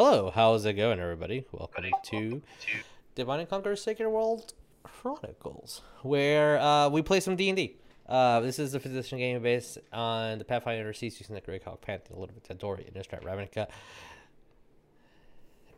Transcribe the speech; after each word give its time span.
Hello, 0.00 0.30
how's 0.32 0.64
it 0.64 0.74
going, 0.74 1.00
everybody? 1.00 1.44
Welcome 1.50 1.86
to 2.04 2.40
Divine 3.16 3.40
and 3.40 3.50
Conquer 3.50 3.74
Sacred 3.74 4.08
World 4.08 4.54
Chronicles, 4.84 5.82
where 6.02 6.60
uh, 6.60 6.88
we 6.88 7.02
play 7.02 7.18
some 7.18 7.34
D 7.34 7.48
and 7.48 7.56
D. 7.56 7.74
Uh, 8.08 8.38
this 8.38 8.60
is 8.60 8.74
a 8.74 8.78
physician 8.78 9.18
game 9.18 9.42
based 9.42 9.76
on 9.92 10.38
the 10.38 10.44
Pathfinder 10.44 10.92
Seas 10.92 11.18
using 11.18 11.34
the 11.34 11.40
Greyhawk 11.40 11.80
Pantheon, 11.80 12.16
a 12.16 12.20
little 12.20 12.32
bit 12.32 12.48
of 12.48 12.58
Dori, 12.58 12.86
Innistrad 12.94 13.24
Ravnica. 13.24 13.66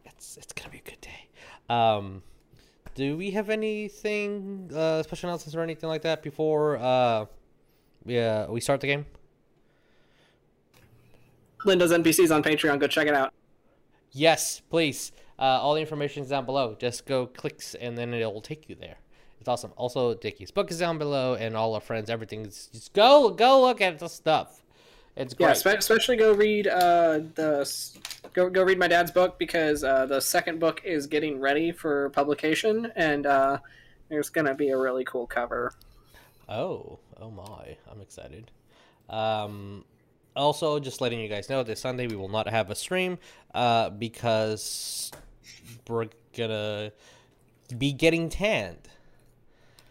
It's 0.04 0.36
it's 0.36 0.52
gonna 0.52 0.68
be 0.68 0.82
a 0.86 0.90
good 0.90 1.00
day. 1.00 1.28
Um, 1.70 2.22
do 2.94 3.16
we 3.16 3.30
have 3.30 3.48
anything 3.48 4.70
uh, 4.74 5.02
special 5.02 5.30
announcements 5.30 5.56
or 5.56 5.62
anything 5.62 5.88
like 5.88 6.02
that 6.02 6.22
before 6.22 6.76
uh, 6.76 7.24
we 8.04 8.16
we 8.50 8.60
start 8.60 8.82
the 8.82 8.86
game? 8.86 9.06
Linda's 11.64 11.90
NPCs 11.90 12.30
on 12.34 12.42
Patreon. 12.42 12.78
Go 12.78 12.86
check 12.86 13.06
it 13.06 13.14
out. 13.14 13.32
Yes, 14.12 14.62
please. 14.70 15.12
Uh, 15.38 15.42
all 15.42 15.74
the 15.74 15.80
information 15.80 16.22
is 16.22 16.28
down 16.28 16.44
below. 16.44 16.76
Just 16.78 17.06
go 17.06 17.26
clicks 17.26 17.74
and 17.74 17.96
then 17.96 18.12
it'll 18.12 18.40
take 18.40 18.68
you 18.68 18.74
there. 18.74 18.96
It's 19.40 19.48
awesome. 19.48 19.72
Also, 19.76 20.14
Dickie's 20.14 20.50
book 20.50 20.70
is 20.70 20.78
down 20.78 20.98
below, 20.98 21.34
and 21.34 21.56
all 21.56 21.74
our 21.74 21.80
friends, 21.80 22.10
everything's 22.10 22.66
just 22.66 22.92
go 22.92 23.30
go 23.30 23.62
look 23.62 23.80
at 23.80 23.98
the 23.98 24.08
stuff. 24.08 24.62
It's 25.16 25.32
great. 25.32 25.48
Yeah, 25.48 25.52
spe- 25.54 25.78
especially 25.78 26.16
go 26.16 26.32
read 26.32 26.66
uh, 26.66 27.20
the 27.34 27.68
go 28.34 28.50
go 28.50 28.62
read 28.62 28.78
my 28.78 28.86
dad's 28.86 29.10
book 29.10 29.38
because 29.38 29.82
uh, 29.82 30.04
the 30.04 30.20
second 30.20 30.60
book 30.60 30.82
is 30.84 31.06
getting 31.06 31.40
ready 31.40 31.72
for 31.72 32.10
publication, 32.10 32.92
and 32.96 33.24
uh, 33.24 33.58
there's 34.10 34.28
gonna 34.28 34.54
be 34.54 34.68
a 34.68 34.76
really 34.76 35.04
cool 35.04 35.26
cover. 35.26 35.72
Oh, 36.46 36.98
oh 37.18 37.30
my! 37.30 37.76
I'm 37.90 38.02
excited. 38.02 38.50
Um, 39.08 39.84
also, 40.36 40.78
just 40.78 41.00
letting 41.00 41.20
you 41.20 41.28
guys 41.28 41.48
know, 41.48 41.62
this 41.62 41.80
Sunday 41.80 42.06
we 42.06 42.16
will 42.16 42.28
not 42.28 42.48
have 42.48 42.70
a 42.70 42.74
stream 42.74 43.18
uh, 43.54 43.90
because 43.90 45.10
we're 45.88 46.06
gonna 46.36 46.92
be 47.76 47.92
getting 47.92 48.28
tanned. 48.28 48.88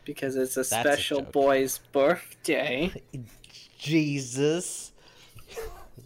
Because 0.06 0.36
it's 0.36 0.58
a 0.58 0.62
a 0.62 0.64
special 0.64 1.20
joke. 1.22 1.32
boy's 1.32 1.78
birthday. 1.92 2.92
Jesus, 3.78 4.92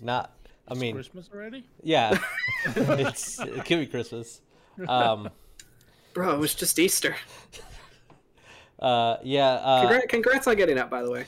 not. 0.01 0.31
I 0.67 0.71
It's 0.71 0.81
mean, 0.81 0.95
Christmas 0.95 1.29
already? 1.33 1.65
yeah, 1.81 2.17
it's 2.75 3.39
it 3.39 3.65
could 3.65 3.79
be 3.79 3.87
Christmas. 3.87 4.41
Um, 4.87 5.29
Bro, 6.13 6.35
it 6.35 6.39
was 6.39 6.53
just 6.55 6.77
Easter. 6.79 7.15
uh, 8.79 9.17
yeah. 9.23 9.53
Uh, 9.53 9.81
Congrats, 9.81 10.05
congrats 10.09 10.47
on 10.47 10.55
getting 10.55 10.77
up, 10.77 10.89
by 10.89 11.01
the 11.03 11.11
way. 11.11 11.25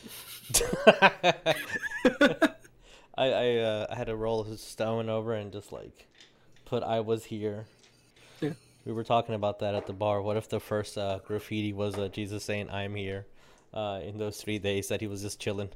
I 3.17 3.25
I, 3.25 3.55
uh, 3.58 3.88
I 3.89 3.95
had 3.95 4.08
to 4.08 4.16
roll 4.16 4.44
a 4.44 4.58
stone 4.58 5.09
over 5.09 5.33
and 5.33 5.52
just 5.52 5.71
like 5.71 6.08
put 6.66 6.83
I 6.83 6.99
was 6.99 7.25
here. 7.25 7.66
Yeah. 8.41 8.53
We 8.85 8.94
were 8.94 9.03
talking 9.03 9.35
about 9.35 9.59
that 9.59 9.75
at 9.75 9.88
the 9.88 9.94
bar. 9.94 10.21
What 10.21 10.38
if 10.38 10.49
the 10.49 10.59
first 10.59 10.97
uh, 10.97 11.19
graffiti 11.25 11.73
was 11.73 11.97
uh, 11.97 12.09
Jesus 12.09 12.43
saying 12.43 12.69
"I'm 12.69 12.95
here" 12.95 13.25
uh, 13.73 14.02
in 14.03 14.17
those 14.17 14.41
three 14.41 14.59
days 14.59 14.89
that 14.89 15.02
he 15.02 15.08
was 15.08 15.21
just 15.21 15.39
chilling? 15.39 15.69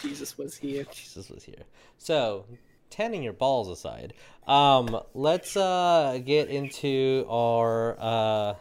Jesus 0.00 0.36
was 0.36 0.56
here. 0.56 0.84
Jesus 0.92 1.30
was 1.30 1.44
here. 1.44 1.64
So, 1.98 2.44
tanning 2.90 3.22
your 3.22 3.32
balls 3.32 3.68
aside, 3.68 4.14
um, 4.46 5.00
let's 5.14 5.56
uh 5.56 6.20
get 6.24 6.48
into 6.48 7.26
our 7.28 7.96
uh 7.98 8.54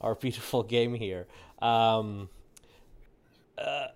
our 0.00 0.14
beautiful 0.20 0.62
game 0.62 0.94
here. 0.94 1.26
Um, 1.60 2.28
uh, 3.58 3.88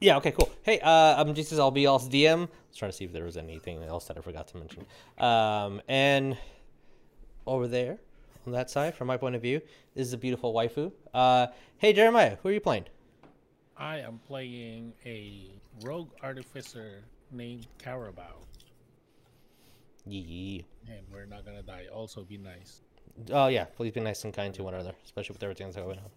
yeah. 0.00 0.16
Okay. 0.16 0.32
Cool. 0.32 0.50
Hey, 0.62 0.80
uh, 0.80 1.20
I'm 1.20 1.34
Jesus. 1.34 1.58
I'll 1.58 1.70
be 1.70 1.82
y'all's 1.82 2.08
DM. 2.08 2.44
I 2.44 2.48
was 2.68 2.76
trying 2.76 2.90
to 2.90 2.96
see 2.96 3.04
if 3.04 3.12
there 3.12 3.24
was 3.24 3.36
anything 3.36 3.82
else 3.82 4.06
that 4.06 4.16
I 4.16 4.20
forgot 4.20 4.48
to 4.48 4.56
mention. 4.56 4.86
Um, 5.18 5.80
and 5.88 6.36
over 7.46 7.66
there 7.66 7.98
on 8.46 8.52
that 8.52 8.70
side, 8.70 8.94
from 8.94 9.08
my 9.08 9.16
point 9.16 9.34
of 9.34 9.42
view, 9.42 9.60
is 9.94 10.12
a 10.12 10.18
beautiful 10.18 10.54
waifu. 10.54 10.92
Uh, 11.12 11.48
hey 11.78 11.92
Jeremiah, 11.92 12.36
who 12.42 12.48
are 12.48 12.52
you 12.52 12.60
playing? 12.60 12.84
I 13.76 13.98
am 13.98 14.20
playing 14.26 14.92
a 15.06 15.50
rogue 15.82 16.10
artificer 16.22 17.02
named 17.32 17.66
Cowrabao. 17.78 18.44
Yeah. 20.06 20.62
And 20.88 21.00
we're 21.12 21.26
not 21.26 21.44
gonna 21.44 21.62
die. 21.62 21.86
Also, 21.92 22.22
be 22.22 22.36
nice. 22.36 22.82
Oh 23.30 23.48
yeah, 23.48 23.64
please 23.64 23.92
be 23.92 24.00
nice 24.00 24.24
and 24.24 24.32
kind 24.32 24.54
to 24.54 24.62
one 24.62 24.74
another, 24.74 24.94
especially 25.04 25.34
with 25.34 25.42
everything 25.42 25.66
that's 25.66 25.76
going 25.76 25.98
on. 25.98 26.12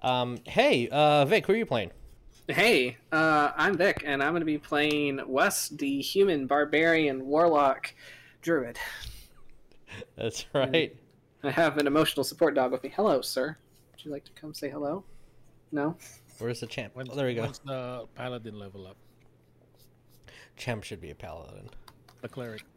Um, 0.00 0.38
hey, 0.44 0.88
uh, 0.88 1.24
Vic, 1.24 1.46
who 1.46 1.52
are 1.52 1.56
you 1.56 1.66
playing? 1.66 1.90
Hey, 2.50 2.96
uh, 3.12 3.52
I'm 3.56 3.76
Vic, 3.76 4.02
and 4.06 4.22
I'm 4.22 4.30
going 4.32 4.40
to 4.40 4.46
be 4.46 4.56
playing 4.56 5.20
Wes, 5.26 5.68
the 5.68 6.00
human 6.00 6.46
barbarian 6.46 7.26
warlock 7.26 7.92
druid. 8.40 8.78
That's 10.16 10.46
right. 10.54 10.96
I 11.42 11.50
have 11.50 11.76
an 11.76 11.86
emotional 11.86 12.24
support 12.24 12.54
dog 12.54 12.72
with 12.72 12.82
me. 12.82 12.90
Hello, 12.96 13.20
sir. 13.20 13.54
Would 13.92 14.02
you 14.02 14.10
like 14.10 14.24
to 14.24 14.32
come 14.32 14.54
say 14.54 14.70
hello? 14.70 15.04
No? 15.72 15.94
Where's 16.38 16.60
the 16.60 16.66
champ? 16.66 16.96
When's, 16.96 17.10
Oh, 17.10 17.16
there 17.16 17.26
we 17.26 17.34
go. 17.34 17.42
When's 17.42 17.58
the 17.58 18.06
paladin 18.14 18.58
level 18.58 18.86
up? 18.86 18.96
Champ 20.56 20.84
should 20.84 21.02
be 21.02 21.10
a 21.10 21.14
paladin. 21.14 21.68
The 22.22 22.28
cleric. 22.28 22.62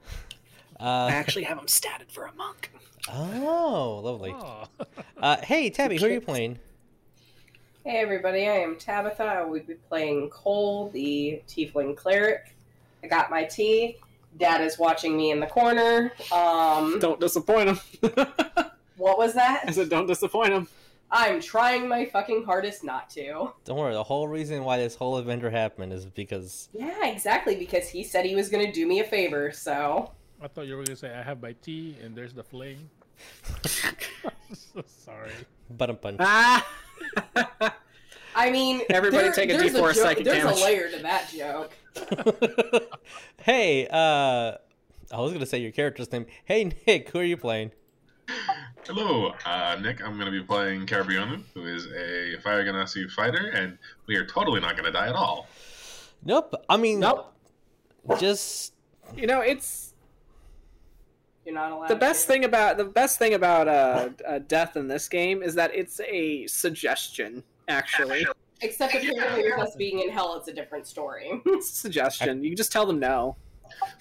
Uh, 0.79 1.09
I 1.11 1.11
actually 1.11 1.43
have 1.43 1.59
him 1.59 1.65
statted 1.65 2.09
for 2.09 2.25
a 2.25 2.33
monk. 2.33 2.71
oh, 3.13 4.01
lovely. 4.03 4.33
Oh. 4.33 4.63
Uh, 5.15 5.37
hey, 5.43 5.69
Tabby, 5.69 5.99
who 5.99 6.05
are 6.07 6.09
you 6.09 6.21
playing? 6.21 6.57
Hey 7.83 7.97
everybody, 7.97 8.47
I 8.47 8.57
am 8.57 8.77
Tabitha. 8.77 9.23
I 9.23 9.41
will 9.41 9.59
be 9.59 9.73
playing 9.73 10.29
Cole, 10.29 10.91
the 10.93 11.41
Tiefling 11.47 11.97
cleric. 11.97 12.55
I 13.03 13.07
got 13.07 13.31
my 13.31 13.43
tea. 13.43 13.97
Dad 14.37 14.61
is 14.61 14.77
watching 14.77 15.17
me 15.17 15.31
in 15.31 15.39
the 15.39 15.47
corner. 15.47 16.13
Um, 16.31 16.99
Don't 16.99 17.19
disappoint 17.19 17.69
him. 17.69 17.79
what 18.97 19.17
was 19.17 19.33
that? 19.33 19.63
I 19.67 19.71
said, 19.71 19.89
don't 19.89 20.05
disappoint 20.05 20.53
him. 20.53 20.67
I'm 21.09 21.41
trying 21.41 21.87
my 21.87 22.05
fucking 22.05 22.43
hardest 22.43 22.83
not 22.83 23.09
to. 23.11 23.51
Don't 23.65 23.77
worry. 23.79 23.93
The 23.93 24.03
whole 24.03 24.27
reason 24.27 24.63
why 24.63 24.77
this 24.77 24.93
whole 24.93 25.17
adventure 25.17 25.49
happened 25.49 25.91
is 25.91 26.05
because 26.05 26.69
Yeah, 26.73 27.07
exactly, 27.07 27.55
because 27.55 27.89
he 27.89 28.03
said 28.03 28.27
he 28.27 28.35
was 28.35 28.47
going 28.49 28.63
to 28.63 28.71
do 28.71 28.85
me 28.87 28.99
a 28.99 29.03
favor, 29.03 29.51
so. 29.51 30.11
I 30.39 30.47
thought 30.47 30.67
you 30.67 30.77
were 30.77 30.83
gonna 30.83 30.95
say 30.95 31.11
I 31.11 31.23
have 31.23 31.41
my 31.41 31.53
tea 31.53 31.97
and 32.03 32.15
there's 32.15 32.33
the 32.33 32.43
fling. 32.43 32.91
so 33.63 34.83
sorry. 34.85 35.31
button 35.71 35.95
punch. 35.95 36.17
Ah! 36.19 36.63
I 38.35 38.49
mean, 38.49 38.81
Everybody 38.89 39.23
there- 39.23 39.33
take 39.33 39.49
a 39.49 39.57
there's 39.57 39.73
D4 39.73 39.93
psychic 39.93 40.25
There's 40.25 40.43
damage. 40.43 40.59
a 40.59 40.63
layer 40.63 40.89
to 40.91 40.97
that 40.99 41.29
joke. 41.29 42.89
hey, 43.41 43.87
uh, 43.87 44.57
I 45.13 45.19
was 45.19 45.33
gonna 45.33 45.45
say 45.45 45.59
your 45.59 45.71
character's 45.71 46.11
name. 46.11 46.25
Hey, 46.45 46.71
Nick, 46.87 47.09
who 47.09 47.19
are 47.19 47.23
you 47.23 47.37
playing? 47.37 47.71
Hello, 48.85 49.33
uh, 49.45 49.77
Nick. 49.81 50.01
I'm 50.01 50.13
going 50.17 50.25
to 50.25 50.31
be 50.31 50.41
playing 50.43 50.85
Carabionu, 50.85 51.43
who 51.53 51.65
is 51.65 51.85
a 51.87 52.39
Fire 52.41 52.63
Genasi 52.63 53.09
fighter, 53.11 53.49
and 53.53 53.77
we 54.07 54.15
are 54.15 54.25
totally 54.25 54.59
not 54.61 54.73
going 54.73 54.85
to 54.85 54.91
die 54.91 55.07
at 55.09 55.15
all. 55.15 55.47
Nope. 56.23 56.55
I 56.69 56.77
mean, 56.77 56.99
Nope. 57.01 57.33
Just 58.19 58.73
You 59.15 59.27
know, 59.27 59.41
it's 59.41 59.90
You're 61.45 61.55
not 61.55 61.71
allowed 61.71 61.87
the 61.89 61.95
best 61.95 62.23
to. 62.23 62.27
thing 62.33 62.45
about 62.45 62.77
the 62.77 62.85
best 62.85 63.17
thing 63.17 63.33
about 63.33 63.67
uh, 63.67 64.09
uh, 64.27 64.39
death 64.39 64.77
in 64.77 64.87
this 64.87 65.09
game 65.09 65.41
is 65.41 65.55
that 65.55 65.73
it's 65.73 65.99
a 66.01 66.45
suggestion. 66.47 67.43
Actually, 67.67 68.25
Except 68.61 68.93
apparently 68.93 69.43
with 69.43 69.59
us 69.59 69.75
being 69.75 69.99
in 70.01 70.09
hell, 70.09 70.35
it's 70.37 70.47
a 70.47 70.53
different 70.53 70.85
story. 70.85 71.29
it's 71.45 71.71
a 71.71 71.75
suggestion. 71.75 72.43
You 72.43 72.51
can 72.51 72.57
just 72.57 72.71
tell 72.71 72.85
them 72.85 72.99
no. 72.99 73.35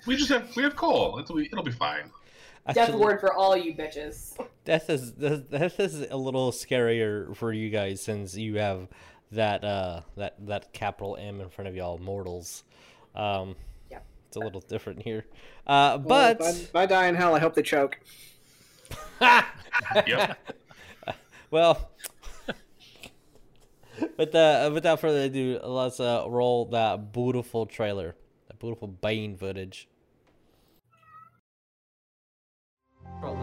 We 0.06 0.16
just 0.16 0.30
have 0.30 0.54
we 0.54 0.62
have 0.64 0.76
coal. 0.76 1.18
It'll 1.18 1.36
be 1.36 1.46
it'll 1.46 1.64
be 1.64 1.70
fine. 1.70 2.10
Death 2.66 2.76
actually, 2.76 2.98
word 3.00 3.20
for 3.20 3.32
all 3.32 3.56
you 3.56 3.74
bitches. 3.74 4.36
death 4.64 4.90
is 4.90 5.12
death 5.12 5.80
is 5.80 6.02
a 6.10 6.16
little 6.16 6.52
scarier 6.52 7.34
for 7.34 7.52
you 7.52 7.70
guys 7.70 8.02
since 8.02 8.36
you 8.36 8.56
have 8.56 8.88
that 9.32 9.64
uh 9.64 10.02
that 10.16 10.34
that 10.46 10.72
capital 10.72 11.16
M 11.18 11.40
in 11.40 11.48
front 11.48 11.68
of 11.68 11.74
y'all 11.74 11.98
mortals. 11.98 12.64
Um, 13.14 13.48
Yep. 13.48 13.56
It's 14.30 14.36
a 14.36 14.40
little 14.40 14.60
different 14.60 15.02
here. 15.02 15.26
Uh, 15.66 15.98
Well, 16.00 16.34
but 16.36 16.40
if 16.40 16.40
I, 16.40 16.50
if 16.50 16.76
I 16.76 16.86
die 16.86 17.08
in 17.08 17.16
hell, 17.16 17.34
I 17.34 17.40
hope 17.40 17.54
they 17.54 17.62
choke. 17.62 17.98
Yep. 20.06 20.38
well, 21.50 21.90
but 24.16 24.34
uh, 24.34 24.70
without 24.72 25.00
further 25.00 25.22
ado, 25.22 25.58
let's 25.64 25.98
uh, 25.98 26.26
roll 26.28 26.66
that 26.66 27.12
beautiful 27.12 27.66
trailer, 27.66 28.14
that 28.46 28.60
beautiful 28.60 28.86
Bane 28.86 29.36
footage. 29.36 29.88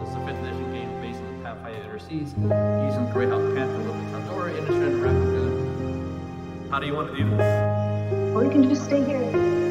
This 0.00 0.08
is 0.08 0.14
a 0.14 0.26
fifth 0.26 0.38
edition 0.38 0.72
game 0.72 1.00
based 1.02 1.20
on 1.20 1.42
Pathfinder 1.42 1.98
Seas, 1.98 2.32
using 2.32 2.40
the 2.40 3.12
Greyhawk 3.12 3.54
Pantheon, 3.54 3.84
Little 3.84 4.10
Pandora, 4.10 4.52
Innistrad, 4.52 4.86
and 4.86 5.04
Ravnica. 5.04 6.70
How 6.70 6.78
do 6.78 6.86
you 6.86 6.94
want 6.94 7.10
to 7.10 7.16
do 7.16 7.28
this? 7.36 8.34
Or 8.34 8.44
you 8.44 8.50
can 8.50 8.66
just 8.68 8.84
stay 8.84 9.04
here 9.04 9.67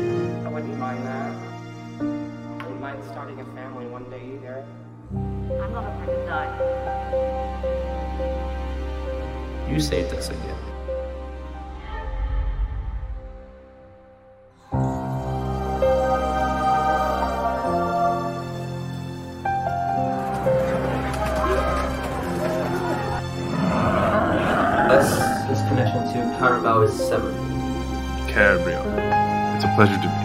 wouldn't 0.58 0.80
mind 0.80 1.06
that. 1.06 1.36
I 2.00 2.04
wouldn't 2.64 2.82
mind 2.82 3.04
starting 3.12 3.40
a 3.40 3.46
family 3.46 3.86
one 3.86 4.10
day 4.10 4.24
either. 4.34 4.66
I'm 5.14 5.72
not 5.72 5.86
afraid 5.86 6.16
to 6.16 6.26
die. 6.26 6.50
You 9.70 9.80
saved 9.80 10.16
us 10.16 10.30
again. 10.30 10.58
That's 24.90 25.50
his 25.50 25.62
connection 25.70 26.02
to 26.14 26.18
Cowrabao 26.40 26.84
is 26.86 26.94
severed. 27.08 27.36
Cowrabao. 28.34 29.28
It's 29.56 29.66
a 29.66 29.74
pleasure 29.76 30.02
to 30.02 30.17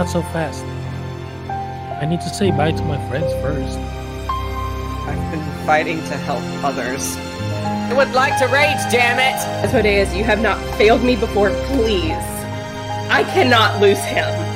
Not 0.00 0.08
so 0.08 0.22
fast. 0.22 0.64
I 2.00 2.06
need 2.06 2.22
to 2.22 2.30
say 2.30 2.50
bye 2.50 2.72
to 2.72 2.84
my 2.84 2.96
friends 3.10 3.30
first. 3.42 3.78
I've 5.06 5.30
been 5.30 5.66
fighting 5.66 5.98
to 5.98 6.16
help 6.16 6.40
others. 6.64 7.18
I 7.18 7.92
would 7.94 8.10
like 8.14 8.38
to 8.38 8.46
rage, 8.46 8.80
damn 8.90 9.18
it! 9.18 9.36
Asmodeus, 9.62 10.14
you 10.14 10.24
have 10.24 10.40
not 10.40 10.56
failed 10.78 11.04
me 11.04 11.16
before, 11.16 11.50
please. 11.66 12.24
I 13.12 13.28
cannot 13.34 13.78
lose 13.78 13.98
him. 13.98 14.49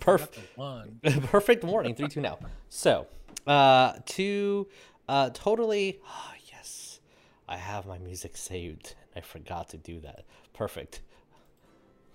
Perfect. 0.00 0.56
One. 0.56 1.00
Perfect 1.02 1.64
warning. 1.64 1.94
Three, 1.94 2.08
two 2.08 2.20
now. 2.20 2.38
So, 2.68 3.06
uh, 3.46 3.94
to 4.06 4.66
uh, 5.08 5.30
totally. 5.30 6.00
Oh, 6.06 6.32
yes, 6.50 7.00
I 7.48 7.56
have 7.56 7.86
my 7.86 7.98
music 7.98 8.36
saved. 8.36 8.94
I 9.14 9.20
forgot 9.20 9.68
to 9.70 9.76
do 9.76 10.00
that. 10.00 10.24
Perfect. 10.54 11.02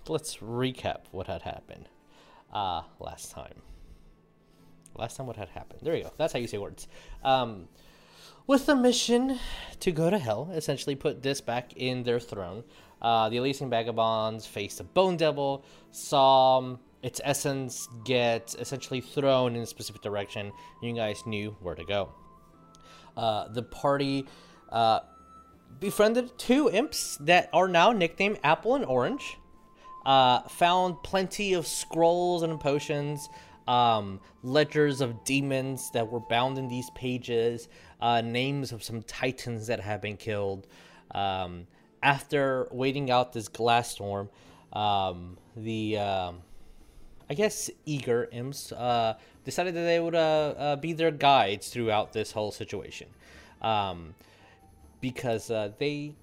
Let's 0.07 0.37
recap 0.37 1.01
what 1.11 1.27
had 1.27 1.41
happened 1.41 1.89
uh, 2.53 2.83
last 2.99 3.31
time. 3.31 3.61
Last 4.95 5.17
time, 5.17 5.27
what 5.27 5.35
had 5.35 5.49
happened? 5.49 5.81
There 5.83 5.95
you 5.95 6.03
go. 6.03 6.11
That's 6.17 6.31
how 6.31 6.39
you 6.39 6.47
say 6.47 6.57
words. 6.57 6.87
Um, 7.23 7.67
with 8.47 8.65
the 8.65 8.75
mission 8.75 9.39
to 9.79 9.91
go 9.91 10.09
to 10.09 10.17
hell, 10.17 10.51
essentially 10.53 10.95
put 10.95 11.21
this 11.21 11.41
back 11.41 11.73
in 11.75 12.03
their 12.03 12.19
throne. 12.19 12.63
Uh, 13.01 13.27
the 13.29 13.37
Elysian 13.37 13.69
Vagabonds 13.69 14.45
faced 14.45 14.79
a 14.79 14.83
Bone 14.83 15.17
Devil, 15.17 15.65
saw 15.91 16.77
its 17.05 17.21
essence 17.23 17.87
gets 18.03 18.55
essentially 18.55 18.99
thrown 18.99 19.55
in 19.55 19.61
a 19.61 19.65
specific 19.67 20.01
direction. 20.01 20.51
You 20.81 20.91
guys 20.93 21.23
knew 21.27 21.55
where 21.61 21.75
to 21.75 21.85
go. 21.85 22.09
Uh, 23.15 23.47
the 23.49 23.61
party 23.61 24.25
uh, 24.71 25.01
befriended 25.79 26.35
two 26.39 26.67
imps 26.71 27.17
that 27.17 27.47
are 27.53 27.67
now 27.67 27.91
nicknamed 27.91 28.39
Apple 28.43 28.73
and 28.73 28.83
Orange. 28.83 29.37
Uh, 30.03 30.41
found 30.47 30.95
plenty 31.03 31.53
of 31.53 31.67
scrolls 31.67 32.41
and 32.41 32.59
potions, 32.59 33.29
um, 33.67 34.19
ledgers 34.41 34.99
of 34.99 35.23
demons 35.25 35.91
that 35.91 36.11
were 36.11 36.21
bound 36.21 36.57
in 36.57 36.67
these 36.67 36.89
pages, 36.95 37.67
uh, 38.01 38.21
names 38.21 38.71
of 38.71 38.83
some 38.83 39.03
titans 39.03 39.67
that 39.67 39.79
have 39.79 40.01
been 40.01 40.17
killed. 40.17 40.65
Um, 41.11 41.67
after 42.01 42.67
waiting 42.71 43.11
out 43.11 43.31
this 43.31 43.47
glass 43.47 43.91
storm, 43.91 44.29
um, 44.73 45.37
the 45.55 45.99
um, 45.99 46.41
I 47.29 47.33
guess 47.33 47.69
eager 47.85 48.29
imps 48.31 48.71
uh, 48.71 49.15
decided 49.43 49.73
that 49.75 49.83
they 49.83 49.99
would 49.99 50.15
uh, 50.15 50.53
uh, 50.57 50.75
be 50.75 50.93
their 50.93 51.11
guides 51.11 51.69
throughout 51.69 52.13
this 52.13 52.31
whole 52.31 52.51
situation, 52.51 53.07
um, 53.61 54.13
because 55.01 55.49
uh, 55.49 55.71
they 55.79 56.13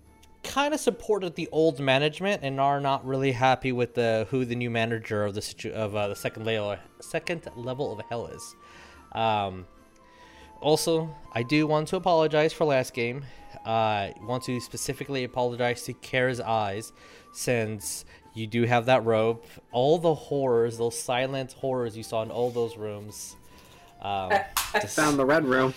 kind 0.42 0.74
of 0.74 0.80
supported 0.80 1.34
the 1.36 1.48
old 1.52 1.78
management 1.80 2.42
and 2.42 2.60
are 2.60 2.80
not 2.80 3.04
really 3.06 3.32
happy 3.32 3.72
with 3.72 3.94
the 3.94 4.26
who 4.30 4.44
the 4.44 4.56
new 4.56 4.70
manager 4.70 5.24
of 5.24 5.34
the 5.34 5.42
situ- 5.42 5.72
of 5.72 5.94
uh, 5.94 6.08
the 6.08 6.16
second 6.16 6.44
level 6.44 6.76
second 7.00 7.48
level 7.56 7.92
of 7.92 8.04
hell 8.08 8.26
is. 8.26 8.56
Um, 9.12 9.66
also, 10.60 11.14
I 11.32 11.42
do 11.42 11.66
want 11.66 11.88
to 11.88 11.96
apologize 11.96 12.52
for 12.52 12.64
last 12.64 12.94
game. 12.94 13.24
I 13.66 14.14
want 14.22 14.44
to 14.44 14.60
specifically 14.60 15.24
apologize 15.24 15.82
to 15.84 15.92
Kaer's 15.92 16.40
eyes, 16.40 16.92
since 17.32 18.04
you 18.34 18.46
do 18.46 18.64
have 18.64 18.86
that 18.86 19.04
rope. 19.04 19.46
All 19.72 19.98
the 19.98 20.14
horrors, 20.14 20.78
those 20.78 20.98
silent 20.98 21.52
horrors 21.52 21.96
you 21.96 22.02
saw 22.02 22.22
in 22.22 22.30
all 22.30 22.50
those 22.50 22.76
rooms. 22.76 23.36
Um, 24.00 24.32
just, 24.74 24.96
Found 24.96 25.18
the 25.18 25.24
red 25.24 25.44
room. 25.44 25.74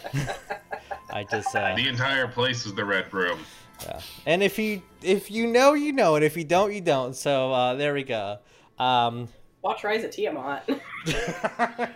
I 1.12 1.24
just 1.26 1.56
uh, 1.56 1.76
The 1.76 1.88
entire 1.88 2.28
place 2.28 2.66
is 2.66 2.74
the 2.74 2.86
red 2.86 3.14
room. 3.14 3.40
yeah. 3.84 4.00
And 4.26 4.42
if 4.42 4.58
you 4.58 4.82
if 5.04 5.30
you 5.30 5.48
know, 5.48 5.74
you 5.74 5.94
know, 5.94 6.16
and 6.16 6.24
if 6.26 6.36
you 6.36 6.44
don't, 6.44 6.74
you 6.74 6.82
don't. 6.82 7.16
So 7.16 7.52
uh, 7.54 7.76
there 7.76 7.94
we 7.94 8.04
go. 8.04 8.40
Um, 8.80 9.28
Watch 9.62 9.84
Rise 9.84 10.04
of 10.04 10.12
Tiamat. 10.12 10.70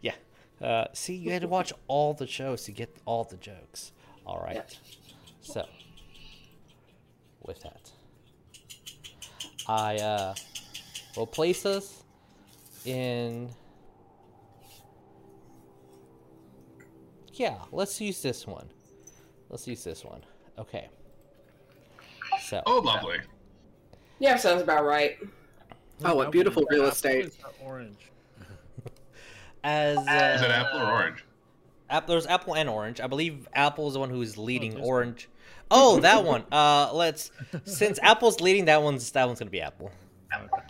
yeah. 0.00 0.12
Uh, 0.60 0.86
see, 0.92 1.14
you 1.14 1.30
had 1.32 1.42
to 1.42 1.48
watch 1.48 1.72
all 1.88 2.14
the 2.14 2.26
shows 2.26 2.62
to 2.64 2.72
get 2.72 2.96
all 3.04 3.24
the 3.24 3.36
jokes. 3.36 3.92
All 4.26 4.40
right. 4.40 4.78
So, 5.40 5.66
with 7.42 7.60
that, 7.62 7.83
I 9.66 9.96
uh, 9.96 10.34
will 11.16 11.26
place 11.26 11.64
us 11.64 12.02
in. 12.84 13.50
Yeah, 17.32 17.58
let's 17.72 18.00
use 18.00 18.22
this 18.22 18.46
one. 18.46 18.68
Let's 19.48 19.66
use 19.66 19.82
this 19.82 20.04
one. 20.04 20.22
Okay. 20.58 20.88
So. 22.42 22.62
Oh, 22.66 22.78
lovely. 22.78 23.18
yeah, 24.18 24.36
sounds 24.36 24.62
about 24.62 24.84
right. 24.84 25.16
Oh, 26.04 26.16
what 26.16 26.30
beautiful 26.30 26.64
real 26.70 26.86
estate. 26.86 27.32
Apples 27.40 27.54
Orange. 27.62 28.10
As 29.64 29.96
uh, 29.96 30.34
Is 30.36 30.42
it 30.42 30.50
apple 30.50 30.80
or 30.80 30.90
orange? 30.92 31.24
Apple, 31.88 32.14
there's 32.14 32.26
apple 32.26 32.54
and 32.54 32.68
orange. 32.68 33.00
I 33.00 33.06
believe 33.06 33.48
apple 33.54 33.88
is 33.88 33.94
the 33.94 34.00
one 34.00 34.10
who 34.10 34.20
is 34.20 34.36
leading. 34.36 34.74
this 34.74 34.86
orange. 34.86 35.28
Oh, 35.70 36.00
that 36.00 36.24
one. 36.24 36.44
Uh, 36.52 36.90
let's 36.92 37.30
since 37.64 37.98
apple's 38.02 38.40
leading, 38.40 38.66
that 38.66 38.82
one's 38.82 39.10
that 39.12 39.26
one's 39.26 39.38
gonna 39.38 39.50
be 39.50 39.60
apple. 39.60 39.90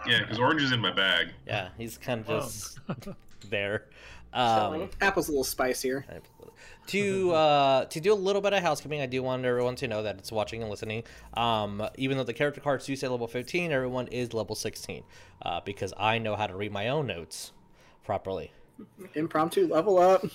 Yeah, 0.06 0.20
because 0.20 0.38
orange 0.38 0.62
is 0.62 0.72
in 0.72 0.80
my 0.80 0.92
bag. 0.92 1.28
Yeah, 1.46 1.68
he's 1.78 1.96
kind 1.98 2.20
of 2.20 2.30
Oh. 2.30 2.40
just 2.40 2.78
there. 3.50 3.86
Um, 4.34 4.90
Apple's 5.00 5.28
a 5.28 5.30
little 5.30 5.44
spicier. 5.44 6.04
to 6.88 7.30
uh, 7.30 7.84
to 7.84 8.00
do 8.00 8.12
a 8.12 8.16
little 8.16 8.42
bit 8.42 8.52
of 8.52 8.64
housekeeping, 8.64 9.00
I 9.00 9.06
do 9.06 9.22
want 9.22 9.44
everyone 9.44 9.76
to 9.76 9.86
know 9.86 10.02
that 10.02 10.18
it's 10.18 10.32
watching 10.32 10.60
and 10.60 10.68
listening. 10.68 11.04
Um, 11.34 11.80
even 11.98 12.16
though 12.16 12.24
the 12.24 12.32
character 12.32 12.60
cards 12.60 12.84
do 12.84 12.96
say 12.96 13.06
level 13.06 13.28
15, 13.28 13.70
everyone 13.70 14.08
is 14.08 14.34
level 14.34 14.56
16 14.56 15.04
uh, 15.42 15.60
because 15.60 15.94
I 15.96 16.18
know 16.18 16.34
how 16.34 16.48
to 16.48 16.56
read 16.56 16.72
my 16.72 16.88
own 16.88 17.06
notes 17.06 17.52
properly. 18.04 18.50
Impromptu 19.14 19.68
level 19.68 19.98
up. 20.00 20.24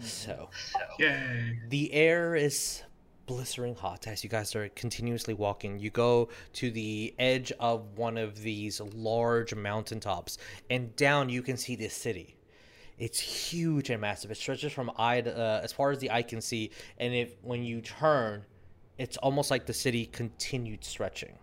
So. 0.00 0.50
Yay. 0.98 1.58
The 1.70 1.92
air 1.92 2.36
is 2.36 2.82
blistering 3.28 3.74
hot 3.74 4.06
as 4.08 4.24
you 4.24 4.30
guys 4.30 4.56
are 4.56 4.70
continuously 4.70 5.34
walking. 5.34 5.78
You 5.78 5.90
go 5.90 6.30
to 6.54 6.70
the 6.70 7.14
edge 7.18 7.52
of 7.60 7.98
one 7.98 8.16
of 8.16 8.40
these 8.42 8.80
large 8.80 9.54
mountaintops, 9.54 10.38
and 10.70 10.96
down 10.96 11.28
you 11.28 11.42
can 11.42 11.58
see 11.58 11.76
this 11.76 11.94
city. 11.94 12.36
It's 12.98 13.20
huge 13.20 13.90
and 13.90 14.00
massive. 14.00 14.30
It 14.30 14.38
stretches 14.38 14.72
from 14.72 14.90
eye 14.96 15.20
to, 15.20 15.38
uh, 15.38 15.60
as 15.62 15.72
far 15.72 15.90
as 15.90 15.98
the 15.98 16.10
eye 16.10 16.22
can 16.22 16.40
see, 16.40 16.70
and 16.96 17.14
if 17.14 17.36
when 17.42 17.62
you 17.62 17.82
turn, 17.82 18.46
it's 18.96 19.18
almost 19.18 19.50
like 19.50 19.66
the 19.66 19.74
city 19.74 20.06
continued 20.06 20.82
stretching, 20.82 21.38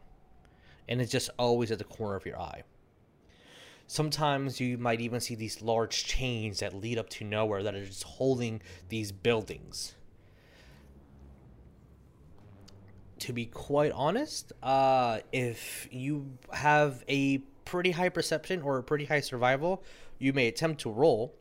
and 0.89 1.00
it's 1.00 1.12
just 1.12 1.30
always 1.38 1.70
at 1.70 1.77
the 1.77 1.84
corner 1.86 2.15
of 2.15 2.25
your 2.25 2.39
eye. 2.39 2.63
Sometimes 3.86 4.60
you 4.60 4.80
might 4.80 5.01
even 5.01 5.22
see 5.22 5.36
these 5.36 5.62
large 5.62 6.06
chains 6.06 6.62
that 6.62 6.74
lead 6.74 6.98
up 6.98 7.10
to 7.10 7.24
nowhere 7.24 7.62
that 7.62 7.75
are 7.75 7.86
just 7.86 8.04
holding 8.04 8.60
these 8.89 9.12
buildings. 9.12 9.94
To 13.25 13.34
be 13.34 13.48
quite 13.48 13.91
honest, 13.91 14.53
uh, 14.62 15.17
if 15.32 15.88
you 15.89 16.38
have 16.53 17.03
a 17.08 17.39
pretty 17.65 17.89
high 17.89 18.10
perception 18.10 18.62
or 18.62 18.77
a 18.77 18.84
pretty 18.84 19.05
high 19.05 19.22
survival, 19.22 19.84
you 20.20 20.32
may 20.32 20.48
attempt 20.48 20.82
to 20.82 20.91
roll 20.91 21.34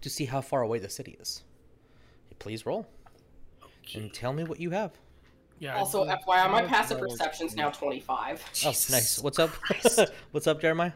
to 0.00 0.08
see 0.08 0.24
how 0.24 0.40
far 0.40 0.62
away 0.62 0.78
the 0.78 0.88
city 0.88 1.18
is. 1.20 1.44
Please 2.38 2.64
roll 2.64 2.86
and 3.94 4.10
tell 4.14 4.32
me 4.32 4.44
what 4.44 4.58
you 4.58 4.70
have. 4.70 4.92
Yeah. 5.58 5.76
Also, 5.76 6.06
FYI, 6.06 6.50
my 6.50 6.62
passive 6.62 6.98
level 6.98 7.10
perception's 7.10 7.54
now 7.54 7.68
25. 7.68 8.42
Oh, 8.64 8.68
nice. 8.68 9.18
What's 9.18 9.38
up? 9.38 9.50
What's 10.30 10.46
up, 10.46 10.62
Jeremiah? 10.62 10.92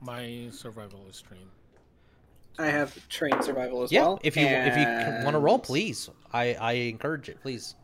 My 0.00 0.48
survival 0.50 1.04
is 1.10 1.20
trained. 1.20 1.50
I 2.58 2.68
have 2.68 3.06
trained 3.10 3.44
survival 3.44 3.82
as 3.82 3.92
yeah, 3.92 4.00
well. 4.00 4.20
if 4.24 4.34
you 4.34 4.46
if 4.46 4.78
you 4.78 5.24
want 5.24 5.34
to 5.34 5.40
roll, 5.40 5.58
please. 5.58 6.08
I 6.32 6.54
I 6.54 6.72
encourage 6.72 7.28
it, 7.28 7.42
please. 7.42 7.74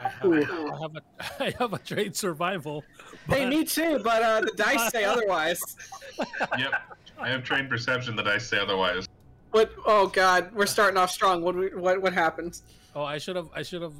I 0.00 0.08
have, 0.08 0.32
I 0.32 0.80
have 0.80 0.96
a 0.96 1.02
I 1.44 1.54
have 1.58 1.72
a 1.72 1.78
trained 1.78 2.16
survival. 2.16 2.84
Hey, 3.28 3.46
me 3.46 3.64
too, 3.64 4.00
but 4.02 4.22
uh, 4.22 4.40
the 4.40 4.52
dice 4.56 4.90
say 4.90 5.04
otherwise. 5.12 5.60
Yep. 6.58 6.72
I 7.18 7.28
have 7.28 7.44
trained 7.44 7.68
perception 7.68 8.16
that 8.16 8.26
I 8.26 8.38
say 8.38 8.58
otherwise. 8.58 9.06
What? 9.50 9.72
Oh 9.84 10.06
God, 10.06 10.52
we're 10.54 10.66
starting 10.66 10.96
off 10.96 11.10
strong. 11.10 11.42
What? 11.42 11.52
do 11.52 11.58
we- 11.58 11.74
What? 11.80 12.00
What 12.00 12.12
happened? 12.14 12.60
Oh, 12.94 13.02
I 13.04 13.18
should 13.18 13.36
have 13.36 13.48
I 13.54 13.62
should 13.62 13.82
have 13.82 13.94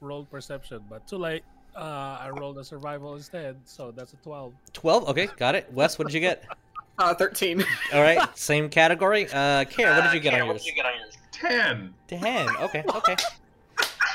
rolled 0.00 0.30
perception, 0.30 0.80
but 0.88 1.06
too 1.06 1.16
late. 1.18 1.42
Uh, 1.74 2.18
I 2.20 2.28
rolled 2.30 2.58
a 2.58 2.64
survival 2.64 3.14
instead, 3.16 3.56
so 3.64 3.92
that's 3.92 4.12
a 4.12 4.16
12. 4.16 4.52
12. 4.74 5.08
Okay, 5.08 5.26
got 5.38 5.54
it. 5.54 5.72
Wes, 5.72 5.98
what 5.98 6.06
did 6.08 6.14
you 6.14 6.20
get? 6.20 6.44
Uh, 6.98 7.14
13. 7.14 7.64
All 7.94 8.02
right, 8.02 8.28
same 8.38 8.68
category. 8.68 9.24
Uh, 9.32 9.64
Karen, 9.64 9.96
what 9.96 10.04
did 10.04 10.12
you 10.12 10.20
get 10.20 10.34
on 10.34 10.46
yours? 10.46 11.16
Ten. 11.32 11.94
10. 12.06 12.48
Okay, 12.60 12.84
okay. 12.86 13.16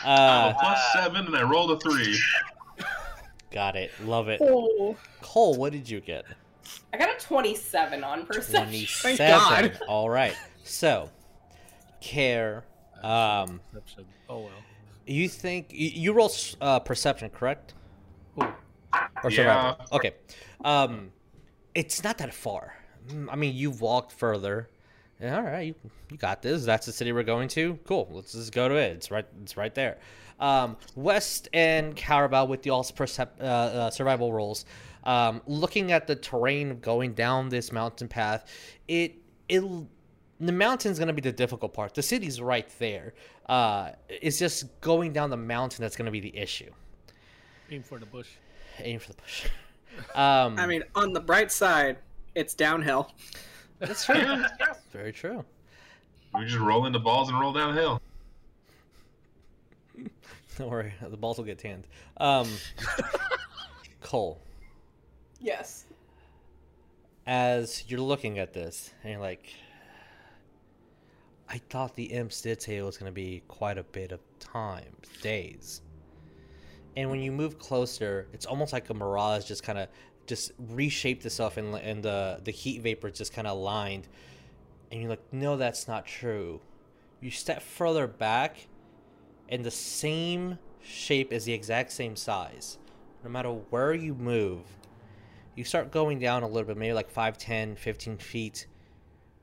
I 0.04 0.10
have 0.10 0.56
Uh, 0.56 0.58
a 0.58 0.60
plus 0.60 0.94
seven, 0.94 1.26
and 1.28 1.36
I 1.36 1.44
rolled 1.44 1.72
a 1.72 1.80
three. 1.80 2.18
got 3.52 3.76
it. 3.76 3.92
Love 4.06 4.28
it. 4.30 4.40
Oh. 4.44 4.96
Cole, 5.22 5.56
what 5.56 5.72
did 5.72 5.90
you 5.90 6.00
get? 6.02 6.26
I 6.94 6.98
got 6.98 7.10
a 7.10 7.20
27 7.26 8.04
on 8.04 8.26
perception. 8.26 8.86
27. 9.02 9.18
God. 9.18 9.80
All 9.88 10.10
right. 10.10 10.36
So, 10.64 11.10
Kaer, 12.02 12.64
um, 13.04 13.62
Perception. 13.72 14.06
Oh 14.30 14.40
well. 14.42 14.52
you 15.06 15.30
think 15.30 15.68
you, 15.72 15.90
you 15.94 16.14
roll 16.14 16.32
uh, 16.60 16.80
perception, 16.80 17.30
correct? 17.30 17.74
Who? 18.36 18.44
Or 19.24 19.32
Yeah. 19.32 19.76
Okay. 19.92 20.14
Um, 20.66 21.12
it's 21.74 22.04
not 22.04 22.18
that 22.18 22.34
far. 22.34 22.76
Mm, 23.10 23.30
I 23.32 23.36
mean, 23.36 23.56
you've 23.56 23.80
walked 23.80 24.12
further. 24.12 24.70
Yeah, 25.22 25.38
all 25.38 25.44
right, 25.44 25.68
you, 25.68 25.76
you 26.12 26.18
got 26.18 26.42
this. 26.42 26.64
That's 26.64 26.86
the 26.86 26.92
city 26.92 27.12
we're 27.12 27.24
going 27.24 27.48
to. 27.50 27.80
Cool. 27.86 28.08
Let's 28.12 28.34
just 28.34 28.54
go 28.54 28.68
to 28.70 28.76
it. 28.76 28.92
It's 28.98 29.10
right. 29.10 29.26
It's 29.42 29.58
right 29.58 29.74
there. 29.74 29.98
Um, 30.40 30.78
Wes 30.96 31.44
and 31.54 31.96
Cowrabao 31.96 32.48
with 32.48 32.62
the 32.62 32.70
all 32.70 32.84
percep- 32.84 33.42
uh, 33.42 33.44
uh, 33.44 33.90
survival 33.90 34.32
rolls. 34.32 34.66
Um, 35.04 35.42
looking 35.48 35.92
at 35.92 36.06
the 36.06 36.16
terrain 36.16 36.70
of 36.70 36.82
going 36.82 37.14
down 37.14 37.50
this 37.50 37.72
mountain 37.72 38.08
path, 38.08 38.46
it 38.88 39.16
it 39.50 39.64
the 40.40 40.52
mountain's 40.52 41.00
gonna 41.00 41.14
be 41.14 41.22
the 41.22 41.32
difficult 41.32 41.74
part. 41.74 41.96
The 41.96 42.04
city's 42.04 42.40
right 42.40 42.70
there. 42.78 43.14
Uh, 43.48 43.92
it's 44.10 44.38
just 44.38 44.80
going 44.82 45.14
down 45.14 45.32
the 45.32 45.38
mountain 45.38 45.82
that's 45.82 45.96
gonna 45.96 46.12
be 46.12 46.20
the 46.20 46.38
issue. 46.38 46.70
Aim 47.72 47.82
for 47.82 47.98
the 47.98 48.06
bush. 48.06 48.30
Aim 48.80 49.00
for 49.00 49.10
the 49.10 49.22
bush. 49.22 49.48
Um, 50.14 50.60
I 50.60 50.68
mean, 50.68 50.84
on 50.94 51.12
the 51.12 51.20
bright 51.20 51.52
side, 51.52 51.98
it's 52.36 52.54
downhill. 52.54 53.10
That's 53.80 54.06
true. 54.06 54.44
Very 54.92 55.12
true. 55.12 55.44
We 56.38 56.46
just 56.46 56.58
roll 56.60 56.86
into 56.86 57.00
balls 57.00 57.30
and 57.30 57.40
roll 57.40 57.54
downhill. 57.54 58.02
Don't 60.58 60.70
worry, 60.70 60.94
the 61.08 61.18
balls 61.18 61.38
will 61.38 61.46
get 61.46 61.60
tanned. 61.60 61.88
Um, 62.18 62.48
Cole, 64.02 64.42
Yes. 65.40 65.86
as 67.28 67.84
you're 67.88 68.00
looking 68.02 68.40
at 68.40 68.54
this, 68.54 68.92
and 69.04 69.12
you're 69.14 69.22
like, 69.22 69.54
I 71.50 71.60
thought 71.70 71.96
the 71.96 72.06
imps 72.06 72.42
did 72.42 72.62
say 72.62 72.78
it 72.78 72.82
was 72.84 72.98
going 72.98 73.10
to 73.10 73.16
be 73.16 73.44
quite 73.48 73.78
a 73.78 73.84
bit 73.84 74.12
of 74.12 74.20
time, 74.40 74.92
days. 75.22 75.82
And 76.96 77.10
when 77.12 77.20
you 77.20 77.32
move 77.32 77.60
closer, 77.60 78.28
it's 78.34 78.46
almost 78.48 78.74
like 78.74 78.90
a 78.90 78.94
mirage 78.94 79.46
just 79.46 79.62
kind 79.64 79.78
of 79.78 79.88
just 80.28 80.52
reshaped 80.58 81.26
itself, 81.26 81.58
and, 81.58 81.74
and 81.76 82.04
the 82.04 82.40
the 82.44 82.52
heat 82.52 82.82
vapor 82.82 83.10
just 83.10 83.34
kind 83.34 83.48
of 83.48 83.58
lined. 83.58 84.08
And 84.92 85.02
you're 85.02 85.10
like, 85.10 85.34
no, 85.34 85.58
that's 85.58 85.88
not 85.88 86.06
true. 86.06 86.62
You 87.20 87.32
step 87.32 87.62
further 87.62 88.08
back, 88.08 88.68
and 89.50 89.66
the 89.66 89.72
same 89.72 90.60
shape 90.82 91.34
is 91.34 91.46
the 91.46 91.54
exact 91.54 91.92
same 91.92 92.16
size. 92.16 92.78
No 93.24 93.30
matter 93.30 93.50
where 93.50 93.94
you 93.94 94.14
move, 94.14 94.64
you 95.56 95.64
start 95.64 95.92
going 95.92 96.20
down 96.20 96.44
a 96.44 96.48
little 96.48 96.68
bit, 96.68 96.78
maybe 96.78 96.94
like 96.94 97.10
5, 97.10 97.38
10, 97.38 97.76
15 97.76 98.18
feet. 98.18 98.68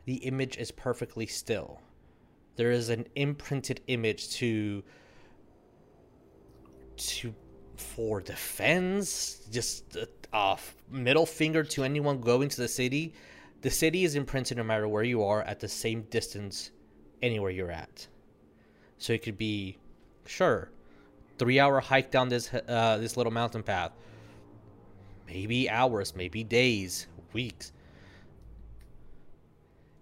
The 0.05 0.17
image 0.17 0.57
is 0.57 0.71
perfectly 0.71 1.27
still. 1.27 1.81
There 2.57 2.71
is 2.71 2.89
an 2.89 3.07
imprinted 3.17 3.81
image 3.89 4.31
to 4.37 4.85
to 6.97 7.35
for 7.77 8.21
defense, 8.21 9.41
just 9.51 9.97
middle 10.91 11.27
finger 11.27 11.63
to 11.63 11.85
anyone 11.85 12.21
going 12.21 12.49
to 12.49 12.57
the 12.57 12.69
city. 12.69 13.15
The 13.63 13.71
city 13.71 14.05
is 14.05 14.15
imprinted 14.15 14.59
no 14.59 14.65
matter 14.65 14.89
where 14.89 15.03
you 15.03 15.23
are 15.23 15.43
at 15.43 15.61
the 15.61 15.69
same 15.69 16.03
distance 16.11 16.71
anywhere 17.23 17.51
you're 17.51 17.71
at. 17.71 18.07
So 18.99 19.13
it 19.13 19.23
could 19.23 19.39
be, 19.39 19.79
sure, 20.27 20.71
three 21.39 21.59
hour 21.59 21.81
hike 21.81 22.11
down 22.11 22.29
this 22.29 22.53
uh, 22.53 22.99
this 22.99 23.17
little 23.17 23.33
mountain 23.33 23.63
path. 23.63 23.93
Maybe 25.27 25.71
hours, 25.71 26.15
maybe 26.15 26.45
days, 26.45 27.07
weeks. 27.33 27.73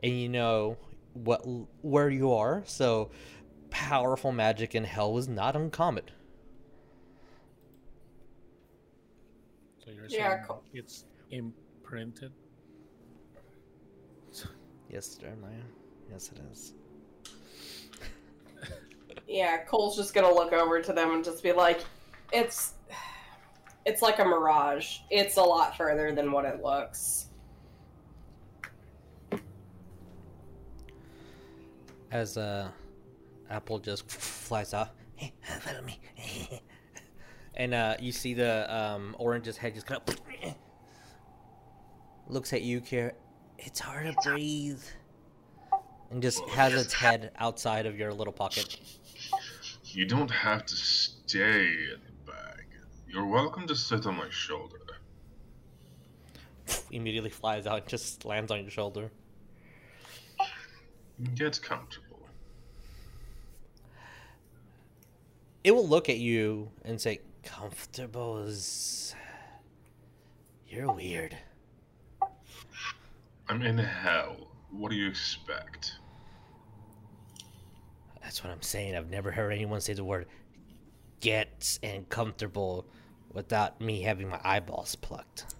And 0.02 0.20
you 0.20 0.28
know 0.28 0.76
what 1.14 1.42
where 1.82 2.10
you 2.10 2.32
are, 2.32 2.62
so 2.66 3.10
powerful 3.70 4.32
magic 4.32 4.74
in 4.74 4.84
hell 4.84 5.12
was 5.12 5.28
not 5.28 5.56
uncommon. 5.56 6.04
So 9.84 9.90
you're 9.90 10.06
Yeah, 10.06 10.46
saying 10.46 10.60
it's 10.74 11.04
imprinted. 11.30 12.32
Yes, 14.88 15.14
Jeremiah. 15.14 15.52
Yes, 16.10 16.30
it 16.32 16.40
is. 16.50 16.74
Yeah, 19.28 19.64
Cole's 19.64 19.96
just 19.96 20.12
gonna 20.12 20.32
look 20.32 20.52
over 20.52 20.82
to 20.82 20.92
them 20.92 21.12
and 21.12 21.24
just 21.24 21.42
be 21.42 21.52
like, 21.52 21.80
"It's, 22.32 22.74
it's 23.86 24.02
like 24.02 24.18
a 24.18 24.24
mirage. 24.24 24.98
It's 25.10 25.36
a 25.38 25.42
lot 25.42 25.74
further 25.76 26.12
than 26.12 26.30
what 26.32 26.44
it 26.44 26.62
looks." 26.62 27.28
As 32.10 32.36
uh, 32.36 32.68
Apple 33.48 33.78
just 33.78 34.10
flies 34.10 34.74
off. 34.74 34.90
Hey, 35.14 35.32
follow 35.60 35.80
me. 35.82 35.98
and 37.54 37.74
uh, 37.74 37.96
you 38.00 38.12
see 38.12 38.34
the 38.34 38.74
um, 38.74 39.14
orange's 39.18 39.56
head 39.56 39.74
just 39.74 39.86
kind 39.86 40.00
of 40.06 40.16
looks 42.28 42.52
at 42.52 42.62
you, 42.62 42.80
Kaer. 42.80 43.12
It's 43.58 43.80
hard 43.80 44.06
to 44.06 44.28
breathe. 44.28 44.82
And 46.10 46.20
just 46.20 46.46
has 46.50 46.74
its 46.74 46.92
head 46.92 47.30
outside 47.38 47.86
of 47.86 47.98
your 47.98 48.12
little 48.12 48.34
pocket. 48.34 48.76
You 49.86 50.04
don't 50.04 50.30
have 50.30 50.66
to 50.66 50.76
stay 50.76 51.64
in 51.64 52.00
the 52.04 52.30
bag. 52.32 52.66
You're 53.08 53.26
welcome 53.26 53.66
to 53.66 53.74
sit 53.74 54.06
on 54.06 54.16
my 54.16 54.28
shoulder. 54.28 54.76
Immediately 56.90 57.30
flies 57.30 57.66
out 57.66 57.78
and 57.78 57.88
just 57.88 58.26
lands 58.26 58.50
on 58.50 58.60
your 58.60 58.70
shoulder. 58.70 59.10
Get 61.34 61.60
comfortable. 61.62 62.28
It 65.64 65.70
will 65.70 65.86
look 65.86 66.08
at 66.08 66.18
you 66.18 66.70
and 66.84 67.00
say, 67.00 67.20
"Comfortable 67.42 68.38
is 68.44 69.14
you're 70.66 70.92
weird." 70.92 71.36
I'm 73.48 73.62
in 73.62 73.78
hell. 73.78 74.48
What 74.70 74.90
do 74.90 74.96
you 74.96 75.08
expect? 75.08 75.98
That's 78.22 78.42
what 78.42 78.50
I'm 78.52 78.62
saying. 78.62 78.96
I've 78.96 79.10
never 79.10 79.30
heard 79.30 79.50
anyone 79.50 79.80
say 79.80 79.92
the 79.92 80.04
word 80.04 80.26
"get" 81.20 81.78
and 81.82 82.08
"comfortable" 82.08 82.86
without 83.32 83.80
me 83.80 84.02
having 84.02 84.28
my 84.28 84.40
eyeballs 84.42 84.94
plucked. 84.96 85.54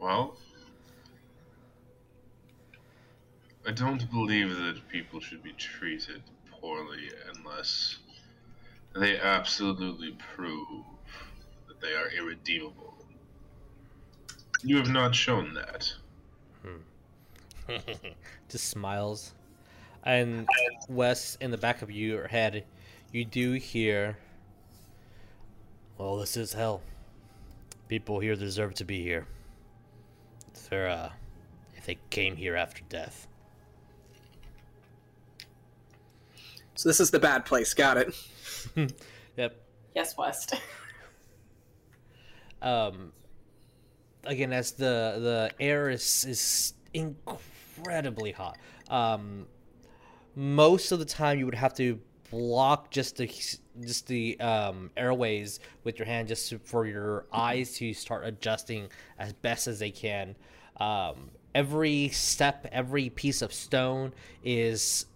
Well, 0.00 0.36
I 3.66 3.72
don't 3.72 4.10
believe 4.10 4.56
that 4.56 4.88
people 4.88 5.20
should 5.20 5.42
be 5.42 5.52
treated 5.52 6.22
poorly 6.50 7.10
unless 7.34 7.98
they 8.94 9.18
absolutely 9.18 10.16
prove 10.34 10.84
that 11.66 11.80
they 11.80 11.94
are 11.94 12.08
irredeemable. 12.10 12.94
You 14.62 14.76
have 14.76 14.90
not 14.90 15.14
shown 15.14 15.54
that. 15.54 15.92
just 18.48 18.68
smiles. 18.68 19.34
And 20.04 20.48
Wes, 20.88 21.36
in 21.40 21.50
the 21.50 21.58
back 21.58 21.82
of 21.82 21.90
your 21.90 22.28
head, 22.28 22.64
you 23.12 23.24
do 23.24 23.52
hear, 23.52 24.16
"Well, 25.96 26.16
this 26.16 26.36
is 26.36 26.52
hell. 26.52 26.80
People 27.88 28.20
here 28.20 28.36
deserve 28.36 28.74
to 28.74 28.84
be 28.84 29.02
here. 29.02 29.26
If 30.54 30.68
they're, 30.68 30.88
uh, 30.88 31.10
if 31.76 31.86
they 31.86 31.98
came 32.10 32.36
here 32.36 32.56
after 32.56 32.82
death." 32.88 33.26
So 36.74 36.88
this 36.88 37.00
is 37.00 37.10
the 37.10 37.18
bad 37.18 37.44
place. 37.44 37.74
Got 37.74 37.96
it. 37.96 38.14
Yep. 39.36 39.56
Yes, 39.94 40.16
Wes. 40.16 40.48
um 42.62 43.12
again 44.24 44.52
as 44.52 44.72
the 44.72 45.16
the 45.20 45.50
air 45.60 45.90
is 45.90 46.24
is 46.24 46.74
incredibly 46.92 48.32
hot 48.32 48.58
um 48.90 49.46
most 50.34 50.90
of 50.90 50.98
the 50.98 51.04
time 51.04 51.38
you 51.38 51.44
would 51.44 51.54
have 51.54 51.72
to 51.72 52.00
block 52.30 52.90
just 52.90 53.16
the 53.16 53.26
just 53.80 54.06
the 54.08 54.38
um 54.40 54.90
airways 54.96 55.60
with 55.84 55.98
your 55.98 56.06
hand 56.06 56.28
just 56.28 56.50
to, 56.50 56.58
for 56.58 56.84
your 56.84 57.26
eyes 57.32 57.74
to 57.76 57.94
start 57.94 58.26
adjusting 58.26 58.88
as 59.18 59.32
best 59.32 59.66
as 59.66 59.78
they 59.78 59.90
can 59.90 60.34
um 60.80 61.30
every 61.54 62.08
step 62.08 62.66
every 62.72 63.08
piece 63.08 63.40
of 63.40 63.52
stone 63.52 64.12
is 64.44 65.06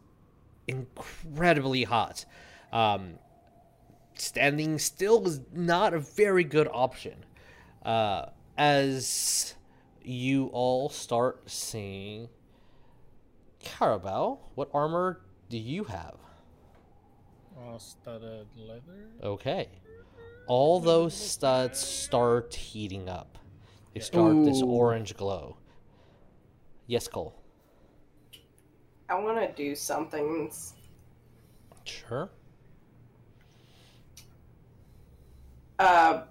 incredibly 0.69 1.83
hot 1.83 2.25
um 2.73 3.19
standing 4.15 4.79
still 4.79 5.27
is 5.27 5.41
not 5.53 5.95
a 5.95 5.99
very 5.99 6.45
good 6.45 6.69
option. 6.73 7.25
Uh, 7.85 8.27
as 8.57 9.55
you 10.03 10.47
all 10.53 10.89
start 10.89 11.51
seeing 11.51 12.29
Cowrabao, 13.63 14.39
what 14.55 14.71
armor 14.73 15.21
do 15.49 15.59
you 15.59 15.85
have? 15.85 16.17
Uh, 17.59 17.79
studded 17.79 18.47
leather. 18.57 19.09
Okay. 19.23 19.69
All 20.47 20.81
those 20.81 21.15
studs 21.15 21.79
start 21.79 22.55
heating 22.55 23.09
up. 23.09 23.39
They 23.95 24.01
start 24.01 24.45
this 24.45 24.63
orange 24.63 25.17
glow. 25.17 25.57
Yes, 26.87 27.07
Cole. 27.07 27.35
I 29.09 29.15
want 29.15 29.39
to 29.39 29.53
do 29.55 29.77
something. 29.77 30.51
Sure. 31.85 32.31
Uh, 35.83 36.23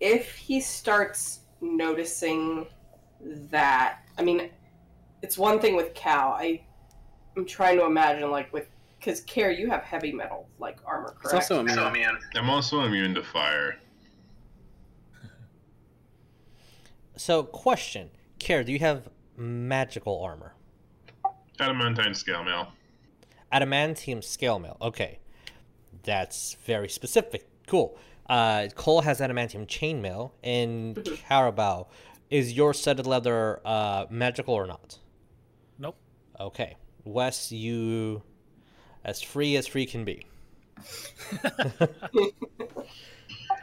if 0.00 0.34
he 0.34 0.60
starts 0.60 1.40
noticing 1.60 2.66
that, 3.20 4.00
I 4.18 4.22
mean, 4.22 4.50
it's 5.22 5.38
one 5.38 5.60
thing 5.60 5.76
with 5.76 5.94
Cal. 5.94 6.30
I, 6.32 6.60
I'm 7.36 7.46
trying 7.46 7.78
to 7.78 7.84
imagine 7.84 8.28
like 8.32 8.52
with 8.52 8.66
because 8.98 9.20
Kaer, 9.20 9.52
you 9.52 9.70
have 9.70 9.84
heavy 9.84 10.10
metal 10.10 10.48
like 10.58 10.78
armor, 10.84 11.14
It's 11.22 11.30
correct? 11.30 11.52
also 11.52 11.60
immune. 11.60 12.18
I'm 12.34 12.50
also 12.50 12.80
immune 12.82 13.14
to 13.14 13.22
fire. 13.22 13.76
So, 17.14 17.44
question. 17.44 18.10
Kaer, 18.40 18.64
do 18.64 18.72
you 18.72 18.80
have 18.80 19.08
magical 19.36 20.20
armor? 20.20 20.54
Adamantine 21.60 22.14
scale 22.14 22.42
mail. 22.42 22.72
Adamantium 23.52 24.24
scale 24.24 24.58
mail. 24.58 24.76
Okay. 24.82 25.20
That's 26.02 26.54
very 26.64 26.88
specific. 26.88 27.47
Cool. 27.68 27.96
Uh, 28.28 28.68
Cole 28.74 29.02
has 29.02 29.20
adamantium 29.20 29.66
chainmail, 29.66 30.32
and 30.42 30.96
Cowrabao, 31.30 31.86
is 32.30 32.52
your 32.52 32.74
studded 32.74 33.06
leather 33.06 33.60
uh, 33.64 34.06
magical 34.10 34.54
or 34.54 34.66
not? 34.66 34.98
Nope. 35.78 35.96
Okay. 36.40 36.76
Wes, 37.04 37.52
you 37.52 38.22
as 39.04 39.22
free 39.22 39.56
as 39.56 39.66
free 39.66 39.86
can 39.86 40.04
be. 40.04 40.26
Full 40.80 42.32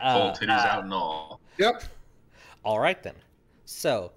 uh, 0.02 0.34
titties 0.34 0.50
out 0.50 0.84
and 0.84 0.94
all. 0.94 1.42
Yep. 1.58 1.84
all 2.64 2.80
right 2.80 3.02
then. 3.02 3.16
So 3.66 4.12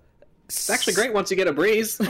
It's 0.46 0.68
actually 0.68 0.94
great 0.94 1.12
once 1.12 1.30
you 1.30 1.36
get 1.36 1.46
a 1.46 1.52
breeze. 1.52 2.00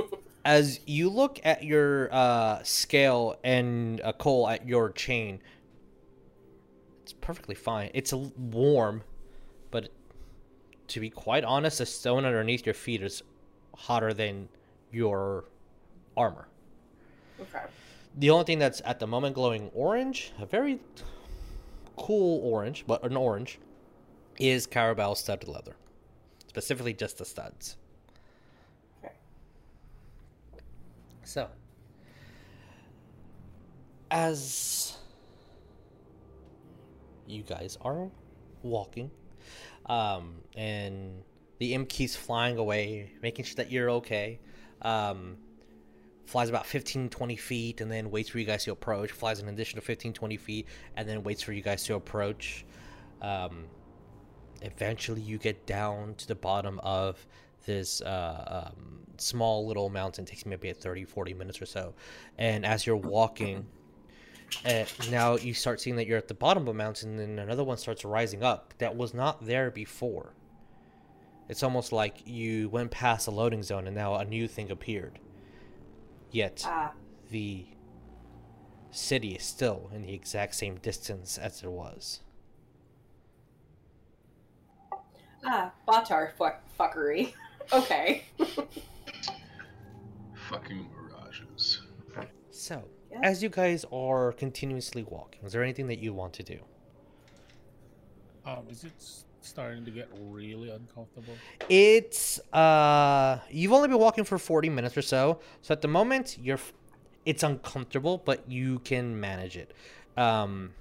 as 0.44 0.80
you 0.86 1.10
look 1.10 1.40
at 1.44 1.64
your 1.64 2.08
uh, 2.14 2.62
scale 2.62 3.36
and 3.42 4.00
uh, 4.02 4.12
Cole 4.12 4.48
at 4.48 4.66
your 4.66 4.90
chain, 4.92 5.40
it's 7.06 7.12
perfectly 7.12 7.54
fine. 7.54 7.88
It's 7.94 8.12
warm, 8.12 9.04
but 9.70 9.90
to 10.88 10.98
be 10.98 11.08
quite 11.08 11.44
honest, 11.44 11.78
the 11.78 11.86
stone 11.86 12.24
underneath 12.24 12.66
your 12.66 12.74
feet 12.74 13.00
is 13.00 13.22
hotter 13.76 14.12
than 14.12 14.48
your 14.90 15.44
armor. 16.16 16.48
Okay. 17.40 17.62
The 18.16 18.30
only 18.30 18.44
thing 18.44 18.58
that's 18.58 18.82
at 18.84 18.98
the 18.98 19.06
moment 19.06 19.36
glowing 19.36 19.70
orange, 19.72 20.32
a 20.40 20.46
very 20.46 20.80
cool 21.94 22.40
orange, 22.42 22.82
but 22.88 23.04
an 23.04 23.16
orange, 23.16 23.60
is 24.40 24.66
Cowrabao 24.66 25.16
studded 25.16 25.48
leather. 25.48 25.76
Specifically, 26.48 26.92
just 26.92 27.18
the 27.18 27.24
studs. 27.24 27.76
Okay. 29.04 29.14
So, 31.22 31.46
as 34.10 34.96
you 37.28 37.42
guys 37.42 37.78
are 37.80 38.10
walking, 38.62 39.10
um, 39.86 40.34
and 40.56 41.22
the 41.58 41.74
imp 41.74 41.88
keeps 41.88 42.14
flying 42.14 42.58
away, 42.58 43.12
making 43.22 43.44
sure 43.44 43.56
that 43.56 43.70
you're 43.70 43.90
okay. 43.90 44.38
Um, 44.82 45.38
flies 46.26 46.48
about 46.48 46.66
15 46.66 47.08
20 47.08 47.36
feet 47.36 47.80
and 47.80 47.90
then 47.90 48.10
waits 48.10 48.28
for 48.28 48.38
you 48.38 48.44
guys 48.44 48.64
to 48.64 48.72
approach. 48.72 49.12
Flies 49.12 49.40
an 49.40 49.48
additional 49.48 49.82
15 49.82 50.12
20 50.12 50.36
feet 50.36 50.66
and 50.96 51.08
then 51.08 51.22
waits 51.22 51.42
for 51.42 51.52
you 51.52 51.62
guys 51.62 51.84
to 51.84 51.94
approach. 51.94 52.64
Um, 53.22 53.64
eventually 54.62 55.20
you 55.20 55.38
get 55.38 55.66
down 55.66 56.14
to 56.16 56.26
the 56.26 56.34
bottom 56.34 56.80
of 56.82 57.24
this 57.64 58.00
uh, 58.02 58.70
um, 58.74 59.00
small 59.16 59.66
little 59.66 59.88
mountain. 59.88 60.24
Takes 60.24 60.44
maybe 60.44 60.72
30 60.72 61.04
40 61.04 61.34
minutes 61.34 61.62
or 61.62 61.66
so. 61.66 61.94
And 62.38 62.66
as 62.66 62.86
you're 62.86 62.96
walking 62.96 63.66
uh, 64.64 64.84
now 65.10 65.36
you 65.36 65.52
start 65.54 65.80
seeing 65.80 65.96
that 65.96 66.06
you're 66.06 66.18
at 66.18 66.28
the 66.28 66.34
bottom 66.34 66.64
of 66.64 66.68
a 66.68 66.74
mountain 66.74 67.18
and 67.18 67.38
another 67.40 67.64
one 67.64 67.76
starts 67.76 68.04
rising 68.04 68.42
up 68.42 68.74
that 68.78 68.96
was 68.96 69.12
not 69.14 69.44
there 69.44 69.70
before 69.70 70.34
it's 71.48 71.62
almost 71.62 71.92
like 71.92 72.26
you 72.26 72.68
went 72.68 72.90
past 72.90 73.26
a 73.28 73.30
loading 73.30 73.62
zone 73.62 73.86
and 73.86 73.94
now 73.96 74.14
a 74.16 74.24
new 74.24 74.46
thing 74.48 74.70
appeared 74.70 75.18
Yet 76.32 76.64
Ah, 76.66 76.92
the 77.30 77.66
city 78.90 79.34
is 79.36 79.44
still 79.44 79.90
in 79.94 80.02
the 80.02 80.12
exact 80.12 80.54
same 80.56 80.76
distance 80.76 81.38
as 81.38 81.62
it 81.62 81.70
was. 81.70 82.20
ah, 85.44 85.70
Baator 85.86 86.32
fuck, 86.36 86.62
fuckery. 86.78 87.32
okay. 87.72 88.24
Fucking 90.48 90.88
mirages. 90.94 91.82
So, 92.50 92.82
Yeah. 93.20 93.30
as 93.30 93.42
you 93.42 93.48
guys 93.48 93.84
are 93.92 94.32
continuously 94.32 95.02
walking, 95.02 95.44
is 95.44 95.52
there 95.52 95.62
anything 95.62 95.86
that 95.88 95.98
you 95.98 96.12
want 96.14 96.32
to 96.34 96.42
do? 96.42 96.60
Um, 98.44 98.68
is 98.70 98.84
it 98.84 98.92
starting 99.40 99.84
to 99.84 99.90
get 99.90 100.08
really 100.12 100.70
uncomfortable? 100.70 101.40
It's 101.68 102.38
uh 102.52 103.40
you've 103.50 103.72
only 103.72 103.88
been 103.88 103.98
walking 103.98 104.24
for 104.24 104.38
40 104.38 104.68
minutes 104.70 104.96
or 104.96 105.02
so. 105.02 105.40
So 105.62 105.72
at 105.72 105.80
the 105.82 105.88
moment 105.88 106.38
you're 106.40 106.60
it's 107.24 107.42
uncomfortable, 107.42 108.18
but 108.24 108.50
you 108.50 108.80
can 108.80 109.18
manage 109.18 109.56
it. 109.56 109.72
Um 110.16 110.74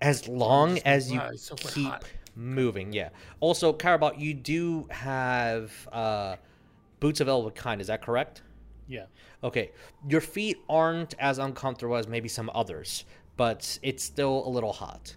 as 0.00 0.28
long 0.28 0.74
just 0.74 0.86
as 0.86 1.12
you 1.12 1.18
wow, 1.20 1.30
it's 1.32 1.50
keep 1.58 1.86
hot. 1.86 2.04
moving, 2.34 2.92
yeah. 2.92 3.10
Also, 3.40 3.72
Cowrabao, 3.72 4.18
you 4.18 4.34
do 4.34 4.86
have 4.90 5.72
uh 5.92 6.36
boots 7.00 7.20
of 7.20 7.28
elvenkind, 7.28 7.80
is 7.80 7.86
that 7.88 8.02
correct? 8.02 8.42
Yeah. 8.90 9.06
Okay. 9.44 9.70
Your 10.08 10.20
feet 10.20 10.58
aren't 10.68 11.14
as 11.20 11.38
uncomfortable 11.38 11.96
as 11.96 12.08
maybe 12.08 12.28
some 12.28 12.50
others, 12.52 13.04
but 13.36 13.78
it's 13.82 14.02
still 14.02 14.42
a 14.46 14.50
little 14.50 14.72
hot. 14.72 15.14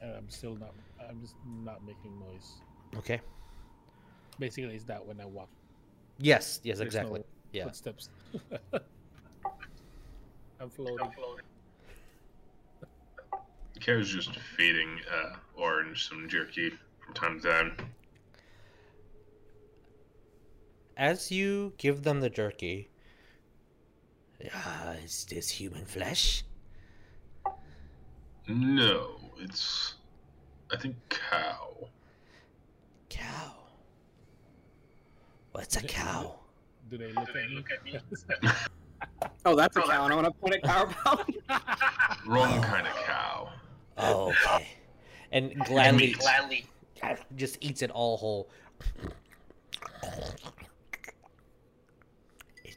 And 0.00 0.12
I'm 0.14 0.30
still 0.30 0.54
not. 0.54 0.72
I'm 1.06 1.20
just 1.20 1.34
not 1.64 1.84
making 1.84 2.18
noise. 2.20 2.52
Okay. 2.96 3.20
Basically, 4.38 4.74
it's 4.74 4.84
that 4.84 5.04
when 5.04 5.20
I 5.20 5.26
walk. 5.26 5.48
Yes, 6.18 6.60
yes, 6.62 6.78
there's 6.78 6.86
exactly. 6.94 7.20
no 7.20 7.26
Yeah. 7.52 7.64
Footsteps. 7.64 8.08
I'm 10.60 10.70
floating. 10.70 11.10
Kaer's 13.80 14.14
just 14.14 14.36
feeding 14.56 15.00
uh, 15.12 15.36
Orange 15.56 16.08
some 16.08 16.28
jerky 16.28 16.70
from 17.04 17.14
time 17.14 17.40
to 17.40 17.48
time. 17.48 17.76
As 20.96 21.30
you 21.30 21.72
give 21.76 22.02
them 22.04 22.20
the 22.20 22.30
jerky, 22.30 22.88
ah, 24.54 24.92
is 25.04 25.24
this 25.28 25.48
human 25.50 25.84
flesh? 25.84 26.44
No, 28.46 29.16
it's. 29.38 29.94
I 30.72 30.76
think 30.76 30.96
cow. 31.08 31.88
Cow. 33.08 33.54
What's 35.52 35.76
a 35.76 35.82
cow? 35.82 36.36
Do 36.90 36.98
they 36.98 37.12
look 37.12 37.70
at 37.70 37.84
me? 37.84 37.98
Oh, 39.46 39.54
that's 39.54 39.76
a 39.76 39.82
cow. 39.82 40.04
and 40.04 40.12
I 40.12 40.16
want 40.16 40.26
to 40.26 40.32
point 40.32 40.54
at 40.54 40.62
Powerpuff. 40.62 42.26
Wrong 42.26 42.62
kind 42.62 42.86
of 42.86 42.94
cow. 42.94 43.50
Oh, 43.98 44.30
okay. 44.30 44.68
And 45.32 45.54
gladly, 45.66 46.12
gladly 46.12 46.64
just 47.36 47.58
eats 47.60 47.82
it 47.82 47.90
all 47.90 48.16
whole. 48.16 48.48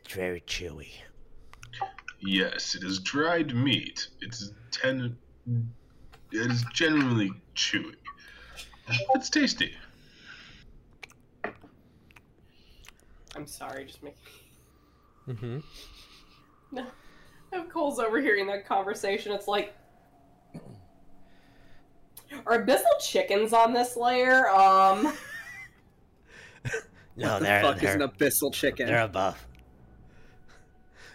It's 0.07 0.15
very 0.15 0.39
chewy. 0.47 0.87
Yes, 2.21 2.75
it 2.75 2.83
is 2.85 2.99
dried 2.99 3.53
meat. 3.53 4.07
It's 4.21 4.53
ten. 4.71 5.17
It 6.31 6.49
is 6.49 6.63
generally 6.73 7.33
chewy. 7.57 7.95
It's 9.15 9.29
tasty. 9.29 9.75
I'm 13.35 13.45
sorry, 13.45 13.83
just 13.83 14.01
make. 14.01 14.15
Mm-hmm. 15.27 15.59
No. 16.71 16.85
If 17.51 17.67
Cole's 17.67 17.99
overhearing 17.99 18.47
that 18.47 18.65
conversation, 18.65 19.33
it's 19.33 19.49
like. 19.49 19.75
Are 22.45 22.63
abyssal 22.63 23.01
chickens 23.01 23.51
on 23.51 23.73
this 23.73 23.97
layer? 23.97 24.49
Um. 24.49 25.11
No, 27.19 27.31
what 27.33 27.39
the 27.39 27.45
they're 27.45 27.61
fuck 27.63 27.77
is 27.83 27.93
an 27.95 27.99
they're, 27.99 28.07
abyssal 28.09 28.53
chicken? 28.53 28.85
they're 28.85 29.01
above. 29.01 29.46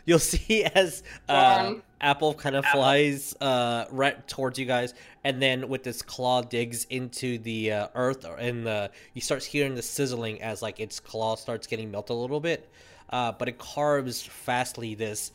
You'll 0.05 0.19
see 0.19 0.65
as 0.75 1.03
uh, 1.29 1.67
Um. 1.69 1.83
apple 2.01 2.35
kind 2.35 2.57
of 2.57 2.65
flies 2.67 3.35
uh, 3.41 3.87
right 3.91 4.27
towards 4.27 4.59
you 4.59 4.67
guys, 4.67 4.95
and 5.25 5.41
then 5.41 5.69
with 5.69 5.83
this 5.85 6.03
claw 6.03 6.43
digs 6.43 6.85
into 6.91 7.39
the 7.39 7.73
uh, 7.73 7.89
earth, 7.95 8.25
or 8.25 8.39
in 8.39 8.65
the 8.65 8.91
you 9.15 9.21
start 9.21 9.45
hearing 9.45 9.75
the 9.75 9.83
sizzling 9.83 10.43
as 10.43 10.63
like 10.63 10.81
its 10.81 11.01
claw 11.01 11.37
starts 11.37 11.67
getting 11.67 11.91
melted 11.91 12.15
a 12.15 12.19
little 12.19 12.41
bit. 12.41 12.69
Uh, 13.11 13.31
but 13.33 13.47
it 13.49 13.59
carves 13.59 14.23
fastly 14.23 14.95
this 14.95 15.33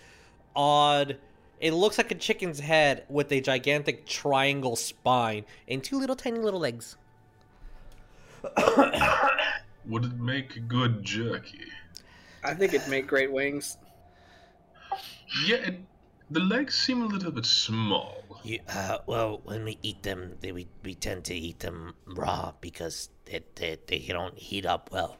odd. 0.56 1.17
It 1.60 1.73
looks 1.73 1.97
like 1.97 2.12
a 2.12 2.15
chicken's 2.15 2.60
head 2.60 3.06
with 3.10 3.32
a 3.32 3.41
gigantic 3.41 4.06
triangle 4.06 4.75
spine 4.75 5.45
and 5.67 5.84
two 5.84 5.99
little 5.99 6.15
tiny 6.15 6.39
little 6.39 6.60
legs. 6.60 6.97
Would 9.88 10.06
it 10.06 10.19
make 10.19 10.67
good 10.67 11.03
jerky? 11.03 11.65
I 12.43 12.53
think 12.53 12.73
it'd 12.73 12.88
make 12.89 13.08
great 13.08 13.32
wings. 13.32 13.77
Yeah, 15.45 15.57
it, 15.57 15.79
the 16.29 16.39
legs 16.39 16.77
seem 16.77 17.01
a 17.01 17.05
little 17.05 17.31
bit 17.31 17.45
small. 17.45 18.23
You, 18.43 18.59
uh, 18.69 18.99
well, 19.05 19.41
when 19.43 19.63
we 19.65 19.77
eat 19.81 20.03
them, 20.03 20.35
they, 20.41 20.51
we, 20.51 20.67
we 20.83 20.95
tend 20.95 21.25
to 21.25 21.33
eat 21.33 21.59
them 21.59 21.95
raw 22.05 22.53
because 22.61 23.09
they, 23.25 23.43
they, 23.55 23.77
they 23.87 23.99
don't 23.99 24.37
heat 24.37 24.65
up 24.65 24.89
well. 24.91 25.17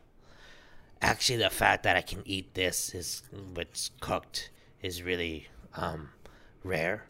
Actually, 1.02 1.38
the 1.38 1.50
fact 1.50 1.84
that 1.84 1.96
I 1.96 2.02
can 2.02 2.24
eat 2.26 2.54
this 2.54 2.94
is 2.96 3.24
what's 3.54 3.92
cooked 4.02 4.50
is 4.82 5.04
really 5.04 5.48
um 5.76 6.10
rare. 6.64 7.06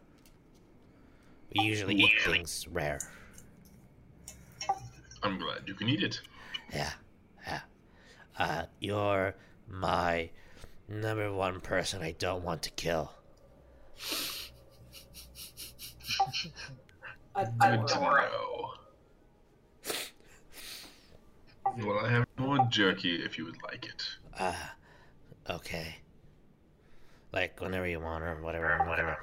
We 1.55 1.63
usually 1.63 1.95
eat 1.95 2.21
things 2.25 2.67
rare. 2.69 2.99
I'm 5.23 5.37
glad 5.39 5.61
you 5.65 5.73
can 5.73 5.87
eat 5.87 6.03
it. 6.03 6.19
Yeah, 6.73 6.91
yeah. 7.45 7.61
Uh, 8.37 8.65
you're 8.79 9.35
my 9.69 10.29
number 10.87 11.31
one 11.33 11.61
person 11.61 12.01
I 12.01 12.11
don't 12.13 12.43
want 12.43 12.63
to 12.63 12.71
kill. 12.71 13.11
I, 17.35 17.43
Good 17.45 17.53
I 17.61 17.77
to. 17.77 18.67
Well, 21.85 21.99
I 21.99 22.09
have 22.09 22.25
more 22.37 22.65
jerky 22.69 23.15
if 23.23 23.37
you 23.37 23.45
would 23.45 23.61
like 23.63 23.85
it. 23.85 24.03
Uh, 24.39 24.53
okay. 25.49 25.97
Like 27.31 27.59
whenever 27.61 27.87
you 27.87 27.99
want 27.99 28.23
or 28.23 28.41
whatever. 28.41 28.73
I'm 28.73 28.87
not 28.87 28.97
gonna. 28.97 29.17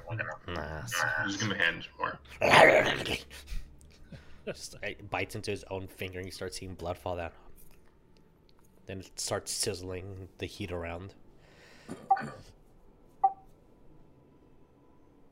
Nah. 0.47 0.83
I'm 1.19 1.29
just 1.29 1.41
gonna 1.41 1.57
hand 1.57 1.89
more. 1.99 2.19
Just 4.47 4.77
it 4.83 5.09
bites 5.11 5.35
into 5.35 5.51
his 5.51 5.65
own 5.71 5.87
finger, 5.87 6.19
and 6.19 6.27
you 6.27 6.33
start 6.33 6.55
seeing 6.55 6.75
blood 6.75 6.99
fall 6.99 7.17
down. 7.17 7.31
Then 8.87 9.01
it 9.01 9.19
starts 9.19 9.51
sizzling 9.51 10.29
the 10.37 10.45
heat 10.45 10.71
around. 10.71 11.15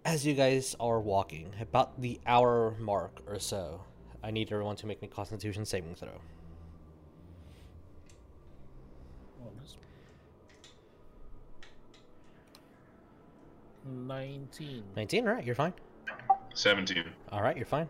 As 0.05 0.27
you 0.27 0.35
guys 0.35 0.77
are 0.79 1.01
walking, 1.01 1.53
about 1.61 2.01
the 2.01 2.21
hour 2.27 2.75
mark 2.79 3.21
or 3.27 3.39
so, 3.39 3.83
I 4.23 4.31
need 4.31 4.53
everyone 4.53 4.77
to 4.77 4.87
make 4.87 5.01
me 5.01 5.09
Constitution 5.09 5.65
saving 5.65 5.95
throw. 5.95 6.21
19. 13.85 14.85
19, 14.97 15.29
all 15.29 15.35
right, 15.35 15.45
you're 15.45 15.55
fine. 15.55 15.73
17. 16.55 17.05
All 17.31 17.43
right, 17.43 17.57
you're 17.57 17.67
fine. 17.67 17.89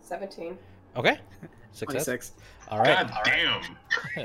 17. 0.00 0.56
Okay. 0.96 1.18
Success. 1.72 2.04
26. 2.04 2.32
All 2.68 2.78
right. 2.78 3.08
God 3.08 3.20
damn. 3.24 3.62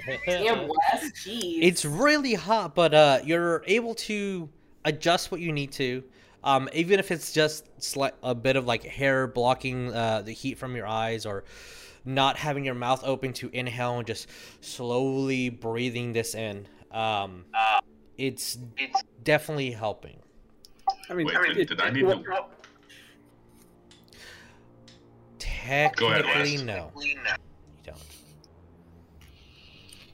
Damn, 0.25 0.67
Wes. 0.67 1.12
Jeez. 1.13 1.60
It's 1.62 1.84
really 1.86 2.34
hot, 2.36 2.75
but 2.75 2.93
uh, 2.93 3.19
you're 3.23 3.63
able 3.65 3.95
to 3.95 4.49
adjust 4.84 5.32
what 5.32 5.41
you 5.41 5.51
need 5.51 5.71
to. 5.73 6.04
Um, 6.43 6.69
even 6.73 6.99
if 6.99 7.10
it's 7.12 7.32
just 7.34 7.67
slight, 7.82 8.13
a 8.21 8.36
bit 8.36 8.56
of 8.56 8.65
like 8.67 8.84
hair 8.84 9.25
blocking 9.25 9.91
uh, 9.93 10.21
the 10.21 10.32
heat 10.32 10.60
from 10.60 10.75
your 10.75 10.86
eyes, 10.86 11.25
or 11.25 11.43
not 12.04 12.38
having 12.38 12.63
your 12.63 12.75
mouth 12.75 13.04
open 13.04 13.34
to 13.34 13.49
inhale 13.51 13.97
and 13.97 14.06
just 14.06 14.28
slowly 14.62 15.49
breathing 15.49 16.13
this 16.13 16.36
in. 16.36 16.67
Um, 16.91 17.45
it's 18.17 18.60
it's 18.78 19.01
definitely 19.23 19.71
helping. 19.71 20.19
I 21.10 21.15
mean, 21.15 21.25
Wait, 21.25 21.36
I 21.36 21.41
mean, 21.41 21.54
did, 21.56 21.58
it- 21.62 21.67
did 21.69 21.82
I 21.82 21.89
need 21.89 22.01
to. 22.01 22.23
Technically, 25.67 26.54
Wes. 26.58 26.62
no. 26.62 26.91
You 27.01 27.15
don't. 27.84 27.97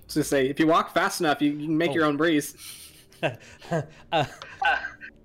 to 0.09 0.23
say, 0.23 0.47
if 0.49 0.59
you 0.59 0.67
walk 0.67 0.93
fast 0.93 1.19
enough, 1.21 1.41
you, 1.41 1.51
you 1.51 1.67
can 1.67 1.77
make 1.77 1.93
your 1.93 2.05
Oh. 2.05 2.09
own 2.09 2.17
breeze. 2.17 2.55
uh, 4.11 4.25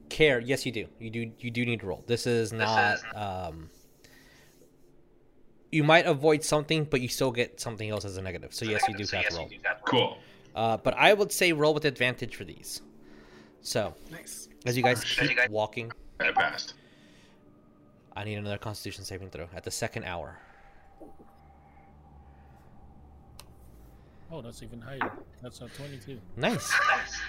Kaer, 0.08 0.40
yes, 0.44 0.64
you 0.66 0.72
do. 0.72 0.86
You 0.98 1.10
do. 1.10 1.30
You 1.40 1.50
do 1.50 1.64
need 1.66 1.80
to 1.80 1.86
roll. 1.86 2.04
This 2.06 2.26
is 2.26 2.52
not. 2.52 2.98
Um, 3.14 3.70
you 5.72 5.82
might 5.82 6.06
avoid 6.06 6.44
something, 6.44 6.84
but 6.84 7.00
you 7.00 7.08
still 7.08 7.30
get 7.32 7.60
something 7.60 7.88
else 7.90 8.04
as 8.04 8.16
a 8.16 8.22
negative. 8.22 8.54
So 8.54 8.64
yes, 8.64 8.82
you 8.88 8.94
do 8.94 9.04
have 9.16 9.28
to 9.28 9.36
roll. 9.36 9.50
Cool. 9.84 10.18
Uh, 10.54 10.76
but 10.78 10.94
I 10.94 11.12
would 11.12 11.32
say 11.32 11.52
roll 11.52 11.74
with 11.74 11.84
advantage 11.84 12.36
for 12.36 12.44
these. 12.44 12.80
So 13.60 13.94
Nice. 14.10 14.48
as 14.64 14.76
you 14.76 14.82
guys 14.82 15.02
keep 15.04 15.36
walking, 15.50 15.90
I 16.20 16.30
passed. 16.30 16.74
I 18.16 18.24
need 18.24 18.36
another 18.36 18.58
Constitution 18.58 19.04
saving 19.04 19.30
throw 19.30 19.46
at 19.54 19.62
the 19.62 19.70
second 19.70 20.04
hour. 20.04 20.38
Oh, 24.32 24.42
that's 24.42 24.62
even 24.62 24.80
higher. 24.80 25.12
That's 25.42 25.60
a 25.60 25.68
22. 25.68 26.18
Nice, 26.36 26.72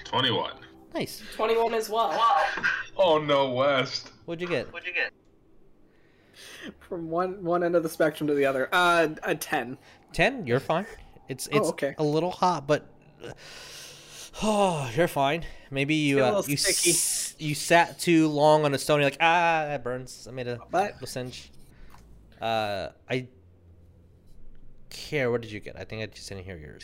21. 0.05 0.53
nice. 0.95 1.21
21 1.35 1.73
as 1.73 1.89
well. 1.89 2.19
Oh 2.99 3.19
no, 3.19 3.51
Wes. 3.53 4.05
What'd 4.25 4.41
you 4.41 4.47
get? 4.47 4.73
What'd 4.73 4.87
you 4.87 4.93
get? 4.95 5.11
From 6.79 7.11
one 7.11 7.43
one 7.43 7.63
end 7.63 7.75
of 7.75 7.83
the 7.83 7.89
spectrum 7.89 8.25
to 8.25 8.33
the 8.33 8.43
other. 8.43 8.69
Uh, 8.71 9.09
a 9.21 9.35
ten. 9.35 9.77
Ten. 10.13 10.47
You're 10.47 10.59
fine. 10.59 10.87
It's 11.29 11.47
Oh, 11.53 11.57
it's 11.57 11.67
okay. 11.69 11.93
a 11.99 12.03
little 12.03 12.31
hot, 12.31 12.65
but 12.65 12.89
oh, 14.43 14.89
you're 14.95 15.07
fine. 15.07 15.45
Maybe 15.71 15.95
you 15.95 16.23
uh, 16.23 16.41
you 16.47 16.53
s- 16.53 17.35
you 17.39 17.55
sat 17.55 17.99
too 17.99 18.27
long 18.29 18.65
on 18.65 18.73
a 18.73 18.77
stone. 18.77 18.99
You're 18.99 19.09
like 19.09 19.17
ah, 19.21 19.65
that 19.67 19.83
burns. 19.83 20.27
I 20.27 20.31
made 20.31 20.47
a 20.47 20.59
But- 20.71 20.93
little 20.93 21.07
singe. 21.07 21.51
Uh, 22.41 22.89
I 23.09 23.27
Kaer. 24.89 25.31
What 25.31 25.41
did 25.41 25.51
you 25.51 25.59
get? 25.59 25.75
I 25.79 25.83
think 25.83 26.01
I 26.03 26.05
just 26.05 26.29
didn't 26.29 26.45
hear 26.45 26.57
yours. 26.57 26.83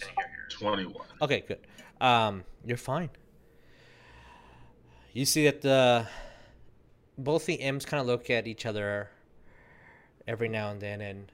21. 0.49 0.93
Okay, 1.21 1.43
good. 1.47 1.59
Um, 2.01 2.43
you're 2.65 2.75
fine. 2.77 3.09
You 5.13 5.25
see 5.25 5.45
that 5.45 5.61
the 5.61 6.07
both 7.17 7.45
the 7.45 7.61
M's 7.61 7.85
kind 7.85 8.01
of 8.01 8.07
look 8.07 8.29
at 8.31 8.47
each 8.47 8.65
other 8.65 9.09
every 10.27 10.49
now 10.49 10.71
and 10.71 10.81
then 10.81 11.01
and 11.01 11.31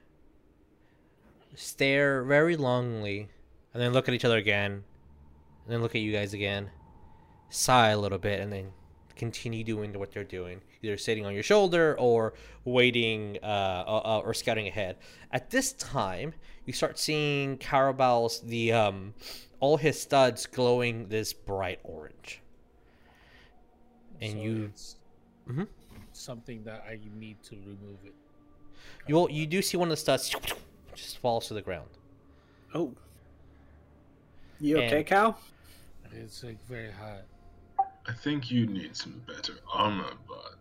stare 1.54 2.22
very 2.24 2.56
longly, 2.56 3.28
and 3.72 3.82
then 3.82 3.92
look 3.92 4.06
at 4.06 4.14
each 4.14 4.24
other 4.24 4.36
again, 4.36 4.84
and 5.64 5.72
then 5.74 5.82
look 5.82 5.94
at 5.94 6.00
you 6.00 6.12
guys 6.12 6.32
again, 6.34 6.70
sigh 7.48 7.88
a 7.90 7.98
little 7.98 8.18
bit, 8.18 8.40
and 8.40 8.52
then 8.52 8.72
continue 9.16 9.62
doing 9.62 9.92
what 9.98 10.12
they're 10.12 10.24
doing, 10.24 10.60
either 10.82 10.96
sitting 10.96 11.26
on 11.26 11.34
your 11.34 11.42
shoulder 11.42 11.94
or 11.98 12.32
waiting 12.64 13.38
uh, 13.42 13.46
uh, 13.86 14.22
or 14.24 14.32
scouting 14.32 14.66
ahead. 14.66 14.96
At 15.30 15.50
this 15.50 15.72
time, 15.74 16.32
you 16.64 16.72
start 16.72 16.98
seeing 16.98 17.58
Cowrabao's 17.58 18.40
the 18.40 18.72
um, 18.72 19.14
all 19.60 19.76
his 19.76 20.00
studs 20.00 20.46
glowing 20.46 21.08
this 21.08 21.32
bright 21.32 21.80
orange, 21.84 22.40
and 24.20 24.32
So 24.32 24.38
you 24.38 24.72
Mhm. 25.48 25.68
something 26.12 26.64
that 26.64 26.84
I 26.88 26.98
need 27.18 27.42
to 27.44 27.56
remove 27.56 27.98
it. 28.04 28.14
you 29.06 29.28
you 29.30 29.46
do 29.46 29.60
see 29.62 29.76
one 29.76 29.88
of 29.88 29.90
the 29.90 29.96
studs 29.96 30.34
just 30.94 31.18
falls 31.18 31.48
to 31.48 31.54
the 31.54 31.62
ground. 31.62 31.88
Oh. 32.74 32.94
You 34.60 34.76
And- 34.78 34.86
okay, 34.86 35.04
Cal? 35.04 35.38
It's 36.12 36.42
like 36.44 36.58
very 36.66 36.90
hot. 36.90 37.22
I 38.06 38.12
think 38.12 38.50
you 38.50 38.66
need 38.66 38.96
some 38.96 39.22
better 39.26 39.54
armor, 39.72 40.12
bud. 40.26 40.56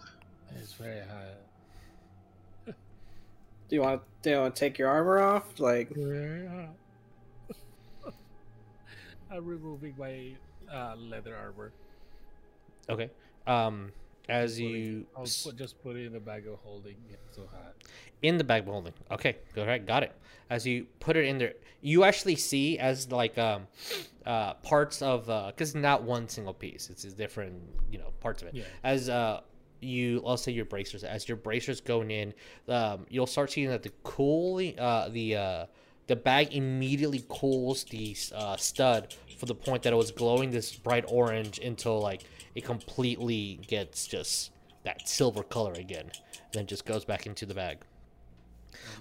It's 0.55 0.73
very 0.73 1.01
hot. 1.01 2.75
Do 3.67 3.75
you 3.75 3.81
want 3.81 4.01
do 4.21 4.29
you 4.31 4.37
want 4.37 4.55
to 4.55 4.59
take 4.59 4.77
your 4.77 4.89
armor 4.89 5.19
off? 5.19 5.59
Like, 5.59 5.89
Very 5.95 6.47
hot. 6.47 6.75
I'm 9.31 9.45
removing 9.45 9.93
my 9.97 10.31
uh, 10.71 10.95
leather 10.95 11.35
armor. 11.35 11.71
Okay. 12.89 13.09
Um, 13.45 13.91
as 14.29 14.59
you 14.59 15.05
I'll 15.15 15.25
put, 15.43 15.55
just 15.55 15.81
put 15.81 15.95
it 15.95 16.05
in 16.05 16.13
the 16.13 16.19
bag 16.19 16.47
of 16.47 16.59
holding. 16.59 16.95
It's 17.09 17.35
so 17.35 17.47
hot. 17.51 17.75
in 18.21 18.37
the 18.37 18.43
bag 18.43 18.63
of 18.63 18.69
holding. 18.69 18.93
Okay, 19.11 19.37
go 19.53 19.63
ahead, 19.63 19.85
got 19.85 20.03
it. 20.03 20.13
As 20.49 20.65
you 20.65 20.87
put 20.99 21.15
it 21.15 21.25
in 21.25 21.37
there, 21.37 21.53
you 21.81 22.03
actually 22.03 22.35
see 22.35 22.79
as 22.79 23.11
like 23.11 23.37
um, 23.37 23.67
uh, 24.25 24.55
parts 24.55 25.01
of 25.01 25.27
because 25.47 25.75
not 25.75 26.03
one 26.03 26.27
single 26.27 26.53
piece. 26.53 26.89
It's, 26.89 27.05
it's 27.05 27.13
different, 27.13 27.61
you 27.91 27.99
know, 27.99 28.11
parts 28.19 28.41
of 28.41 28.49
it. 28.49 28.55
Yeah. 28.55 28.63
As 28.83 29.09
uh, 29.09 29.41
you, 29.81 30.23
I'll 30.25 30.37
say 30.37 30.51
your 30.51 30.65
bracers. 30.65 31.03
As 31.03 31.27
your 31.27 31.37
bracers 31.37 31.81
going 31.81 32.11
in, 32.11 32.33
um, 32.67 33.05
you'll 33.09 33.27
start 33.27 33.51
seeing 33.51 33.69
that 33.69 33.83
the 33.83 33.91
cooling, 34.03 34.79
uh, 34.79 35.09
the 35.09 35.35
uh, 35.35 35.65
the 36.09 36.15
bag 36.15 36.53
immediately 36.53 37.23
cools 37.29 37.83
the 37.85 38.15
uh, 38.35 38.57
stud 38.57 39.15
for 39.37 39.45
the 39.45 39.53
point 39.55 39.83
that 39.83 39.93
it 39.93 39.95
was 39.95 40.09
glowing 40.11 40.49
this 40.51 40.75
bright 40.75 41.05
orange 41.07 41.59
until 41.59 41.99
like 42.01 42.23
it 42.55 42.65
completely 42.65 43.59
gets 43.67 44.07
just 44.07 44.51
that 44.83 45.07
silver 45.07 45.43
color 45.43 45.73
again. 45.73 46.05
And 46.09 46.11
Then 46.53 46.65
just 46.65 46.83
goes 46.85 47.05
back 47.05 47.25
into 47.27 47.45
the 47.45 47.53
bag. 47.53 47.77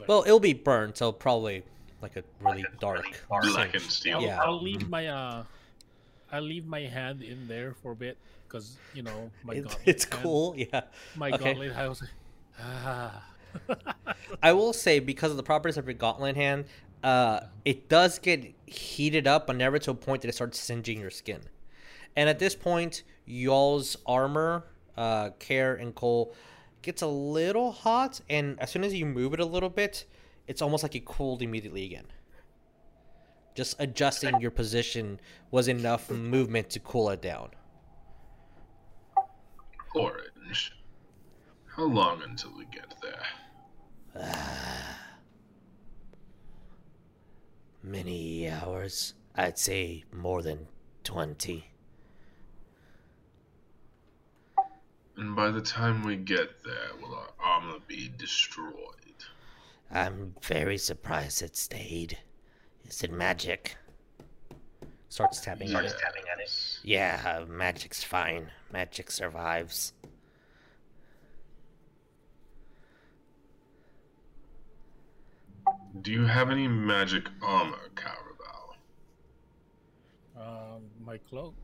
Well, 0.06 0.22
it'll 0.24 0.38
be 0.38 0.52
burned, 0.52 0.96
so 0.96 1.10
probably 1.12 1.62
like 2.02 2.16
a 2.16 2.24
really 2.40 2.64
dark. 2.78 3.06
Black 3.28 3.74
and 3.74 3.82
steel. 3.82 4.20
Yeah. 4.20 4.40
I'll 4.42 4.60
leave 4.62 4.88
my 4.88 5.06
uh, 5.06 5.44
I'll 6.30 6.42
leave 6.42 6.66
my 6.66 6.80
hand 6.80 7.22
in 7.22 7.48
there 7.48 7.74
for 7.82 7.92
a 7.92 7.96
bit 7.96 8.18
because 8.46 8.76
you 8.94 9.02
know 9.02 9.30
my 9.44 9.54
It- 9.54 9.62
gauntlet 9.64 9.82
it's 9.86 10.04
hand- 10.04 10.22
cool, 10.22 10.54
yeah. 10.56 10.82
My 11.16 11.30
Okay. 11.30 11.44
gauntlet, 11.44 11.74
I 11.74 11.88
was 11.88 12.02
like, 12.02 12.10
ah. 12.60 13.24
I 14.42 14.52
will 14.52 14.74
say 14.74 14.98
because 15.00 15.30
of 15.30 15.36
the 15.38 15.42
properties 15.42 15.78
of 15.78 15.86
your 15.86 15.94
gauntlet 15.94 16.36
hand, 16.36 16.66
uh, 17.02 17.40
it 17.64 17.88
does 17.88 18.18
get 18.18 18.54
heated 18.66 19.26
up, 19.26 19.46
but 19.46 19.56
never 19.56 19.78
to 19.78 19.90
a 19.90 19.94
point 19.94 20.22
that 20.22 20.28
it 20.28 20.34
starts 20.34 20.58
singeing 20.58 21.00
your 21.00 21.10
skin. 21.10 21.40
And 22.16 22.28
at 22.28 22.38
this 22.38 22.54
point, 22.54 23.04
y'all's 23.26 23.96
armor, 24.06 24.64
uh, 24.96 25.30
Kaer 25.38 25.74
and 25.74 25.94
Cole, 25.94 26.34
gets 26.82 27.02
a 27.02 27.06
little 27.06 27.72
hot, 27.72 28.20
and 28.28 28.58
as 28.60 28.70
soon 28.70 28.84
as 28.84 28.94
you 28.94 29.06
move 29.06 29.34
it 29.34 29.40
a 29.40 29.44
little 29.44 29.70
bit, 29.70 30.04
it's 30.46 30.62
almost 30.62 30.82
like 30.82 30.94
it 30.94 31.04
cooled 31.04 31.42
immediately 31.42 31.84
again. 31.84 32.06
Just 33.54 33.76
adjusting 33.80 34.40
your 34.40 34.50
position 34.50 35.20
was 35.50 35.68
enough 35.68 36.10
movement 36.10 36.70
to 36.70 36.80
cool 36.80 37.10
it 37.10 37.20
down. 37.20 37.50
Orange. 39.94 40.72
How 41.66 41.84
long 41.84 42.22
until 42.22 42.56
we 42.56 42.66
get 42.66 42.94
there? 43.02 44.24
Many 47.82 48.48
hours. 48.48 49.14
I'd 49.34 49.58
say 49.58 50.04
more 50.12 50.42
than 50.42 50.66
20. 51.04 51.64
And 55.16 55.34
by 55.34 55.50
the 55.50 55.60
time 55.60 56.04
we 56.04 56.16
get 56.16 56.62
there, 56.64 56.90
will 57.00 57.14
our 57.14 57.30
armor 57.40 57.78
be 57.86 58.10
destroyed? 58.18 58.72
I'm 59.90 60.34
very 60.42 60.78
surprised 60.78 61.42
it 61.42 61.56
stayed. 61.56 62.18
Is 62.84 63.02
it 63.02 63.10
magic? 63.12 63.76
Starts 65.08 65.40
tapping 65.40 65.74
at 65.74 65.84
it. 65.84 65.94
Yeah, 66.84 67.20
uh, 67.42 67.46
magic's 67.46 68.04
fine. 68.04 68.50
Magic 68.72 69.10
survives. 69.10 69.92
Do 76.02 76.12
you 76.12 76.26
have 76.26 76.50
any 76.50 76.68
magic 76.68 77.28
armor, 77.42 77.90
Cowrabao? 77.94 78.76
Um, 80.40 80.82
my 81.04 81.18
cloak. 81.18 81.54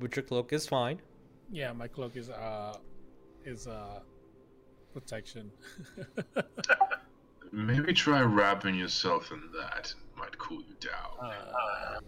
But 0.00 0.16
your 0.16 0.24
cloak 0.24 0.52
is 0.52 0.66
fine. 0.66 1.00
Yeah, 1.50 1.72
my 1.72 1.86
cloak 1.88 2.16
is 2.16 2.28
uh 2.28 2.76
is 3.44 3.66
uh 3.66 4.00
protection. 4.92 5.50
Maybe 7.52 7.92
try 7.92 8.20
wrapping 8.22 8.74
yourself 8.74 9.30
in 9.30 9.40
that. 9.56 9.94
It 9.96 10.18
might 10.18 10.36
cool 10.38 10.60
you 10.62 10.74
down. 10.80 11.30
uh, 11.30 12.00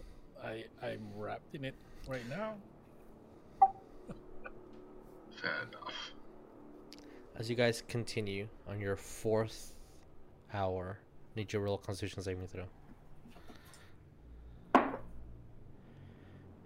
I 0.44 0.64
I'm 0.82 1.06
wrapped 1.14 1.54
in 1.54 1.64
it 1.64 1.76
right 2.08 2.28
now. 2.28 2.54
Fair 5.40 5.62
enough. 5.68 6.10
As 7.38 7.50
you 7.50 7.56
guys 7.56 7.82
continue 7.86 8.48
on 8.66 8.80
your 8.80 8.96
fourth 8.96 9.72
hour, 10.54 10.98
need 11.34 11.52
your 11.52 11.62
roll 11.62 11.76
Constitution 11.76 12.22
saving 12.22 12.46
throw. 12.46 12.64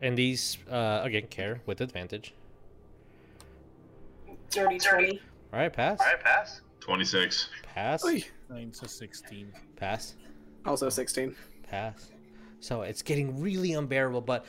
And 0.00 0.16
these, 0.16 0.58
uh, 0.70 1.00
again, 1.02 1.26
Kaer 1.28 1.60
with 1.66 1.80
advantage. 1.80 2.34
Dirty 4.50 4.78
20. 4.78 5.20
All 5.52 5.58
right, 5.58 5.72
pass. 5.72 6.00
All 6.00 6.06
right, 6.06 6.20
pass. 6.20 6.60
26. 6.80 7.48
Pass. 7.74 8.04
Oy. 8.04 8.24
Nine 8.48 8.70
to 8.72 8.88
sixteen. 8.88 9.52
Pass. 9.76 10.14
Also 10.64 10.88
16. 10.88 11.34
Pass. 11.68 12.10
So 12.60 12.82
it's 12.82 13.02
getting 13.02 13.40
really 13.40 13.74
unbearable, 13.74 14.20
but 14.22 14.44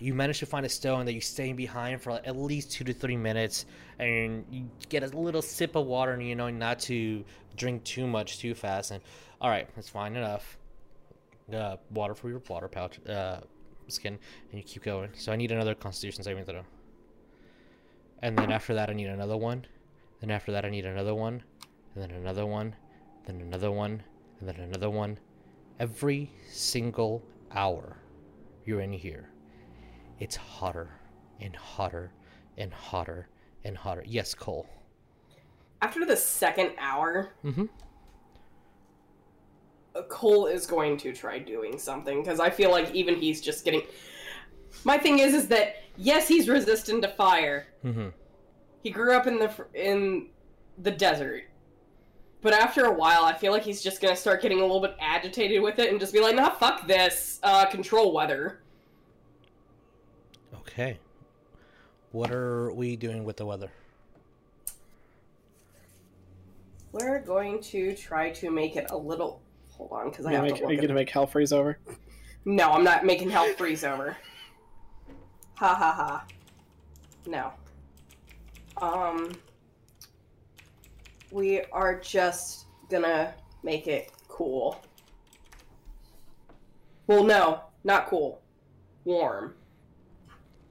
you 0.00 0.14
manage 0.14 0.38
to 0.40 0.46
find 0.46 0.64
a 0.64 0.68
stone 0.68 1.04
that 1.06 1.12
you 1.12 1.20
stay 1.20 1.52
behind 1.52 2.00
for 2.00 2.12
at 2.12 2.36
least 2.36 2.72
two 2.72 2.84
to 2.84 2.92
three 2.92 3.16
minutes, 3.16 3.66
and 3.98 4.44
you 4.50 4.68
get 4.88 5.02
a 5.02 5.06
little 5.16 5.42
sip 5.42 5.76
of 5.76 5.86
water, 5.86 6.12
and 6.12 6.26
you 6.26 6.34
know 6.34 6.50
not 6.50 6.80
to 6.80 7.24
drink 7.56 7.84
too 7.84 8.06
much 8.06 8.38
too 8.38 8.54
fast. 8.54 8.90
And 8.90 9.02
all 9.40 9.50
right, 9.50 9.68
that's 9.74 9.88
fine 9.88 10.16
enough. 10.16 10.56
Uh, 11.52 11.76
water 11.90 12.14
for 12.14 12.28
your 12.28 12.40
water 12.48 12.68
pouch, 12.68 12.98
uh, 13.08 13.40
skin, 13.88 14.18
and 14.50 14.58
you 14.58 14.62
keep 14.62 14.82
going. 14.82 15.10
So 15.14 15.32
I 15.32 15.36
need 15.36 15.52
another 15.52 15.74
Constitution 15.74 16.22
saving 16.22 16.44
throw. 16.44 16.62
And 18.22 18.36
then 18.36 18.52
after 18.52 18.74
that, 18.74 18.90
I 18.90 18.92
need 18.92 19.08
another 19.08 19.36
one. 19.36 19.66
Then 20.20 20.30
after 20.30 20.52
that, 20.52 20.64
I 20.64 20.70
need 20.70 20.84
another 20.84 21.14
one, 21.14 21.42
and 21.94 22.02
then 22.02 22.10
another 22.10 22.46
one, 22.46 22.74
then 23.26 23.40
another 23.40 23.70
one, 23.70 24.02
and 24.38 24.48
then 24.48 24.56
another 24.60 24.90
one. 24.90 25.18
Every 25.78 26.30
single 26.48 27.22
hour 27.52 27.96
you're 28.66 28.82
in 28.82 28.92
here, 28.92 29.30
it's 30.20 30.36
hotter 30.36 30.90
and 31.40 31.56
hotter 31.56 32.12
and 32.56 32.72
hotter 32.72 33.28
and 33.64 33.76
hotter. 33.76 34.04
Yes, 34.06 34.34
Cole. 34.34 34.66
After 35.82 36.04
the 36.04 36.16
second 36.16 36.72
hour, 36.78 37.30
Mm-hmm. 37.44 37.64
Cole 40.08 40.46
is 40.46 40.66
going 40.66 40.96
to 40.98 41.12
try 41.12 41.38
doing 41.38 41.78
something 41.78 42.22
because 42.22 42.38
I 42.40 42.48
feel 42.48 42.70
like 42.70 42.94
even 42.94 43.16
he's 43.16 43.40
just 43.40 43.64
getting. 43.64 43.82
My 44.84 44.96
thing 44.96 45.18
is, 45.18 45.34
is 45.34 45.48
that 45.48 45.82
yes, 45.96 46.28
he's 46.28 46.48
resistant 46.48 47.02
to 47.02 47.08
fire. 47.08 47.66
Mm-hmm. 47.84 48.08
He 48.82 48.90
grew 48.90 49.14
up 49.14 49.26
in 49.26 49.38
the 49.38 49.52
in 49.74 50.28
the 50.78 50.92
desert, 50.92 51.44
but 52.40 52.52
after 52.52 52.84
a 52.84 52.92
while, 52.92 53.24
I 53.24 53.34
feel 53.36 53.50
like 53.52 53.64
he's 53.64 53.82
just 53.82 54.00
gonna 54.00 54.16
start 54.16 54.40
getting 54.42 54.58
a 54.58 54.62
little 54.62 54.80
bit 54.80 54.94
agitated 55.00 55.60
with 55.60 55.78
it 55.80 55.90
and 55.90 55.98
just 55.98 56.12
be 56.12 56.20
like, 56.20 56.36
"Nah, 56.36 56.50
fuck 56.50 56.86
this. 56.86 57.40
Uh, 57.42 57.66
control 57.66 58.12
weather." 58.12 58.60
Okay. 60.72 60.98
What 62.12 62.30
are 62.30 62.72
we 62.72 62.96
doing 62.96 63.24
with 63.24 63.36
the 63.36 63.46
weather? 63.46 63.70
We're 66.92 67.20
going 67.20 67.60
to 67.64 67.94
try 67.94 68.30
to 68.30 68.50
make 68.50 68.76
it 68.76 68.90
a 68.90 68.96
little. 68.96 69.42
Hold 69.70 69.92
on, 69.92 70.10
because 70.10 70.26
I 70.26 70.30
Are 70.30 70.34
have 70.34 70.42
gonna 70.42 70.54
to 70.56 70.62
make, 70.62 70.70
are 70.70 70.72
you 70.74 70.80
gonna 70.80 70.94
make 70.94 71.10
hell 71.10 71.26
freeze 71.26 71.52
over? 71.52 71.78
No, 72.44 72.70
I'm 72.70 72.84
not 72.84 73.04
making 73.04 73.30
hell 73.30 73.52
freeze 73.54 73.84
over. 73.84 74.16
Ha 75.54 75.74
ha 75.74 75.92
ha. 75.92 76.24
No. 77.26 77.52
Um. 78.80 79.32
We 81.30 81.62
are 81.72 81.98
just 81.98 82.66
gonna 82.90 83.34
make 83.62 83.86
it 83.86 84.12
cool. 84.28 84.80
Well, 87.06 87.24
no, 87.24 87.60
not 87.84 88.08
cool. 88.08 88.40
Warm. 89.04 89.54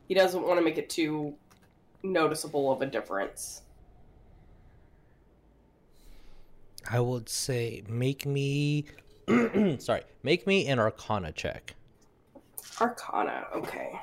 He 0.10 0.16
doesn't 0.16 0.42
want 0.42 0.60
to 0.60 0.66
make 0.66 0.80
it 0.80 0.90
too 0.90 1.36
noticeable 2.02 2.72
of 2.72 2.82
a 2.82 2.88
difference. 2.88 3.62
I 6.90 7.00
would 7.00 7.30
say 7.30 7.84
make 7.88 8.26
me. 8.26 8.86
sorry, 9.78 10.02
make 10.24 10.48
me 10.48 10.68
an 10.68 10.80
Arcana 10.80 11.32
check. 11.32 11.76
Arcana, 12.82 13.46
okay. 13.56 14.00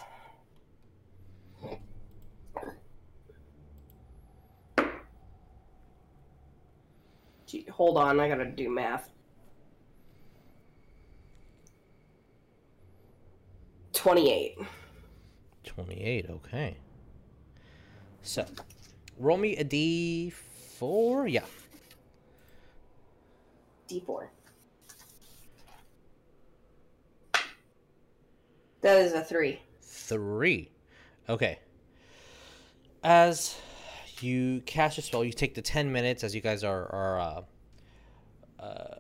Gee, 7.47 7.67
hold 7.69 7.97
on, 7.97 8.21
I 8.21 8.29
gotta 8.29 8.45
do 8.45 8.71
math. 8.71 9.11
28. 13.93 14.59
28, 15.67 16.31
okay. 16.31 16.77
So, 18.23 18.47
roll 19.19 19.37
me 19.37 19.57
a 19.57 19.65
d4. 19.65 21.31
Yeah. 21.31 21.45
D4. 23.89 24.29
That 28.81 29.03
is 29.03 29.13
a 29.13 29.23
3. 29.23 29.61
Three. 29.81 30.71
Okay. 31.29 31.59
As 33.03 33.57
you 34.21 34.63
cast 34.67 34.97
your 34.97 35.03
spell, 35.03 35.25
you 35.25 35.33
take 35.33 35.55
the 35.55 35.63
10 35.63 35.91
minutes 35.93 36.25
as 36.25 36.35
you 36.35 36.41
guys 36.41 36.65
are, 36.65 36.87
are 36.93 37.21
uh, 37.21 37.43
uh, 38.63 38.95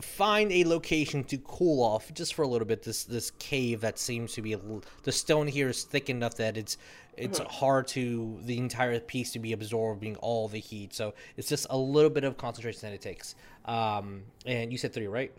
find 0.00 0.50
a 0.52 0.64
location 0.64 1.22
to 1.24 1.38
cool 1.38 1.82
off 1.82 2.12
just 2.14 2.34
for 2.34 2.42
a 2.42 2.48
little 2.48 2.66
bit. 2.66 2.82
This 2.82 3.04
this 3.04 3.30
cave 3.32 3.80
that 3.82 3.98
seems 3.98 4.32
to 4.34 4.42
be 4.42 4.52
a 4.52 4.58
little, 4.58 4.82
the 5.02 5.12
stone 5.12 5.46
here 5.46 5.68
is 5.68 5.84
thick 5.84 6.08
enough 6.08 6.34
that 6.36 6.56
it's 6.56 6.78
it's 7.16 7.38
hard 7.40 7.86
to 7.88 8.38
the 8.44 8.56
entire 8.56 8.98
piece 8.98 9.32
to 9.32 9.38
be 9.38 9.52
absorbing 9.52 10.16
all 10.16 10.48
the 10.48 10.58
heat. 10.58 10.94
So 10.94 11.12
it's 11.36 11.48
just 11.48 11.66
a 11.68 11.76
little 11.76 12.10
bit 12.10 12.24
of 12.24 12.38
concentration 12.38 12.80
that 12.82 12.94
it 12.94 13.02
takes. 13.02 13.34
Um, 13.66 14.22
and 14.46 14.72
you 14.72 14.78
said 14.78 14.94
three, 14.94 15.08
right? 15.08 15.30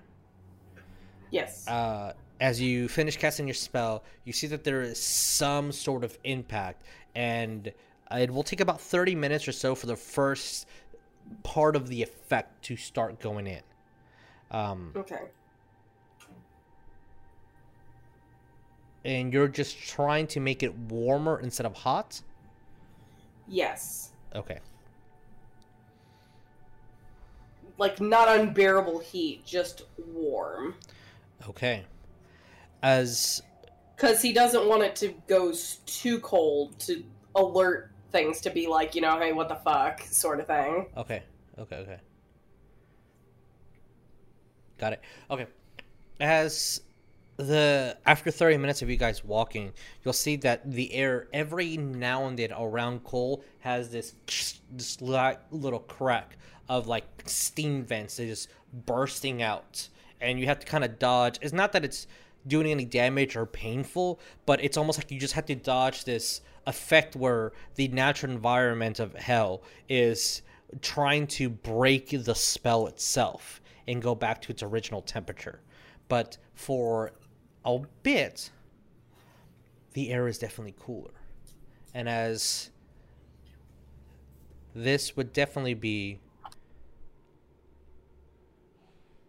Yes. 1.32 1.68
Uh, 1.68 2.14
as 2.40 2.62
you 2.62 2.88
finish 2.88 3.18
casting 3.18 3.48
your 3.48 3.56
spell, 3.56 4.04
you 4.24 4.34
see 4.34 4.48
that 4.48 4.64
there 4.64 4.84
is 4.84 5.02
some 5.02 5.72
sort 5.72 6.04
of 6.04 6.18
impact, 6.24 6.84
and 7.16 7.72
it 8.12 8.30
will 8.30 8.44
take 8.44 8.60
about 8.60 8.80
30 8.80 9.16
minutes 9.16 9.48
or 9.48 9.52
so 9.52 9.74
for 9.74 9.88
the 9.88 9.96
first 9.96 10.68
part 11.42 11.76
of 11.76 11.88
the 11.88 12.04
effect 12.04 12.64
to 12.66 12.76
start 12.76 13.20
going 13.20 13.48
in. 13.48 13.62
Um, 14.54 14.92
Okay. 14.96 15.22
and 19.04 19.34
you're 19.34 19.48
just 19.48 19.78
trying 19.78 20.28
to 20.28 20.40
make 20.40 20.64
it 20.64 20.74
warmer 20.78 21.40
instead 21.40 21.66
of 21.66 21.74
hot? 21.74 22.22
Yes. 23.48 24.12
Okay. 24.36 24.60
Like 27.78 28.00
not 28.00 28.28
unbearable 28.30 29.00
heat, 29.00 29.46
just 29.46 29.84
warm. 29.98 30.76
Okay. 31.50 31.84
As 32.82 33.42
Because 33.96 34.22
he 34.22 34.32
doesn't 34.32 34.68
want 34.68 34.84
it 34.84 34.96
to 34.98 35.14
go 35.28 35.54
too 35.86 36.20
cold 36.20 36.80
to 36.82 37.04
alert 37.36 37.90
things 38.12 38.40
to 38.42 38.52
be 38.52 38.68
like, 38.68 38.94
you 38.96 39.02
know, 39.02 39.20
hey, 39.20 39.34
what 39.34 39.50
the 39.50 39.56
fuck, 39.56 40.02
sort 40.02 40.40
of 40.40 40.48
thing. 40.48 40.86
Okay. 40.96 41.24
Okay. 41.58 41.76
Okay. 41.78 41.98
Got 44.78 44.94
it. 44.94 45.02
Okay. 45.30 45.48
As 46.20 46.82
the 47.38 47.98
after 48.06 48.30
30 48.32 48.58
minutes 48.58 48.82
of 48.82 48.90
you 48.90 48.98
guys 48.98 49.24
walking, 49.24 49.74
you'll 50.04 50.14
see 50.14 50.36
that 50.38 50.72
the 50.72 50.94
air 50.94 51.28
every 51.34 51.78
now 51.78 52.26
and 52.26 52.38
then 52.38 52.52
around 52.54 53.04
Cole 53.04 53.44
has 53.60 53.90
this 53.90 54.16
this 54.72 55.02
little 55.02 55.80
crack 55.80 56.38
of 56.70 56.88
like 56.88 57.06
steam 57.26 57.84
vents 57.84 58.18
that 58.18 58.28
just 58.28 58.50
bursting 58.86 59.42
out, 59.42 59.90
and 60.22 60.40
you 60.40 60.46
have 60.46 60.60
to 60.60 60.66
kind 60.66 60.84
of 60.84 61.00
dodge. 61.00 61.40
It's 61.42 61.54
not 61.54 61.72
that 61.74 61.84
it's 61.84 62.08
doing 62.48 62.68
any 62.68 62.86
damage 62.86 63.36
or 63.36 63.46
painful, 63.46 64.20
but 64.46 64.64
it's 64.64 64.78
almost 64.78 65.00
like 65.00 65.12
you 65.12 65.20
just 65.20 65.34
have 65.34 65.46
to 65.46 65.56
dodge 65.56 66.04
this 66.04 66.42
effect 66.68 67.16
where 67.16 67.52
the 67.76 67.88
natural 67.90 68.32
environment 68.32 69.00
of 69.00 69.14
hell 69.16 69.64
is 69.90 70.42
trying 70.82 71.28
to 71.28 71.50
break 71.50 72.10
the 72.24 72.36
spell 72.36 72.88
itself 72.88 73.62
and 73.88 74.02
go 74.02 74.16
back 74.16 74.42
to 74.44 74.52
its 74.52 74.64
original 74.64 75.02
temperature. 75.02 75.62
But 76.08 76.38
for 76.54 77.14
a 77.66 77.80
bit, 78.04 78.52
the 79.94 80.12
air 80.12 80.28
is 80.28 80.38
definitely 80.38 80.76
cooler. 80.80 81.12
And 81.94 82.10
as 82.10 82.72
this 84.76 85.16
would 85.16 85.34
definitely 85.34 85.76
be 85.76 86.20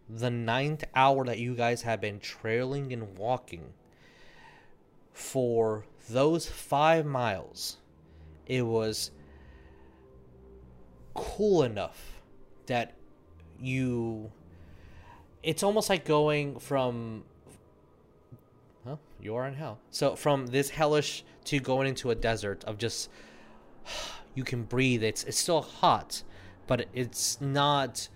the 0.08 0.30
ninth 0.30 0.84
hour 0.94 1.24
that 1.24 1.38
you 1.38 1.54
guys 1.54 1.82
have 1.82 2.00
been 2.00 2.20
trailing 2.20 2.92
and 2.92 3.16
walking 3.16 3.72
for 5.12 5.84
those 6.08 6.46
five 6.46 7.06
miles, 7.06 7.78
it 8.46 8.62
was 8.62 9.10
cool 11.14 11.62
enough 11.62 12.20
that 12.66 12.94
you. 13.60 14.30
It's 15.44 15.62
almost 15.62 15.90
like 15.90 16.04
going 16.04 16.58
from. 16.58 17.24
You 19.20 19.36
are 19.36 19.46
in 19.46 19.54
hell. 19.54 19.78
So 19.90 20.16
from 20.16 20.48
this 20.48 20.68
hellish 20.68 21.24
to 21.44 21.58
going 21.58 21.88
into 21.88 22.10
a 22.10 22.14
desert 22.14 22.64
of 22.64 22.78
just. 22.78 23.10
You 24.36 24.42
can 24.42 24.64
breathe. 24.64 25.04
It's 25.04 25.22
it's 25.22 25.38
still 25.38 25.62
hot, 25.62 26.24
but 26.66 26.86
it's 26.92 27.40
not 27.40 28.08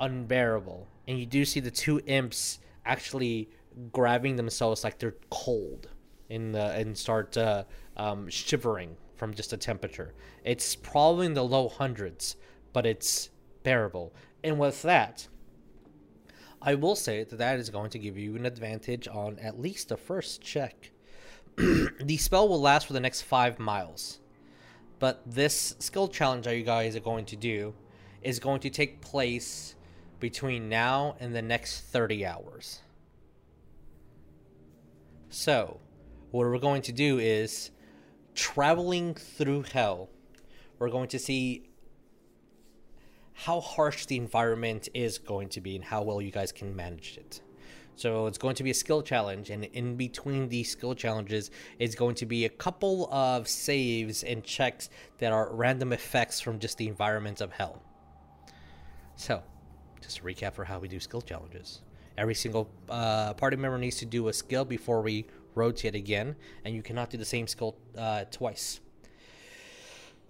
unbearable. 0.00 0.88
And 1.06 1.20
you 1.20 1.24
do 1.24 1.44
see 1.44 1.60
the 1.60 1.70
two 1.70 2.00
imps 2.06 2.58
actually 2.84 3.48
grabbing 3.92 4.34
themselves 4.34 4.82
like 4.82 4.98
they're 4.98 5.14
cold 5.30 5.88
in 6.30 6.50
the 6.50 6.72
and 6.72 6.98
start 6.98 7.36
uh, 7.36 7.62
um, 7.96 8.28
shivering 8.28 8.96
from 9.14 9.34
just 9.34 9.50
the 9.50 9.56
temperature. 9.56 10.14
It's 10.44 10.74
probably 10.74 11.26
in 11.26 11.34
the 11.34 11.44
low 11.44 11.68
hundreds, 11.68 12.36
but 12.72 12.86
it's 12.86 13.30
bearable. 13.62 14.12
And 14.42 14.58
with 14.58 14.82
that, 14.82 15.28
I 16.64 16.76
will 16.76 16.94
say 16.94 17.24
that 17.24 17.38
that 17.38 17.58
is 17.58 17.70
going 17.70 17.90
to 17.90 17.98
give 17.98 18.16
you 18.16 18.36
an 18.36 18.46
advantage 18.46 19.08
on 19.08 19.38
at 19.40 19.60
least 19.60 19.88
the 19.88 19.96
first 19.96 20.40
check. 20.40 20.92
the 21.56 22.16
spell 22.16 22.48
will 22.48 22.60
last 22.60 22.86
for 22.86 22.92
the 22.92 23.00
next 23.00 23.22
five 23.22 23.58
miles, 23.58 24.20
but 25.00 25.22
this 25.26 25.74
skill 25.80 26.06
challenge 26.06 26.44
that 26.44 26.56
you 26.56 26.62
guys 26.62 26.94
are 26.94 27.00
going 27.00 27.24
to 27.26 27.36
do 27.36 27.74
is 28.22 28.38
going 28.38 28.60
to 28.60 28.70
take 28.70 29.00
place 29.00 29.74
between 30.20 30.68
now 30.68 31.16
and 31.18 31.34
the 31.34 31.42
next 31.42 31.80
30 31.80 32.24
hours. 32.24 32.78
So, 35.30 35.80
what 36.30 36.46
we're 36.46 36.58
going 36.58 36.82
to 36.82 36.92
do 36.92 37.18
is 37.18 37.72
traveling 38.36 39.14
through 39.14 39.62
hell. 39.62 40.10
We're 40.78 40.90
going 40.90 41.08
to 41.08 41.18
see 41.18 41.71
how 43.34 43.60
harsh 43.60 44.06
the 44.06 44.16
environment 44.16 44.88
is 44.94 45.18
going 45.18 45.48
to 45.50 45.60
be 45.60 45.76
and 45.76 45.84
how 45.84 46.02
well 46.02 46.20
you 46.20 46.30
guys 46.30 46.52
can 46.52 46.74
manage 46.74 47.16
it. 47.16 47.40
So 47.94 48.26
it's 48.26 48.38
going 48.38 48.54
to 48.56 48.62
be 48.62 48.70
a 48.70 48.74
skill 48.74 49.02
challenge, 49.02 49.50
and 49.50 49.64
in 49.64 49.96
between 49.96 50.48
these 50.48 50.70
skill 50.70 50.94
challenges 50.94 51.50
is 51.78 51.94
going 51.94 52.14
to 52.16 52.26
be 52.26 52.46
a 52.46 52.48
couple 52.48 53.12
of 53.12 53.46
saves 53.46 54.24
and 54.24 54.42
checks 54.42 54.88
that 55.18 55.32
are 55.32 55.54
random 55.54 55.92
effects 55.92 56.40
from 56.40 56.58
just 56.58 56.78
the 56.78 56.88
environment 56.88 57.40
of 57.40 57.52
hell. 57.52 57.82
So, 59.16 59.42
just 60.00 60.16
to 60.16 60.22
recap 60.22 60.54
for 60.54 60.64
how 60.64 60.78
we 60.78 60.88
do 60.88 60.98
skill 61.00 61.20
challenges. 61.20 61.82
Every 62.16 62.34
single 62.34 62.70
uh, 62.88 63.34
party 63.34 63.56
member 63.56 63.78
needs 63.78 63.98
to 63.98 64.06
do 64.06 64.28
a 64.28 64.32
skill 64.32 64.64
before 64.64 65.02
we 65.02 65.26
rotate 65.54 65.94
again, 65.94 66.34
and 66.64 66.74
you 66.74 66.82
cannot 66.82 67.10
do 67.10 67.18
the 67.18 67.24
same 67.24 67.46
skill 67.46 67.76
uh, 67.96 68.24
twice. 68.30 68.80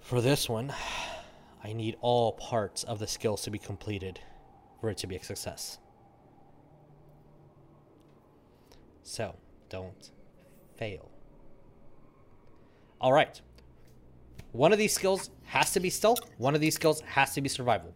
For 0.01 0.21
this 0.21 0.49
one, 0.49 0.73
I 1.65 1.73
need 1.73 1.97
all 2.01 2.33
parts 2.33 2.83
of 2.85 2.99
the 2.99 3.07
skills 3.07 3.43
to 3.43 3.51
be 3.51 3.59
completed 3.59 4.21
for 4.81 4.91
it 4.91 4.99
to 4.99 5.07
be 5.07 5.17
a 5.17 5.23
success. 5.23 5.79
So, 9.03 9.37
don't 9.69 10.11
fail. 10.77 11.11
All 13.01 13.13
right. 13.13 13.41
One 14.53 14.73
of 14.73 14.79
these 14.79 14.93
skills 14.93 15.31
has 15.45 15.73
to 15.73 15.81
be 15.81 15.91
stealth, 15.91 16.21
one 16.39 16.55
of 16.55 16.61
these 16.61 16.75
skills 16.75 17.01
has 17.03 17.35
to 17.35 17.41
be 17.41 17.49
survival. 17.49 17.95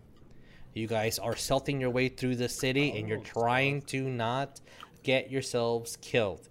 You 0.74 0.86
guys 0.86 1.18
are 1.18 1.34
stealthing 1.34 1.80
your 1.80 1.90
way 1.90 2.08
through 2.08 2.36
the 2.36 2.48
city 2.48 2.92
oh, 2.94 2.98
and 2.98 3.08
you're 3.08 3.18
trying 3.18 3.82
to 3.82 4.02
not 4.02 4.60
get 5.02 5.30
yourselves 5.30 5.96
killed. 6.02 6.48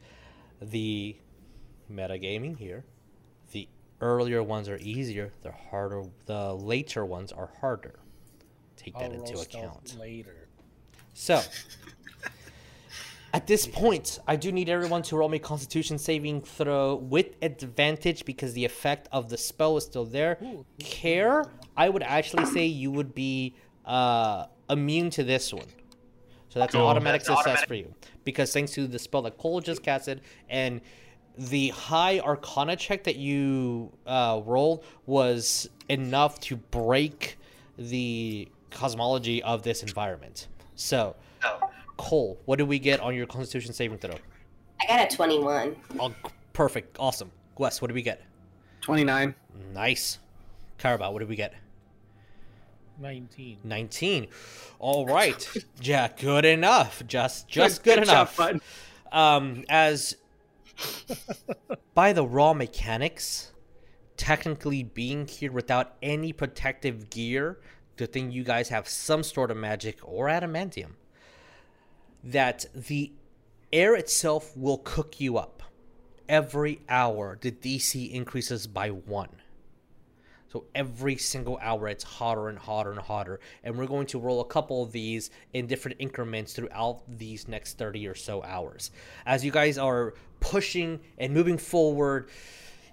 The 0.61 1.15
metagaming 1.91 2.57
here, 2.57 2.85
earlier 4.01 4.43
ones 4.43 4.69
are 4.69 4.77
easier, 4.77 5.33
the 5.43 5.51
harder 5.51 6.03
the 6.25 6.53
later 6.53 7.05
ones 7.05 7.31
are 7.31 7.49
harder. 7.61 7.99
Take 8.75 8.93
that 8.95 9.05
I'll 9.05 9.11
into 9.13 9.33
roll 9.33 9.43
stealth 9.43 9.65
account. 9.65 9.99
later. 9.99 10.47
So, 11.13 11.41
at 13.33 13.47
this 13.47 13.65
point, 13.65 14.19
I 14.27 14.35
do 14.35 14.51
need 14.51 14.69
everyone 14.69 15.01
to 15.03 15.17
roll 15.17 15.29
me 15.29 15.39
Constitution 15.39 15.97
saving 15.97 16.41
throw 16.41 16.95
with 16.95 17.35
advantage 17.41 18.25
because 18.25 18.53
the 18.53 18.65
effect 18.65 19.07
of 19.11 19.29
the 19.29 19.37
spell 19.37 19.77
is 19.77 19.85
still 19.85 20.05
there. 20.05 20.37
Kaer, 20.79 21.49
I 21.75 21.89
would 21.89 22.03
actually 22.03 22.45
say 22.45 22.65
you 22.65 22.91
would 22.91 23.15
be 23.15 23.55
uh, 23.85 24.45
immune 24.69 25.09
to 25.11 25.23
this 25.23 25.53
one. 25.53 25.67
So 26.49 26.59
that's 26.59 26.73
an 26.73 26.81
automatic 26.81 27.23
That's 27.23 27.43
success 27.43 27.65
for 27.65 27.75
you 27.75 27.93
because 28.23 28.53
thanks 28.53 28.71
to 28.73 28.87
the 28.87 28.97
spell 28.97 29.21
that 29.23 29.37
Cole 29.37 29.59
just 29.59 29.83
casted 29.83 30.21
and 30.49 30.79
the 31.37 31.69
high 31.69 32.19
Arcana 32.19 32.75
check 32.75 33.03
that 33.05 33.15
you 33.15 33.91
uh, 34.05 34.41
rolled 34.45 34.83
was 35.05 35.69
enough 35.89 36.39
to 36.41 36.55
break 36.55 37.37
the 37.77 38.47
cosmology 38.71 39.41
of 39.43 39.63
this 39.63 39.83
environment. 39.83 40.47
So, 40.75 41.15
Cole, 41.97 42.37
what 42.45 42.57
did 42.57 42.67
we 42.67 42.79
get 42.79 42.99
on 42.99 43.15
your 43.15 43.25
Constitution 43.25 43.73
saving 43.73 43.97
throw? 43.99 44.15
I 44.81 44.87
got 44.87 45.11
a 45.11 45.15
21. 45.15 45.75
Oh, 45.99 46.13
perfect, 46.53 46.97
awesome. 46.99 47.31
Wes, 47.57 47.81
what 47.81 47.87
did 47.87 47.95
we 47.95 48.01
get? 48.01 48.21
29. 48.81 49.33
Nice. 49.73 50.19
Cowrabao, 50.79 51.11
what 51.13 51.19
did 51.19 51.29
we 51.29 51.35
get? 51.35 51.53
19. 52.99 53.57
19. 53.63 54.27
All 54.79 55.05
right, 55.05 55.49
Jack, 55.79 56.19
good 56.19 56.45
enough. 56.45 57.03
Just 57.07 57.47
just 57.47 57.83
Good 57.83 57.95
good, 57.99 58.03
enough. 58.03 58.37
bud. 58.37 58.61
Um, 59.11 59.63
as 59.69 60.15
by 61.93 62.13
the 62.13 62.25
raw 62.25 62.53
mechanics, 62.53 63.51
technically 64.17 64.83
being 64.83 65.27
here 65.27 65.51
without 65.51 65.95
any 66.01 66.33
protective 66.33 67.09
gear, 67.09 67.59
good 67.97 68.11
thing 68.11 68.31
you 68.31 68.43
guys 68.43 68.69
have 68.69 68.87
some 68.87 69.23
sort 69.23 69.51
of 69.51 69.57
magic 69.57 69.99
or 70.03 70.27
adamantium. 70.27 70.91
That 72.23 72.65
the 72.73 73.11
air 73.71 73.95
itself 73.95 74.55
will 74.57 74.79
cook 74.79 75.19
you 75.19 75.37
up. 75.37 75.63
Every 76.27 76.81
hour, 76.89 77.37
the 77.39 77.51
DC 77.51 78.11
increases 78.11 78.65
by 78.65 78.89
one. 78.89 79.41
So 80.55 80.63
every 80.73 81.17
single 81.17 81.59
hour, 81.61 81.89
it's 81.89 82.05
hotter 82.05 82.47
and 82.47 82.57
hotter 82.57 82.91
and 82.91 82.99
hotter. 83.01 83.41
And 83.61 83.77
we're 83.77 83.87
going 83.87 84.07
to 84.07 84.19
roll 84.19 84.39
a 84.39 84.45
couple 84.45 84.81
of 84.81 84.93
these 84.93 85.29
in 85.51 85.67
different 85.67 85.97
increments 85.99 86.53
throughout 86.53 87.01
these 87.09 87.49
next 87.49 87.77
30 87.77 88.07
or 88.07 88.15
so 88.15 88.41
hours. 88.41 88.91
As 89.25 89.43
you 89.43 89.51
guys 89.51 89.77
are 89.77 90.13
pushing 90.39 91.01
and 91.17 91.33
moving 91.33 91.57
forward, 91.57 92.29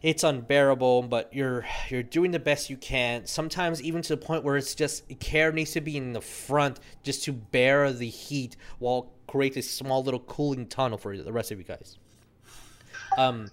it's 0.03 0.25
unbearable, 0.25 1.03
but 1.03 1.33
you're 1.33 1.65
you're 1.89 2.03
doing 2.03 2.33
the 2.33 2.41
best 2.41 2.69
you 2.69 2.77
can. 2.77 3.27
Sometimes 3.27 3.81
even 3.81 4.03
to 4.03 4.17
the 4.17 4.21
point 4.21 4.43
where 4.43 4.57
it's 4.57 4.75
just 4.75 5.09
Kaer 5.21 5.53
needs 5.53 5.71
to 5.71 5.81
be 5.81 5.97
in 5.97 6.15
the 6.15 6.21
front 6.21 6.81
just 7.05 7.23
to 7.27 7.33
bear 7.33 7.93
the 7.93 8.09
heat 8.09 8.57
while 8.81 9.13
create 9.29 9.57
a 9.57 9.63
small 9.63 10.03
little 10.03 10.19
cooling 10.19 10.67
tunnel 10.67 10.99
for 10.99 11.17
the 11.17 11.33
rest 11.33 11.53
of 11.53 11.59
you 11.59 11.65
guys. 11.65 11.97
Um, 13.17 13.51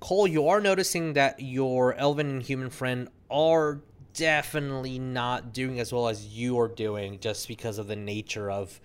Cole, 0.00 0.28
you 0.28 0.48
are 0.48 0.60
noticing 0.60 1.14
that 1.14 1.40
your 1.40 1.94
elven 1.94 2.28
and 2.28 2.42
human 2.42 2.70
friend 2.70 3.08
are 3.30 3.80
definitely 4.14 4.98
not 4.98 5.52
doing 5.52 5.80
as 5.80 5.92
well 5.92 6.08
as 6.08 6.26
you 6.26 6.58
are 6.58 6.68
doing, 6.68 7.20
just 7.20 7.48
because 7.48 7.78
of 7.78 7.86
the 7.86 7.96
nature 7.96 8.50
of 8.50 8.80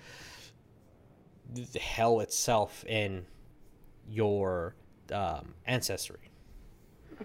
the 1.54 1.80
hell 1.80 2.20
itself 2.20 2.84
in 2.86 3.26
your 4.10 4.76
um, 5.12 5.54
ancestry. 5.66 6.32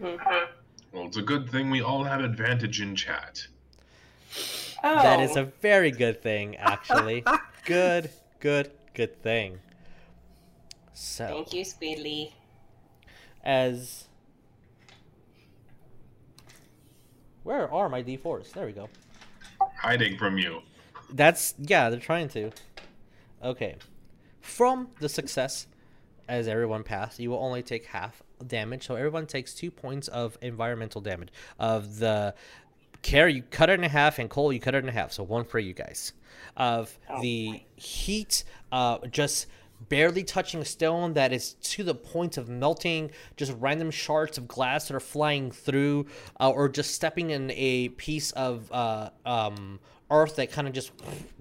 Well, 0.01 1.07
it's 1.07 1.17
a 1.17 1.23
good 1.23 1.51
thing 1.51 1.71
we 1.71 1.83
all 1.83 2.05
have 2.05 2.21
advantage 2.21 2.81
in 2.81 2.97
chat. 2.97 3.47
Oh. 4.83 4.97
That 4.97 5.21
is 5.21 5.37
a 5.37 5.45
very 5.45 5.91
good 5.91 6.23
thing, 6.23 6.57
actually. 6.57 7.25
good, 7.65 8.11
good, 8.41 8.71
good 8.95 9.21
thing. 9.23 9.59
So, 10.95 11.27
Thank 11.27 11.53
you, 11.53 11.65
Squidly. 11.65 12.33
as 13.45 14.08
where 17.43 17.73
are 17.73 17.89
my 17.89 18.03
d4s? 18.03 18.53
There 18.53 18.67
we 18.67 18.73
go. 18.73 18.89
Hiding 19.77 20.19
from 20.19 20.39
you. 20.39 20.63
That's 21.11 21.55
yeah, 21.59 21.91
they're 21.91 22.01
trying 22.01 22.29
to. 22.31 22.51
Okay. 23.43 23.77
From 24.41 24.89
the 25.01 25.09
success, 25.09 25.67
as 26.29 26.49
everyone 26.49 26.83
passed, 26.83 27.19
you 27.19 27.31
will 27.31 27.39
only 27.39 27.63
take 27.63 27.87
half 27.87 28.23
damage. 28.47 28.87
So 28.87 28.95
everyone 28.95 29.27
takes 29.27 29.55
two 29.55 29.71
points 29.71 30.09
of 30.09 30.39
environmental 30.43 31.01
damage. 31.01 31.31
Of 31.59 31.99
the 31.99 32.35
Kaer, 33.03 33.29
you 33.29 33.43
cut 33.43 33.71
it 33.71 33.81
in 33.81 33.89
half, 33.89 34.19
and 34.19 34.29
Cole, 34.29 34.53
you 34.53 34.61
cut 34.61 34.75
it 34.75 34.85
in 34.85 34.89
half. 34.89 35.13
So 35.13 35.23
one 35.23 35.45
for 35.45 35.59
you 35.59 35.73
guys. 35.73 36.13
Of 36.57 36.99
the 37.21 37.63
heat, 37.77 38.45
uh, 38.73 38.99
just 39.11 39.47
barely 39.89 40.25
touching 40.25 40.61
a 40.61 40.65
stone 40.65 41.15
that 41.15 41.33
is 41.33 41.55
to 41.55 41.83
the 41.83 41.95
point 41.95 42.37
of 42.37 42.49
melting, 42.49 43.11
just 43.37 43.55
random 43.59 43.91
shards 43.91 44.39
of 44.39 44.49
glass 44.49 44.89
that 44.89 44.95
are 44.95 45.01
flying 45.01 45.51
through, 45.51 46.07
uh, 46.41 46.51
or 46.51 46.69
just 46.69 46.95
stepping 46.95 47.31
in 47.31 47.51
a 47.55 47.91
piece 47.91 48.31
of 48.33 48.71
uh, 48.73 49.11
um, 49.25 49.79
earth 50.11 50.37
that 50.37 50.51
kind 50.51 50.67
of 50.67 50.75
just 50.75 50.93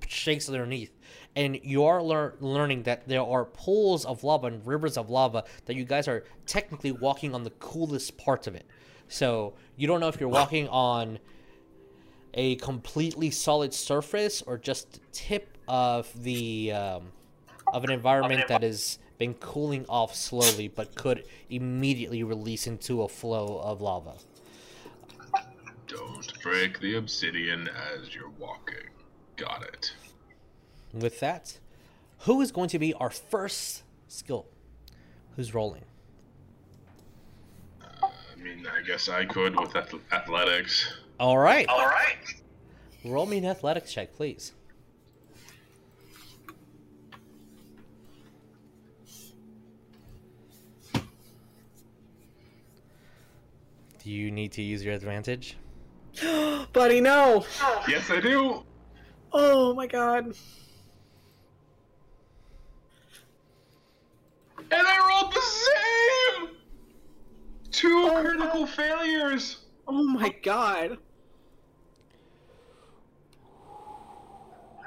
shakes 0.07 0.47
underneath. 0.49 0.91
And 1.35 1.59
you 1.63 1.83
are 1.85 2.01
lear- 2.01 2.35
learning 2.39 2.83
that 2.83 3.07
there 3.07 3.21
are 3.21 3.45
pools 3.45 4.05
of 4.05 4.23
lava 4.23 4.47
and 4.47 4.65
rivers 4.65 4.97
of 4.97 5.09
lava 5.09 5.43
that 5.65 5.75
you 5.75 5.85
guys 5.85 6.07
are 6.07 6.23
technically 6.45 6.91
walking 6.91 7.35
on 7.35 7.43
the 7.43 7.51
coolest 7.51 8.17
parts 8.17 8.47
of 8.47 8.55
it. 8.55 8.65
So 9.07 9.53
you 9.75 9.87
don't 9.87 9.99
know 9.99 10.07
if 10.07 10.19
you're 10.19 10.29
walking 10.29 10.67
on 10.69 11.19
a 12.33 12.55
completely 12.57 13.31
solid 13.31 13.73
surface 13.73 14.41
or 14.41 14.57
just 14.57 14.93
the 14.93 14.99
tip 15.11 15.57
of 15.67 16.11
the 16.23 16.71
um, 16.71 17.11
of 17.73 17.83
an 17.83 17.91
environment 17.91 18.47
that 18.47 18.63
has 18.63 18.99
been 19.17 19.33
cooling 19.35 19.85
off 19.89 20.15
slowly 20.15 20.67
but 20.67 20.95
could 20.95 21.23
immediately 21.49 22.23
release 22.23 22.67
into 22.67 23.01
a 23.01 23.07
flow 23.07 23.59
of 23.63 23.81
lava. 23.81 24.13
Don't 25.87 26.43
break 26.43 26.79
the 26.79 26.95
obsidian 26.95 27.69
as 27.93 28.13
you're 28.13 28.29
walking. 28.39 28.89
Got 29.35 29.63
it. 29.63 29.93
With 30.93 31.19
that, 31.19 31.59
who 32.19 32.41
is 32.41 32.51
going 32.51 32.69
to 32.69 32.79
be 32.79 32.93
our 32.95 33.09
first 33.09 33.83
skill? 34.07 34.47
Who's 35.35 35.53
rolling? 35.53 35.83
I 37.81 38.09
mean, 38.41 38.65
I 38.67 38.85
guess 38.85 39.09
I 39.09 39.25
could 39.25 39.59
with 39.59 39.75
athletics. 39.75 40.93
All 41.19 41.37
right. 41.37 41.67
All 41.67 41.85
right. 41.85 42.17
Roll 43.05 43.25
me 43.25 43.37
an 43.37 43.45
athletics 43.45 43.93
check, 43.93 44.13
please. 44.13 44.53
You 54.07 54.31
need 54.31 54.51
to 54.53 54.61
use 54.61 54.83
your 54.83 54.93
advantage? 54.93 55.57
Buddy, 56.73 57.01
no. 57.01 57.45
Yes, 57.87 58.09
I 58.09 58.19
do. 58.19 58.63
Oh 59.33 59.73
my 59.73 59.87
god. 59.87 60.33
And 64.57 64.87
I 64.87 65.07
rolled 65.09 65.33
the 65.33 65.41
same. 65.41 66.57
Two 67.71 68.09
oh, 68.11 68.21
critical 68.21 68.65
failures. 68.65 69.65
Oh 69.87 70.03
my 70.03 70.33
god. 70.43 70.97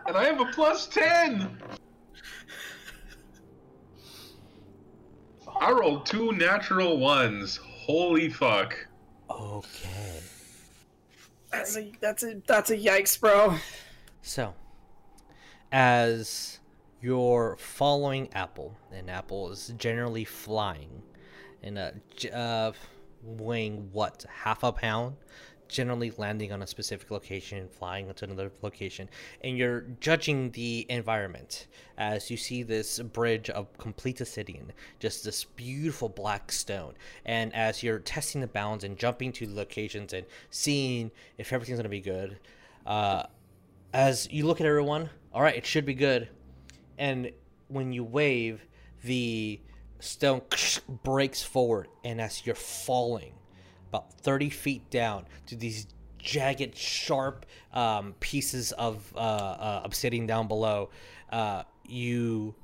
And 0.07 0.17
I 0.17 0.25
have 0.25 0.41
a 0.41 0.47
plus 0.47 0.89
10. 0.89 1.57
I 5.61 5.71
rolled 5.71 6.07
two 6.07 6.33
natural 6.33 6.99
ones. 6.99 7.61
Holy 7.63 8.29
fuck. 8.29 8.75
Okay. 9.31 10.21
That's 11.53 11.77
a 11.77 11.93
that's 12.01 12.23
a 12.23 12.41
that's 12.47 12.71
a 12.71 12.77
yikes, 12.77 13.21
bro. 13.21 13.57
So, 14.23 14.55
as 15.73 16.59
you're 17.01 17.57
following 17.59 18.29
Apple, 18.35 18.77
and 18.93 19.11
Apple 19.11 19.51
is 19.51 19.73
generally 19.79 20.25
flying, 20.25 21.03
and 21.63 21.79
uh, 21.79 21.91
uh, 22.33 22.73
weighing 23.23 23.89
what 23.93 24.25
half 24.29 24.63
a 24.63 24.73
pound, 24.73 25.17
generally 25.71 26.13
landing 26.17 26.53
on 26.53 26.63
a 26.63 26.67
specific 26.67 27.11
location, 27.11 27.69
flying 27.69 28.13
to 28.13 28.25
another 28.25 28.53
location, 28.63 29.09
and 29.43 29.57
you're 29.57 29.83
judging 30.01 30.51
the 30.51 30.87
environment 30.89 31.67
as 31.97 32.31
you 32.31 32.37
see 32.37 32.63
this 32.63 32.99
bridge 32.99 33.49
of 33.51 33.77
complete 33.79 34.21
obsidian, 34.21 34.73
just 34.99 35.25
this 35.25 35.45
beautiful 35.45 36.09
black 36.09 36.53
stone, 36.53 36.95
and 37.25 37.55
as 37.55 37.83
you're 37.83 37.99
testing 37.99 38.41
the 38.41 38.47
bounds 38.47 38.85
and 38.85 38.99
jumping 38.99 39.33
to 39.33 39.47
locations 39.55 40.13
and 40.13 40.27
seeing 40.51 41.11
if 41.39 41.53
everything's 41.53 41.79
gonna 41.79 41.89
be 41.89 42.01
good. 42.01 42.39
Uh, 42.87 43.25
as 43.93 44.29
you 44.31 44.47
look 44.47 44.61
at 44.61 44.67
everyone, 44.67 45.11
all 45.33 45.43
right, 45.43 45.57
it 45.57 45.67
should 45.67 45.85
be 45.85 45.95
good. 45.95 46.29
And 46.99 47.31
when 47.69 47.93
you 47.93 48.05
wave, 48.05 48.67
the 49.05 49.61
stone 50.01 50.43
breaks 51.03 51.43
forward, 51.43 51.89
and 52.05 52.21
as 52.21 52.45
you're 52.45 52.55
falling 52.55 53.35
about 53.91 54.13
30 54.13 54.51
feet 54.51 54.89
down 54.89 55.27
to 55.47 55.57
these 55.57 55.89
jagged, 56.19 56.77
sharp 56.77 57.45
um, 57.73 58.15
pieces 58.21 58.73
of 58.73 59.13
uh, 59.17 59.19
uh, 59.19 59.81
obsidian 59.85 60.27
down 60.27 60.49
below, 60.49 60.91
uh, 61.31 61.65
you. 61.87 62.55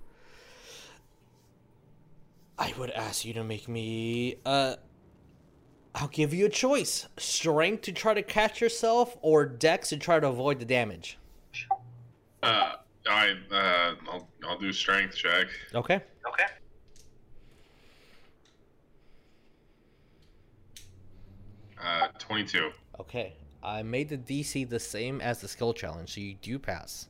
I 2.59 2.73
would 2.79 2.91
ask 2.91 3.25
you 3.25 3.35
to 3.35 3.45
make 3.45 3.69
me. 3.69 4.37
Uh, 4.47 4.77
I'll 5.95 6.09
give 6.09 6.33
you 6.33 6.47
a 6.47 6.51
choice: 6.51 7.09
strength 7.17 7.83
to 7.83 7.93
try 7.93 8.15
to 8.15 8.23
catch 8.23 8.61
yourself, 8.61 9.17
or 9.21 9.45
dex 9.45 9.91
to 9.91 9.97
try 9.97 10.21
to 10.21 10.29
avoid 10.29 10.59
the 10.59 10.65
damage. 10.65 11.19
Uh, 12.43 12.73
I 13.09 13.35
uh, 13.51 13.95
I'll 14.11 14.29
I'll 14.47 14.59
do 14.59 14.73
strength 14.73 15.17
check. 15.17 15.49
Okay. 15.75 16.01
Okay. 16.29 16.45
Uh, 21.87 22.09
twenty-two. 22.19 22.71
Okay. 23.01 23.35
I 23.63 23.83
made 23.83 24.09
the 24.09 24.19
DC 24.19 24.69
the 24.69 24.79
same 24.79 25.21
as 25.21 25.41
the 25.41 25.49
skill 25.49 25.75
challenge, 25.75 26.15
so 26.15 26.21
you 26.21 26.35
do 26.35 26.59
pass. 26.59 27.09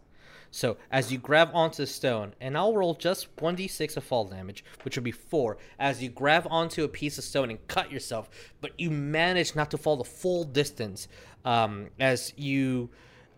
So 0.51 0.79
as 0.91 1.13
you 1.13 1.19
grab 1.19 1.51
onto 1.53 1.83
the 1.83 1.87
stone, 1.87 2.33
and 2.41 2.57
I'll 2.57 2.75
roll 2.75 2.95
just 2.95 3.35
1d6 3.37 3.99
of 3.99 4.05
fall 4.05 4.25
damage, 4.25 4.65
which 4.83 4.97
would 4.97 5.05
be 5.05 5.11
4, 5.11 5.59
as 5.79 6.03
you 6.03 6.09
grab 6.09 6.47
onto 6.49 6.83
a 6.83 6.89
piece 6.89 7.19
of 7.19 7.25
stone 7.25 7.51
and 7.51 7.69
cut 7.69 7.93
yourself, 7.93 8.31
but 8.63 8.73
you 8.79 8.91
manage 8.91 9.55
not 9.55 9.71
to 9.73 9.77
fall 9.77 9.99
the 9.99 10.05
full 10.05 10.45
distance 10.45 11.09
um, 11.45 11.89
as 12.01 12.33
you 12.37 12.89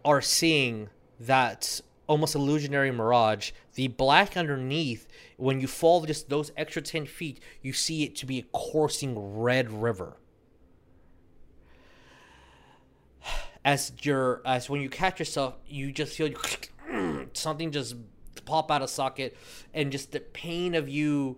are 0.05 0.21
seeing 0.21 0.89
that 1.19 1.81
almost 2.07 2.37
illusionary 2.37 2.93
mirage. 2.93 3.51
The 3.75 3.89
black 3.89 4.37
underneath, 4.37 5.09
when 5.37 5.61
you 5.61 5.67
fall 5.67 6.05
just 6.05 6.29
those 6.29 6.53
extra 6.57 6.83
10 6.83 7.07
feet, 7.07 7.41
you 7.63 7.73
see 7.73 8.05
it 8.05 8.15
to 8.17 8.27
be 8.27 8.39
a 8.39 8.47
coursing 8.57 9.41
red 9.41 9.71
river. 9.73 10.17
As 13.65 13.93
you're 14.03 14.41
as 14.45 14.69
when 14.71 14.81
you 14.81 14.89
catch 14.89 15.19
yourself, 15.19 15.55
you 15.67 15.93
just 15.93 16.17
feel 16.17 16.33
something 17.33 17.71
just 17.71 17.97
pop 18.45 18.71
out 18.71 18.83
of 18.83 18.91
socket, 18.91 19.37
and 19.75 19.93
just 19.93 20.13
the 20.13 20.21
pain 20.21 20.75
of 20.75 20.89
you 20.89 21.37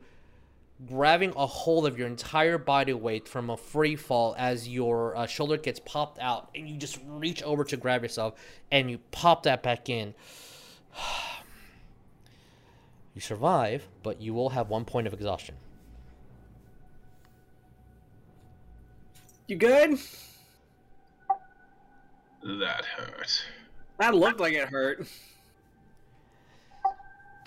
grabbing 0.86 1.32
a 1.36 1.46
hold 1.46 1.86
of 1.86 1.98
your 1.98 2.06
entire 2.06 2.56
body 2.56 2.92
weight 2.92 3.28
from 3.28 3.50
a 3.50 3.56
free 3.56 3.96
fall 3.96 4.34
as 4.38 4.68
your 4.68 5.16
uh, 5.16 5.26
shoulder 5.26 5.56
gets 5.56 5.80
popped 5.80 6.18
out, 6.18 6.50
and 6.54 6.68
you 6.68 6.76
just 6.76 6.98
reach 7.06 7.42
over 7.42 7.64
to 7.64 7.76
grab 7.76 8.02
yourself, 8.02 8.34
and 8.70 8.90
you 8.90 8.98
pop 9.10 9.42
that 9.44 9.62
back 9.62 9.88
in. 9.88 10.14
You 13.12 13.20
survive, 13.20 13.88
but 14.04 14.20
you 14.20 14.32
will 14.32 14.50
have 14.50 14.70
one 14.70 14.84
point 14.84 15.08
of 15.08 15.12
exhaustion. 15.12 15.56
You 19.48 19.56
good? 19.56 19.98
That 22.42 22.84
hurt. 22.84 23.44
That 23.98 24.14
looked 24.14 24.40
like 24.40 24.54
it 24.54 24.68
hurt. 24.68 25.06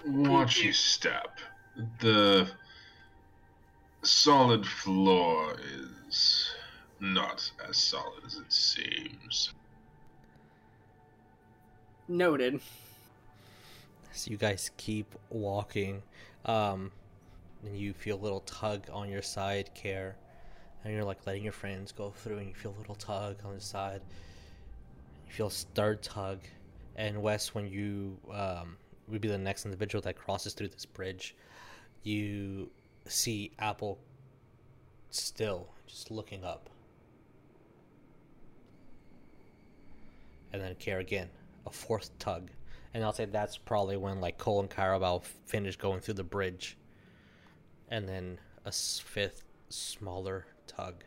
Watch 0.05 0.61
your 0.61 0.73
step. 0.73 1.39
The 1.99 2.47
solid 4.03 4.65
floor 4.65 5.55
is 6.07 6.51
not 6.99 7.51
as 7.67 7.77
solid 7.77 8.23
as 8.25 8.35
it 8.35 8.51
seems. 8.51 9.53
Noted. 12.07 12.59
So 14.11 14.29
you 14.29 14.37
guys 14.37 14.69
keep 14.77 15.15
walking, 15.29 16.03
um, 16.45 16.91
and 17.65 17.75
you 17.75 17.93
feel 17.93 18.17
a 18.17 18.21
little 18.21 18.41
tug 18.41 18.85
on 18.91 19.09
your 19.09 19.23
side, 19.23 19.71
Kaer, 19.73 20.15
and 20.83 20.93
you're 20.93 21.03
like 21.03 21.25
letting 21.25 21.43
your 21.43 21.53
friends 21.53 21.91
go 21.91 22.11
through, 22.11 22.37
and 22.37 22.47
you 22.47 22.53
feel 22.53 22.75
a 22.77 22.79
little 22.79 22.95
tug 22.95 23.37
on 23.43 23.55
the 23.55 23.61
side. 23.61 24.01
A 25.39 25.49
third 25.49 26.03
tug, 26.03 26.41
and 26.95 27.21
Wes, 27.21 27.55
when 27.55 27.67
you 27.67 28.17
um, 28.31 28.77
would 29.07 29.19
be 29.19 29.27
the 29.27 29.37
next 29.37 29.65
individual 29.65 30.01
that 30.03 30.15
crosses 30.15 30.53
through 30.53 30.69
this 30.69 30.85
bridge, 30.85 31.35
you 32.03 32.69
see 33.07 33.51
Apple 33.59 33.99
still 35.09 35.67
just 35.87 36.11
looking 36.11 36.43
up, 36.43 36.69
and 40.53 40.61
then 40.61 40.75
Kaer 40.75 40.99
again, 40.99 41.29
a 41.65 41.71
fourth 41.71 42.17
tug. 42.19 42.51
And 42.93 43.03
I'll 43.03 43.11
say 43.11 43.25
that's 43.25 43.57
probably 43.57 43.97
when 43.97 44.21
like 44.21 44.37
Cole 44.37 44.59
and 44.59 44.69
Cowrabao 44.69 45.23
finish 45.47 45.75
going 45.75 45.99
through 45.99 46.13
the 46.13 46.23
bridge, 46.23 46.77
and 47.89 48.07
then 48.07 48.39
a 48.65 48.71
fifth 48.71 49.43
smaller 49.69 50.45
tug. 50.67 51.03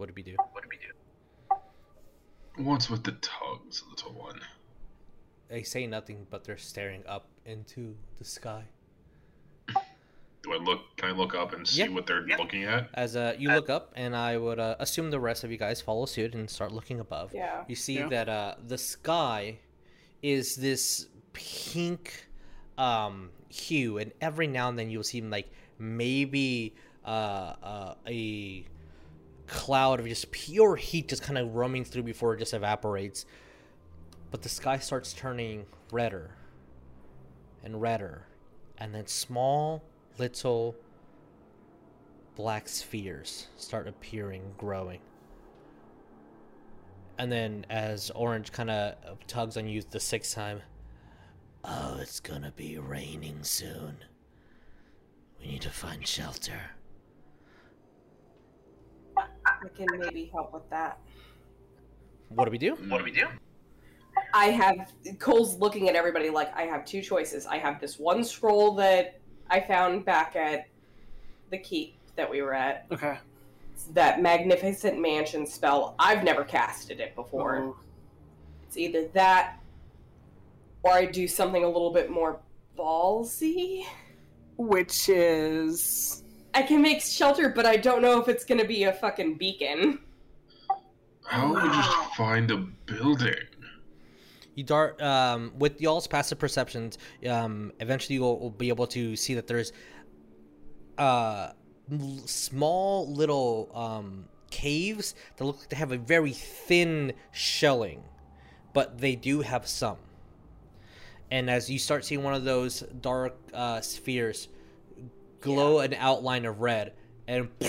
What 0.00 0.06
did 0.06 0.16
we 0.16 0.22
do? 0.22 0.34
What 0.52 0.62
did 0.62 0.70
we 0.70 0.78
do? 0.78 2.64
What's 2.64 2.88
with 2.88 3.04
the 3.04 3.12
tugs, 3.20 3.84
little 3.90 4.12
one? 4.12 4.40
They 5.50 5.62
say 5.62 5.86
nothing, 5.86 6.26
but 6.30 6.42
they're 6.42 6.56
staring 6.56 7.02
up 7.06 7.26
into 7.44 7.94
the 8.18 8.24
sky. 8.24 8.64
Do 9.68 10.54
I 10.54 10.56
look? 10.56 10.80
Can 10.96 11.10
I 11.10 11.12
look 11.12 11.34
up 11.34 11.52
and 11.52 11.68
see 11.68 11.80
Yeah. 11.82 11.88
what 11.88 12.06
they're 12.06 12.22
looking 12.38 12.64
at? 12.64 12.88
As 12.94 13.14
uh, 13.14 13.34
you 13.38 13.50
look 13.50 13.68
up, 13.68 13.92
and 13.94 14.16
I 14.16 14.38
would 14.38 14.58
uh, 14.58 14.76
assume 14.78 15.10
the 15.10 15.20
rest 15.20 15.44
of 15.44 15.50
you 15.52 15.58
guys 15.58 15.82
follow 15.82 16.06
suit 16.06 16.34
and 16.34 16.48
start 16.48 16.72
looking 16.72 16.98
above. 17.00 17.34
Yeah. 17.34 17.64
You 17.68 17.76
see 17.76 17.96
Yeah. 17.98 18.08
that 18.08 18.28
uh, 18.30 18.54
the 18.66 18.78
sky 18.78 19.58
is 20.22 20.56
this 20.56 21.08
pink 21.34 22.26
um, 22.78 23.28
hue, 23.50 23.98
and 23.98 24.12
every 24.22 24.46
now 24.46 24.70
and 24.70 24.78
then 24.78 24.88
you'll 24.88 25.02
see 25.04 25.20
like 25.20 25.50
maybe 25.78 26.74
uh, 27.04 27.08
uh, 27.62 27.94
a 28.06 28.64
cloud 29.50 29.98
of 30.00 30.06
just 30.06 30.30
pure 30.30 30.76
heat 30.76 31.08
just 31.08 31.22
kind 31.22 31.36
of 31.36 31.54
roaming 31.54 31.84
through 31.84 32.04
before 32.04 32.34
it 32.34 32.38
just 32.38 32.54
evaporates. 32.54 33.26
But 34.30 34.42
the 34.42 34.48
sky 34.48 34.78
starts 34.78 35.12
turning 35.12 35.66
redder 35.92 36.30
and 37.64 37.82
redder, 37.82 38.26
and 38.78 38.94
then 38.94 39.06
small 39.06 39.82
little 40.18 40.76
black 42.36 42.68
spheres 42.68 43.48
start 43.56 43.88
appearing, 43.88 44.54
growing. 44.56 45.00
And 47.18 47.30
then 47.30 47.66
as 47.68 48.10
Orange 48.12 48.52
kind 48.52 48.70
of 48.70 48.94
tugs 49.26 49.56
on 49.56 49.66
you 49.66 49.82
the 49.82 50.00
sixth 50.00 50.34
time, 50.34 50.62
Oh, 51.64 51.98
it's 52.00 52.20
gonna 52.20 52.52
be 52.52 52.78
raining 52.78 53.42
soon. 53.42 53.96
We 55.40 55.48
need 55.48 55.62
to 55.62 55.70
find 55.70 56.06
shelter. 56.06 56.70
I 59.62 59.68
can 59.68 59.86
maybe 59.98 60.30
help 60.32 60.52
with 60.52 60.68
that. 60.70 60.98
what 62.28 62.44
do 62.46 62.50
we 62.50 62.58
do? 62.58 62.76
What 62.88 62.98
do 62.98 63.04
we 63.04 63.10
do? 63.10 63.26
I 64.32 64.46
have 64.46 64.92
Cole's 65.18 65.56
looking 65.58 65.88
at 65.88 65.94
everybody 65.94 66.30
like 66.30 66.54
I 66.56 66.62
have 66.62 66.84
two 66.84 67.02
choices. 67.02 67.46
I 67.46 67.58
have 67.58 67.80
this 67.80 67.98
one 67.98 68.24
scroll 68.24 68.74
that 68.76 69.20
I 69.48 69.60
found 69.60 70.04
back 70.04 70.36
at 70.36 70.66
the 71.50 71.58
keep 71.58 71.96
that 72.16 72.30
we 72.30 72.42
were 72.42 72.54
at. 72.54 72.86
Okay. 72.92 73.18
That 73.92 74.22
magnificent 74.22 75.00
mansion 75.00 75.46
spell. 75.46 75.94
I've 75.98 76.22
never 76.22 76.44
casted 76.44 77.00
it 77.00 77.14
before. 77.14 77.58
Oh. 77.58 77.76
It's 78.66 78.76
either 78.76 79.08
that 79.08 79.58
or 80.82 80.92
I 80.92 81.06
do 81.06 81.26
something 81.26 81.64
a 81.64 81.68
little 81.68 81.92
bit 81.92 82.10
more 82.10 82.40
ballsy. 82.78 83.84
Which 84.56 85.08
is 85.08 86.22
I 86.54 86.62
can 86.62 86.82
make 86.82 87.00
shelter, 87.00 87.48
but 87.48 87.66
I 87.66 87.76
don't 87.76 88.02
know 88.02 88.20
if 88.20 88.28
it's 88.28 88.44
gonna 88.44 88.64
be 88.64 88.84
a 88.84 88.92
fucking 88.92 89.36
beacon. 89.36 90.00
How 91.24 91.52
would 91.52 91.62
we 91.62 91.68
just 91.68 92.14
find 92.16 92.50
a 92.50 92.56
building? 92.56 93.34
You 94.56 94.64
dart 94.64 95.00
um, 95.00 95.52
with 95.58 95.80
y'all's 95.80 96.06
passive 96.06 96.38
perceptions. 96.38 96.98
Um, 97.28 97.72
eventually, 97.78 98.16
you'll 98.16 98.38
will 98.38 98.50
be 98.50 98.68
able 98.68 98.86
to 98.88 99.14
see 99.14 99.34
that 99.34 99.46
there's 99.46 99.72
uh, 100.98 101.52
l- 101.90 102.20
small 102.26 103.12
little 103.12 103.70
um, 103.72 104.24
caves 104.50 105.14
that 105.36 105.44
look 105.44 105.60
like 105.60 105.68
they 105.68 105.76
have 105.76 105.92
a 105.92 105.98
very 105.98 106.32
thin 106.32 107.12
shelling, 107.32 108.02
but 108.72 108.98
they 108.98 109.14
do 109.14 109.40
have 109.40 109.68
some. 109.68 109.98
And 111.30 111.48
as 111.48 111.70
you 111.70 111.78
start 111.78 112.04
seeing 112.04 112.24
one 112.24 112.34
of 112.34 112.42
those 112.42 112.80
dark 113.00 113.36
uh, 113.54 113.80
spheres 113.80 114.48
glow 115.40 115.78
an 115.80 115.94
outline 115.94 116.44
of 116.44 116.60
red, 116.60 116.92
and 117.26 117.48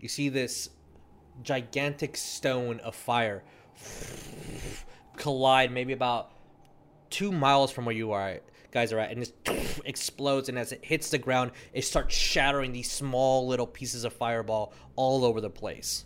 you 0.00 0.08
see 0.08 0.28
this 0.28 0.70
gigantic 1.42 2.16
stone 2.16 2.80
of 2.80 2.94
fire 2.94 3.44
collide 5.16 5.70
maybe 5.70 5.92
about 5.92 6.30
two 7.10 7.30
miles 7.30 7.70
from 7.70 7.84
where 7.84 7.94
you 7.94 8.12
are 8.12 8.40
guys 8.70 8.92
are 8.92 8.98
at 8.98 9.10
and 9.10 9.22
it 9.22 9.80
explodes 9.84 10.48
and 10.48 10.58
as 10.58 10.72
it 10.72 10.84
hits 10.84 11.10
the 11.10 11.18
ground 11.18 11.50
it 11.72 11.82
starts 11.82 12.14
shattering 12.14 12.72
these 12.72 12.90
small 12.90 13.46
little 13.46 13.66
pieces 13.66 14.04
of 14.04 14.12
fireball 14.12 14.72
all 14.96 15.24
over 15.24 15.40
the 15.40 15.50
place. 15.50 16.04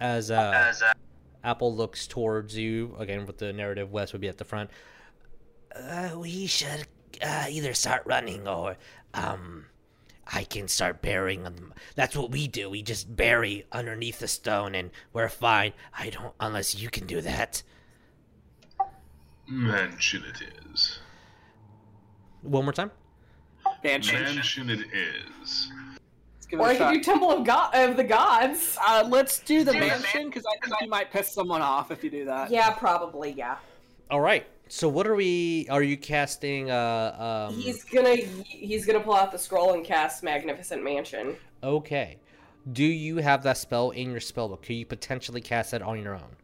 As 0.00 0.30
uh, 0.30 0.72
apple 1.44 1.74
looks 1.74 2.06
towards 2.06 2.56
you 2.56 2.94
again 2.98 3.26
with 3.26 3.38
the 3.38 3.52
narrative 3.52 3.92
Wes 3.92 4.12
would 4.12 4.20
be 4.20 4.28
at 4.28 4.38
the 4.38 4.44
front 4.44 4.70
Uh, 5.74 6.10
we 6.18 6.46
should 6.46 6.86
uh, 7.22 7.46
either 7.48 7.74
start 7.74 8.02
running 8.06 8.46
or 8.48 8.76
um, 9.14 9.66
I 10.26 10.44
can 10.44 10.68
start 10.68 11.02
burying 11.02 11.44
them. 11.44 11.72
That's 11.94 12.16
what 12.16 12.30
we 12.30 12.48
do. 12.48 12.68
We 12.70 12.82
just 12.82 13.14
bury 13.14 13.64
underneath 13.72 14.18
the 14.18 14.28
stone, 14.28 14.74
and 14.74 14.90
we're 15.12 15.28
fine. 15.28 15.72
I 15.96 16.10
don't, 16.10 16.34
unless 16.40 16.74
you 16.74 16.90
can 16.90 17.06
do 17.06 17.20
that. 17.20 17.62
Mansion 19.48 20.24
it 20.24 20.42
is. 20.72 20.98
one 22.42 22.64
more 22.64 22.72
time 22.72 22.90
Banshee. 23.82 24.14
Mansion 24.16 24.70
it 24.70 24.80
is. 24.92 25.70
Or 26.52 26.58
it 26.58 26.62
I 26.62 26.72
a 26.72 26.72
could 26.72 26.78
shot. 26.78 26.94
do 26.94 27.00
Temple 27.02 27.30
of 27.30 27.44
God 27.44 27.74
of 27.74 27.96
the 27.96 28.02
Gods. 28.02 28.76
Uh, 28.84 29.06
let's 29.08 29.38
do 29.40 29.62
the 29.62 29.72
mansion 29.72 30.26
because 30.26 30.44
I 30.46 30.66
think 30.66 30.80
you 30.80 30.88
might 30.88 31.12
piss 31.12 31.32
someone 31.32 31.62
off 31.62 31.92
if 31.92 32.02
you 32.02 32.10
do 32.10 32.24
that. 32.24 32.50
Yeah, 32.50 32.70
probably. 32.70 33.32
Yeah. 33.32 33.56
all 34.10 34.20
right 34.20 34.46
so 34.68 34.88
what 34.88 35.06
are 35.06 35.14
we 35.14 35.66
are 35.70 35.82
you 35.82 35.96
casting 35.96 36.70
uh 36.70 37.48
um 37.50 37.54
He's 37.54 37.84
gonna 37.84 38.16
he's 38.16 38.84
gonna 38.84 39.00
pull 39.00 39.14
out 39.14 39.30
the 39.32 39.38
scroll 39.38 39.74
and 39.74 39.84
cast 39.84 40.22
Magnificent 40.22 40.82
Mansion. 40.82 41.36
Okay. 41.62 42.18
Do 42.72 42.84
you 42.84 43.18
have 43.18 43.42
that 43.44 43.58
spell 43.58 43.90
in 43.90 44.10
your 44.10 44.20
spellbook? 44.20 44.62
Could 44.62 44.74
you 44.74 44.86
potentially 44.86 45.40
cast 45.40 45.70
that 45.70 45.82
on 45.82 46.02
your 46.02 46.14
own? 46.14 46.36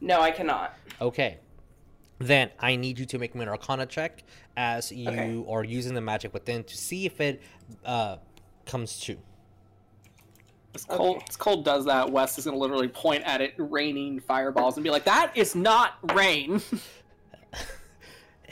No, 0.00 0.20
I 0.20 0.30
cannot. 0.30 0.74
Okay. 1.00 1.38
Then 2.18 2.50
I 2.60 2.76
need 2.76 2.98
you 2.98 3.06
to 3.06 3.18
make 3.18 3.34
me 3.34 3.42
an 3.42 3.48
Arcana 3.48 3.86
check 3.86 4.22
as 4.56 4.92
you 4.92 5.08
Okay. 5.08 5.44
are 5.48 5.64
using 5.64 5.94
the 5.94 6.00
magic 6.00 6.34
within 6.34 6.62
to 6.64 6.76
see 6.76 7.06
if 7.06 7.20
it 7.20 7.42
uh, 7.84 8.18
comes 8.66 9.00
true. 9.00 9.16
As 10.74 10.84
Cole, 10.84 11.22
as 11.28 11.36
Cole 11.36 11.62
does 11.62 11.84
that, 11.86 12.10
Wes 12.10 12.36
is 12.38 12.44
going 12.44 12.56
to 12.56 12.60
literally 12.60 12.88
point 12.88 13.22
at 13.24 13.40
it 13.40 13.54
raining 13.58 14.20
fireballs 14.20 14.76
and 14.76 14.84
be 14.84 14.90
like, 14.90 15.04
"That 15.04 15.32
is 15.36 15.54
not 15.54 15.94
rain." 16.14 16.60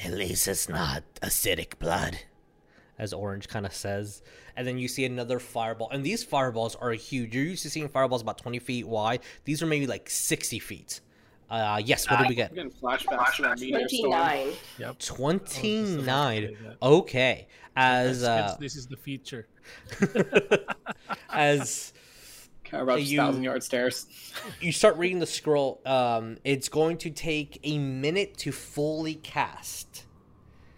At 0.04 0.12
least 0.12 0.48
it's 0.48 0.68
not 0.68 1.02
acidic 1.22 1.78
blood. 1.78 2.18
As 2.98 3.12
Orange 3.12 3.48
kind 3.48 3.66
of 3.66 3.74
says. 3.74 4.22
And 4.56 4.66
then 4.66 4.78
you 4.78 4.86
see 4.86 5.04
another 5.04 5.38
fireball. 5.38 5.88
And 5.90 6.04
these 6.04 6.22
fireballs 6.22 6.76
are 6.76 6.90
huge. 6.92 7.34
You're 7.34 7.44
used 7.44 7.62
to 7.62 7.70
seeing 7.70 7.88
fireballs 7.88 8.22
about 8.22 8.38
20 8.38 8.58
feet 8.58 8.86
wide. 8.86 9.20
These 9.44 9.62
are 9.62 9.66
maybe 9.66 9.86
like 9.86 10.08
60 10.10 10.58
feet. 10.58 11.00
Uh, 11.50 11.80
yes. 11.84 12.08
What 12.10 12.18
did 12.20 12.28
we 12.28 12.34
get? 12.34 12.50
I'm 12.50 12.54
getting 12.56 12.70
flashbacks 12.70 13.36
to 13.36 13.42
that 13.42 13.60
meteor 13.60 13.88
storm. 13.88 14.12
29. 14.12 14.48
Yep. 14.78 14.98
Twenty 14.98 15.78
about 15.78 15.98
to 15.98 16.02
nine. 16.02 16.42
say 16.42 16.56
that. 16.64 16.76
Okay. 16.82 17.48
As 17.76 18.22
Hence- 18.22 18.26
hence 18.26 18.52
uh, 18.52 18.56
this 18.58 18.76
is 18.76 18.86
the 18.86 18.96
feature. 18.96 19.46
as 21.30 21.92
Kaer 21.92 22.01
about 22.72 23.02
You- 23.02 23.18
thousand 23.18 23.42
yard 23.42 23.62
stairs. 23.62 24.06
you 24.60 24.72
start 24.72 24.96
reading 24.96 25.18
the 25.18 25.26
scroll, 25.26 25.80
um, 25.84 26.38
it's 26.44 26.68
going 26.68 26.96
to 26.98 27.10
take 27.10 27.60
a 27.64 27.78
minute 27.78 28.36
to 28.38 28.52
fully 28.52 29.14
cast. 29.16 30.04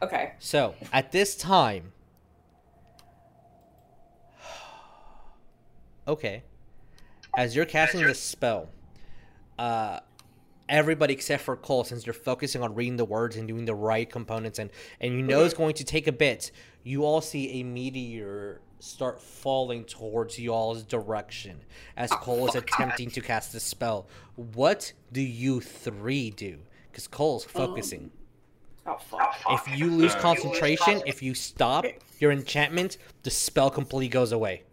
Okay. 0.03 0.33
So 0.39 0.75
at 0.93 1.13
this 1.13 1.37
time, 1.37 1.93
okay, 6.07 6.43
as 7.37 7.57
you're 7.57 7.65
casting 7.65 8.03
the 8.05 8.15
spell, 8.15 8.69
uh, 9.59 10.01
everybody 10.69 11.15
except 11.15 11.43
for 11.43 11.57
Cole, 11.57 11.85
since 11.85 12.07
you're 12.07 12.13
focusing 12.13 12.63
on 12.63 12.75
reading 12.75 12.97
the 12.97 13.05
words 13.05 13.37
and 13.37 13.49
doing 13.49 13.65
the 13.65 13.75
right 13.75 14.09
components, 14.11 14.59
and 14.59 14.71
and 15.01 15.15
you 15.15 15.23
know 15.23 15.45
it's 15.45 15.55
going 15.55 15.75
to 15.75 15.85
take 15.85 16.07
a 16.07 16.13
bit, 16.13 16.51
you 16.83 17.05
all 17.05 17.21
see 17.21 17.61
a 17.61 17.63
meteor 17.63 18.61
start 18.85 19.21
falling 19.21 19.85
towards 19.85 20.39
y'all's 20.39 20.83
direction 20.83 21.59
as 21.97 22.11
Cole 22.11 22.47
is 22.47 22.55
attempting 22.55 23.11
to 23.11 23.21
cast 23.21 23.53
the 23.53 23.61
spell. 23.61 24.07
What 24.37 24.93
do 25.11 25.23
you 25.23 25.61
three 25.61 26.31
do? 26.31 26.59
Because 26.91 27.09
Cole's 27.09 27.45
focusing. 27.45 28.11
Oh, 28.87 28.99
fuck. 28.99 29.35
If 29.51 29.79
you 29.79 29.91
lose 29.91 30.15
Uh, 30.15 30.21
concentration, 30.21 31.03
if 31.07 31.23
you 31.23 31.35
stop 31.35 31.87
your 32.19 32.31
enchantment, 32.31 32.99
the 33.23 33.31
spell 33.31 33.71
completely 33.71 34.09
goes 34.09 34.33
away. 34.33 34.65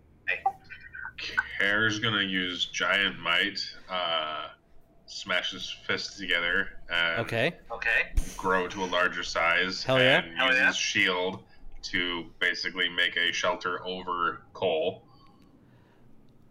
Kaer's 1.57 1.99
gonna 1.99 2.23
use 2.23 2.65
giant 2.65 3.17
might, 3.19 3.59
uh, 3.89 4.49
smash 5.05 5.51
his 5.51 5.69
fists 5.87 6.17
together, 6.17 6.79
and 6.89 7.21
Okay. 7.21 7.53
grow 8.35 8.67
to 8.67 8.83
a 8.83 8.87
larger 8.87 9.23
size. 9.23 9.83
Hell 9.83 9.99
yeah. 9.99 10.23
And 10.23 10.37
use 10.37 10.65
his 10.67 10.75
shield 10.75 11.43
to 11.83 12.25
basically 12.39 12.89
make 12.89 13.17
a 13.17 13.31
shelter 13.31 13.85
over 13.85 14.41
Cole. 14.53 15.03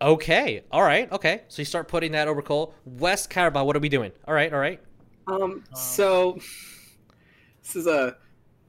Okay. 0.02 0.62
All 0.70 0.82
right. 0.82 1.10
Okay. 1.12 1.42
So 1.48 1.60
you 1.60 1.66
start 1.66 1.88
putting 1.88 2.12
that 2.12 2.26
over 2.26 2.40
Cole. 2.40 2.74
Wes 2.84 3.26
Cowrabao, 3.26 3.66
what 3.66 3.76
are 3.76 3.80
we 3.80 3.88
doing? 3.88 4.12
All 4.26 4.34
right. 4.34 4.52
All 4.52 4.58
right. 4.58 4.80
Um. 5.26 5.64
So 5.74 6.38
this 7.62 7.76
is 7.76 7.86
a 7.86 8.16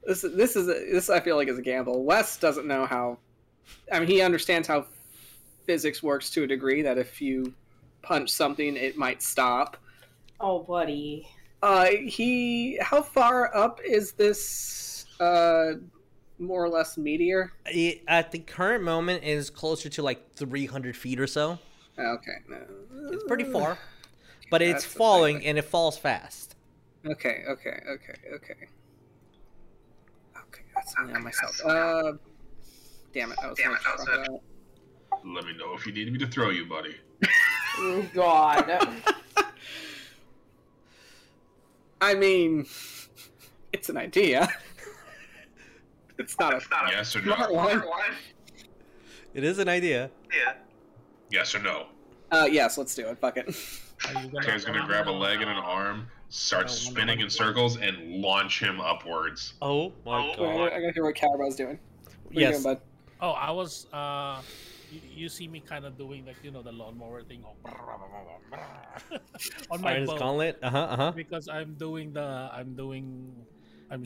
this 0.06 0.24
is 0.24 0.36
this 0.36 0.56
is 0.56 0.68
a, 0.68 0.72
this 0.92 1.10
I 1.10 1.20
feel 1.20 1.36
like 1.36 1.48
is 1.48 1.58
a 1.58 1.62
gamble. 1.62 2.04
Wes 2.04 2.36
doesn't 2.36 2.66
know 2.66 2.86
how. 2.86 3.18
I 3.90 3.98
mean, 3.98 4.08
he 4.08 4.20
understands 4.20 4.68
how 4.68 4.86
physics 5.64 6.02
works 6.02 6.28
to 6.30 6.42
a 6.42 6.46
degree. 6.46 6.82
That 6.82 6.98
if 6.98 7.22
you 7.22 7.54
punch 8.02 8.30
something, 8.30 8.76
it 8.76 8.96
might 8.96 9.22
stop. 9.22 9.78
Oh, 10.40 10.60
buddy. 10.60 11.26
Uh, 11.62 11.86
he. 11.86 12.78
How 12.82 13.00
far 13.00 13.56
up 13.56 13.80
is 13.84 14.12
this? 14.12 15.06
Uh, 15.18 15.74
more 16.42 16.64
or 16.64 16.68
less 16.68 16.98
meteor. 16.98 17.52
It, 17.66 18.02
at 18.08 18.32
the 18.32 18.38
current 18.38 18.84
moment, 18.84 19.24
it 19.24 19.30
is 19.30 19.50
closer 19.50 19.88
to 19.88 20.02
like 20.02 20.34
300 20.34 20.96
feet 20.96 21.20
or 21.20 21.26
so. 21.26 21.58
Okay. 21.98 22.36
No. 22.48 22.58
It's 23.12 23.24
pretty 23.24 23.44
far, 23.44 23.78
but 24.50 24.62
it's 24.62 24.72
That's 24.72 24.84
thing, 24.86 24.98
falling 24.98 25.46
and 25.46 25.58
it 25.58 25.62
falls 25.62 25.98
fast. 25.98 26.56
Okay. 27.06 27.44
Okay. 27.48 27.80
Okay. 27.88 28.14
Okay. 28.34 28.54
Okay. 30.36 30.62
That's 30.74 30.94
only 31.00 31.14
on 31.14 31.24
myself. 31.24 31.60
Uh. 31.64 32.12
Damn 33.12 33.30
it! 33.30 33.38
I 33.42 33.48
was 33.48 33.58
gonna 33.58 33.76
try 33.76 33.94
that. 33.96 34.40
Let 35.24 35.44
me 35.44 35.54
know 35.56 35.74
if 35.74 35.86
you 35.86 35.92
need 35.92 36.10
me 36.12 36.18
to 36.18 36.26
throw 36.26 36.50
you, 36.50 36.64
buddy. 36.66 36.96
Oh, 37.78 38.04
God. 38.14 38.70
I 42.00 42.14
mean, 42.14 42.66
it's 43.72 43.88
an 43.88 43.96
idea. 43.96 44.48
It's 46.22 46.38
not 46.38 46.54
a 46.54 46.60
Yes 46.90 47.16
or 47.16 47.22
no? 47.22 47.34
smart 47.34 47.52
one. 47.88 48.00
It 49.34 49.44
is 49.44 49.58
an 49.58 49.68
idea. 49.68 50.10
Yeah. 50.34 50.54
Yes 51.30 51.54
or 51.54 51.60
no? 51.60 51.86
Uh, 52.30 52.48
yes, 52.50 52.78
let's 52.78 52.94
do 52.94 53.06
it. 53.08 53.18
Fuck 53.18 53.36
it. 53.38 53.54
Are 54.08 54.58
gonna, 54.58 54.86
grab 54.86 55.08
a 55.08 55.10
leg 55.10 55.40
and 55.40 55.50
an 55.50 55.56
arm, 55.58 56.06
start 56.28 56.68
spinning 56.70 57.20
in 57.20 57.30
circles, 57.30 57.76
and 57.76 58.20
launch 58.20 58.60
him 58.60 58.80
upwards. 58.80 59.54
Oh 59.62 59.92
my 60.04 60.26
Wait, 60.28 60.36
god. 60.36 60.60
wait, 60.60 60.72
I 60.72 60.80
gotta 60.80 60.92
hear 60.92 61.04
what 61.04 61.14
Calabar's 61.14 61.56
doing. 61.56 61.78
What 62.24 62.34
Yes. 62.34 62.54
are 62.54 62.56
you 62.56 62.62
doing, 62.62 62.74
bud? 62.74 62.80
Oh, 63.20 63.30
I 63.30 63.50
was. 63.52 63.86
Uh, 63.92 64.40
you, 64.90 65.00
you 65.14 65.28
see 65.28 65.46
me 65.46 65.60
kind 65.60 65.84
of 65.84 65.96
doing 65.96 66.26
like 66.26 66.36
you 66.42 66.50
know 66.50 66.62
the 66.62 66.72
lawnmower 66.72 67.22
thing 67.22 67.44
on 69.70 69.80
my 69.80 69.92
Iron's 69.94 70.10
bow 70.10 70.18
gauntlet. 70.18 70.58
Uh 70.62 70.70
huh. 70.70 70.78
Uh 70.78 70.96
huh. 70.96 71.12
because 71.12 71.48
I'm 71.48 71.74
doing 71.74 72.12
the 72.12 72.50
I'm 72.52 72.74
doing 72.74 73.32
I'm 73.90 74.04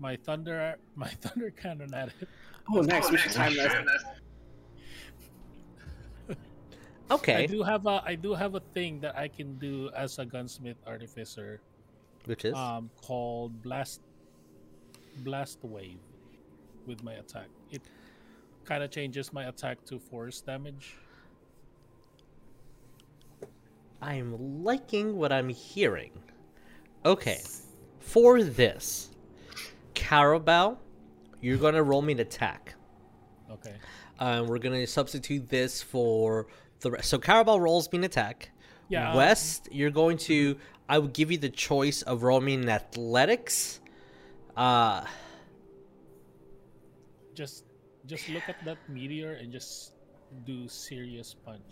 my 0.00 0.16
thunder 0.16 0.76
my 0.96 1.08
thunder 1.20 1.50
cannon 1.50 1.94
at 1.94 2.08
it. 2.20 2.28
Oh, 2.72 2.80
nice. 2.80 3.10
we 3.10 3.16
should 3.16 3.32
time 3.32 3.54
this. 3.54 3.72
I 7.34 7.46
do 7.46 7.62
have 7.62 7.86
a 7.86 8.02
I 8.04 8.14
do 8.14 8.34
have 8.34 8.54
a 8.54 8.60
thing 8.72 9.00
that 9.00 9.16
I 9.16 9.28
can 9.28 9.58
do 9.58 9.90
as 9.96 10.18
a 10.18 10.24
gunsmith 10.24 10.76
artificer 10.86 11.60
Which 12.24 12.44
is 12.44 12.54
um 12.54 12.90
called 13.02 13.62
blast 13.62 14.00
blast 15.24 15.58
wave 15.62 15.98
with 16.86 17.02
my 17.02 17.14
attack. 17.14 17.48
It 17.70 17.82
kind 18.64 18.82
of 18.82 18.90
changes 18.90 19.32
my 19.32 19.44
attack 19.46 19.84
to 19.86 19.98
force 19.98 20.40
damage. 20.40 20.96
I'm 24.00 24.64
liking 24.64 25.16
what 25.16 25.32
I'm 25.32 25.48
hearing. 25.48 26.12
Okay. 27.04 27.42
For 27.98 28.42
this, 28.42 29.09
Cowrabao, 30.00 30.76
you're 31.40 31.58
gonna 31.58 31.82
roll 31.82 32.02
me 32.02 32.12
an 32.14 32.20
attack. 32.20 32.74
Okay. 33.50 33.74
Um, 34.18 34.46
we're 34.46 34.58
gonna 34.58 34.86
substitute 34.86 35.48
this 35.48 35.82
for 35.82 36.46
the 36.80 36.90
rest. 36.92 37.08
So 37.10 37.18
Cowrabao 37.18 37.60
rolls 37.60 37.90
me 37.92 37.98
an 37.98 38.04
attack. 38.04 38.50
Yeah, 38.88 39.10
um, 39.10 39.16
Wes, 39.16 39.62
you're 39.70 39.90
going 39.90 40.16
to. 40.18 40.56
I 40.88 40.98
would 40.98 41.12
give 41.12 41.30
you 41.30 41.38
the 41.38 41.48
choice 41.50 42.02
of 42.02 42.22
rolling 42.24 42.62
in 42.62 42.68
athletics. 42.68 43.80
Uh, 44.56 45.04
Just 47.34 47.64
just 48.06 48.28
look 48.28 48.48
at 48.48 48.56
that 48.64 48.78
meteor 48.88 49.32
and 49.34 49.52
just 49.52 49.92
do 50.44 50.66
serious 50.68 51.34
punch. 51.44 51.62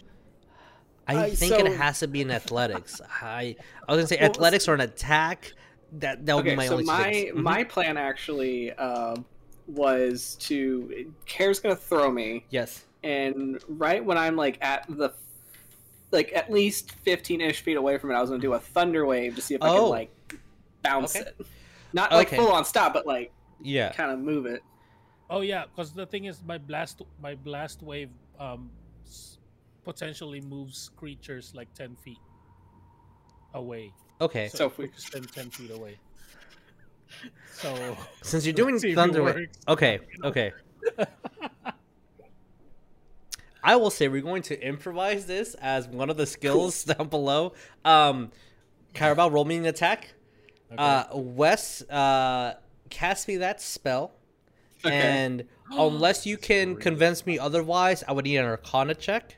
I 1.09 1.14
Uh, 1.16 1.26
think 1.31 1.55
so- 1.55 1.59
it 1.66 1.76
has 1.76 1.99
to 2.01 2.07
be 2.09 2.20
in 2.20 2.31
athletics. 2.31 3.01
I 3.22 3.57
I 3.89 3.93
was 3.93 3.99
gonna 3.99 4.07
say 4.07 4.18
Well, 4.20 4.31
athletics 4.31 4.68
or 4.68 4.74
an 4.74 4.81
attack. 4.83 5.53
That 5.93 6.26
that 6.26 6.34
would 6.36 6.41
Okay, 6.43 6.51
be 6.51 6.57
my 6.57 6.66
so 6.66 6.72
only. 6.74 6.84
my 6.84 7.12
things. 7.12 7.34
Mhm. 7.39 7.43
my 7.43 7.64
plan 7.64 7.97
actually 7.97 8.72
um, 8.72 9.24
was 9.66 10.36
to 10.41 11.12
Kaer's 11.26 11.61
gonna 11.61 11.76
throw 11.76 12.11
me, 12.11 12.45
yes. 12.51 12.84
and 13.03 13.62
right 13.68 14.05
when 14.05 14.18
I'm 14.18 14.36
like 14.36 14.59
at 14.61 14.84
the 14.89 15.14
like 16.11 16.32
at 16.34 16.51
least 16.51 16.93
15 16.93 17.41
ish 17.41 17.61
feet 17.61 17.76
away 17.76 17.97
from 17.99 18.11
it, 18.11 18.14
I 18.14 18.20
was 18.20 18.28
gonna 18.30 18.43
do 18.43 18.53
a 18.55 18.59
thunder 18.61 19.07
wave 19.07 19.34
to 19.36 19.43
see 19.43 19.55
if 19.55 19.62
I 19.62 19.68
Oh. 19.70 19.80
could 19.84 19.89
like 19.89 20.11
bounce 20.82 21.16
Okay. 21.16 21.28
it, 21.28 21.47
not 21.93 22.12
like 22.12 22.28
Okay. 22.28 22.36
full 22.36 22.53
on 22.53 22.64
stop, 22.64 22.93
but 22.93 23.07
like 23.07 23.32
Yeah. 23.61 23.93
kind 23.93 24.11
of 24.12 24.18
move 24.18 24.45
it. 24.47 24.62
Oh 25.30 25.41
yeah, 25.43 25.64
because 25.66 25.93
the 25.93 26.07
thing 26.07 26.24
is, 26.26 26.43
my 26.45 26.59
blast 26.59 27.03
my 27.20 27.34
blast 27.34 27.82
wave 27.82 28.11
um 28.39 28.70
potentially 29.84 30.41
moves 30.43 30.91
creatures 30.97 31.55
like 31.55 31.72
ten 31.74 31.97
feet 31.97 32.18
away. 33.55 33.93
Okay. 34.21 34.49
So 34.49 34.66
if 34.66 34.79
we- 34.79 34.85
we 34.87 34.91
can 34.91 34.99
spend 35.01 35.33
ten 35.33 35.51
feet 35.51 35.71
away. 35.71 35.99
So 37.53 37.97
Since 38.23 38.45
you're 38.47 38.53
doing 38.53 38.75
Let's 38.75 38.83
see 38.83 38.89
if 38.89 38.93
it 38.93 38.97
thunder, 38.97 39.47
okay, 39.69 40.01
okay. 40.25 40.53
I 43.62 43.77
will 43.77 43.91
say 43.91 44.09
we're 44.09 44.23
going 44.23 44.43
to 44.43 44.61
improvise 44.66 45.27
this 45.27 45.55
as 45.55 45.89
one 45.89 46.11
of 46.11 46.16
the 46.16 46.27
skills 46.27 46.85
down 46.85 47.09
below. 47.09 47.53
Um, 47.85 48.31
Cowrabao, 48.95 49.33
roll 49.33 49.45
me 49.45 49.57
an 49.57 49.66
attack. 49.66 50.14
Uh, 50.77 51.05
Wes, 51.12 51.83
uh, 51.91 52.55
cast 52.91 53.27
me 53.27 53.39
that 53.39 53.61
spell, 53.61 54.12
Okay. 54.85 54.95
and 54.95 55.45
unless 55.71 56.25
you 56.27 56.37
can 56.37 56.77
convince 56.77 57.27
me 57.27 57.39
otherwise, 57.39 58.05
I 58.07 58.12
would 58.12 58.25
need 58.25 58.37
an 58.37 58.45
Arcana 58.45 58.95
check. 58.95 59.37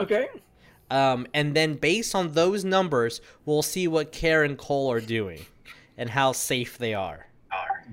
Okay. 0.00 0.28
Um, 0.90 1.26
and 1.32 1.54
then 1.54 1.74
based 1.74 2.14
on 2.14 2.32
those 2.32 2.64
numbers, 2.64 3.20
we'll 3.44 3.62
see 3.62 3.86
what 3.86 4.12
Kaer 4.12 4.42
and 4.44 4.58
Cole 4.58 4.90
are 4.90 5.00
doing, 5.00 5.46
and 5.96 6.10
how 6.10 6.32
safe 6.32 6.78
they 6.78 6.94
are. 6.94 7.26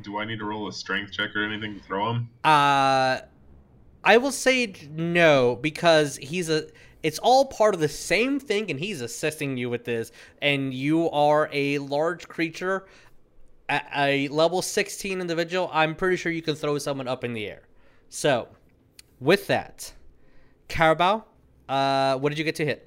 Do 0.03 0.19
I 0.19 0.25
need 0.25 0.37
to 0.39 0.45
roll 0.45 0.67
a 0.67 0.73
strength 0.73 1.11
check 1.11 1.35
or 1.35 1.43
anything 1.43 1.75
to 1.79 1.83
throw 1.83 2.11
him? 2.11 2.29
Uh, 2.43 3.19
I 4.03 4.17
will 4.17 4.31
say 4.31 4.75
no 4.91 5.57
because 5.59 6.17
he's 6.17 6.49
a. 6.49 6.67
It's 7.03 7.19
all 7.19 7.45
part 7.45 7.73
of 7.73 7.79
the 7.79 7.87
same 7.87 8.39
thing, 8.39 8.69
and 8.69 8.79
he's 8.79 9.01
assisting 9.01 9.57
you 9.57 9.69
with 9.69 9.85
this. 9.85 10.11
And 10.41 10.73
you 10.73 11.09
are 11.09 11.49
a 11.51 11.79
large 11.79 12.27
creature, 12.27 12.85
a, 13.69 13.81
a 13.95 14.27
level 14.27 14.61
sixteen 14.61 15.19
individual. 15.19 15.69
I'm 15.73 15.95
pretty 15.95 16.15
sure 16.15 16.31
you 16.31 16.43
can 16.43 16.55
throw 16.55 16.77
someone 16.77 17.07
up 17.07 17.23
in 17.23 17.33
the 17.33 17.47
air. 17.47 17.63
So, 18.09 18.47
with 19.19 19.47
that, 19.47 19.93
Cowrabao, 20.69 21.23
uh, 21.67 22.17
what 22.17 22.29
did 22.29 22.37
you 22.37 22.43
get 22.43 22.55
to 22.55 22.65
hit? 22.65 22.86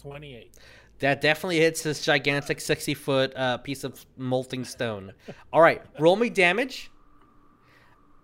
Twenty 0.00 0.36
eight. 0.36 0.54
That 1.00 1.22
definitely 1.22 1.58
hits 1.60 1.82
this 1.82 2.04
gigantic 2.04 2.60
60 2.60 2.92
foot 2.92 3.32
uh, 3.34 3.56
piece 3.56 3.84
of 3.84 4.04
molting 4.18 4.64
stone. 4.66 5.12
All 5.52 5.62
right, 5.62 5.82
roll 5.98 6.14
me 6.16 6.28
damage. 6.28 6.90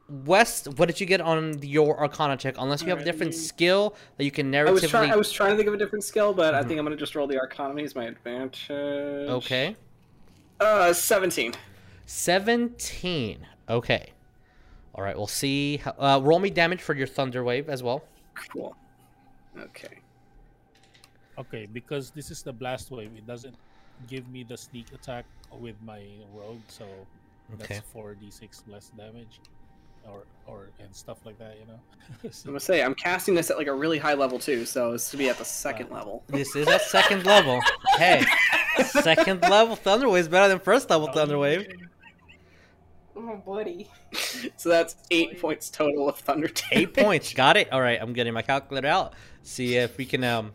Wes, 0.09 0.67
what 0.77 0.87
did 0.87 1.01
you 1.01 1.07
get 1.07 1.21
on 1.21 1.61
your 1.63 1.99
Arcana 1.99 2.37
check? 2.37 2.55
Unless 2.59 2.83
you 2.83 2.91
have 2.91 3.01
a 3.01 3.05
different 3.05 3.35
skill 3.35 3.97
that 4.19 4.25
you 4.25 4.31
can 4.31 4.55
I 4.55 4.71
was 4.71 4.83
trying. 4.89 5.09
narratively. 5.09 5.13
I 5.13 5.17
was 5.17 5.33
trying 5.33 5.51
to 5.53 5.57
think 5.57 5.69
of 5.69 5.75
a 5.75 5.79
different 5.79 6.05
skill, 6.05 6.33
but 6.33 6.55
I 6.55 6.63
think 6.63 6.79
I'm 6.79 6.85
gonna 6.85 6.97
just 6.97 7.15
roll 7.17 7.27
the 7.27 7.41
Arcana 7.41 7.83
as 7.83 7.95
my 7.95 8.05
advantage. 8.05 8.71
Okay. 8.71 9.75
Uh, 10.61 10.93
seventeen. 10.93 11.55
17. 12.07 13.45
Okay. 13.69 14.13
All 14.95 15.03
right, 15.03 15.17
we'll 15.17 15.27
see. 15.27 15.79
How, 15.79 15.95
uh, 15.99 16.21
roll 16.23 16.39
me 16.39 16.51
damage 16.51 16.81
for 16.81 16.95
your 16.95 17.09
Thunder 17.09 17.43
Wave 17.43 17.69
as 17.69 17.83
well. 17.83 18.05
Cool. 18.53 18.77
Okay. 19.59 19.99
Okay, 21.39 21.67
because 21.73 22.11
this 22.11 22.31
is 22.31 22.43
the 22.43 22.53
blast 22.53 22.91
wave, 22.91 23.11
it 23.17 23.27
doesn't 23.27 23.55
give 24.09 24.29
me 24.31 24.43
the 24.43 24.57
sneak 24.57 24.87
attack 24.95 25.25
with 25.61 25.77
my 25.85 26.03
rogue, 26.35 26.61
so 26.69 26.85
Okay. 27.55 27.75
that's 27.77 27.87
four 27.93 28.15
d 28.15 28.31
six 28.31 28.63
less 28.67 28.91
damage, 28.97 29.41
or 30.09 30.25
or 30.47 30.71
and 30.81 30.95
stuff 30.95 31.19
like 31.25 31.39
that, 31.39 31.57
you 31.61 31.67
know. 31.67 31.79
I'm 32.25 32.31
gonna 32.47 32.59
say 32.61 32.83
I'm 32.83 32.95
casting 32.95 33.35
this 33.35 33.51
at 33.51 33.59
like 33.59 33.69
a 33.69 33.75
really 33.75 33.99
high 33.99 34.15
level 34.15 34.39
too, 34.39 34.65
so 34.65 34.93
it's 34.95 35.11
to 35.11 35.17
be 35.17 35.29
at 35.29 35.39
the 35.39 35.45
second 35.45 35.91
level. 35.91 36.25
This 36.29 36.57
is 36.57 36.67
at 36.69 36.83
second 36.83 37.25
level. 37.25 37.61
Hey, 37.99 38.25
second 38.85 39.43
level 39.43 39.77
Thunderwave 39.77 40.19
is 40.21 40.29
better 40.29 40.49
than 40.49 40.59
first 40.59 40.91
level 40.91 41.09
Thunderwave. 41.09 41.71
Oh, 43.17 43.37
buddy. 43.47 43.89
So 44.57 44.69
that's 44.69 44.97
eight 45.11 45.41
points 45.41 45.71
total 45.71 46.09
of 46.09 46.19
thunder 46.19 46.49
damage. 46.49 46.65
Eight 46.73 46.95
points. 46.95 47.33
Got 47.35 47.57
it. 47.57 47.73
All 47.73 47.81
right, 47.81 47.99
I'm 48.01 48.13
getting 48.13 48.33
my 48.33 48.43
calculator 48.43 48.89
out. 48.89 49.13
See 49.43 49.77
if 49.77 49.97
we 49.99 50.05
can 50.05 50.25
um 50.25 50.53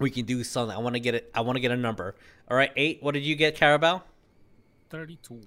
we 0.00 0.10
can 0.10 0.24
do 0.24 0.42
something. 0.42 0.76
I 0.76 0.80
want 0.80 0.94
to 0.96 1.00
get 1.00 1.14
it. 1.14 1.30
I 1.34 1.42
want 1.42 1.56
to 1.56 1.60
get 1.60 1.70
a 1.70 1.76
number. 1.76 2.16
All 2.50 2.56
right, 2.56 2.72
eight. 2.74 3.00
What 3.02 3.14
did 3.14 3.22
you 3.22 3.36
get, 3.36 3.56
Cowrabao? 3.56 4.02
Thirty-two. 4.88 5.40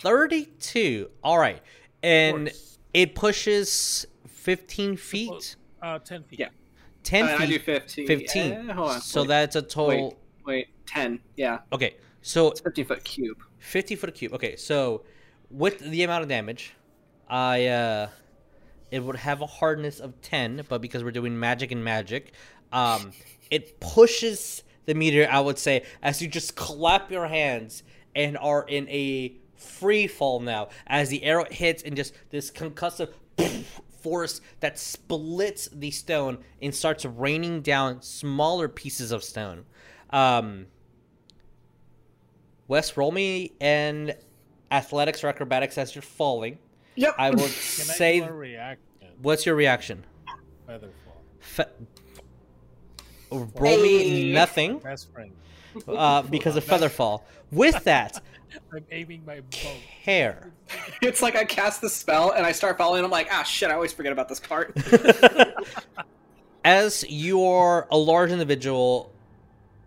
32. 0.00 1.10
All 1.22 1.38
right. 1.38 1.60
And 2.02 2.50
it 2.94 3.14
pushes 3.14 4.06
15 4.28 4.96
feet. 4.96 5.56
Uh, 5.82 5.98
ten 5.98 6.22
feet. 6.24 6.38
Yeah. 6.40 6.48
10 7.04 7.24
Uh, 7.24 7.28
I 7.34 7.38
feet. 7.38 7.46
do 7.48 7.58
15. 7.58 8.06
15. 8.06 8.52
Eh, 8.52 8.72
hold 8.72 8.90
on, 8.90 9.00
So 9.00 9.20
wait, 9.22 9.28
that's 9.28 9.56
a 9.56 9.62
total. 9.62 10.08
Wait, 10.08 10.16
wait, 10.46 10.68
ten. 10.86 11.20
Yeah, 11.36 11.58
Okay. 11.72 11.96
So 12.22 12.50
it's 12.50 12.60
fifty 12.60 12.82
foot 12.84 13.04
cube. 13.04 13.38
50 13.58 13.94
foot 13.96 14.14
cube. 14.14 14.32
Okay. 14.34 14.56
So 14.56 15.04
with 15.50 15.78
the 15.78 16.02
amount 16.02 16.22
of 16.22 16.28
damage, 16.28 16.74
I 17.28 17.66
uh 17.66 18.08
it 18.90 19.00
would 19.02 19.16
have 19.16 19.40
a 19.42 19.46
hardness 19.46 20.00
of 20.00 20.20
10, 20.22 20.64
but 20.68 20.80
because 20.80 21.04
we're 21.04 21.10
doing 21.10 21.38
magic 21.38 21.70
and 21.72 21.82
magic, 21.84 22.32
um 22.72 23.12
it 23.50 23.80
pushes 23.80 24.62
the 24.86 24.94
meter, 24.94 25.28
I 25.30 25.40
would 25.40 25.58
say, 25.58 25.84
as 26.02 26.22
you 26.22 26.28
just 26.28 26.56
clap 26.56 27.10
your 27.10 27.26
hands 27.26 27.82
and 28.14 28.38
are 28.38 28.64
in 28.66 28.88
a 28.88 29.34
free 29.56 30.06
fall 30.06 30.40
now 30.40 30.68
as 30.86 31.08
the 31.08 31.22
arrow 31.24 31.44
hits 31.50 31.82
and 31.82 31.96
just 31.96 32.14
this 32.30 32.50
concussive 32.50 33.10
force 34.02 34.40
that 34.60 34.78
splits 34.78 35.68
the 35.72 35.90
stone 35.90 36.38
and 36.62 36.74
starts 36.74 37.04
raining 37.04 37.60
down 37.60 38.00
smaller 38.02 38.68
pieces 38.68 39.12
of 39.12 39.22
stone. 39.24 39.64
Um 40.10 40.66
Wes, 42.68 42.96
roll 42.96 43.10
me 43.10 43.52
an 43.60 44.14
athletics 44.70 45.24
or 45.24 45.28
acrobatics 45.28 45.78
as 45.78 45.94
you're 45.94 46.02
falling. 46.02 46.58
Yep. 46.96 47.14
I 47.16 47.30
will 47.30 47.38
say. 47.48 48.20
I 48.20 48.28
reaction? 48.28 48.84
What's 49.22 49.46
your 49.46 49.54
reaction? 49.54 50.04
Featherfall. 50.68 50.90
Fe- 51.40 51.64
roll 53.30 53.76
me 53.82 54.08
Hey. 54.26 54.32
nothing 54.32 54.78
Best 54.78 55.12
friend. 55.12 55.32
uh, 55.86 56.22
because 56.22 56.56
of 56.56 56.64
featherfall. 56.64 57.22
With 57.50 57.84
that, 57.84 58.20
I'm 58.72 58.84
aiming 58.90 59.24
my 59.26 59.40
bow. 59.40 59.68
hair. 60.02 60.50
It's 61.02 61.22
like 61.22 61.36
I 61.36 61.44
cast 61.44 61.80
the 61.80 61.88
spell 61.90 62.32
and 62.32 62.44
I 62.46 62.52
start 62.52 62.76
falling. 62.78 63.04
I'm 63.04 63.10
like, 63.10 63.28
ah, 63.30 63.42
shit! 63.42 63.70
I 63.70 63.74
always 63.74 63.92
forget 63.92 64.12
about 64.12 64.28
this 64.28 64.40
part. 64.40 64.76
As 66.64 67.04
you're 67.08 67.86
a 67.90 67.96
large 67.96 68.30
individual 68.30 69.12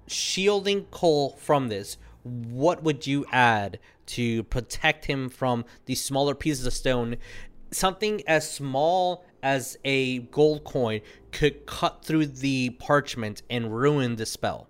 shielding 0.07 0.85
Cole 0.85 1.35
from 1.39 1.67
this, 1.67 1.97
what 2.23 2.81
would 2.83 3.05
you 3.05 3.25
add 3.31 3.79
to 4.07 4.43
protect 4.43 5.05
him 5.05 5.29
from 5.29 5.65
these 5.85 6.03
smaller 6.03 6.33
pieces 6.33 6.65
of 6.65 6.73
stone? 6.73 7.17
Something 7.71 8.21
as 8.27 8.49
small 8.49 9.25
as 9.43 9.77
a 9.83 10.19
gold 10.19 10.63
coin 10.63 11.01
could 11.31 11.65
cut 11.65 12.03
through 12.03 12.27
the 12.27 12.71
parchment 12.71 13.41
and 13.49 13.75
ruin 13.75 14.15
the 14.15 14.25
spell. 14.25 14.67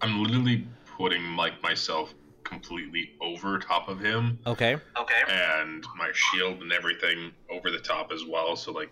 I'm 0.00 0.22
literally 0.22 0.66
putting 0.96 1.36
like 1.36 1.62
myself 1.62 2.14
completely 2.44 3.12
over 3.20 3.58
top 3.58 3.88
of 3.88 4.00
him. 4.00 4.38
Okay. 4.46 4.76
Okay. 4.98 5.22
And 5.28 5.84
my 5.96 6.10
shield 6.12 6.60
and 6.62 6.72
everything 6.72 7.32
over 7.50 7.70
the 7.70 7.78
top 7.78 8.12
as 8.12 8.24
well. 8.24 8.56
So 8.56 8.72
like, 8.72 8.90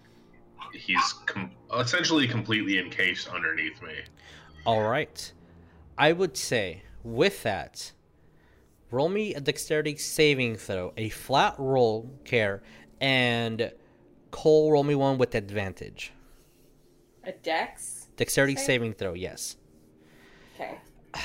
he's 0.73 1.13
com- 1.27 1.51
essentially 1.79 2.29
completely 2.29 2.79
encased 2.79 3.29
underneath 3.29 3.83
me. 3.83 3.95
All 4.65 4.83
right. 4.83 5.33
I 5.99 6.13
would 6.13 6.37
say 6.37 6.83
with 7.03 7.43
that, 7.43 7.93
roll 8.91 9.09
me 9.09 9.35
a 9.35 9.41
dexterity 9.41 9.97
saving 9.97 10.57
throw, 10.57 10.93
a 10.97 11.09
flat 11.11 11.55
roll 11.59 12.11
Kaer, 12.25 12.63
and 13.01 13.73
Cole 14.31 14.73
roll 14.73 14.85
me 14.85 14.95
one 14.95 15.19
with 15.19 15.35
advantage. 15.35 16.13
A 17.25 17.33
dex? 17.33 18.09
Dexterity 18.17 18.57
Save? 18.57 18.65
saving 18.65 18.93
throw, 18.95 19.15
yes. 19.15 19.57
Okay. 20.55 20.79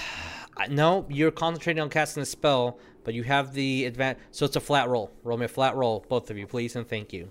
No, 0.69 1.05
you're 1.09 1.31
concentrating 1.31 1.83
on 1.83 1.89
casting 1.89 2.21
the 2.21 2.25
spell, 2.25 2.79
but 3.03 3.13
you 3.13 3.23
have 3.23 3.53
the 3.53 3.83
advantage. 3.83 4.23
So 4.31 4.45
it's 4.45 4.55
a 4.55 4.61
flat 4.61 4.87
roll. 4.87 5.11
Roll 5.21 5.37
me 5.37 5.43
a 5.43 5.49
flat 5.49 5.75
roll, 5.75 6.05
both 6.07 6.31
of 6.31 6.37
you, 6.37 6.47
please, 6.47 6.77
and 6.77 6.87
thank 6.87 7.11
you. 7.11 7.29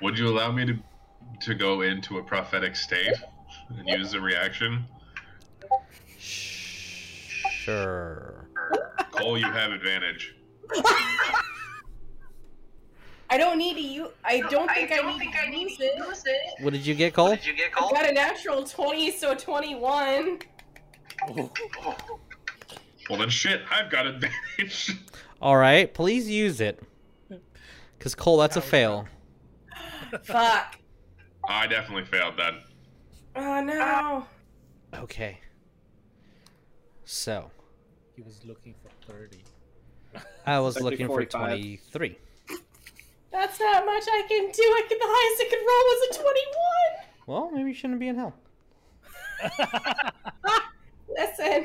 Would 0.00 0.16
you 0.16 0.28
allow 0.28 0.52
me 0.52 0.64
to 0.66 0.78
to 1.42 1.54
go 1.56 1.80
into 1.80 2.18
a 2.18 2.22
prophetic 2.22 2.76
state 2.76 3.16
and 3.68 3.88
use 3.88 4.12
the 4.12 4.20
reaction? 4.20 4.84
Sure. 6.20 8.48
Cole, 9.10 9.36
you 9.36 9.50
have 9.50 9.72
advantage. 9.72 10.36
I 13.32 13.38
don't 13.38 13.56
need 13.56 13.74
to 13.76 13.80
use. 13.80 14.08
I 14.26 14.40
don't 14.50 14.70
think 14.72 14.92
I, 14.92 15.00
need 15.48 15.74
to 15.78 15.84
use 15.84 16.22
it. 16.26 16.62
What 16.62 16.74
did 16.74 16.84
you 16.84 16.94
get, 16.94 17.14
Cole? 17.14 17.32
I 17.32 17.90
got 17.90 18.06
a 18.06 18.12
natural 18.12 18.62
20, 18.62 19.10
so 19.12 19.34
21. 19.34 20.38
Well 23.10 23.18
then, 23.18 23.30
shit, 23.30 23.62
I've 23.70 23.90
got 23.90 24.06
advantage. 24.06 24.96
All 25.42 25.56
right, 25.56 25.92
please 25.92 26.30
use 26.30 26.60
it. 26.60 26.80
Because, 27.98 28.14
Cole, 28.14 28.38
that's 28.38 28.56
a 28.56 28.60
fail. 28.60 29.08
Fuck. 30.22 30.78
I 31.48 31.66
definitely 31.66 32.04
failed 32.04 32.34
then. 32.38 32.58
Oh 33.34 33.60
no. 33.60 33.78
Ah. 33.82 34.26
Okay. 35.00 35.40
So, 37.04 37.50
He 38.14 38.22
was 38.22 38.44
looking 38.44 38.74
for 38.80 39.12
thirty. 39.12 39.42
I 40.46 40.60
was 40.60 40.76
Actually, 40.76 40.90
looking 40.92 41.06
for 41.08 41.14
45. 41.14 41.80
23. 43.32 43.40
That's 43.40 43.58
not 43.60 43.86
much 43.86 44.04
I 44.08 44.22
can 44.28 44.50
do. 44.50 44.62
I 44.62 44.82
can, 44.88 44.98
the 44.98 45.04
highest 45.08 45.42
I 45.42 45.48
can 45.50 45.60
roll 45.66 45.84
was 45.88 46.00
a 46.08 46.22
21. 46.22 46.52
Well, 47.26 47.50
maybe 47.52 47.68
you 47.70 47.74
shouldn't 47.74 48.00
be 48.00 48.08
in 48.08 48.16
hell. 48.16 48.34
Listen. 51.08 51.64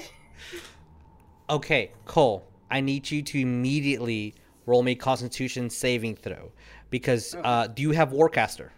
Okay, 1.50 1.92
Cole, 2.06 2.46
I 2.70 2.82
need 2.82 3.10
you 3.10 3.22
to 3.22 3.40
immediately 3.40 4.36
roll 4.66 4.84
me 4.84 4.96
Constitution 4.96 5.70
saving 5.70 6.16
throw. 6.16 6.52
Because, 6.90 7.36
uh, 7.44 7.68
do 7.68 7.82
you 7.82 7.92
have 7.92 8.12
Warcaster? 8.12 8.70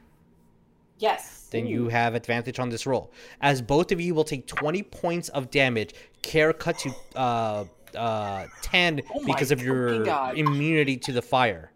Yes. 0.99 1.47
Then 1.51 1.65
you 1.65 1.87
have 1.87 2.13
advantage 2.13 2.59
on 2.59 2.69
this 2.69 2.85
roll. 2.85 3.11
As 3.41 3.61
both 3.61 3.91
of 3.91 3.99
you 3.99 4.13
will 4.13 4.23
take 4.23 4.45
20 4.45 4.83
points 4.83 5.29
of 5.29 5.49
damage, 5.49 5.93
Kaer 6.21 6.53
cut 6.53 6.77
to 6.79 6.93
uh, 7.15 7.65
uh, 7.95 8.45
10 8.61 9.01
Oh 9.13 9.25
because 9.25 9.51
of 9.51 9.61
your 9.61 10.03
God. 10.03 10.37
immunity 10.37 10.97
to 10.97 11.11
the 11.11 11.21
fire. 11.21 11.71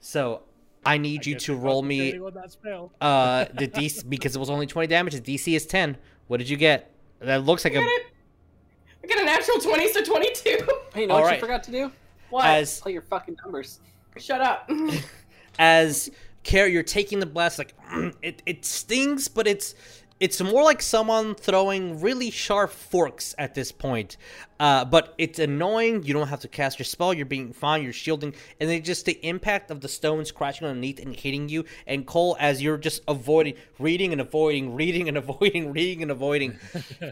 So, 0.00 0.42
I 0.84 0.96
need 0.98 1.26
you 1.26 1.38
to 1.40 1.54
roll 1.54 1.82
me 1.82 2.12
concentrating 2.12 2.26
on 2.26 2.34
that 2.34 2.52
spell. 2.52 2.92
uh, 3.00 3.44
the 3.54 3.68
DC 3.68 4.08
because 4.08 4.34
it 4.34 4.38
was 4.38 4.48
only 4.50 4.66
20 4.66 4.86
damage. 4.88 5.14
The 5.14 5.20
DC 5.20 5.54
is 5.54 5.66
10. 5.66 5.96
What 6.28 6.38
did 6.38 6.48
you 6.48 6.56
get? 6.56 6.90
That 7.20 7.44
looks 7.44 7.64
like 7.64 7.74
a 7.74 7.80
I 7.80 9.06
got 9.08 9.20
a 9.20 9.24
natural 9.24 9.58
20, 9.58 9.92
so 9.92 10.04
22. 10.04 10.58
Hey, 10.94 11.02
you 11.02 11.06
know 11.06 11.14
All 11.14 11.20
what 11.20 11.26
right. 11.28 11.34
you 11.34 11.40
forgot 11.40 11.62
to 11.64 11.70
do? 11.70 11.92
What? 12.30 12.44
as 12.46 12.80
Play 12.80 12.92
your 12.92 13.02
fucking 13.02 13.36
numbers. 13.44 13.78
Shut 14.16 14.40
up. 14.40 14.68
as 15.58 16.10
Kaer, 16.42 16.66
you're 16.66 16.82
taking 16.82 17.20
the 17.20 17.26
blast 17.26 17.58
like 17.58 17.74
it, 18.22 18.42
it 18.46 18.64
stings, 18.64 19.28
but 19.28 19.46
it's 19.46 19.74
it's 20.20 20.40
more 20.40 20.62
like 20.62 20.82
someone 20.82 21.34
throwing 21.34 22.00
really 22.00 22.30
sharp 22.30 22.70
forks 22.70 23.34
at 23.38 23.54
this 23.54 23.72
point. 23.72 24.18
Uh, 24.60 24.84
but 24.84 25.14
it's 25.16 25.38
annoying. 25.38 26.02
You 26.02 26.12
don't 26.12 26.28
have 26.28 26.40
to 26.40 26.48
cast 26.48 26.78
your 26.78 26.84
spell. 26.84 27.14
You're 27.14 27.24
being 27.24 27.54
fine. 27.54 27.82
You're 27.82 27.94
shielding, 27.94 28.34
and 28.60 28.68
then 28.68 28.82
just 28.82 29.06
the 29.06 29.18
impact 29.26 29.70
of 29.70 29.80
the 29.80 29.88
stones 29.88 30.30
crashing 30.30 30.66
underneath 30.66 31.00
and 31.00 31.16
hitting 31.16 31.48
you. 31.48 31.64
And 31.86 32.06
Cole, 32.06 32.36
as 32.38 32.62
you're 32.62 32.76
just 32.76 33.02
avoiding, 33.08 33.54
reading 33.78 34.12
and 34.12 34.20
avoiding, 34.20 34.74
reading 34.76 35.08
and 35.08 35.16
avoiding, 35.16 35.72
reading 35.72 36.02
and 36.02 36.10
avoiding. 36.10 36.58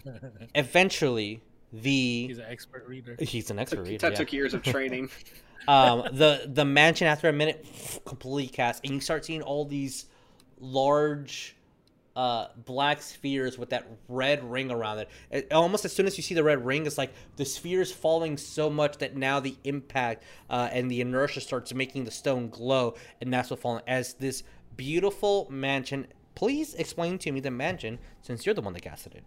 eventually, 0.54 1.40
the 1.72 2.26
He's 2.28 2.38
an 2.38 2.44
expert 2.48 2.86
reader. 2.86 3.16
he's 3.18 3.50
an 3.50 3.58
expert 3.58 3.76
Took- 3.78 3.86
reader. 3.86 3.98
that 4.02 4.12
yeah. 4.12 4.18
took 4.18 4.32
years 4.32 4.54
of 4.54 4.62
training. 4.62 5.08
um, 5.68 6.02
the 6.12 6.50
the 6.52 6.64
mansion 6.64 7.06
after 7.06 7.28
a 7.28 7.32
minute 7.32 7.64
completely 8.04 8.48
cast, 8.48 8.84
and 8.84 8.94
you 8.94 9.00
start 9.00 9.24
seeing 9.24 9.42
all 9.42 9.64
these 9.64 10.06
large 10.60 11.56
uh, 12.18 12.48
black 12.66 13.00
spheres 13.00 13.56
with 13.56 13.70
that 13.70 13.86
red 14.08 14.42
ring 14.42 14.72
around 14.72 14.98
it. 14.98 15.08
it. 15.30 15.52
Almost 15.52 15.84
as 15.84 15.92
soon 15.92 16.04
as 16.04 16.16
you 16.16 16.22
see 16.24 16.34
the 16.34 16.42
red 16.42 16.66
ring, 16.66 16.84
it's 16.84 16.98
like 16.98 17.12
the 17.36 17.44
sphere 17.44 17.80
is 17.80 17.92
falling 17.92 18.36
so 18.36 18.68
much 18.68 18.98
that 18.98 19.16
now 19.16 19.38
the 19.38 19.56
impact 19.62 20.24
uh, 20.50 20.68
and 20.72 20.90
the 20.90 21.00
inertia 21.00 21.40
starts 21.40 21.72
making 21.72 22.04
the 22.04 22.10
stone 22.10 22.48
glow, 22.48 22.96
and 23.20 23.32
that's 23.32 23.50
what 23.50 23.60
falling 23.60 23.84
as 23.86 24.14
this 24.14 24.42
beautiful 24.76 25.46
mansion. 25.48 26.08
Please 26.34 26.74
explain 26.74 27.18
to 27.18 27.30
me 27.30 27.38
the 27.38 27.52
mansion, 27.52 28.00
since 28.20 28.44
you're 28.44 28.54
the 28.54 28.62
one 28.62 28.72
that 28.72 28.82
casted 28.82 29.14
it. 29.14 29.22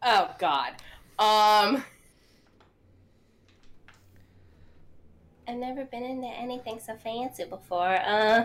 Oh 0.00 0.32
God. 0.38 0.74
Um. 1.18 1.82
I've 5.48 5.56
never 5.56 5.84
been 5.84 6.04
into 6.04 6.28
anything 6.28 6.78
so 6.78 6.94
fancy 6.94 7.42
before. 7.44 7.96
Uh, 7.96 8.44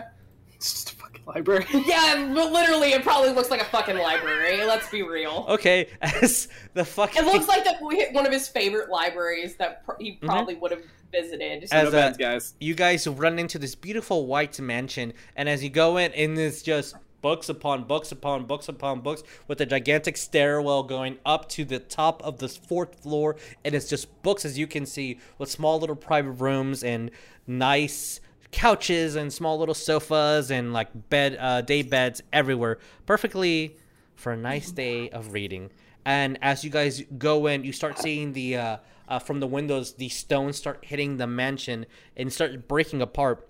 It's 0.56 0.72
just 0.72 0.92
a 0.92 0.96
fucking 0.96 1.22
library. 1.26 1.66
Yeah, 1.86 2.32
but 2.34 2.52
literally, 2.52 2.92
it 2.92 3.02
probably 3.02 3.30
looks 3.30 3.50
like 3.50 3.60
a 3.60 3.66
fucking 3.66 3.96
library. 3.98 4.64
Let's 4.64 4.88
be 4.90 5.02
real. 5.02 5.46
Okay, 5.48 5.88
as 6.02 6.48
the 6.74 6.84
fucking 6.84 7.22
It 7.22 7.26
looks 7.26 7.48
like 7.48 7.64
that 7.64 7.80
one 7.80 8.26
of 8.26 8.32
his 8.32 8.48
favorite 8.48 8.90
libraries 8.90 9.56
that 9.56 9.84
pr- 9.84 9.92
he 10.00 10.12
probably 10.12 10.54
would 10.54 10.70
have 10.70 10.82
visited. 11.12 11.68
as 11.70 11.92
no 11.92 11.98
uh, 11.98 12.12
guys. 12.12 12.54
you 12.60 12.74
guys 12.74 13.06
run 13.06 13.38
into 13.38 13.58
this 13.58 13.74
beautiful 13.74 14.26
white 14.26 14.58
mansion, 14.60 15.12
and 15.36 15.48
as 15.48 15.62
you 15.62 15.70
go 15.70 15.96
in, 15.96 16.12
in 16.12 16.34
this 16.34 16.62
just 16.62 16.96
books 17.24 17.48
upon 17.48 17.84
books 17.84 18.12
upon 18.12 18.44
books 18.44 18.68
upon 18.68 19.00
books 19.00 19.22
with 19.48 19.58
a 19.58 19.64
gigantic 19.64 20.14
stairwell 20.14 20.82
going 20.82 21.16
up 21.24 21.48
to 21.48 21.64
the 21.64 21.78
top 21.78 22.22
of 22.22 22.38
this 22.38 22.56
fourth 22.56 23.02
floor, 23.02 23.36
and 23.64 23.74
it's 23.74 23.88
just 23.88 24.22
books 24.22 24.44
as 24.44 24.58
you 24.58 24.66
can 24.66 24.84
see 24.84 25.18
with 25.38 25.50
small 25.50 25.78
little 25.78 25.96
private 25.96 26.32
rooms 26.32 26.84
and 26.84 27.10
nice 27.46 28.20
couches 28.54 29.16
and 29.16 29.32
small 29.32 29.58
little 29.58 29.74
sofas 29.74 30.52
and 30.52 30.72
like 30.72 31.10
bed 31.10 31.36
uh, 31.40 31.60
day 31.60 31.82
beds 31.82 32.22
everywhere, 32.32 32.78
perfectly 33.04 33.76
for 34.14 34.30
a 34.30 34.36
nice 34.36 34.70
day 34.70 35.10
of 35.10 35.32
reading. 35.32 35.70
And 36.04 36.38
as 36.40 36.62
you 36.62 36.70
guys 36.70 37.02
go 37.18 37.48
in, 37.48 37.64
you 37.64 37.72
start 37.72 37.98
seeing 37.98 38.32
the 38.32 38.56
uh, 38.56 38.76
uh, 39.08 39.18
from 39.18 39.40
the 39.40 39.48
windows, 39.48 39.94
the 39.94 40.08
stones 40.08 40.56
start 40.56 40.84
hitting 40.84 41.16
the 41.16 41.26
mansion 41.26 41.84
and 42.16 42.32
start 42.32 42.68
breaking 42.68 43.02
apart. 43.02 43.48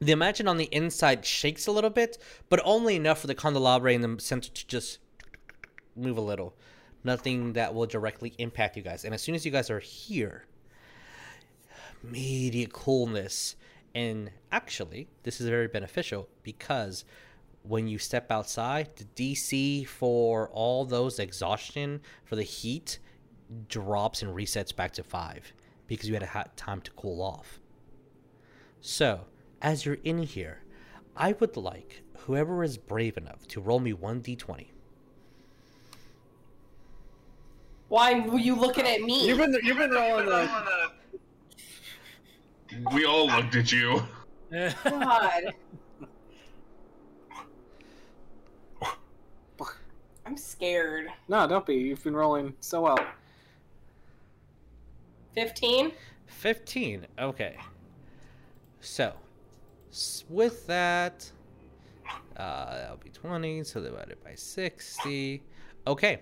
The 0.00 0.14
mansion 0.14 0.48
on 0.48 0.56
the 0.56 0.68
inside 0.72 1.26
shakes 1.26 1.66
a 1.66 1.72
little 1.72 1.90
bit, 1.90 2.16
but 2.48 2.60
only 2.64 2.96
enough 2.96 3.20
for 3.20 3.26
the 3.26 3.34
candelabra 3.34 3.92
in 3.92 4.00
the 4.00 4.16
center 4.18 4.50
to 4.50 4.66
just 4.66 4.98
move 5.94 6.16
a 6.16 6.22
little. 6.22 6.56
Nothing 7.04 7.52
that 7.52 7.74
will 7.74 7.86
directly 7.86 8.32
impact 8.38 8.78
you 8.78 8.82
guys. 8.82 9.04
And 9.04 9.12
as 9.12 9.20
soon 9.20 9.34
as 9.34 9.44
you 9.44 9.52
guys 9.52 9.68
are 9.68 9.78
here, 9.78 10.46
immediate 12.02 12.72
coolness. 12.72 13.56
And 13.94 14.30
actually, 14.50 15.08
this 15.22 15.40
is 15.40 15.48
very 15.48 15.68
beneficial 15.68 16.28
because 16.42 17.04
when 17.62 17.86
you 17.86 17.98
step 17.98 18.30
outside, 18.30 18.88
the 18.96 19.04
DC 19.04 19.86
for 19.86 20.48
all 20.50 20.84
those 20.84 21.18
exhaustion 21.18 22.00
for 22.24 22.36
the 22.36 22.42
heat 22.42 22.98
drops 23.68 24.22
and 24.22 24.34
resets 24.34 24.74
back 24.74 24.92
to 24.92 25.02
five 25.02 25.52
because 25.86 26.08
you 26.08 26.14
had 26.14 26.22
a 26.22 26.26
hot 26.26 26.56
time 26.56 26.80
to 26.80 26.90
cool 26.92 27.22
off. 27.22 27.60
So, 28.80 29.26
as 29.60 29.84
you're 29.84 29.98
in 30.02 30.22
here, 30.22 30.62
I 31.16 31.32
would 31.32 31.56
like 31.56 32.02
whoever 32.20 32.64
is 32.64 32.78
brave 32.78 33.16
enough 33.16 33.46
to 33.48 33.60
roll 33.60 33.78
me 33.78 33.92
1d20. 33.92 34.66
Why 37.88 38.20
were 38.20 38.38
you 38.38 38.54
looking 38.54 38.86
at 38.86 39.02
me? 39.02 39.28
You've 39.28 39.38
been 39.38 39.56
you've 39.62 39.76
been 39.76 39.90
rolling 39.90 40.26
the. 40.26 40.48
We 42.92 43.04
all 43.04 43.26
looked 43.26 43.54
at 43.54 43.72
you. 43.72 44.02
God. 44.84 45.54
I'm 50.24 50.36
scared. 50.36 51.08
No, 51.28 51.46
don't 51.46 51.66
be. 51.66 51.74
You've 51.74 52.02
been 52.02 52.16
rolling 52.16 52.54
so 52.60 52.82
well. 52.82 52.98
15? 55.34 55.92
15. 56.26 57.06
Okay. 57.18 57.56
So, 58.80 59.12
with 60.28 60.66
that, 60.66 61.30
uh, 62.36 62.76
that'll 62.76 62.96
be 62.96 63.10
20, 63.10 63.64
so 63.64 63.80
divided 63.80 64.22
by 64.22 64.34
60. 64.34 65.42
Okay. 65.86 66.20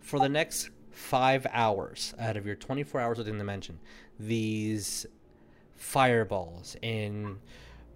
For 0.00 0.18
the 0.18 0.28
next 0.28 0.70
five 0.90 1.46
hours 1.52 2.14
out 2.18 2.36
of 2.36 2.46
your 2.46 2.56
24 2.56 3.00
hours 3.00 3.18
within 3.18 3.38
the 3.38 3.44
mansion, 3.44 3.78
these 4.18 5.06
fireballs 5.78 6.76
and 6.82 7.38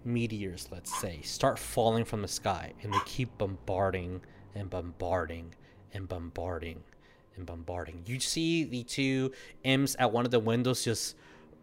meteors, 0.05 0.67
let's 0.71 0.99
say, 0.99 1.21
start 1.21 1.59
falling 1.59 2.05
from 2.05 2.21
the 2.21 2.27
sky 2.27 2.73
and 2.81 2.93
they 2.93 2.99
keep 3.05 3.37
bombarding 3.37 4.21
and 4.55 4.69
bombarding 4.69 5.53
and 5.93 6.07
bombarding 6.07 6.83
and 7.35 7.45
bombarding. 7.45 8.03
You 8.05 8.19
see 8.19 8.63
the 8.63 8.83
two 8.83 9.31
imps 9.63 9.95
at 9.99 10.11
one 10.11 10.25
of 10.25 10.31
the 10.31 10.39
windows 10.39 10.83
just 10.83 11.15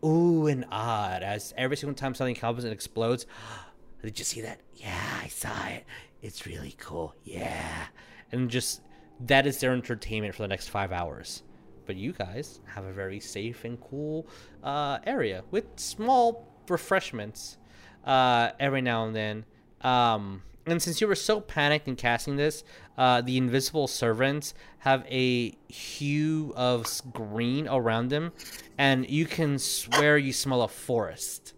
ooh 0.04 0.46
and 0.46 0.64
odd 0.70 1.22
as 1.22 1.52
every 1.56 1.76
single 1.76 1.94
time 1.94 2.14
something 2.14 2.34
comes 2.34 2.64
and 2.64 2.72
explodes. 2.72 3.26
Did 4.02 4.18
you 4.18 4.24
see 4.24 4.40
that? 4.42 4.60
Yeah, 4.76 5.20
I 5.22 5.28
saw 5.28 5.66
it. 5.68 5.84
It's 6.22 6.46
really 6.46 6.74
cool. 6.78 7.14
Yeah. 7.22 7.86
And 8.32 8.48
just 8.48 8.80
that 9.26 9.46
is 9.46 9.60
their 9.60 9.72
entertainment 9.72 10.34
for 10.34 10.42
the 10.42 10.48
next 10.48 10.68
five 10.68 10.92
hours. 10.92 11.42
But 11.90 11.96
you 11.96 12.12
guys 12.12 12.60
have 12.66 12.84
a 12.84 12.92
very 12.92 13.18
safe 13.18 13.64
and 13.64 13.76
cool 13.80 14.28
uh, 14.62 15.00
area 15.04 15.42
with 15.50 15.64
small 15.74 16.46
refreshments 16.68 17.58
uh, 18.04 18.50
every 18.60 18.80
now 18.80 19.06
and 19.06 19.16
then. 19.16 19.44
Um, 19.80 20.44
and 20.66 20.80
since 20.80 21.00
you 21.00 21.08
were 21.08 21.16
so 21.16 21.40
panicked 21.40 21.88
in 21.88 21.96
casting 21.96 22.36
this, 22.36 22.62
uh, 22.96 23.22
the 23.22 23.36
invisible 23.36 23.88
servants 23.88 24.54
have 24.78 25.04
a 25.10 25.52
hue 25.66 26.52
of 26.54 26.86
green 27.12 27.66
around 27.66 28.10
them, 28.10 28.30
and 28.78 29.10
you 29.10 29.26
can 29.26 29.58
swear 29.58 30.16
you 30.16 30.32
smell 30.32 30.62
a 30.62 30.68
forest 30.68 31.54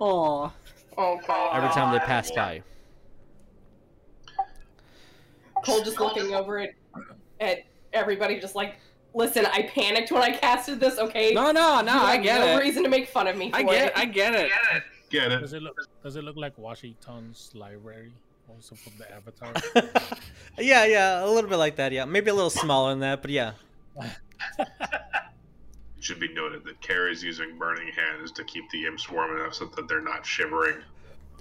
Aw. 0.00 0.50
Oh, 0.98 1.20
God. 1.28 1.56
every 1.56 1.68
time 1.68 1.92
they 1.92 2.00
pass 2.00 2.28
by. 2.32 2.64
Cole 5.64 5.84
just 5.84 6.00
looking 6.00 6.34
over 6.34 6.58
at, 6.58 6.70
at 7.38 7.58
everybody, 7.92 8.40
just 8.40 8.56
like, 8.56 8.74
listen, 9.14 9.46
I 9.46 9.62
panicked 9.62 10.10
when 10.12 10.22
I 10.22 10.32
casted 10.32 10.80
this, 10.80 10.98
okay? 10.98 11.32
No, 11.32 11.50
no, 11.52 11.80
no. 11.80 11.92
You 11.94 12.00
I 12.00 12.14
have 12.14 12.22
get 12.22 12.40
no 12.40 12.56
it. 12.58 12.60
reason 12.60 12.82
to 12.84 12.88
make 12.88 13.08
fun 13.08 13.26
of 13.26 13.36
me 13.36 13.50
for 13.50 13.56
I 13.56 13.62
get. 13.62 13.86
it. 13.88 13.92
I 13.96 14.04
get 14.06 14.34
it. 14.34 14.50
Get 15.10 15.32
it? 15.32 15.40
Does 15.40 15.52
it 15.52 15.62
look? 15.62 15.76
Does 16.02 16.16
it 16.16 16.24
look 16.24 16.36
like 16.36 16.56
Wan 16.58 16.76
Shi 16.76 16.96
Tong's 17.00 17.50
library, 17.54 18.12
also 18.48 18.74
from 18.76 18.92
the 18.98 19.10
Avatar? 19.12 19.52
yeah, 20.58 20.84
yeah, 20.84 21.24
a 21.24 21.26
little 21.26 21.50
bit 21.50 21.56
like 21.58 21.76
that. 21.76 21.92
Yeah, 21.92 22.04
maybe 22.04 22.30
a 22.30 22.34
little 22.34 22.50
smaller 22.50 22.90
than 22.90 23.00
that, 23.00 23.20
but 23.22 23.30
yeah. 23.30 23.52
It 24.00 24.10
should 26.00 26.20
be 26.20 26.32
noted 26.32 26.64
that 26.64 26.80
Kara 26.80 27.10
is 27.10 27.22
using 27.22 27.58
burning 27.58 27.88
hands 27.92 28.30
to 28.32 28.44
keep 28.44 28.70
the 28.70 28.86
imps 28.86 29.10
warm 29.10 29.36
enough 29.36 29.54
so 29.54 29.66
that 29.76 29.88
they're 29.88 30.00
not 30.00 30.24
shivering. 30.24 30.76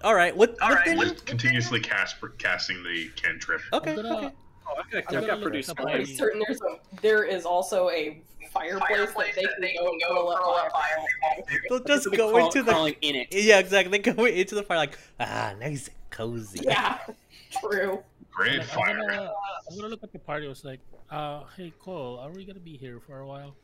All 0.03 0.15
right, 0.15 0.35
what? 0.35 0.57
within- 0.67 0.97
With 0.97 1.25
continuously 1.25 1.79
cast, 1.79 2.15
casting 2.37 2.81
the 2.83 3.09
cantrip. 3.15 3.61
Okay, 3.73 3.95
gonna, 3.95 4.15
okay. 4.17 4.31
Oh, 4.69 4.81
I 4.93 5.01
got, 5.01 5.03
I'm 5.07 5.13
gonna 5.15 5.27
got 5.27 5.39
look 5.39 5.43
produced. 5.43 5.69
at 5.69 5.79
I'm 5.79 6.05
certain 6.05 6.41
there's 6.45 6.61
a, 6.61 6.79
there 7.01 7.23
is 7.23 7.45
also 7.45 7.89
a 7.89 8.21
fireplace, 8.51 9.35
that 9.35 9.45
they 9.61 9.73
can 9.73 9.79
go 9.79 9.91
and 9.91 10.01
curl 10.01 10.29
up 10.29 10.71
fire. 10.71 11.05
They'll 11.69 11.83
just 11.83 12.11
go 12.11 12.31
crawl- 12.31 12.45
into 12.47 12.63
the 12.63 12.71
crawling 12.71 12.95
in 13.01 13.15
it. 13.15 13.27
yeah, 13.31 13.59
exactly. 13.59 13.99
They 14.03 14.11
go 14.13 14.25
into 14.25 14.55
the 14.55 14.63
fire 14.63 14.77
like 14.77 14.97
ah, 15.19 15.53
nice 15.59 15.87
and 15.87 15.95
cozy. 16.09 16.61
Yeah, 16.63 16.97
true. 17.61 18.03
Great 18.31 18.59
I'm 18.61 18.65
fire. 18.67 18.97
gonna, 18.97 19.31
I'm 19.69 19.75
gonna 19.77 19.87
look 19.89 20.03
at 20.03 20.11
the 20.11 20.19
party. 20.19 20.45
I 20.45 20.49
was 20.49 20.63
like, 20.63 20.79
uh, 21.11 21.43
hey 21.57 21.73
Cole, 21.79 22.19
are 22.19 22.31
we 22.31 22.45
gonna 22.45 22.59
be 22.59 22.77
here 22.77 22.99
for 22.99 23.19
a 23.19 23.27
while? 23.27 23.55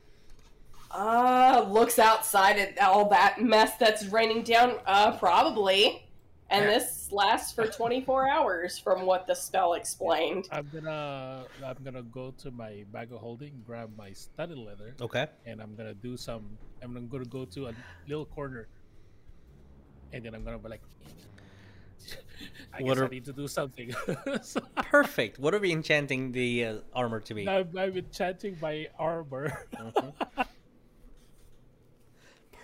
Uh, 0.92 1.66
looks 1.70 1.98
outside 2.00 2.58
at 2.58 2.78
all 2.80 3.10
that 3.10 3.42
mess 3.42 3.76
that's 3.78 4.06
raining 4.08 4.44
down. 4.44 4.76
Uh, 4.86 5.12
probably. 5.18 6.08
And 6.52 6.66
this 6.70 7.12
lasts 7.12 7.52
for 7.52 7.66
24 7.66 8.30
hours, 8.36 8.78
from 8.78 9.06
what 9.06 9.26
the 9.26 9.34
spell 9.34 9.74
explained. 9.74 10.48
I'm 10.52 10.70
gonna, 10.72 11.46
I'm 11.66 11.78
gonna 11.84 12.04
go 12.04 12.32
to 12.38 12.52
my 12.52 12.86
bag 12.92 13.12
of 13.12 13.20
holding, 13.20 13.64
grab 13.66 13.90
my 13.98 14.12
studded 14.14 14.58
leather, 14.60 14.94
Okay. 15.02 15.26
and 15.46 15.60
I'm 15.62 15.76
gonna 15.76 15.96
do 15.96 16.16
some. 16.16 16.46
I'm 16.84 16.94
gonna 17.10 17.26
go 17.26 17.46
to 17.46 17.68
a 17.68 17.74
little 18.08 18.26
corner, 18.26 18.68
and 20.14 20.24
then 20.24 20.36
I'm 20.36 20.44
gonna 20.44 20.60
be 20.60 20.70
like, 20.70 20.82
I 22.74 22.84
What 22.84 22.90
guess 22.94 22.98
are- 23.02 23.06
I 23.06 23.10
need 23.10 23.26
to 23.26 23.34
do 23.34 23.48
something. 23.48 23.94
So, 24.44 24.62
Perfect. 24.76 25.40
What 25.40 25.56
are 25.56 25.60
we 25.60 25.72
enchanting 25.72 26.32
the 26.32 26.66
uh, 26.66 26.76
armor 26.94 27.22
to 27.22 27.34
be? 27.34 27.50
I'm, 27.50 27.70
I'm 27.78 27.98
enchanting 27.98 28.58
my 28.62 28.88
armor. 29.00 29.66
Mhm. 29.74 30.14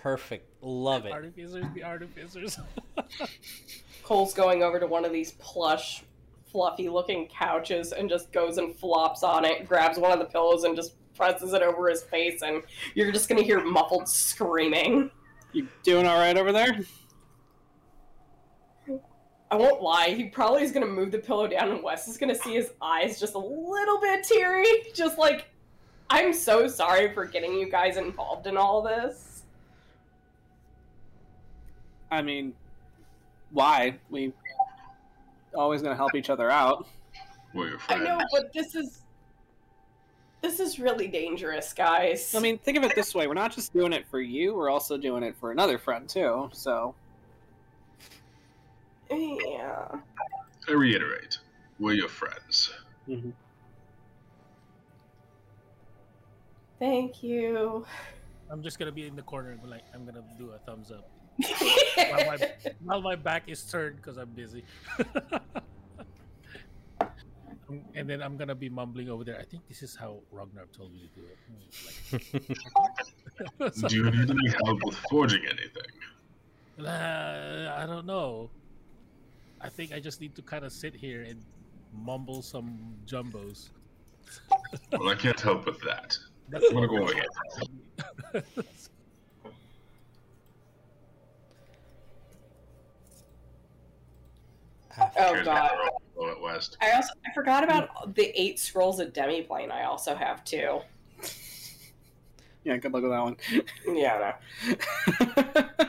Perfect. 0.02 0.48
Love 0.62 1.06
it. 1.06 1.12
Artificers 1.12 1.64
be 1.72 1.84
artificers. 1.84 2.58
Cole's 4.02 4.34
going 4.34 4.64
over 4.64 4.80
to 4.80 4.86
one 4.88 5.04
of 5.04 5.12
these 5.12 5.32
plush, 5.38 6.02
fluffy 6.44 6.88
looking 6.88 7.28
couches 7.28 7.92
and 7.92 8.08
just 8.08 8.32
goes 8.32 8.58
and 8.58 8.74
flops 8.74 9.22
on 9.22 9.44
it, 9.44 9.68
grabs 9.68 9.98
one 9.98 10.10
of 10.10 10.18
the 10.18 10.24
pillows 10.24 10.64
and 10.64 10.74
just 10.74 10.94
presses 11.14 11.52
it 11.52 11.62
over 11.62 11.88
his 11.88 12.02
face, 12.02 12.42
and 12.42 12.64
you're 12.94 13.12
just 13.12 13.28
gonna 13.28 13.42
hear 13.42 13.62
muffled 13.62 14.08
screaming. 14.08 15.08
You 15.52 15.68
doing 15.84 16.06
all 16.06 16.18
right 16.18 16.36
over 16.36 16.50
there? 16.50 16.80
I 19.52 19.54
won't 19.54 19.82
lie, 19.82 20.08
he 20.08 20.24
probably 20.24 20.64
is 20.64 20.72
gonna 20.72 20.86
move 20.86 21.12
the 21.12 21.18
pillow 21.18 21.46
down, 21.46 21.70
and 21.70 21.82
Wes 21.82 22.08
is 22.08 22.16
gonna 22.16 22.34
see 22.34 22.54
his 22.54 22.72
eyes 22.82 23.20
just 23.20 23.34
a 23.34 23.38
little 23.38 24.00
bit 24.00 24.24
teary. 24.24 24.66
Just 24.94 25.16
like, 25.16 25.46
I'm 26.10 26.32
so 26.32 26.66
sorry 26.66 27.14
for 27.14 27.24
getting 27.24 27.54
you 27.54 27.70
guys 27.70 27.98
involved 27.98 28.48
in 28.48 28.56
all 28.56 28.82
this. 28.82 29.31
I 32.12 32.20
mean, 32.20 32.52
why? 33.52 33.98
We 34.10 34.34
always 35.54 35.80
gonna 35.80 35.96
help 35.96 36.14
each 36.14 36.28
other 36.28 36.50
out. 36.50 36.86
We're 37.54 37.70
your 37.70 37.78
friends. 37.78 38.02
I 38.02 38.04
know, 38.04 38.20
but 38.30 38.52
this 38.52 38.74
is. 38.74 38.98
This 40.42 40.58
is 40.58 40.78
really 40.80 41.06
dangerous, 41.06 41.72
guys. 41.72 42.34
I 42.34 42.40
mean, 42.40 42.58
think 42.58 42.76
of 42.76 42.84
it 42.84 42.94
this 42.94 43.14
way: 43.14 43.26
we're 43.28 43.34
not 43.34 43.54
just 43.54 43.72
doing 43.72 43.94
it 43.94 44.06
for 44.10 44.20
you; 44.20 44.54
we're 44.54 44.68
also 44.68 44.98
doing 44.98 45.22
it 45.22 45.36
for 45.40 45.52
another 45.52 45.78
friend 45.78 46.06
too. 46.06 46.50
So, 46.52 46.94
yeah. 49.10 49.86
I 50.68 50.72
reiterate, 50.72 51.38
we're 51.78 51.94
your 51.94 52.08
friends. 52.08 52.74
Mm-hmm. 53.08 53.30
Thank 56.78 57.22
you. 57.22 57.86
I'm 58.50 58.62
just 58.62 58.78
gonna 58.78 58.92
be 58.92 59.06
in 59.06 59.16
the 59.16 59.22
corner 59.22 59.52
and 59.52 59.62
be 59.62 59.68
like, 59.68 59.84
I'm 59.94 60.04
gonna 60.04 60.24
do 60.36 60.50
a 60.50 60.58
thumbs 60.58 60.90
up 60.90 61.08
while 61.36 62.26
my, 62.26 62.38
while 62.84 63.00
my 63.00 63.16
back 63.16 63.44
is 63.46 63.62
turned 63.62 63.96
because 63.96 64.16
I'm 64.16 64.30
busy. 64.30 64.64
Um, 67.72 67.80
and 67.94 68.08
then 68.08 68.22
I'm 68.22 68.36
gonna 68.36 68.54
be 68.54 68.68
mumbling 68.68 69.08
over 69.08 69.24
there. 69.24 69.38
I 69.38 69.44
think 69.44 69.66
this 69.68 69.82
is 69.82 69.96
how 69.96 70.18
Ragnar 70.30 70.66
told 70.76 70.92
me 70.92 71.00
to 71.00 71.20
do 71.20 71.26
it. 71.32 72.58
Like, 73.58 73.74
Do 73.74 73.96
you 73.96 74.10
need 74.10 74.30
any 74.30 74.48
help 74.64 74.78
with 74.84 74.96
forging 75.10 75.42
anything? 75.46 76.86
Uh, 76.86 77.74
I 77.76 77.86
don't 77.86 78.06
know. 78.06 78.50
I 79.60 79.68
think 79.68 79.92
I 79.92 80.00
just 80.00 80.20
need 80.20 80.34
to 80.36 80.42
kind 80.42 80.64
of 80.64 80.72
sit 80.72 80.94
here 80.94 81.22
and 81.22 81.42
mumble 81.92 82.42
some 82.42 82.78
jumbos. 83.06 83.70
Well, 84.92 85.08
I 85.08 85.14
can't 85.14 85.40
help 85.40 85.66
with 85.66 85.80
that. 85.82 86.16
That's 86.50 86.66
I'm 86.68 86.74
gonna 86.74 86.88
go 86.88 87.02
over 87.02 87.14
Oh 95.22 95.44
god. 95.44 95.46
my 95.46 95.88
roll 96.16 96.42
West. 96.42 96.76
I 96.80 96.92
also 96.92 97.12
I 97.26 97.32
forgot 97.32 97.64
about 97.64 98.14
the 98.14 98.32
eight 98.40 98.58
scrolls 98.58 99.00
of 99.00 99.12
demiplane 99.12 99.70
I 99.70 99.84
also 99.84 100.14
have 100.14 100.44
too. 100.44 100.80
yeah, 102.64 102.76
good 102.76 102.92
luck 102.92 103.02
with 103.02 103.12
that 103.12 103.22
one. 103.22 103.36
Yeah, 103.86 104.34
no. 104.66 105.86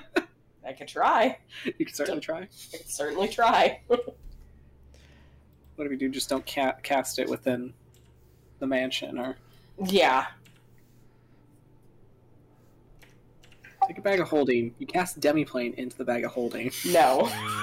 I 0.66 0.74
could 0.74 0.88
try. 0.88 1.38
you 1.66 1.86
can 1.86 1.94
certainly 1.94 2.22
try. 2.22 2.40
I 2.40 2.78
could 2.78 2.90
certainly 2.90 3.28
try. 3.28 3.82
What 3.88 4.16
if 5.78 5.92
you 5.92 5.98
do? 5.98 6.10
Just 6.10 6.30
don't 6.30 6.46
ca- 6.46 6.78
cast 6.84 7.20
it 7.20 7.28
within 7.30 7.74
the 8.60 8.68
mansion, 8.68 9.18
or 9.20 9.38
yeah. 9.86 10.28
take 13.88 13.98
a 13.98 14.02
bag 14.02 14.20
of 14.20 14.30
holding. 14.30 14.74
You 14.80 14.88
cast 14.88 15.20
demiplane 15.20 15.74
into 15.76 15.98
the 15.98 16.06
bag 16.06 16.24
of 16.24 16.32
holding. 16.32 16.72
No. 16.86 17.30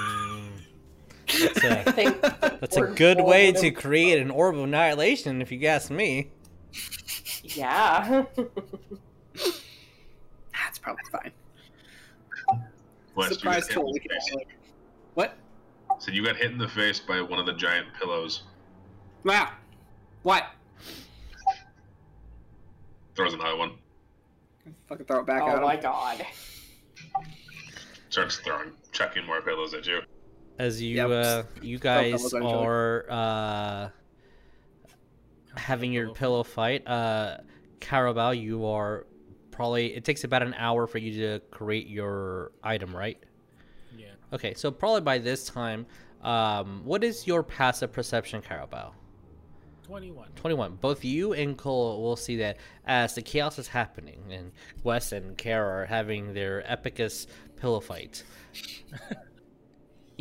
That's 1.39 1.63
a, 1.63 1.79
I 1.87 1.91
think 1.91 2.21
that's 2.21 2.77
a 2.77 2.87
good 2.87 3.21
way 3.21 3.47
would've- 3.47 3.61
to 3.61 3.71
create 3.71 4.19
an 4.19 4.31
orb 4.31 4.55
of 4.55 4.63
annihilation, 4.63 5.41
if 5.41 5.51
you 5.51 5.65
ask 5.67 5.89
me. 5.91 6.31
Yeah. 7.43 8.25
That's 10.53 10.79
probably 10.79 11.03
fine. 11.11 11.31
Wes, 13.15 13.33
Surprise 13.33 13.67
you 13.67 13.73
tool. 13.75 13.91
We 13.91 13.99
can 13.99 14.11
face. 14.11 14.45
what? 15.15 15.35
So 15.99 16.11
you 16.11 16.23
got 16.23 16.37
hit 16.37 16.51
in 16.51 16.57
the 16.57 16.67
face 16.67 16.99
by 16.99 17.21
one 17.21 17.39
of 17.39 17.45
the 17.45 17.53
giant 17.53 17.87
pillows. 17.99 18.43
Wow. 19.23 19.51
What? 20.23 20.45
Throws 23.15 23.33
another 23.33 23.57
one. 23.57 23.73
Fucking 24.87 25.05
throw 25.05 25.19
it 25.19 25.25
back 25.25 25.41
oh 25.43 25.55
at 25.57 25.61
my 25.61 25.75
god. 25.75 26.25
Starts 28.09 28.37
throwing, 28.37 28.71
chucking 28.91 29.25
more 29.25 29.41
pillows 29.41 29.73
at 29.73 29.85
you. 29.85 30.01
As 30.61 30.79
you 30.79 30.95
Yep. 30.97 31.09
uh, 31.09 31.43
you 31.63 31.79
guys 31.91 32.29
pillows, 32.29 32.33
are 32.53 33.05
uh, 33.09 33.89
having 35.55 35.91
your 35.91 36.13
pillow 36.13 36.43
fight, 36.43 36.87
uh, 36.87 37.37
Cowrabao, 37.79 38.39
you 38.39 38.67
are 38.67 39.07
probably. 39.49 39.95
It 39.95 40.05
takes 40.05 40.23
about 40.23 40.43
an 40.43 40.53
hour 40.53 40.85
for 40.85 40.99
you 40.99 41.19
to 41.21 41.39
create 41.49 41.87
your 41.87 42.51
item, 42.63 42.95
right? 42.95 43.17
Yeah. 43.97 44.09
Okay, 44.33 44.53
so 44.53 44.69
probably 44.69 45.01
by 45.01 45.17
this 45.17 45.45
time, 45.45 45.87
um, 46.21 46.81
what 46.85 47.03
is 47.03 47.25
your 47.25 47.41
passive 47.41 47.91
perception, 47.91 48.43
Cowrabao? 48.43 48.91
21. 49.87 50.29
21. 50.35 50.75
Both 50.75 51.03
you 51.03 51.33
and 51.33 51.57
Cole 51.57 52.03
will 52.03 52.15
see 52.15 52.37
that 52.37 52.57
as 52.85 53.15
the 53.15 53.23
chaos 53.23 53.57
is 53.57 53.67
happening, 53.67 54.21
and 54.29 54.51
Wes 54.83 55.11
and 55.11 55.35
Kara 55.39 55.81
are 55.81 55.85
having 55.87 56.35
their 56.35 56.63
epicus 56.71 57.25
pillow 57.55 57.79
fight. 57.79 58.23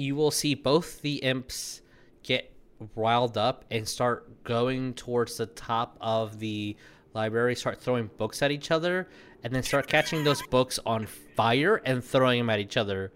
you 0.01 0.17
will 0.17 0.31
see 0.31 0.55
both 0.55 1.03
the 1.03 1.17
imps 1.17 1.83
get 2.23 2.53
riled 2.97 3.37
up 3.37 3.65
and 3.71 3.87
start 3.87 4.43
going 4.45 4.95
towards 4.95 5.37
the 5.37 5.47
top 5.47 5.97
of 6.01 6.39
the 6.39 6.77
library, 7.13 7.55
start 7.55 7.81
throwing 7.81 8.09
books 8.17 8.43
at 8.43 8.51
each 8.51 8.71
other, 8.71 9.09
and 9.45 9.55
then 9.55 9.63
start 9.63 9.87
catching 9.87 10.25
those 10.25 10.43
books 10.51 10.79
on 10.87 11.07
fire 11.37 11.83
and 11.85 12.03
throwing 12.03 12.41
them 12.41 12.51
at 12.51 12.59
each 12.59 12.77
other. 12.77 13.13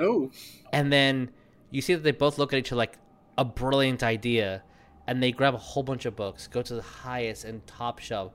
Oh. 0.00 0.30
And 0.72 0.92
then 0.92 1.30
you 1.70 1.80
see 1.80 1.94
that 1.94 2.02
they 2.02 2.10
both 2.10 2.38
look 2.38 2.52
at 2.52 2.58
each 2.58 2.72
other 2.72 2.78
like 2.78 2.98
a 3.38 3.44
brilliant 3.44 4.02
idea. 4.02 4.62
And 5.06 5.22
they 5.22 5.32
grab 5.32 5.54
a 5.54 5.58
whole 5.58 5.82
bunch 5.82 6.06
of 6.06 6.16
books, 6.16 6.46
go 6.48 6.62
to 6.62 6.74
the 6.74 6.82
highest 6.82 7.44
and 7.44 7.64
top 7.66 7.98
shelf, 7.98 8.32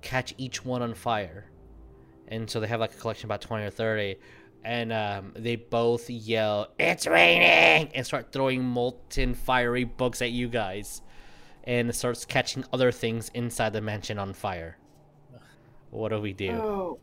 catch 0.00 0.32
each 0.38 0.64
one 0.64 0.80
on 0.80 0.94
fire. 0.94 1.50
And 2.28 2.48
so 2.48 2.60
they 2.60 2.68
have 2.68 2.80
like 2.80 2.94
a 2.94 2.96
collection 2.96 3.26
about 3.26 3.40
20 3.40 3.64
or 3.64 3.70
30. 3.70 4.16
And 4.64 4.92
um, 4.92 5.32
they 5.36 5.56
both 5.56 6.08
yell, 6.08 6.68
It's 6.78 7.06
raining! 7.06 7.90
And 7.94 8.06
start 8.06 8.32
throwing 8.32 8.64
molten, 8.64 9.34
fiery 9.34 9.84
books 9.84 10.22
at 10.22 10.30
you 10.30 10.48
guys. 10.48 11.02
And 11.64 11.90
it 11.90 11.94
starts 11.94 12.24
catching 12.24 12.64
other 12.72 12.90
things 12.90 13.30
inside 13.34 13.72
the 13.72 13.80
mansion 13.80 14.18
on 14.18 14.32
fire. 14.32 14.78
What 15.90 16.08
do 16.08 16.20
we 16.20 16.32
do? 16.32 16.50
Oh 16.50 16.98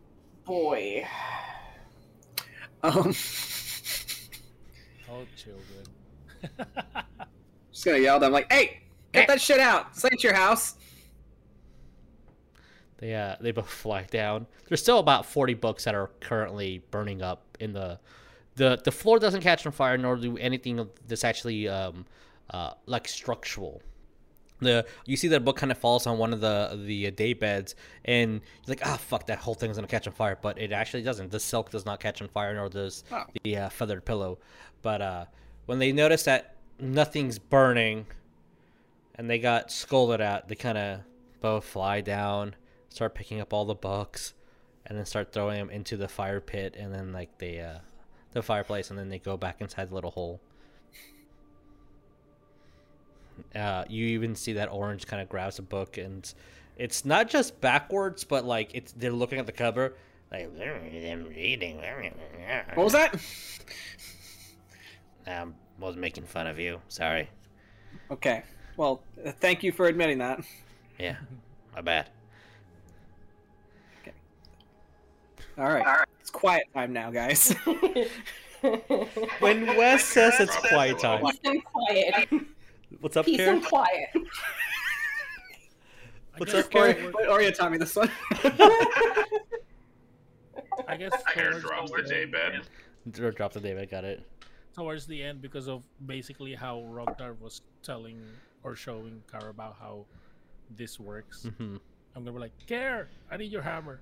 boy. 0.45 1.07
Um. 2.84 3.14
Oh, 5.09 5.26
children. 5.38 5.84
Just 7.72 7.86
gonna 7.86 7.99
yell 7.99 8.16
at 8.16 8.22
them 8.22 8.32
like, 8.32 8.51
"Hey, 8.51 8.82
get 9.12 9.28
that 9.28 9.39
shit 9.39 9.59
out! 9.59 9.93
This 9.93 10.05
ain't 10.05 10.24
your 10.24 10.34
house." 10.34 10.76
They 13.02 13.14
uh, 13.14 13.36
they 13.41 13.52
both 13.52 13.68
fly 13.84 14.04
down. 14.04 14.47
There's 14.70 14.82
still 14.82 14.99
about 14.99 15.26
40 15.26 15.56
books 15.56 15.84
that 15.84 15.93
are 15.95 16.10
currently 16.22 16.82
burning 16.91 17.22
up 17.22 17.43
in 17.60 17.74
the 17.74 17.99
the 18.56 18.80
the 18.84 18.91
floor 18.91 19.20
doesn't 19.20 19.41
catch 19.41 19.66
on 19.66 19.72
fire 19.74 19.97
nor 19.97 20.16
do 20.16 20.38
anything 20.38 20.88
that's 21.08 21.24
actually 21.26 21.68
um 21.68 22.06
uh 22.52 22.72
like 22.86 23.08
structural. 23.10 23.82
The 24.60 24.86
you 25.06 25.18
see 25.18 25.28
that 25.30 25.43
book 25.43 25.58
kind 25.58 25.72
of 25.72 25.80
falls 25.80 26.06
on 26.06 26.20
one 26.20 26.32
of 26.34 26.39
the 26.41 26.80
the 26.86 27.10
day 27.12 27.34
beds 27.34 27.74
and 28.06 28.34
you're 28.34 28.76
like 28.76 28.86
ah 28.86 28.97
fuck 28.97 29.26
that 29.28 29.39
whole 29.39 29.56
thing's 29.56 29.78
gonna 29.78 29.88
catch 29.88 30.06
on 30.06 30.14
fire 30.14 30.38
but 30.39 30.60
it 30.60 30.72
actually 30.72 31.02
doesn't. 31.02 31.32
The 31.32 31.39
silk 31.39 31.72
does 31.72 31.86
not 31.86 31.99
catch 31.99 32.22
on 32.22 32.28
fire 32.28 32.54
nor 32.54 32.70
does 32.70 33.04
Oh. 33.12 33.24
the 33.43 33.58
uh, 33.58 33.70
feathered 33.70 34.06
pillow. 34.06 34.38
But 34.84 35.02
uh, 35.02 35.26
when 35.66 35.80
they 35.80 35.91
notice 35.91 36.24
that 36.24 36.56
nothing's 36.80 37.39
burning 37.39 38.06
and 39.16 39.30
they 39.30 39.39
got 39.39 39.72
scolded 39.72 40.22
at, 40.22 40.47
they 40.47 40.56
kind 40.56 40.78
of 40.78 40.99
both 41.41 41.66
fly 41.66 42.02
down, 42.02 42.56
start 42.92 43.16
picking 43.16 43.39
up 43.39 43.54
all 43.54 43.66
the 43.66 43.74
books, 43.74 44.34
and 44.86 44.98
then 44.98 45.06
start 45.06 45.32
throwing 45.32 45.58
them 45.58 45.70
into 45.70 45.98
the 45.98 46.08
fire 46.08 46.42
pit, 46.42 46.76
and 46.78 46.94
then 46.94 47.12
like 47.12 47.38
they 47.39 47.60
uh, 47.60 47.80
the 48.34 48.44
fireplace, 48.44 48.89
and 48.89 49.00
then 49.00 49.10
they 49.10 49.18
go 49.18 49.38
back 49.38 49.62
inside 49.62 49.89
the 49.89 49.96
little 49.96 50.12
hole. 50.12 50.39
Uh, 53.56 53.86
you 53.89 54.06
even 54.08 54.36
see 54.36 54.54
that 54.54 54.70
orange 54.72 55.08
kind 55.08 55.22
of 55.22 55.30
grabs 55.30 55.58
a 55.58 55.62
book, 55.62 55.98
and 55.98 56.34
it's 56.78 57.06
not 57.06 57.30
just 57.30 57.60
backwards, 57.62 58.24
but 58.24 58.46
like 58.46 58.72
it's 58.74 58.92
they're 58.92 59.12
looking 59.12 59.39
at 59.39 59.46
the 59.46 59.52
cover, 59.52 59.96
like 60.32 60.56
them 60.58 61.26
reading. 61.30 61.82
What 62.76 62.84
was 62.84 62.94
that? 62.94 63.16
Um, 65.28 65.56
was 65.80 65.96
making 65.96 66.26
fun 66.26 66.48
of 66.48 66.60
you. 66.60 66.82
Sorry. 66.88 67.30
Okay. 68.10 68.44
Well, 68.78 69.02
thank 69.39 69.64
you 69.64 69.72
for 69.72 69.86
admitting 69.86 70.18
that. 70.20 70.44
Yeah, 70.98 71.18
my 71.74 71.82
bad. 71.82 72.10
All 75.58 75.66
right. 75.72 76.06
It's 76.20 76.30
quiet 76.30 76.64
time 76.74 76.93
now, 76.93 77.12
guys. 77.12 77.56
When 79.39 79.66
Wes 79.76 80.04
says 80.06 80.39
it's 80.39 80.56
quiet 80.56 80.99
time, 80.99 81.26
Peace 81.26 81.39
and 81.45 81.64
quiet. 81.64 82.28
what's 82.99 83.18
up, 83.18 83.26
Peace 83.26 83.38
Karen? 83.38 83.56
and 83.58 83.66
quiet. 83.66 84.10
What's 86.38 86.54
up, 86.54 86.70
Karen? 86.70 86.95
forward- 87.12 87.16
Wait, 87.16 87.28
Oreo 87.28 87.56
taught 87.58 87.72
me 87.72 87.80
this 87.80 87.95
one. 87.95 88.12
I 90.88 90.95
guess 90.97 91.12
Hair 91.34 91.52
towards 91.54 91.64
drops 91.64 91.91
the 91.91 91.97
end- 91.97 92.34
daybed. 93.06 93.20
Or 93.20 93.32
Drop 93.32 93.52
the 93.54 93.60
David, 93.60 93.89
got 93.89 94.04
it. 94.06 94.24
towards 94.76 95.08
the 95.08 95.24
end 95.24 95.41
because 95.41 95.68
of 95.68 95.84
basically 96.06 96.54
how 96.54 96.82
Rognar 96.82 97.39
was 97.41 97.62
telling 97.82 98.22
or 98.64 98.76
showing 98.76 99.24
Kara 99.32 99.49
about 99.49 99.76
how 99.80 100.06
this 100.76 100.99
works. 100.99 101.47
hmm 101.58 101.78
I'm 102.16 102.24
gonna 102.24 102.34
be 102.34 102.39
like, 102.41 102.52
Kaer, 102.68 103.08
I 103.32 103.38
need 103.38 103.52
your 103.52 103.64
hammer. 103.64 103.99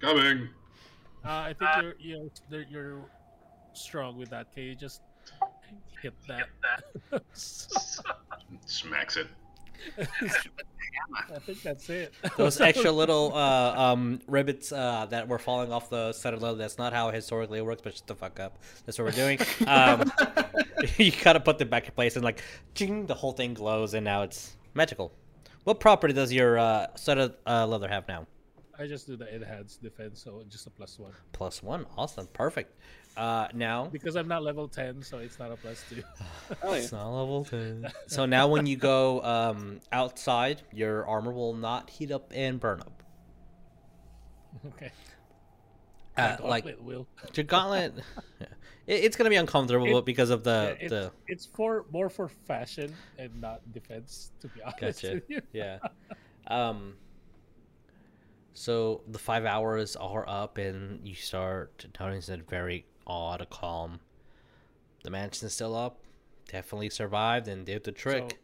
Coming. 0.00 0.48
Uh, 1.24 1.28
I 1.28 1.54
think 1.54 1.70
you're 1.98 2.30
you're 2.50 2.62
you're 2.70 3.00
strong 3.72 4.16
with 4.16 4.30
that. 4.30 4.52
Can 4.52 4.64
you 4.64 4.74
just 4.74 5.02
hit 6.02 6.14
that? 6.28 6.48
Smacks 8.66 9.16
it. 9.16 9.26
I 9.98 11.38
think 11.40 11.62
that's 11.62 11.88
it. 11.90 12.12
Those 12.36 12.60
extra 12.60 12.90
little 12.90 13.34
uh, 13.34 13.74
um, 13.76 14.20
ribbons 14.26 14.72
uh, 14.72 15.06
that 15.10 15.28
were 15.28 15.38
falling 15.38 15.72
off 15.72 15.90
the 15.90 16.12
center 16.12 16.36
level. 16.36 16.56
That's 16.56 16.78
not 16.78 16.92
how 16.92 17.10
historically 17.10 17.58
it 17.58 17.64
works, 17.64 17.82
but 17.82 17.96
shut 17.96 18.06
the 18.06 18.14
fuck 18.14 18.40
up. 18.40 18.58
That's 18.84 18.98
what 18.98 19.04
we're 19.04 19.10
doing. 19.12 19.38
Um, 19.66 20.12
you 20.96 21.10
gotta 21.24 21.40
put 21.40 21.58
them 21.58 21.68
back 21.68 21.86
in 21.86 21.92
place, 21.92 22.14
and 22.16 22.24
like, 22.24 22.40
ching, 22.74 23.06
the 23.06 23.14
whole 23.14 23.32
thing 23.32 23.52
glows, 23.54 23.94
and 23.94 24.04
now 24.04 24.22
it's 24.22 24.56
magical. 24.74 25.12
What 25.64 25.80
property 25.80 26.14
does 26.14 26.32
your 26.32 26.58
uh, 26.58 26.86
set 26.94 27.18
of 27.18 27.34
uh, 27.46 27.66
leather 27.66 27.88
have 27.88 28.06
now? 28.06 28.26
I 28.78 28.86
just 28.86 29.06
do 29.06 29.16
the 29.16 29.34
enhanced 29.34 29.82
defense, 29.82 30.22
so 30.22 30.42
just 30.48 30.66
a 30.66 30.70
plus 30.70 30.98
one. 30.98 31.12
Plus 31.32 31.62
one. 31.62 31.86
Awesome. 31.96 32.26
Perfect. 32.32 32.74
Uh, 33.16 33.48
now 33.54 33.86
Because 33.86 34.14
I'm 34.16 34.28
not 34.28 34.42
level 34.42 34.68
ten, 34.68 35.02
so 35.02 35.18
it's 35.18 35.38
not 35.38 35.50
a 35.50 35.56
plus 35.56 35.82
two. 35.88 36.02
Oh, 36.62 36.72
yeah. 36.72 36.78
it's 36.78 36.92
not 36.92 37.08
level 37.08 37.44
ten. 37.44 37.90
so 38.06 38.26
now 38.26 38.46
when 38.48 38.66
you 38.66 38.76
go 38.76 39.22
um, 39.22 39.80
outside, 39.92 40.62
your 40.72 41.06
armor 41.06 41.32
will 41.32 41.54
not 41.54 41.88
heat 41.88 42.10
up 42.12 42.30
and 42.34 42.60
burn 42.60 42.80
up. 42.80 43.02
okay. 44.66 44.90
Uh, 46.18 46.36
like 46.42 46.64
gauntlet 46.64 46.82
will. 46.82 47.06
your 47.34 47.44
gauntlet, 47.44 47.92
yeah. 48.40 48.46
it, 48.86 49.04
it's 49.04 49.16
gonna 49.16 49.28
be 49.28 49.36
uncomfortable 49.36 49.98
It- 49.98 50.04
because 50.06 50.30
of 50.30 50.44
the 50.44 50.76
Yeah, 50.78 50.84
it's, 50.84 50.90
the 50.90 51.12
it's 51.26 51.46
for 51.46 51.84
more 51.92 52.08
for 52.08 52.28
fashion 52.28 52.94
and 53.18 53.38
not 53.40 53.60
defense, 53.72 54.30
to 54.40 54.48
be 54.48 54.62
honest 54.62 54.80
Gotcha. 54.80 55.14
with 55.14 55.24
you. 55.28 55.40
yeah. 55.52 55.78
Um. 56.46 56.94
So 58.60 59.02
the 59.06 59.18
five 59.18 59.44
hours 59.44 59.96
are 59.96 60.26
up, 60.26 60.56
and 60.56 61.06
you 61.06 61.14
start 61.14 61.84
noticing 62.00 62.40
a 62.40 62.42
very 62.42 62.86
odd 63.06 63.46
calm. 63.50 64.00
The 65.04 65.10
mansion's 65.10 65.52
still 65.52 65.76
up. 65.76 65.98
Definitely 66.50 66.88
survived 66.88 67.48
and 67.48 67.66
did 67.66 67.84
the 67.84 67.92
trick. 67.92 68.30
So, 68.30 68.36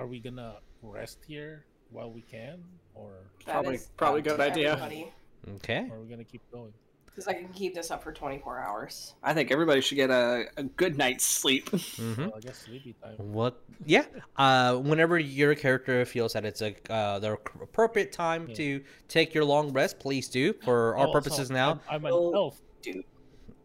are 0.00 0.06
we 0.06 0.20
gonna 0.20 0.58
rest 0.82 1.18
here 1.26 1.64
while 1.90 2.12
we 2.12 2.22
can, 2.22 2.62
or 2.94 3.10
That 3.44 3.52
Probably- 3.54 3.78
probably 3.96 4.22
good 4.22 4.38
idea. 4.38 4.72
everybody. 4.74 5.12
okay. 5.56 5.88
are 5.90 5.98
we 5.98 6.08
gonna 6.08 6.22
keep 6.22 6.42
going? 6.52 6.72
Because 7.14 7.28
I 7.28 7.34
can 7.34 7.48
keep 7.50 7.74
this 7.74 7.92
up 7.92 8.02
for 8.02 8.10
24 8.12 8.58
hours. 8.58 9.14
I 9.22 9.34
think 9.34 9.52
everybody 9.52 9.80
should 9.80 9.94
get 9.94 10.10
a, 10.10 10.46
a 10.56 10.64
good 10.64 10.98
night's 10.98 11.24
sleep. 11.24 11.68
hmm 11.68 12.14
Well, 12.18 12.32
I 12.36 12.40
guess 12.40 12.58
sleepy 12.58 12.94
time. 13.00 13.14
What? 13.18 13.62
Yeah. 13.86 14.04
Uh, 14.36 14.76
whenever 14.78 15.16
your 15.18 15.54
character 15.54 16.04
feels 16.04 16.32
that 16.32 16.44
it's 16.44 16.60
a 16.60 16.74
uh, 16.92 17.20
the 17.20 17.32
appropriate 17.62 18.10
time 18.10 18.46
Yeah. 18.48 18.54
to 18.56 18.84
take 19.06 19.32
your 19.32 19.44
long 19.44 19.72
rest, 19.72 20.00
please 20.00 20.28
do. 20.28 20.54
For 20.64 20.96
our 20.96 21.06
Oh, 21.06 21.12
purposes 21.12 21.48
so 21.48 21.54
now, 21.54 21.70
I'm, 21.72 21.80
I'm 21.88 22.04
an 22.06 22.12
Oh. 22.12 22.32
elf. 22.34 22.60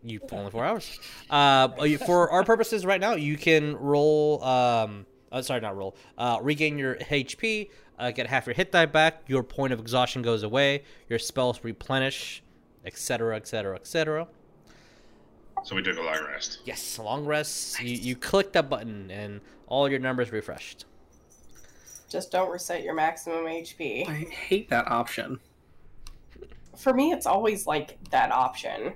You 0.04 0.20
only 0.32 0.52
four 0.52 0.64
hours. 0.64 0.98
Uh, 1.30 1.68
for 2.06 2.30
our 2.32 2.44
purposes 2.44 2.86
right 2.86 3.02
now, 3.02 3.16
you 3.16 3.36
can 3.36 3.76
roll. 3.76 4.42
Um, 4.44 5.06
uh, 5.32 5.42
sorry, 5.42 5.60
not 5.60 5.76
roll. 5.76 5.96
Uh, 6.18 6.38
regain 6.42 6.78
your 6.78 6.96
HP. 6.96 7.70
Uh, 7.98 8.12
get 8.12 8.28
half 8.28 8.46
your 8.46 8.54
hit 8.56 8.72
die 8.72 8.86
back. 8.86 9.24
Your 9.28 9.44
point 9.44 9.74
of 9.74 9.80
exhaustion 9.80 10.22
goes 10.22 10.44
away. 10.44 10.84
Your 11.10 11.20
spells 11.20 11.64
replenish, 11.66 12.42
etc., 12.86 13.36
etc., 13.36 13.76
etc. 13.76 14.28
So 15.64 15.76
we 15.76 15.84
took 15.84 15.98
a 15.98 16.02
long 16.02 16.24
rest. 16.26 16.60
Yes, 16.66 17.00
long 17.00 17.26
rest. 17.26 17.82
You 17.82 17.96
you 17.96 18.16
click 18.16 18.54
that 18.54 18.70
button 18.70 19.12
and 19.12 19.42
all 19.68 19.90
your 19.90 20.00
numbers 20.00 20.32
refreshed. 20.32 20.86
Just 22.10 22.32
don't 22.32 22.50
reset 22.52 22.84
your 22.84 22.96
maximum 22.96 23.46
HP. 23.46 24.08
I 24.08 24.14
hate 24.32 24.70
that 24.70 24.88
option. 24.88 25.40
For 26.76 26.94
me, 26.94 27.12
it's 27.12 27.26
always 27.26 27.68
like 27.68 27.98
that 28.10 28.32
option. 28.32 28.94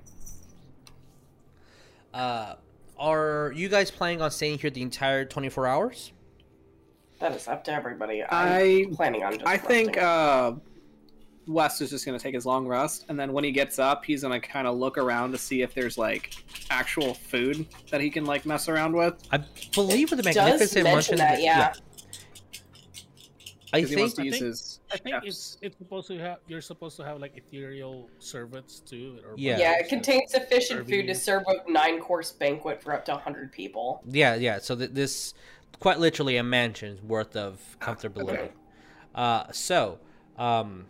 Uh, 2.13 2.55
are 2.97 3.51
you 3.55 3.69
guys 3.69 3.91
planning 3.91 4.21
on 4.21 4.31
staying 4.31 4.59
here 4.59 4.69
the 4.69 4.81
entire 4.81 5.25
twenty 5.25 5.49
four 5.49 5.67
hours? 5.67 6.11
That 7.19 7.33
is 7.35 7.47
up 7.47 7.63
to 7.65 7.73
everybody. 7.73 8.23
I'm 8.23 8.29
I 8.31 8.85
planning 8.95 9.23
on 9.23 9.33
just 9.33 9.47
I 9.47 9.57
think 9.57 9.97
uh, 9.97 10.53
Wes 11.47 11.81
is 11.81 11.89
just 11.89 12.05
going 12.05 12.17
to 12.17 12.23
take 12.23 12.33
his 12.35 12.45
long 12.45 12.67
rest, 12.67 13.05
and 13.09 13.19
then 13.19 13.33
when 13.33 13.43
he 13.43 13.51
gets 13.51 13.79
up, 13.79 14.05
he's 14.05 14.21
going 14.21 14.39
to 14.39 14.45
kind 14.47 14.67
of 14.67 14.77
look 14.77 14.97
around 14.97 15.31
to 15.33 15.37
see 15.37 15.61
if 15.61 15.73
there's 15.73 15.97
like 15.97 16.33
actual 16.69 17.13
food 17.13 17.65
that 17.91 17.99
he 18.01 18.09
can 18.09 18.25
like 18.25 18.45
mess 18.45 18.69
around 18.69 18.93
with. 18.95 19.15
I 19.31 19.43
believe 19.73 20.09
with 20.11 20.17
the 20.17 20.23
does 20.23 20.35
magnificent 20.35 20.83
mention 20.85 21.17
mention 21.17 21.17
that, 21.17 21.41
yeah. 21.41 21.73
I 23.73 23.81
'Cause 23.81 23.89
he 23.89 23.95
wants 23.95 24.13
think 24.13 24.15
to 24.15 24.23
use 24.25 24.33
think- 24.39 24.43
his. 24.45 24.79
I 24.91 24.97
think 24.97 25.15
chefs. 25.15 25.25
it's 25.27 25.57
it's 25.63 25.77
supposed 25.79 26.07
to 26.09 26.19
have 26.19 26.37
you're 26.47 26.61
supposed 26.61 26.95
to 26.97 27.03
have 27.03 27.19
like 27.19 27.35
ethereal 27.35 28.07
servants 28.19 28.79
too. 28.79 29.17
Or 29.27 29.33
Yeah. 29.35 29.57
Yeah, 29.57 29.79
it 29.79 29.89
contains 29.89 30.29
sufficient 30.31 30.81
Serving 30.81 30.85
food 31.01 31.07
to 31.07 31.15
serve 31.15 31.43
a 31.47 31.71
nine 31.71 31.99
course 31.99 32.31
banquet 32.31 32.83
for 32.83 32.93
up 32.93 33.03
to 33.05 33.13
100 33.13 33.51
people. 33.51 34.03
Yeah, 34.07 34.35
yeah. 34.35 34.59
So 34.59 34.75
th- 34.75 34.91
this, 34.91 35.33
quite 35.79 35.97
literally, 35.99 36.37
a 36.37 36.43
mansion's 36.43 37.01
worth 37.01 37.35
of 37.35 37.59
comfortability. 37.81 38.29
okay. 38.33 38.51
Uh, 39.15 39.45
so, 39.51 39.97
um, 40.37 40.85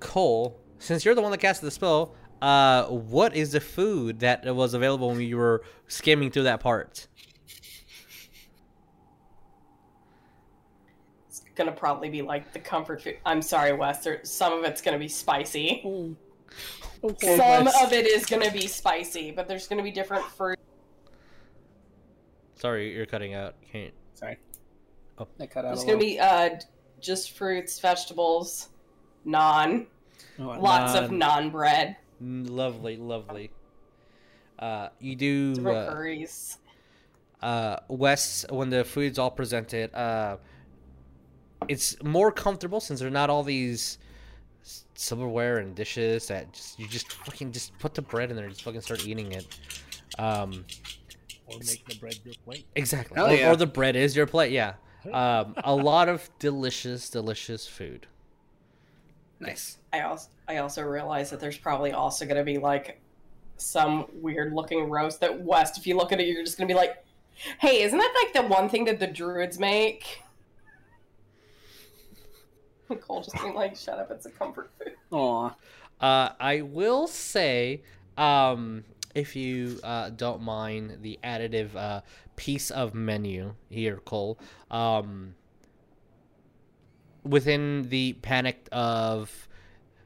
Cole, 0.00 0.60
since 0.78 1.04
you're 1.04 1.14
the 1.14 1.22
one 1.22 1.30
that 1.30 1.38
casted 1.38 1.66
the 1.66 1.70
spell, 1.70 2.14
uh, 2.40 2.84
what 2.86 3.34
is 3.34 3.52
the 3.52 3.60
food 3.60 4.20
that 4.20 4.44
was 4.54 4.74
available 4.74 5.08
when 5.08 5.20
you 5.20 5.36
were 5.36 5.62
skimming 5.88 6.30
through 6.30 6.44
that 6.44 6.60
part? 6.60 7.08
It's 11.28 11.42
gonna 11.54 11.72
probably 11.72 12.08
be 12.08 12.22
like 12.22 12.52
the 12.52 12.60
comfort 12.60 13.02
food. 13.02 13.18
I'm 13.26 13.42
sorry, 13.42 13.72
Wes. 13.72 14.04
There, 14.04 14.20
some 14.22 14.52
of 14.52 14.64
it's 14.64 14.80
gonna 14.80 14.98
be 14.98 15.08
spicy. 15.08 15.82
Okay. 17.04 17.36
Some 17.36 17.64
Wes. 17.66 17.82
of 17.84 17.92
it 17.92 18.06
is 18.06 18.26
gonna 18.26 18.50
be 18.50 18.66
spicy, 18.66 19.30
but 19.30 19.48
there's 19.48 19.66
gonna 19.66 19.82
be 19.82 19.90
different 19.90 20.24
fruit. 20.24 20.58
Sorry, 22.54 22.92
you're 22.94 23.06
cutting 23.06 23.34
out. 23.34 23.54
Can't. 23.72 23.94
Sorry. 24.14 24.36
Oh. 25.18 25.28
I 25.40 25.46
cut 25.46 25.64
out 25.64 25.68
There's 25.68 25.84
gonna 25.84 25.98
little. 25.98 26.14
be 26.14 26.20
uh, 26.20 26.50
just 27.00 27.32
fruits, 27.32 27.78
vegetables, 27.80 28.68
non, 29.28 29.86
Oh, 30.38 30.50
I- 30.50 30.58
lots 30.58 30.94
of 30.94 31.10
Non. 31.10 31.44
naan 31.48 31.52
bread, 31.52 31.96
Mm, 32.22 32.50
Lovely, 32.50 32.96
lovely. 32.96 33.50
Uh, 34.58 34.88
you 34.98 35.14
do. 35.14 35.54
different 35.54 35.78
Uh, 35.88 35.92
curries. 35.92 36.58
uh, 37.42 37.76
Wes, 37.88 38.44
when 38.50 38.70
the 38.70 38.84
food's 38.84 39.18
all 39.20 39.30
presented, 39.30 39.94
uh, 39.94 40.36
it's 41.68 42.00
more 42.02 42.32
comfortable 42.32 42.80
since 42.80 42.98
they're 43.00 43.10
not 43.10 43.30
all 43.30 43.42
these 43.44 43.98
silverware 44.94 45.58
and 45.58 45.74
dishes 45.76 46.26
that 46.28 46.52
just 46.52 46.78
you 46.78 46.88
just 46.88 47.12
fucking 47.12 47.52
just 47.52 47.76
put 47.78 47.94
the 47.94 48.02
bread 48.02 48.30
in 48.30 48.36
there 48.36 48.46
and 48.46 48.52
just 48.54 48.64
fucking 48.64 48.80
start 48.80 49.06
eating 49.06 49.30
it. 49.32 49.46
Um, 50.18 50.64
or 51.46 51.58
make 51.60 51.84
the 51.86 51.96
bread 52.00 52.18
your 52.24 52.34
plate. 52.44 52.66
exactly. 52.74 53.14
Hell 53.16 53.28
Or, 53.28 53.34
yeah. 53.34 53.50
or 53.52 53.56
the 53.56 53.66
bread 53.66 53.94
is 53.96 54.16
your 54.16 54.26
plate. 54.26 54.50
Yeah. 54.52 54.74
Um, 55.12 55.54
a 55.58 55.74
lot 55.74 56.08
of 56.08 56.28
delicious, 56.40 57.08
delicious 57.08 57.66
food. 57.68 58.08
Nice. 59.40 59.78
I 59.92 60.00
also 60.02 60.28
I 60.46 60.58
also 60.58 60.82
realize 60.82 61.30
that 61.30 61.40
there's 61.40 61.58
probably 61.58 61.92
also 61.92 62.26
gonna 62.26 62.44
be 62.44 62.58
like 62.58 63.00
some 63.56 64.06
weird 64.12 64.52
looking 64.52 64.88
roast 64.88 65.20
that 65.20 65.42
West. 65.42 65.78
If 65.78 65.86
you 65.86 65.96
look 65.96 66.12
at 66.12 66.20
it, 66.20 66.26
you're 66.26 66.44
just 66.44 66.58
gonna 66.58 66.68
be 66.68 66.74
like, 66.74 67.04
"Hey, 67.60 67.82
isn't 67.82 67.98
that 67.98 68.14
like 68.22 68.32
the 68.32 68.48
one 68.48 68.68
thing 68.68 68.84
that 68.86 68.98
the 68.98 69.06
druids 69.06 69.58
make?" 69.58 70.22
Cole 73.00 73.22
just 73.22 73.36
being 73.40 73.54
like, 73.54 73.76
"Shut 73.76 73.98
up! 73.98 74.10
It's 74.10 74.26
a 74.26 74.30
comfort 74.30 74.70
food." 74.78 74.94
Aw. 75.10 75.54
Uh, 76.00 76.30
I 76.38 76.62
will 76.62 77.06
say, 77.06 77.82
um, 78.16 78.84
if 79.14 79.34
you 79.34 79.80
uh, 79.82 80.10
don't 80.10 80.42
mind 80.42 80.98
the 81.02 81.18
additive 81.24 81.74
uh, 81.74 82.02
piece 82.36 82.70
of 82.70 82.94
menu 82.94 83.54
here, 83.68 83.96
Cole, 84.04 84.38
um, 84.70 85.34
within 87.28 87.88
the 87.88 88.14
panic 88.14 88.68
of 88.72 89.48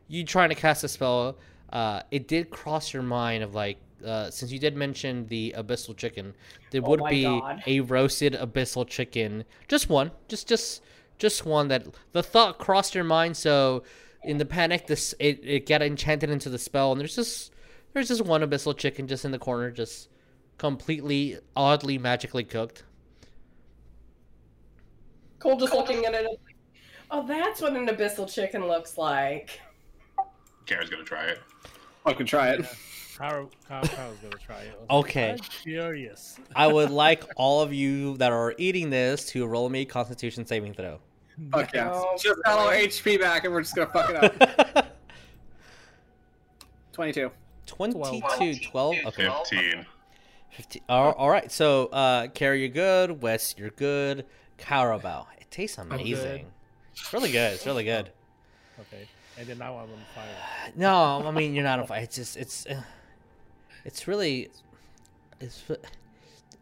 you 0.08 0.24
trying 0.24 0.48
to 0.50 0.54
cast 0.54 0.84
a 0.84 0.88
spell, 0.88 1.38
uh, 1.72 2.02
it 2.10 2.28
did 2.28 2.50
cross 2.50 2.92
your 2.92 3.02
mind 3.02 3.42
of 3.42 3.54
like 3.54 3.78
uh, 4.04 4.30
since 4.30 4.50
you 4.50 4.58
did 4.58 4.76
mention 4.76 5.26
the 5.28 5.54
abyssal 5.56 5.96
chicken, 5.96 6.34
there 6.70 6.82
Oh 6.84 6.90
would 6.90 7.04
be 7.08 7.24
God. 7.24 7.62
a 7.66 7.80
roasted 7.80 8.34
abyssal 8.34 8.86
chicken. 8.86 9.44
Just 9.68 9.88
one, 9.88 10.10
just 10.28 10.48
just 10.48 10.82
just 11.18 11.46
one. 11.46 11.68
That 11.68 11.86
the 12.12 12.22
thought 12.22 12.58
crossed 12.58 12.94
your 12.94 13.04
mind. 13.04 13.36
So 13.36 13.84
in 14.22 14.38
the 14.38 14.44
panic, 14.44 14.86
this 14.86 15.14
it, 15.18 15.40
it 15.44 15.66
got 15.66 15.82
enchanted 15.82 16.30
into 16.30 16.50
the 16.50 16.58
spell, 16.58 16.92
and 16.92 17.00
there's 17.00 17.14
just 17.16 17.52
there's 17.92 18.08
just 18.08 18.22
one 18.22 18.42
abyssal 18.42 18.76
chicken 18.76 19.06
just 19.06 19.24
in 19.24 19.30
the 19.30 19.38
corner, 19.38 19.70
just 19.70 20.08
completely 20.58 21.38
oddly 21.56 21.98
magically 21.98 22.44
cooked. 22.44 22.84
Cole 25.38 25.58
just 25.58 25.74
looking 25.74 26.04
at 26.04 26.14
it. 26.14 26.40
Oh, 27.14 27.26
that's 27.26 27.60
what 27.60 27.76
an 27.76 27.86
abyssal 27.88 28.32
chicken 28.32 28.66
looks 28.66 28.96
like. 28.96 29.60
Kara's 30.64 30.88
gonna 30.88 31.04
try 31.04 31.26
it. 31.26 31.40
I 32.06 32.14
can 32.14 32.24
try 32.24 32.52
it. 32.52 32.64
Kyle, 33.18 33.50
Kyle, 33.68 33.82
Kyle's 33.82 34.16
gonna 34.22 34.36
try 34.36 34.60
it. 34.60 34.80
I 34.88 34.94
Okay. 34.94 35.32
I'm 35.32 35.38
curious. 35.38 36.40
I 36.56 36.66
would 36.66 36.90
like 36.90 37.24
all 37.36 37.60
of 37.60 37.70
you 37.70 38.16
that 38.16 38.32
are 38.32 38.54
eating 38.56 38.88
this 38.88 39.26
to 39.26 39.46
roll 39.46 39.68
me 39.68 39.84
Constitution 39.84 40.46
saving 40.46 40.72
throw. 40.72 41.00
Fuck 41.50 41.74
yeah. 41.74 41.90
Oh, 41.92 42.16
just 42.18 42.42
got 42.44 42.58
a 42.58 42.70
little 42.70 42.88
HP 42.88 43.20
back 43.20 43.44
and 43.44 43.52
we're 43.52 43.60
just 43.60 43.76
gonna 43.76 43.90
fuck 43.90 44.08
it 44.08 44.76
up. 44.76 44.96
22. 46.92 47.30
22, 47.66 48.54
12, 48.70 48.96
okay. 49.06 49.28
15. 49.28 49.86
15. 50.50 50.82
All, 50.88 51.12
all 51.12 51.30
right, 51.30 51.52
so 51.52 51.86
uh, 51.86 52.28
Carrie, 52.28 52.60
you're 52.60 52.68
good. 52.68 53.22
Wes, 53.22 53.54
you're 53.58 53.70
good. 53.70 54.24
Cowrabao, 54.58 55.26
it 55.38 55.50
tastes 55.50 55.76
amazing. 55.76 56.46
It's 56.92 57.12
really 57.12 57.32
good. 57.32 57.52
It's 57.54 57.66
really 57.66 57.84
good. 57.84 58.10
Okay, 58.80 59.06
and 59.38 59.46
then 59.46 59.58
now 59.58 59.74
I'm 59.76 59.82
on 59.90 59.98
fire. 60.14 60.72
No, 60.76 61.22
I 61.26 61.30
mean 61.30 61.54
you're 61.54 61.64
not 61.64 61.78
on 61.80 61.86
fire. 61.86 62.02
It's 62.02 62.16
just 62.16 62.36
it's 62.36 62.66
uh, 62.66 62.82
it's 63.84 64.06
really 64.08 64.50
it's 65.40 65.62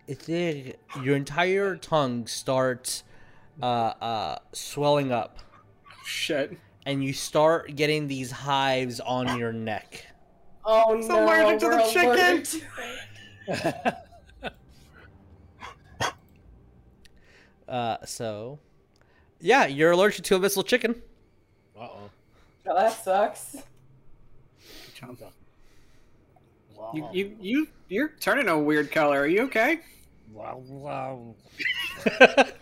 it's 0.07 0.28
uh, 0.28 0.73
your 1.02 1.16
entire 1.16 1.77
tongue 1.77 2.27
starts 2.27 3.05
uh 3.62 3.66
uh 4.01 4.39
swelling 4.52 5.12
up 5.12 5.39
Shit. 6.05 6.57
and 6.86 7.05
you 7.05 7.12
start 7.12 7.77
getting 7.77 8.09
these 8.09 8.31
hives 8.31 9.01
on 9.01 9.39
your 9.39 9.52
neck. 9.52 10.07
Oh 10.65 10.97
It's 10.98 11.09
no, 11.09 11.24
allergic 11.24 11.59
to 11.61 11.69
the 11.69 11.77
we're 11.77 11.90
chicken. 11.90 12.09
allergic 12.09 12.44
to- 13.90 13.97
Uh 17.69 17.97
so 18.05 18.59
yeah, 19.40 19.66
you're 19.66 19.92
allergic 19.92 20.24
to 20.26 20.36
a 20.36 20.40
abyssal 20.40 20.66
chicken. 20.66 20.94
Uh 21.78 21.82
oh. 21.82 22.10
Oh, 22.66 22.74
that 22.74 22.92
sucks. 22.92 23.56
Wow. 26.76 26.92
You, 26.94 27.08
you, 27.12 27.36
you, 27.40 27.68
you're 27.88 28.08
turning 28.20 28.48
a 28.48 28.58
weird 28.58 28.90
color. 28.90 29.20
Are 29.20 29.26
you 29.26 29.42
okay? 29.42 29.80
Wow. 30.32 30.62
Wow. 30.66 31.34
I 32.20 32.52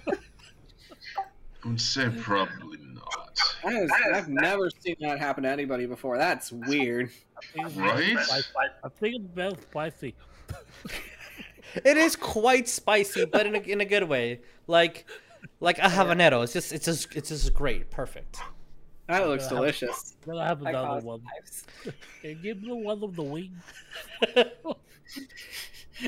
would 1.64 1.80
say 1.80 2.09
probably 2.20 2.78
not. 2.94 3.40
That 3.64 3.82
is, 3.82 3.90
I've 4.14 4.28
never 4.28 4.70
seen 4.70 4.96
that 5.00 5.18
happen 5.18 5.42
to 5.42 5.50
anybody 5.50 5.86
before. 5.86 6.16
That's 6.16 6.52
weird. 6.52 7.10
Right? 7.56 8.16
I 8.16 8.88
think 9.00 9.16
it's 9.16 9.34
very 9.34 9.55
spicy. 9.70 10.14
It 11.84 11.96
is 11.96 12.16
quite 12.16 12.68
spicy, 12.68 13.26
but 13.26 13.46
in 13.46 13.55
a, 13.55 13.59
in 13.59 13.80
a 13.80 13.84
good 13.84 14.05
way. 14.05 14.40
Like 14.66 15.06
like 15.60 15.78
a 15.78 15.82
habanero. 15.82 16.43
It's 16.44 16.52
just 16.52 16.73
it's 16.73 16.85
just 16.85 17.15
it's 17.16 17.28
just 17.31 17.52
great. 17.55 17.90
Perfect. 17.90 18.39
That 19.06 19.27
looks 19.27 19.44
Yeah. 19.44 19.48
delicious. 19.56 20.15
Then 20.27 20.36
I 20.36 20.47
have 20.47 20.65
I 20.66 20.70
another 20.70 20.86
caused 20.89 21.06
one. 21.06 21.23
hives. 21.35 21.65
Can 22.20 22.31
you 22.31 22.35
give 22.36 22.62
me 22.62 22.73
one 22.73 23.02
of 23.02 23.16
the 23.16 23.23
wing? 23.23 23.52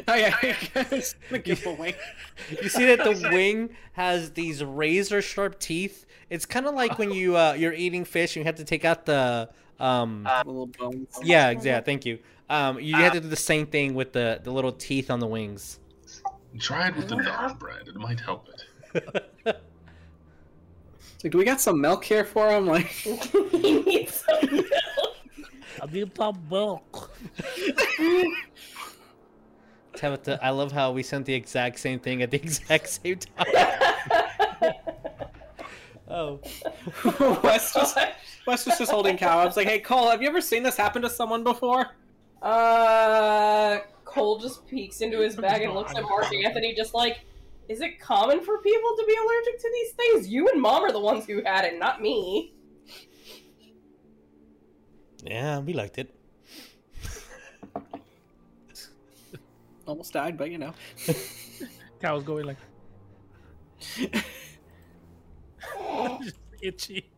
Oh 0.07 0.15
yeah, 0.15 0.37
it's 0.43 1.15
the 1.31 1.39
giveaway. 1.39 1.97
You 2.63 2.69
see 2.69 2.85
that 2.87 2.99
the 3.03 3.29
wing 3.33 3.71
has 3.95 4.31
these 4.33 4.63
razor 4.63 5.21
sharp 5.23 5.59
teeth. 5.59 6.07
It's 6.29 6.47
kind 6.47 6.67
of 6.67 6.75
like 6.75 6.99
when 6.99 7.11
you 7.11 7.37
uh, 7.37 7.55
you're 7.55 7.73
eating 7.73 8.05
fish 8.05 8.37
and 8.37 8.45
you 8.45 8.47
have 8.47 8.57
to 8.57 8.65
take 8.65 8.85
out 8.85 9.05
the 9.07 9.49
um 9.81 10.29
little 10.45 10.67
bones. 10.67 11.19
yeah 11.25 11.53
yeah 11.63 11.81
thank 11.81 12.05
you 12.05 12.19
um 12.51 12.79
you 12.79 12.95
have 12.97 13.15
to 13.15 13.21
do 13.21 13.29
the 13.29 13.35
same 13.35 13.65
thing 13.67 13.95
with 13.95 14.13
the 14.13 14.39
the 14.45 14.51
little 14.53 14.73
teeth 14.73 15.11
on 15.11 15.19
the 15.21 15.27
wings. 15.27 15.81
Try 16.59 16.89
it 16.89 16.97
with 16.97 17.09
the 17.09 17.17
dog, 17.17 17.59
bread. 17.59 17.89
It 17.89 17.95
might 17.97 18.21
help 18.21 18.49
it. 18.49 18.63
It's 18.95 19.05
like, 21.25 21.33
do 21.33 21.39
we 21.39 21.45
got 21.45 21.61
some 21.61 21.81
milk 21.81 22.05
here 22.05 22.25
for 22.25 22.49
him? 22.49 22.67
Like, 22.67 22.87
he 22.87 23.83
needs 23.83 24.25
some 24.25 24.57
milk. 24.57 24.67
I 25.83 25.87
need 25.93 26.17
some 26.17 26.39
milk. 26.49 27.11
Tabatha, 30.01 30.39
I 30.43 30.49
love 30.49 30.73
how 30.73 30.93
we 30.93 31.03
sent 31.03 31.27
the 31.27 31.35
exact 31.35 31.79
same 31.79 32.01
thing 32.01 32.23
at 32.23 32.31
the 32.31 32.39
exact 32.39 32.89
same 32.89 33.19
time. 33.19 33.47
oh, 36.09 36.41
Wes 37.43 37.75
just, 37.75 37.99
Wes 38.47 38.65
was 38.65 38.79
just 38.79 38.91
holding 38.91 39.19
cow. 39.19 39.39
I 39.39 39.45
was 39.45 39.59
like, 39.59 39.69
hey 39.69 39.79
Cole, 39.79 40.11
have 40.11 40.23
you 40.23 40.29
ever 40.29 40.41
seen 40.41 40.63
this 40.63 40.77
happen 40.77 41.03
to 41.03 41.11
someone 41.11 41.45
before? 41.45 41.89
Uh, 42.41 43.81
Cole 44.07 44.39
just 44.39 44.67
peeks 44.67 45.03
into 45.03 45.21
his 45.21 45.37
bag 45.37 45.63
and 45.63 45.75
looks 45.75 45.95
at 45.95 46.03
Mark 46.05 46.33
Anthony, 46.33 46.75
just 46.75 46.95
like, 46.95 47.27
is 47.71 47.81
it 47.81 48.01
common 48.01 48.41
for 48.41 48.59
people 48.59 48.97
to 48.97 49.05
be 49.07 49.15
allergic 49.15 49.61
to 49.61 49.71
these 49.73 49.93
things? 49.93 50.29
You 50.29 50.49
and 50.49 50.61
Mom 50.61 50.83
are 50.83 50.91
the 50.91 50.99
ones 50.99 51.25
who 51.25 51.41
had 51.45 51.65
it, 51.65 51.79
not 51.79 52.03
me. 52.03 52.53
yeah, 55.23 55.61
we 55.61 55.73
liked 55.73 55.97
it. 55.99 56.13
Almost 59.87 60.13
died, 60.13 60.37
but 60.37 60.51
you 60.51 60.59
know. 60.59 60.75
Cow's 62.01 62.25
going 62.25 62.45
like 62.45 62.57
itchy. 66.63 67.09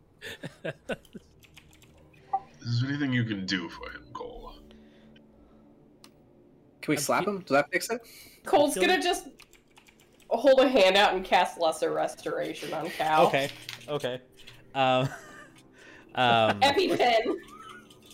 Is 2.61 2.81
there 2.81 2.89
anything 2.89 3.11
you 3.11 3.23
can 3.23 3.47
do 3.47 3.69
for 3.69 3.89
him, 3.89 4.03
Cole? 4.13 4.53
Can 6.81 6.91
we 6.91 6.97
slap 6.97 7.25
him? 7.25 7.39
Does 7.39 7.49
that 7.49 7.71
fix 7.71 7.89
it? 7.89 8.01
Cole's 8.45 8.75
gonna 8.75 9.01
just 9.01 9.29
hold 10.37 10.59
a 10.59 10.67
hand 10.67 10.97
out 10.97 11.13
and 11.13 11.23
cast 11.23 11.59
Lesser 11.59 11.91
Restoration 11.91 12.73
on 12.73 12.89
Cal. 12.89 13.27
Okay, 13.27 13.49
okay. 13.87 14.21
Um, 14.75 15.09
um, 16.15 16.59
EpiPen. 16.61 17.35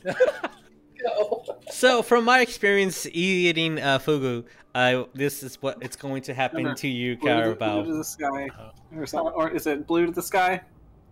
Go. 0.03 1.45
so 1.71 2.01
from 2.01 2.25
my 2.25 2.41
experience 2.41 3.07
eating 3.11 3.79
uh, 3.79 3.99
fugu, 3.99 4.45
uh, 4.75 5.03
this 5.13 5.43
is 5.43 5.61
what 5.61 5.77
it's 5.81 5.95
going 5.95 6.21
to 6.23 6.33
happen 6.33 6.57
Remember, 6.57 6.77
to 6.77 6.87
you, 6.87 7.17
Blue 7.17 7.29
to, 7.29 7.55
blue 7.55 7.85
to 7.85 7.93
the 7.93 8.03
sky, 8.03 8.49
or, 8.95 9.05
something, 9.05 9.33
or 9.33 9.49
is 9.49 9.65
it 9.67 9.87
blue 9.87 10.05
to 10.05 10.11
the 10.11 10.21
sky? 10.21 10.61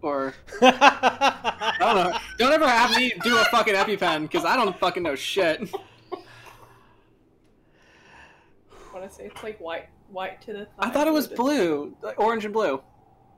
Or 0.02 0.34
I 0.62 1.76
don't 1.80 1.96
know. 1.96 2.20
Don't 2.38 2.54
ever 2.54 2.68
have 2.68 2.92
me 2.92 3.14
do 3.24 3.36
a 3.38 3.46
fucking 3.46 3.74
EpiPen 3.74 4.22
because 4.24 4.46
I 4.46 4.56
don't 4.56 4.78
fucking 4.78 5.02
know 5.02 5.16
shit. 5.16 5.62
I 5.74 6.18
want 8.94 9.10
to 9.10 9.16
say 9.16 9.26
it's 9.26 9.42
like 9.44 9.60
white, 9.60 9.90
white 10.10 10.42
to 10.44 10.54
the. 10.54 10.68
I 10.80 10.90
thought 10.90 11.08
it 11.08 11.14
was 11.14 11.28
blue, 11.28 11.96
like 12.02 12.20
orange 12.20 12.46
and 12.46 12.54
blue. 12.54 12.82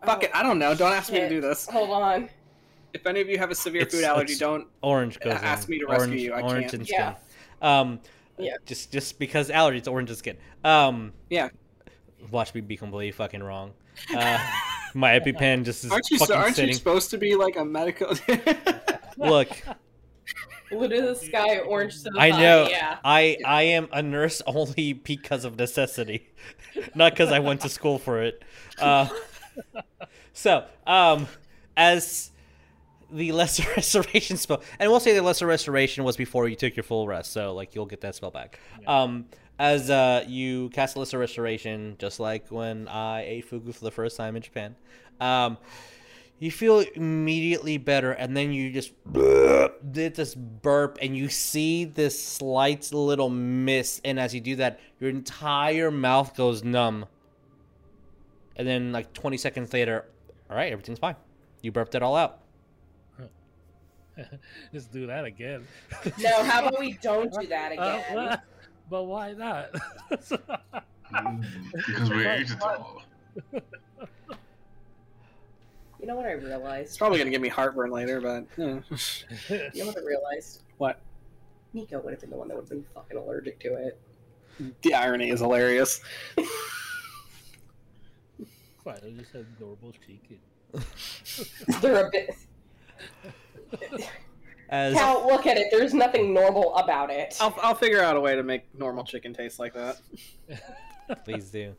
Fuck 0.06 0.24
it, 0.24 0.32
I 0.34 0.44
don't 0.44 0.60
know. 0.60 0.74
Don't 0.76 0.94
ask 0.94 1.12
me 1.12 1.20
to 1.20 1.30
do 1.30 1.41
this. 1.41 1.68
Hold 1.68 1.90
on. 1.91 2.30
If 2.94 3.06
any 3.06 3.22
of 3.22 3.28
you 3.30 3.38
have 3.38 3.52
a 3.52 3.56
severe 3.56 3.82
It's- 3.84 3.94
food 3.96 4.04
allergy, 4.06 4.36
don't 4.36 4.68
orange 4.82 5.20
goes 5.20 5.34
ask 5.34 5.68
in. 5.68 5.72
me 5.74 5.80
to 5.80 5.86
rescue 5.88 6.08
orange, 6.08 6.22
you. 6.22 6.34
I 6.34 6.41
orange 6.41 6.62
can't. 6.64 6.74
and 6.76 6.88
skin. 6.88 7.00
Yeah. 7.62 7.80
Um, 7.80 8.00
Yeah. 8.38 8.54
Just 8.66 8.91
just 8.91 9.20
because 9.20 9.50
allergies, 9.50 9.91
orange 9.91 10.10
and 10.10 10.18
skin. 10.18 10.38
Um, 10.64 11.12
Yeah. 11.30 11.50
watch 12.32 12.54
me 12.56 12.62
be 12.62 12.78
completely 12.78 13.12
fucking 13.12 13.44
wrong. 13.44 13.74
Uh, 14.16 14.40
my 14.94 15.10
EpiPen 15.20 15.66
just 15.66 15.84
is 15.84 15.91
Aren't 15.91 16.10
you 16.10 16.18
fucking 16.18 16.36
aren't 16.36 16.56
sitting. 16.56 16.70
you 16.70 16.76
supposed 16.76 17.10
to 17.12 17.18
be 17.18 17.36
like 17.36 17.58
a 17.58 17.66
medical? 17.66 18.14
Look, 19.18 19.50
Blue 20.70 20.88
to 20.88 21.02
the 21.02 21.16
sky, 21.16 21.60
orange 21.60 22.04
to 22.04 22.10
the 22.12 22.20
I 22.20 22.32
thigh, 22.32 22.41
know. 22.41 22.68
Yeah. 22.70 22.98
I 23.04 23.38
I 23.46 23.64
am 23.64 23.88
a 23.91 24.02
nurse 24.02 24.41
only 24.46 24.94
because 24.94 25.46
of 25.46 25.58
necessity, 25.58 26.30
not 26.96 27.14
because 27.14 27.32
I 27.32 27.40
went 27.40 27.62
to 27.62 27.70
school 27.70 27.98
for 27.98 28.22
it. 28.22 28.44
Uh, 28.80 29.08
so, 30.34 30.66
um, 30.86 31.28
as 31.76 32.32
the 33.12 33.32
lesser 33.32 33.68
restoration 33.76 34.38
spell, 34.38 34.62
and 34.80 34.91
we'll 34.91 35.00
say 35.00 35.14
the 35.14 35.22
lesser 35.22 35.48
restoration 35.48 36.04
was 36.04 36.16
before 36.18 36.48
you 36.48 36.56
took 36.56 36.76
your 36.76 36.84
full 36.84 37.08
rest, 37.08 37.32
so 37.32 37.54
like 37.54 37.76
you'll 37.76 37.86
get 37.86 38.02
that 38.02 38.16
spell 38.16 38.32
back. 38.32 38.60
Um, 38.86 39.26
as 39.58 39.90
uh, 39.90 40.24
you 40.28 40.70
cast 40.70 40.96
lesser 40.96 41.18
restoration, 41.18 41.96
just 42.00 42.20
like 42.20 42.50
when 42.50 42.88
I 42.88 43.24
ate 43.24 43.50
fugu 43.50 43.74
for 43.74 43.84
the 43.84 43.91
first 43.91 44.16
time 44.16 44.36
in 44.36 44.41
Japan, 44.41 44.76
um, 45.20 45.58
you 46.40 46.52
feel 46.52 46.80
immediately 46.95 47.78
better, 47.78 48.11
and 48.14 48.36
then 48.36 48.52
you 48.52 48.72
just 48.72 48.94
did 49.91 50.16
this 50.16 50.34
burp, 50.36 50.98
and 51.02 51.16
you 51.16 51.30
see 51.30 51.86
this 51.86 52.20
slight 52.22 52.91
little 52.94 53.30
mist, 53.30 54.02
and 54.06 54.20
as 54.20 54.34
you 54.34 54.41
do 54.41 54.56
that, 54.57 54.80
your 54.99 55.10
entire 55.10 55.91
mouth 55.91 56.36
goes 56.36 56.64
numb. 56.64 57.06
And 58.56 58.68
then, 58.68 58.91
like 58.91 59.14
20 59.14 59.38
seconds 59.38 59.72
later, 59.74 60.06
all 60.49 60.56
right, 60.56 60.72
everything's 60.72 60.99
fine. 60.99 61.16
You 61.61 61.72
burped 61.72 61.95
it 61.95 62.02
all 62.03 62.16
out. 62.16 62.40
Let's 64.74 64.86
do 64.88 65.07
that 65.07 65.26
again. 65.26 65.66
No, 66.20 66.44
how 66.44 66.66
about 66.68 66.80
we 66.80 66.94
don't 67.02 67.32
do 67.40 67.48
that 67.48 67.72
again? 67.72 68.18
Uh, 68.18 68.38
But 68.90 69.03
why 69.03 69.34
not? 69.34 69.76
Because 71.74 72.10
we 72.11 72.28
ate 72.28 72.52
it 72.52 72.61
all. 72.61 73.02
You 76.00 76.08
know 76.08 76.16
what 76.16 76.26
I 76.26 76.32
realized? 76.34 76.88
It's 76.90 76.98
probably 76.98 77.18
gonna 77.18 77.30
give 77.30 77.42
me 77.42 77.50
heartburn 77.50 77.92
later, 77.92 78.22
but 78.22 78.46
eh. 78.58 78.80
You 79.74 79.82
know 79.84 79.88
what 79.88 79.98
I 79.98 80.02
realized? 80.02 80.64
what? 80.78 81.02
Nico 81.74 82.00
would 82.00 82.12
have 82.14 82.22
been 82.22 82.30
the 82.30 82.38
one 82.38 82.48
that 82.48 82.56
would 82.56 82.64
have 82.64 82.70
been 82.70 82.86
fucking 82.96 83.18
allergic 83.18 83.60
to 83.60 83.76
it. 83.76 84.00
The 84.82 84.94
irony 84.94 85.30
is 85.30 85.40
hilarious. 85.40 86.02
Fine, 88.84 88.98
I 89.06 89.10
just 89.12 89.32
had 89.32 89.46
normal 89.60 89.92
chicken. 89.92 90.40
They're 91.82 92.08
a 92.08 92.10
bit. 92.10 92.36
As 94.70 94.94
Cal, 94.96 95.28
look 95.28 95.46
at 95.48 95.58
it. 95.58 95.68
There's 95.72 95.94
nothing 95.94 96.34
normal 96.34 96.76
about 96.76 97.10
it. 97.12 97.38
I'll 97.40 97.56
I'll 97.62 97.76
figure 97.76 98.02
out 98.02 98.16
a 98.16 98.20
way 98.20 98.36
to 98.36 98.44
make 98.44 98.64
normal 98.78 99.04
chicken 99.04 99.34
taste 99.34 99.60
like 99.60 99.74
that. 99.74 100.00
please 101.26 101.50
do. 101.50 101.76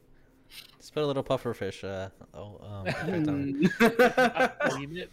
Just 0.78 0.94
put 0.94 1.02
a 1.02 1.06
little 1.06 1.22
puffer 1.22 1.54
fish. 1.54 1.84
Uh, 1.84 2.08
oh, 2.34 2.60
um, 2.62 2.86
effect 2.86 3.28
on 3.28 3.70
it. 3.80 4.60
Clean 4.70 4.96
it. 4.96 5.10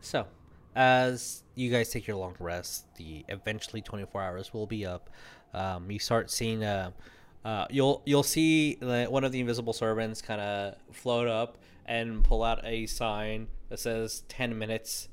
So, 0.00 0.26
as 0.74 1.42
you 1.54 1.70
guys 1.70 1.90
take 1.90 2.06
your 2.06 2.16
long 2.16 2.34
rest, 2.38 2.86
the 2.96 3.24
eventually 3.28 3.82
24 3.82 4.22
hours 4.22 4.54
will 4.54 4.66
be 4.66 4.86
up. 4.86 5.10
Um, 5.52 5.90
you 5.90 5.98
start 5.98 6.30
seeing 6.30 6.64
uh, 6.64 6.92
uh, 7.44 7.66
you'll 7.70 8.02
you'll 8.04 8.22
see 8.22 8.76
that 8.76 9.10
one 9.10 9.24
of 9.24 9.32
the 9.32 9.40
invisible 9.40 9.72
servants 9.72 10.22
kind 10.22 10.40
of 10.40 10.74
float 10.92 11.28
up 11.28 11.58
and 11.86 12.22
pull 12.22 12.42
out 12.42 12.64
a 12.64 12.86
sign 12.86 13.48
that 13.68 13.78
says 13.78 14.22
10 14.28 14.58
minutes, 14.58 15.08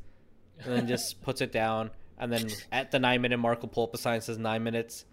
and 0.64 0.74
then 0.74 0.88
just 0.88 1.22
puts 1.24 1.42
it 1.42 1.52
down. 1.52 1.90
And 2.20 2.32
then 2.32 2.50
at 2.72 2.92
the 2.92 3.00
nine 3.00 3.22
minute 3.22 3.38
mark, 3.38 3.62
will 3.62 3.70
pull 3.70 3.84
up 3.84 3.94
a 3.94 3.98
sign 3.98 4.16
that 4.20 4.24
says 4.24 4.38
nine 4.38 4.64
minutes, 4.64 5.06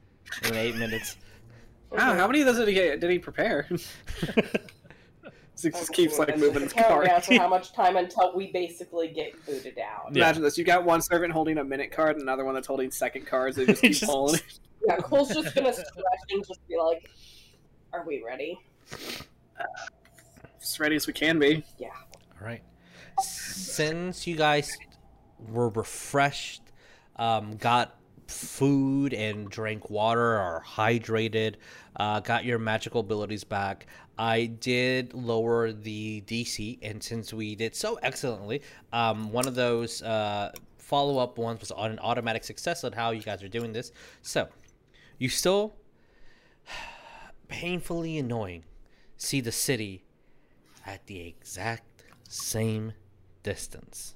and 0.42 0.54
then 0.54 0.66
eight 0.66 0.76
minutes. 0.76 1.16
Wow, 1.94 2.14
how 2.14 2.26
many 2.26 2.40
of 2.40 2.46
those 2.46 2.56
did 2.58 2.68
he 2.68 2.74
get, 2.74 3.00
did 3.00 3.10
he 3.10 3.18
prepare? 3.18 3.68
So 5.56 5.68
it 5.68 5.74
just 5.74 5.92
keeps 5.92 6.18
like 6.18 6.36
moving 6.36 6.62
his 6.62 6.72
Count 6.72 6.88
card. 6.88 7.06
down 7.06 7.20
for 7.20 7.34
how 7.34 7.48
much 7.48 7.72
time 7.76 7.96
until 7.96 8.34
we 8.34 8.50
basically 8.50 9.08
get 9.08 9.34
booted 9.46 9.78
out. 9.78 10.14
Imagine 10.14 10.42
this: 10.42 10.58
you 10.58 10.64
got 10.64 10.84
one 10.84 11.00
servant 11.00 11.32
holding 11.32 11.58
a 11.58 11.64
minute 11.64 11.92
card, 11.92 12.16
and 12.16 12.22
another 12.22 12.44
one 12.44 12.54
that's 12.54 12.66
holding 12.66 12.90
second 12.90 13.24
cards. 13.26 13.56
They 13.56 13.66
just 13.66 13.80
keep 13.80 13.92
Just- 13.92 14.04
pulling. 14.04 14.40
Yeah, 14.86 14.96
Cole's 14.96 15.28
just 15.32 15.54
gonna 15.54 15.72
stretch 15.72 15.86
and 16.30 16.44
just 16.46 16.66
be 16.68 16.76
like, 16.76 17.08
"Are 17.92 18.04
we 18.04 18.22
ready?" 18.26 18.58
As 20.60 20.80
ready 20.80 20.96
as 20.96 21.06
we 21.06 21.12
can 21.12 21.38
be. 21.38 21.64
Yeah. 21.78 21.88
All 22.40 22.46
right. 22.46 22.62
Since 23.22 24.26
you 24.26 24.34
guys 24.36 24.76
were 25.38 25.68
refreshed, 25.68 26.62
um, 27.16 27.56
got 27.56 27.94
food 28.26 29.14
and 29.14 29.48
drank 29.48 29.88
water, 29.88 30.36
are 30.36 30.62
hydrated, 30.66 31.54
uh, 31.96 32.20
got 32.20 32.44
your 32.44 32.58
magical 32.58 33.00
abilities 33.00 33.44
back, 33.44 33.86
I 34.18 34.46
did 34.46 35.14
lower 35.14 35.72
the 35.72 36.22
DC, 36.26 36.78
and 36.82 37.02
since 37.02 37.32
we 37.32 37.54
did 37.54 37.74
so 37.74 37.98
excellently, 38.02 38.62
um, 38.92 39.32
one 39.32 39.46
of 39.46 39.54
those 39.54 40.02
uh, 40.02 40.52
follow 40.78 41.18
up 41.18 41.38
ones 41.38 41.60
was 41.60 41.70
on 41.70 41.90
an 41.90 41.98
automatic 41.98 42.44
success 42.44 42.84
on 42.84 42.92
how 42.92 43.10
you 43.10 43.22
guys 43.22 43.42
are 43.42 43.48
doing 43.48 43.72
this. 43.72 43.92
So, 44.22 44.48
you 45.18 45.28
still 45.28 45.74
painfully 47.48 48.18
annoying 48.18 48.64
see 49.16 49.40
the 49.40 49.52
city 49.52 50.04
at 50.86 51.06
the 51.06 51.26
exact 51.26 52.04
same 52.28 52.92
distance. 53.42 54.14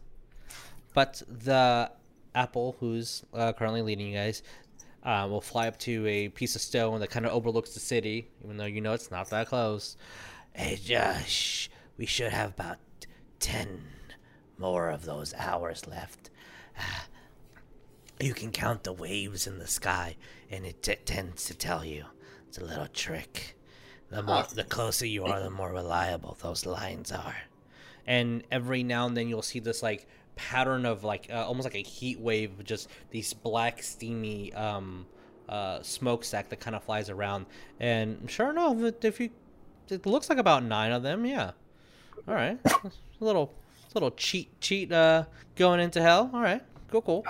But 0.95 1.23
the 1.29 1.91
apple, 2.35 2.77
who's 2.81 3.25
uh, 3.33 3.53
currently 3.53 3.83
leading 3.83 4.09
you 4.09 4.15
guys, 4.17 4.43
uh, 5.03 5.27
will 5.31 5.41
fly 5.41 5.69
up 5.69 5.79
to 5.81 6.07
a 6.07 6.29
piece 6.29 6.57
of 6.57 6.62
stone 6.62 7.01
that 7.01 7.11
kind 7.11 7.27
of 7.27 7.33
overlooks 7.33 7.75
the 7.75 7.81
city, 7.81 8.29
even 8.45 8.57
though 8.57 8.65
you 8.65 8.81
know 8.81 8.93
it's 8.93 9.11
not 9.11 9.31
that 9.31 9.49
close. 9.49 9.97
Hey, 10.53 10.77
Josh, 10.77 11.70
we 11.97 12.07
should 12.07 12.33
have 12.33 12.51
about 12.51 12.79
10 13.41 13.83
more 14.59 14.91
of 14.91 15.05
those 15.05 15.35
hours 15.35 15.87
left. 15.87 16.31
You 18.20 18.35
can 18.35 18.51
count 18.51 18.83
the 18.83 18.93
waves 18.93 19.47
in 19.47 19.61
the 19.61 19.69
sky, 19.69 20.16
and 20.51 20.66
it 20.66 20.83
t- 20.83 20.97
tends 21.05 21.45
to 21.45 21.55
tell 21.55 21.85
you. 21.85 22.05
It's 22.49 22.59
a 22.59 22.65
little 22.65 22.89
trick. 22.89 23.57
The 24.11 24.23
more, 24.23 24.45
the 24.53 24.65
closer 24.65 25.07
you 25.07 25.25
are, 25.25 25.41
the 25.41 25.51
more 25.51 25.73
reliable 25.73 26.37
those 26.41 26.66
lines 26.66 27.12
are. 27.12 27.37
And 28.07 28.43
every 28.51 28.83
now 28.83 29.07
and 29.07 29.16
then 29.16 29.29
you'll 29.29 29.43
see 29.43 29.61
this 29.61 29.83
like 29.85 30.09
pattern 30.39 30.86
of 30.86 31.02
like 31.05 31.28
uh, 31.31 31.44
almost 31.44 31.65
like 31.66 31.74
a 31.74 31.82
heat 31.82 32.19
wave, 32.20 32.56
with 32.56 32.66
just 32.66 32.89
these 33.10 33.35
black 33.35 33.82
steamy 33.82 34.55
um, 34.55 35.05
uh, 35.48 35.82
smokestack 35.82 36.48
that 36.48 36.60
kind 36.60 36.77
of 36.77 36.85
flies 36.85 37.10
around. 37.10 37.47
And 37.81 38.31
sure 38.31 38.51
enough, 38.51 38.77
if 39.02 39.19
you, 39.20 39.31
it 39.89 40.06
looks 40.06 40.31
like 40.31 40.39
about 40.39 40.62
nine 40.62 40.93
of 40.93 41.02
them. 41.02 41.27
Yeah. 41.27 41.51
All 42.27 42.35
right. 42.35 42.59
a 42.65 42.90
little, 43.20 43.52
little 43.94 44.12
cheat, 44.12 44.60
cheat 44.60 44.93
uh, 44.93 45.24
going 45.56 45.81
into 45.81 46.01
hell. 46.01 46.31
All 46.32 46.40
right. 46.40 46.62
Cool, 46.90 47.02
cool. 47.02 47.27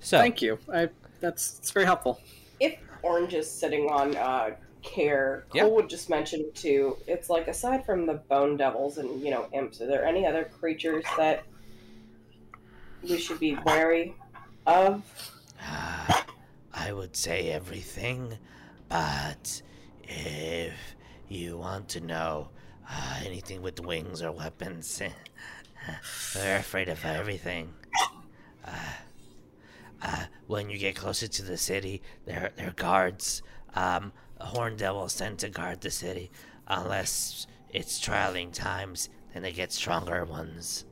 So 0.00 0.18
Thank 0.18 0.42
you. 0.42 0.58
I 0.72 0.90
that's 1.20 1.58
it's 1.58 1.70
very 1.70 1.86
helpful. 1.86 2.20
If 2.60 2.78
Orange 3.02 3.32
is 3.32 3.50
sitting 3.50 3.88
on 3.90 4.14
uh, 4.16 4.50
care, 4.82 5.46
Cole 5.48 5.62
Yeah. 5.62 5.66
would 5.68 5.88
just 5.88 6.10
mention 6.10 6.50
too. 6.52 6.96
It's 7.06 7.30
like 7.30 7.48
aside 7.48 7.86
from 7.86 8.06
the 8.06 8.14
bone 8.14 8.56
devils 8.58 8.98
and 8.98 9.20
you 9.22 9.30
know 9.30 9.48
imps, 9.52 9.80
are 9.80 9.86
there 9.86 10.04
any 10.04 10.26
other 10.26 10.44
creatures 10.44 11.04
that 11.16 11.44
we 13.08 13.18
should 13.18 13.40
be 13.40 13.56
wary 13.64 14.14
of? 14.66 15.02
Ah, 15.60 16.26
I 16.74 16.92
would 16.92 17.16
say 17.16 17.50
everything, 17.50 18.38
but 18.88 19.62
if 20.02 20.74
you 21.28 21.58
want 21.58 21.88
to 21.90 22.00
know 22.00 22.50
uh, 22.88 23.20
anything 23.24 23.62
with 23.62 23.80
wings 23.80 24.22
or 24.22 24.32
weapons, 24.32 25.00
they're 26.34 26.58
afraid 26.58 26.88
of 26.88 27.04
everything. 27.04 27.72
Uh, 28.64 28.70
uh, 30.02 30.24
when 30.46 30.68
you 30.68 30.78
get 30.78 30.96
closer 30.96 31.26
to 31.26 31.42
the 31.42 31.56
city, 31.56 32.02
they're, 32.26 32.52
they're 32.56 32.72
guards. 32.72 33.42
Um, 33.74 34.12
horn 34.40 34.76
devils 34.76 35.14
tend 35.16 35.38
to 35.40 35.48
guard 35.48 35.80
the 35.80 35.90
city 35.90 36.30
unless 36.68 37.46
it's 37.70 38.00
trialing 38.00 38.52
times, 38.52 39.08
then 39.32 39.42
they 39.42 39.52
get 39.52 39.72
stronger 39.72 40.24
ones. 40.24 40.84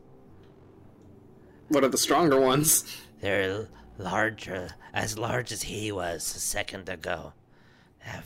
What 1.69 1.85
are 1.85 1.89
the 1.89 1.99
stronger 1.99 2.41
ones? 2.41 2.85
They're 3.21 3.69
larger, 3.99 4.71
as 4.93 5.19
large 5.19 5.53
as 5.53 5.63
he 5.63 5.93
was 5.93 6.35
a 6.35 6.39
second 6.41 6.89
ago. 6.89 7.33
Have, 7.99 8.25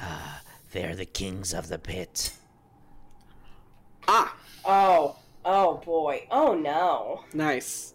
uh, 0.00 0.38
they're 0.72 0.96
the 0.96 1.04
kings 1.04 1.52
of 1.52 1.68
the 1.68 1.78
pit. 1.78 2.32
Ah, 4.08 4.36
Oh, 4.64 5.16
oh 5.44 5.76
boy, 5.84 6.26
oh 6.30 6.54
no. 6.54 7.24
nice. 7.32 7.94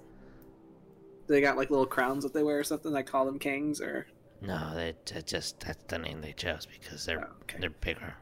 They 1.27 1.41
got 1.41 1.57
like 1.57 1.69
little 1.71 1.85
crowns 1.87 2.23
that 2.23 2.33
they 2.33 2.43
wear 2.43 2.59
or 2.59 2.63
something. 2.63 2.91
They 2.93 3.01
call 3.03 3.25
them 3.25 3.39
kings, 3.39 3.81
or 3.81 4.05
No, 4.41 4.73
they 4.75 4.93
they 5.11 5.21
just 5.23 5.59
that's 5.61 5.83
the 5.87 5.97
name 5.97 6.21
they 6.21 6.33
chose 6.33 6.67
because 6.67 7.05
they're 7.05 7.23
Oh, 7.25 7.33
okay. 7.41 7.57
they're 7.59 7.69
bigger. 7.71 8.13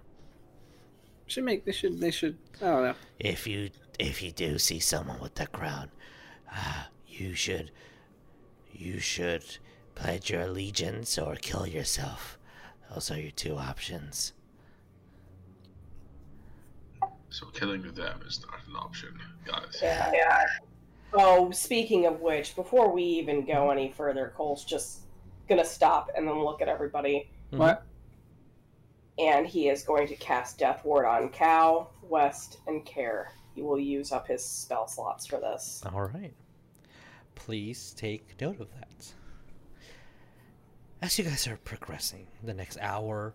should 1.28 1.44
make. 1.44 1.66
They 1.66 1.74
should. 1.74 2.00
They 2.00 2.12
should. 2.12 2.38
I 2.62 2.66
don't 2.66 2.84
know. 2.84 2.96
If 3.20 3.46
you 3.46 3.70
if 4.00 4.22
you 4.22 4.32
do 4.32 4.58
see 4.58 4.80
someone 4.80 5.20
with 5.20 5.36
that 5.36 5.52
crown, 5.52 5.90
uh, 6.56 6.84
you 7.08 7.34
should 7.36 7.72
you 8.72 9.00
should 9.00 9.44
pledge 9.96 10.32
your 10.32 10.42
allegiance 10.42 11.18
or 11.18 11.36
kill 11.36 11.66
yourself. 11.68 12.38
Those 12.94 13.12
are 13.12 13.20
your 13.20 13.32
two 13.32 13.58
options. 13.58 14.34
So 17.30 17.48
killing 17.48 17.82
them 17.94 18.22
is 18.28 18.42
not 18.46 18.60
an 18.68 18.76
option, 18.76 19.10
guys. 19.46 19.80
Yeah. 19.82 20.46
Oh, 21.16 21.52
speaking 21.52 22.06
of 22.06 22.22
which, 22.22 22.56
before 22.56 22.92
we 22.92 23.04
even 23.04 23.46
go 23.46 23.70
any 23.72 23.92
further, 23.92 24.34
Cole's 24.36 24.64
just 24.66 25.02
gonna 25.50 25.66
stop 25.66 26.10
and 26.16 26.28
then 26.28 26.44
look 26.44 26.62
at 26.62 26.68
everybody, 26.68 27.30
What? 27.52 27.84
and 29.20 29.46
he 29.46 29.68
is 29.70 29.84
going 29.84 30.08
to 30.08 30.16
cast 30.16 30.58
Death 30.58 30.84
Ward 30.86 31.06
on 31.06 31.30
Cow, 31.30 31.88
Wes, 32.04 32.58
and 32.68 32.84
Kaer. 32.86 33.28
He 33.56 33.62
will 33.62 33.80
use 33.80 34.12
up 34.12 34.28
his 34.28 34.44
spell 34.44 34.88
slots 34.88 35.28
for 35.28 35.40
this. 35.40 35.84
All 35.94 36.02
right. 36.02 36.34
Please 37.46 37.94
take 37.98 38.40
note 38.40 38.62
of 38.62 38.70
that. 38.80 39.14
As 41.02 41.20
you 41.20 41.26
guys 41.26 41.46
are 41.46 41.58
progressing, 41.58 42.28
the 42.42 42.54
next 42.54 42.78
hour, 42.80 43.34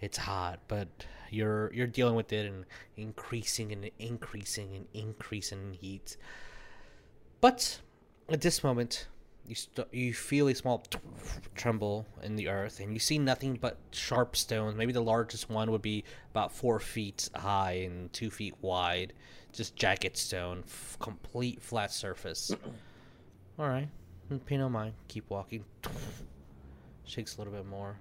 it's 0.00 0.16
hot, 0.16 0.60
but 0.66 0.88
you're 1.30 1.70
you're 1.74 1.86
dealing 1.86 2.14
with 2.14 2.32
it 2.32 2.46
and 2.46 2.64
increasing 2.96 3.70
and 3.70 3.90
increasing 3.98 4.74
and 4.74 4.86
increasing 4.94 5.76
heat. 5.78 6.16
But 7.42 7.80
at 8.30 8.40
this 8.40 8.64
moment, 8.64 9.08
you 9.46 9.54
st- 9.54 9.92
you 9.92 10.14
feel 10.14 10.48
a 10.48 10.54
small 10.54 10.82
tremble 11.54 12.06
in 12.22 12.36
the 12.36 12.48
earth, 12.48 12.80
and 12.80 12.94
you 12.94 12.98
see 12.98 13.18
nothing 13.18 13.58
but 13.60 13.76
sharp 13.90 14.36
stones. 14.36 14.74
Maybe 14.74 14.94
the 14.94 15.02
largest 15.02 15.50
one 15.50 15.70
would 15.70 15.82
be 15.82 16.02
about 16.30 16.50
four 16.50 16.80
feet 16.80 17.28
high 17.36 17.82
and 17.84 18.10
two 18.14 18.30
feet 18.30 18.54
wide. 18.62 19.12
Just 19.52 19.76
jagged 19.76 20.16
stone, 20.16 20.62
f- 20.66 20.96
complete 20.98 21.60
flat 21.60 21.92
surface. 21.92 22.54
All 23.60 23.68
right, 23.68 23.88
pay 24.46 24.56
no 24.56 24.70
mind. 24.70 24.94
Keep 25.08 25.28
walking. 25.28 25.66
shakes 27.04 27.36
a 27.36 27.38
little 27.38 27.52
bit 27.52 27.66
more. 27.66 27.98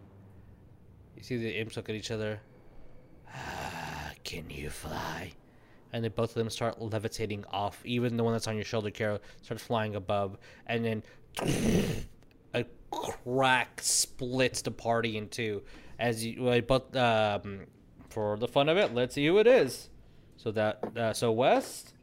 You 1.17 1.23
see 1.23 1.35
the 1.35 1.59
imps 1.59 1.75
look 1.75 1.89
at 1.89 1.95
each 1.95 2.11
other. 2.11 2.39
Ah, 3.27 4.11
can 4.23 4.49
you 4.49 4.69
fly? 4.69 5.33
and 5.91 6.01
then 6.03 6.11
both 6.15 6.29
of 6.29 6.35
them 6.35 6.49
start 6.49 6.81
levitating 6.81 7.43
off. 7.51 7.81
Even 7.83 8.15
the 8.15 8.23
one 8.23 8.31
that's 8.31 8.47
on 8.47 8.55
your 8.55 8.63
shoulder, 8.63 8.89
Carol, 8.89 9.19
starts 9.41 9.61
flying 9.61 9.95
above, 9.95 10.37
and 10.65 10.85
then 10.85 11.03
a 12.53 12.63
crack 12.89 13.81
splits 13.81 14.61
the 14.61 14.71
party 14.71 15.17
in 15.17 15.27
two. 15.27 15.61
As 15.99 16.23
you, 16.23 16.63
but 16.65 16.95
um, 16.95 17.65
for 18.09 18.37
the 18.37 18.47
fun 18.47 18.69
of 18.69 18.77
it, 18.77 18.93
let's 18.93 19.15
see 19.15 19.25
who 19.25 19.39
it 19.39 19.47
is. 19.47 19.89
So 20.37 20.51
that, 20.51 20.97
uh, 20.97 21.11
so 21.11 21.33
Wes 21.33 21.93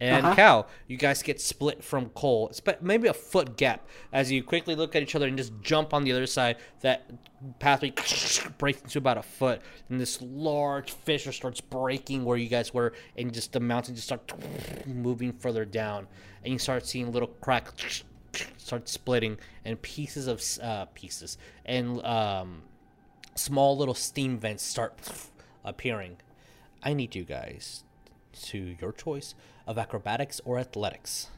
and 0.00 0.24
Uh-huh. 0.24 0.34
Cal, 0.34 0.68
you 0.86 0.96
guys 0.96 1.22
get 1.22 1.40
split 1.40 1.84
from 1.84 2.08
Cole. 2.10 2.48
It's 2.48 2.62
maybe 2.80 3.06
a 3.08 3.12
foot 3.12 3.56
gap 3.56 3.86
as 4.12 4.32
you 4.32 4.42
quickly 4.42 4.74
look 4.74 4.96
at 4.96 5.02
each 5.02 5.14
other 5.14 5.26
and 5.26 5.36
just 5.36 5.52
jump 5.60 5.92
on 5.92 6.04
the 6.04 6.12
other 6.12 6.26
side. 6.26 6.56
That 6.80 7.10
pathway 7.58 7.90
breaks 8.58 8.80
into 8.82 8.98
about 8.98 9.18
a 9.18 9.22
foot, 9.22 9.60
and 9.88 10.00
this 10.00 10.20
large 10.22 10.92
fissure 10.92 11.32
starts 11.32 11.60
breaking 11.60 12.24
where 12.24 12.38
you 12.38 12.48
guys 12.48 12.72
were, 12.72 12.94
and 13.16 13.32
just 13.32 13.52
the 13.52 13.60
mountain 13.60 13.94
just 13.94 14.06
start 14.06 14.32
moving 14.86 15.32
further 15.32 15.64
down, 15.66 16.06
and 16.44 16.52
you 16.52 16.58
start 16.58 16.86
seeing 16.86 17.12
little 17.12 17.28
cracks 17.40 18.02
start 18.56 18.88
splitting, 18.88 19.36
and 19.64 19.80
pieces 19.82 20.26
of 20.26 20.42
uh, 20.62 20.86
pieces 20.94 21.36
and 21.66 22.02
um, 22.06 22.62
small 23.34 23.76
little 23.76 23.94
steam 23.94 24.38
vents 24.38 24.62
start 24.62 24.98
appearing. 25.64 26.16
I 26.82 26.94
need 26.94 27.14
you 27.14 27.24
guys 27.24 27.84
to 28.44 28.76
your 28.80 28.92
choice 28.92 29.34
of 29.66 29.78
acrobatics 29.78 30.40
or 30.44 30.58
athletics 30.58 31.28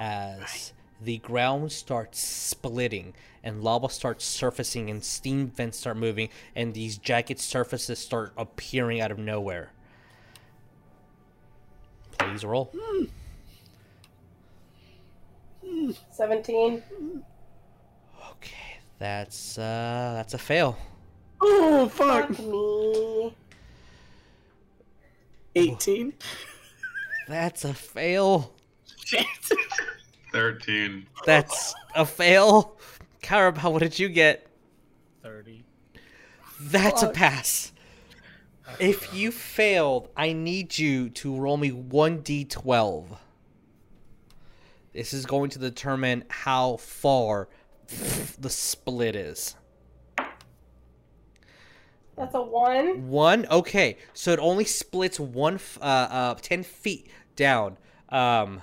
as 0.00 0.72
the 1.00 1.18
ground 1.18 1.72
starts 1.72 2.18
splitting 2.20 3.14
and 3.42 3.62
lava 3.62 3.88
starts 3.88 4.24
surfacing 4.24 4.90
and 4.90 5.04
steam 5.04 5.48
vents 5.48 5.78
start 5.78 5.96
moving 5.96 6.28
and 6.54 6.74
these 6.74 6.98
jagged 6.98 7.38
surfaces 7.38 7.98
start 7.98 8.32
appearing 8.36 9.00
out 9.00 9.10
of 9.10 9.18
nowhere. 9.18 9.72
Please 12.18 12.44
roll. 12.44 12.72
17. 16.10 16.82
Okay, 18.32 18.78
that's 18.98 19.56
uh 19.58 20.12
that's 20.16 20.34
a 20.34 20.38
fail. 20.38 20.76
Oh 21.40 21.88
fuck! 21.88 22.28
Fuck 22.28 22.38
me. 22.40 23.34
18. 25.58 26.14
That's 27.26 27.64
a 27.64 27.74
fail. 27.74 28.54
Shit. 29.04 29.26
13. 30.32 31.06
That's 31.24 31.74
a 31.94 32.04
fail. 32.06 32.78
Cowrabao, 33.22 33.72
what 33.72 33.82
did 33.82 33.98
you 33.98 34.08
get? 34.08 34.46
30. 35.22 35.64
That's 36.60 37.02
a 37.02 37.10
pass. 37.10 37.72
If 38.78 39.14
you 39.14 39.30
failed, 39.30 40.10
I 40.16 40.32
need 40.32 40.76
you 40.78 41.08
to 41.10 41.36
roll 41.36 41.56
me 41.56 41.70
1d12. 41.70 43.16
This 44.92 45.12
is 45.12 45.26
going 45.26 45.50
to 45.50 45.58
determine 45.58 46.24
how 46.28 46.76
far 46.76 47.48
the 48.38 48.50
split 48.50 49.16
is. 49.16 49.54
That's 52.18 52.34
a 52.34 52.42
1. 52.42 53.08
One? 53.08 53.46
Okay. 53.50 53.96
So 54.12 54.32
it 54.32 54.38
only 54.40 54.64
splits 54.64 55.20
one, 55.20 55.54
f- 55.54 55.78
uh, 55.80 55.84
uh, 55.84 56.34
10 56.34 56.62
feet 56.64 57.08
down. 57.36 57.76
Um, 58.08 58.62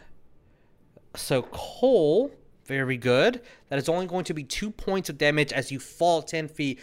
so 1.15 1.43
Cole, 1.43 2.31
very 2.65 2.97
good. 2.97 3.41
That 3.69 3.79
is 3.79 3.87
only 3.87 4.07
going 4.07 4.25
to 4.25 4.33
be 4.33 4.43
two 4.43 4.71
points 4.71 5.09
of 5.09 5.17
damage 5.17 5.53
as 5.53 5.71
you 5.71 5.79
fall 5.79 6.21
10 6.21 6.47
feet. 6.49 6.79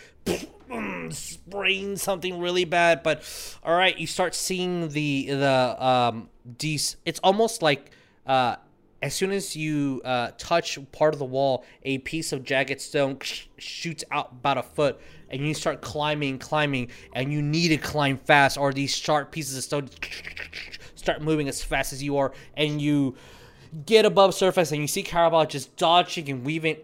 Sprain 1.10 1.96
something 1.98 2.40
really 2.40 2.64
bad, 2.64 3.02
but 3.02 3.22
all 3.62 3.76
right, 3.76 3.98
you 3.98 4.06
start 4.06 4.34
seeing 4.34 4.88
the 4.88 5.26
the 5.28 5.84
um 5.84 6.30
these. 6.58 6.96
It's 7.04 7.20
almost 7.22 7.60
like 7.60 7.90
uh, 8.26 8.56
as 9.02 9.14
soon 9.14 9.32
as 9.32 9.56
you 9.56 10.00
uh, 10.04 10.30
touch 10.38 10.78
part 10.92 11.12
of 11.12 11.18
the 11.18 11.24
wall, 11.24 11.64
a 11.82 11.98
piece 11.98 12.32
of 12.32 12.44
jagged 12.44 12.80
stone 12.80 13.18
shoots 13.58 14.04
out 14.12 14.30
about 14.30 14.58
a 14.58 14.62
foot, 14.62 15.00
and 15.28 15.46
you 15.46 15.54
start 15.54 15.82
climbing, 15.82 16.38
climbing, 16.38 16.88
and 17.12 17.32
you 17.32 17.42
need 17.42 17.68
to 17.68 17.76
climb 17.76 18.16
fast, 18.16 18.56
or 18.56 18.72
these 18.72 18.94
sharp 18.94 19.32
pieces 19.32 19.56
of 19.58 19.64
stone 19.64 19.88
start 20.94 21.20
moving 21.20 21.48
as 21.48 21.62
fast 21.64 21.92
as 21.92 22.00
you 22.02 22.16
are, 22.16 22.32
and 22.56 22.80
you 22.80 23.16
get 23.86 24.04
above 24.04 24.34
surface, 24.34 24.70
and 24.70 24.80
you 24.80 24.86
see 24.86 25.02
Cowrabao 25.02 25.48
just 25.48 25.76
dodging 25.76 26.30
and 26.30 26.44
weaving. 26.44 26.76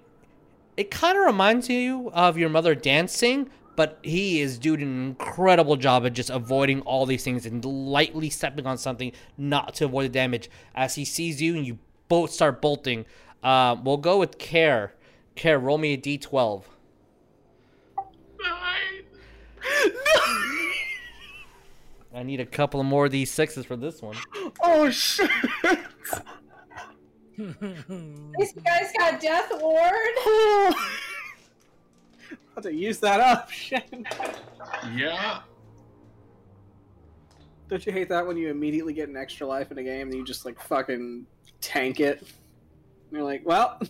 It 0.77 0.91
kind 0.91 1.17
of 1.17 1.25
reminds 1.25 1.69
you 1.69 2.11
of 2.13 2.37
your 2.37 2.49
mother 2.49 2.75
dancing, 2.75 3.49
but 3.77 4.01
he 4.03 4.41
is 4.41 4.59
doing 4.59 4.83
an 4.83 5.07
incredible 5.07 5.77
job 5.77 6.05
of 6.05 6.13
just 6.13 6.31
avoiding 6.31 6.81
all 6.81 7.07
these 7.07 7.23
things 7.23 7.47
and 7.47 7.65
lightly 7.65 8.29
stepping 8.29 8.67
on 8.67 8.77
something 8.77 9.13
not 9.37 9.75
to 9.75 9.85
avoid 9.85 10.07
the 10.07 10.09
damage. 10.09 10.51
As 10.75 10.97
he 10.97 11.05
sees 11.05 11.41
you 11.41 11.57
and 11.57 11.65
you 11.65 11.79
both 12.09 12.31
start 12.31 12.61
bolting, 12.61 13.07
um, 13.43 13.85
we'll 13.85 13.97
go 13.97 14.19
with 14.19 14.39
Kaer. 14.39 14.93
Kaer, 15.37 15.59
roll 15.59 15.79
me 15.79 15.95
a 15.95 15.99
d12. 15.99 16.65
I 22.15 22.23
need 22.23 22.41
a 22.41 22.47
couple 22.47 22.81
of 22.81 22.87
more 22.87 23.07
of 23.07 23.13
these 23.13 23.31
sixes 23.31 23.65
for 23.65 23.77
this 23.77 24.03
one. 24.03 24.17
Oh 24.63 24.91
shit! 24.91 25.31
These 27.37 28.53
guys 28.65 28.93
got 28.99 29.21
Death 29.21 29.53
Ward. 29.61 30.75
Have 32.55 32.65
to 32.65 32.75
use 32.75 32.99
that 32.99 33.21
up. 33.21 33.51
Shit. 33.51 33.85
Yeah. 34.97 35.43
Don't 37.69 37.87
you 37.87 37.93
hate 37.93 38.09
that 38.09 38.27
when 38.27 38.37
you 38.37 38.51
immediately 38.51 38.93
get 38.93 39.09
an 39.09 39.17
extra 39.17 39.47
life 39.47 39.71
in 39.71 39.79
a 39.79 39.83
game 39.85 40.09
and 40.09 40.17
you 40.17 40.25
just 40.25 40.45
like 40.45 40.61
fucking 40.61 41.25
tank 41.61 42.01
it? 42.01 42.21
And 42.21 42.29
you're 43.13 43.23
like, 43.23 43.43
well, 43.45 43.81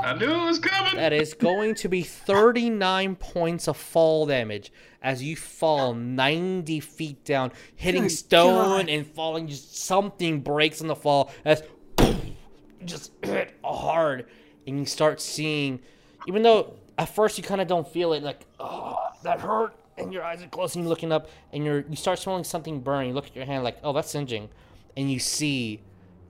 I 0.00 0.14
knew 0.14 0.30
it 0.30 0.44
was 0.44 0.58
coming. 0.58 0.96
That 0.96 1.12
is 1.12 1.34
going 1.34 1.74
to 1.76 1.88
be 1.88 2.02
39 2.02 3.16
points 3.16 3.68
of 3.68 3.76
fall 3.76 4.26
damage 4.26 4.72
as 5.02 5.22
you 5.22 5.36
fall 5.36 5.94
90 5.94 6.80
feet 6.80 7.24
down, 7.24 7.52
hitting 7.76 8.02
Good 8.02 8.10
stone 8.10 8.86
God. 8.86 8.88
and 8.88 9.06
falling. 9.06 9.46
Just 9.46 9.76
something 9.76 10.40
breaks 10.40 10.80
in 10.80 10.88
the 10.88 10.96
fall 10.96 11.30
as 11.44 11.62
you 12.00 12.16
just 12.84 13.12
hit 13.22 13.54
hard, 13.62 14.26
and 14.66 14.78
you 14.78 14.86
start 14.86 15.20
seeing, 15.20 15.80
even 16.26 16.42
though 16.42 16.74
at 16.98 17.14
first 17.14 17.38
you 17.38 17.44
kind 17.44 17.60
of 17.60 17.68
don't 17.68 17.86
feel 17.86 18.12
it, 18.14 18.22
like 18.22 18.46
oh 18.58 18.98
that 19.22 19.40
hurt, 19.40 19.76
and 19.96 20.12
your 20.12 20.24
eyes 20.24 20.42
are 20.42 20.48
closed, 20.48 20.74
and 20.74 20.84
you're 20.84 20.90
looking 20.90 21.12
up, 21.12 21.28
and 21.52 21.64
you're 21.64 21.84
you 21.88 21.96
start 21.96 22.18
smelling 22.18 22.44
something 22.44 22.80
burn. 22.80 23.06
You 23.06 23.12
look 23.12 23.26
at 23.26 23.36
your 23.36 23.44
hand 23.44 23.62
like 23.62 23.78
oh 23.84 23.92
that's 23.92 24.10
singeing, 24.10 24.48
and 24.96 25.10
you 25.12 25.18
see 25.18 25.82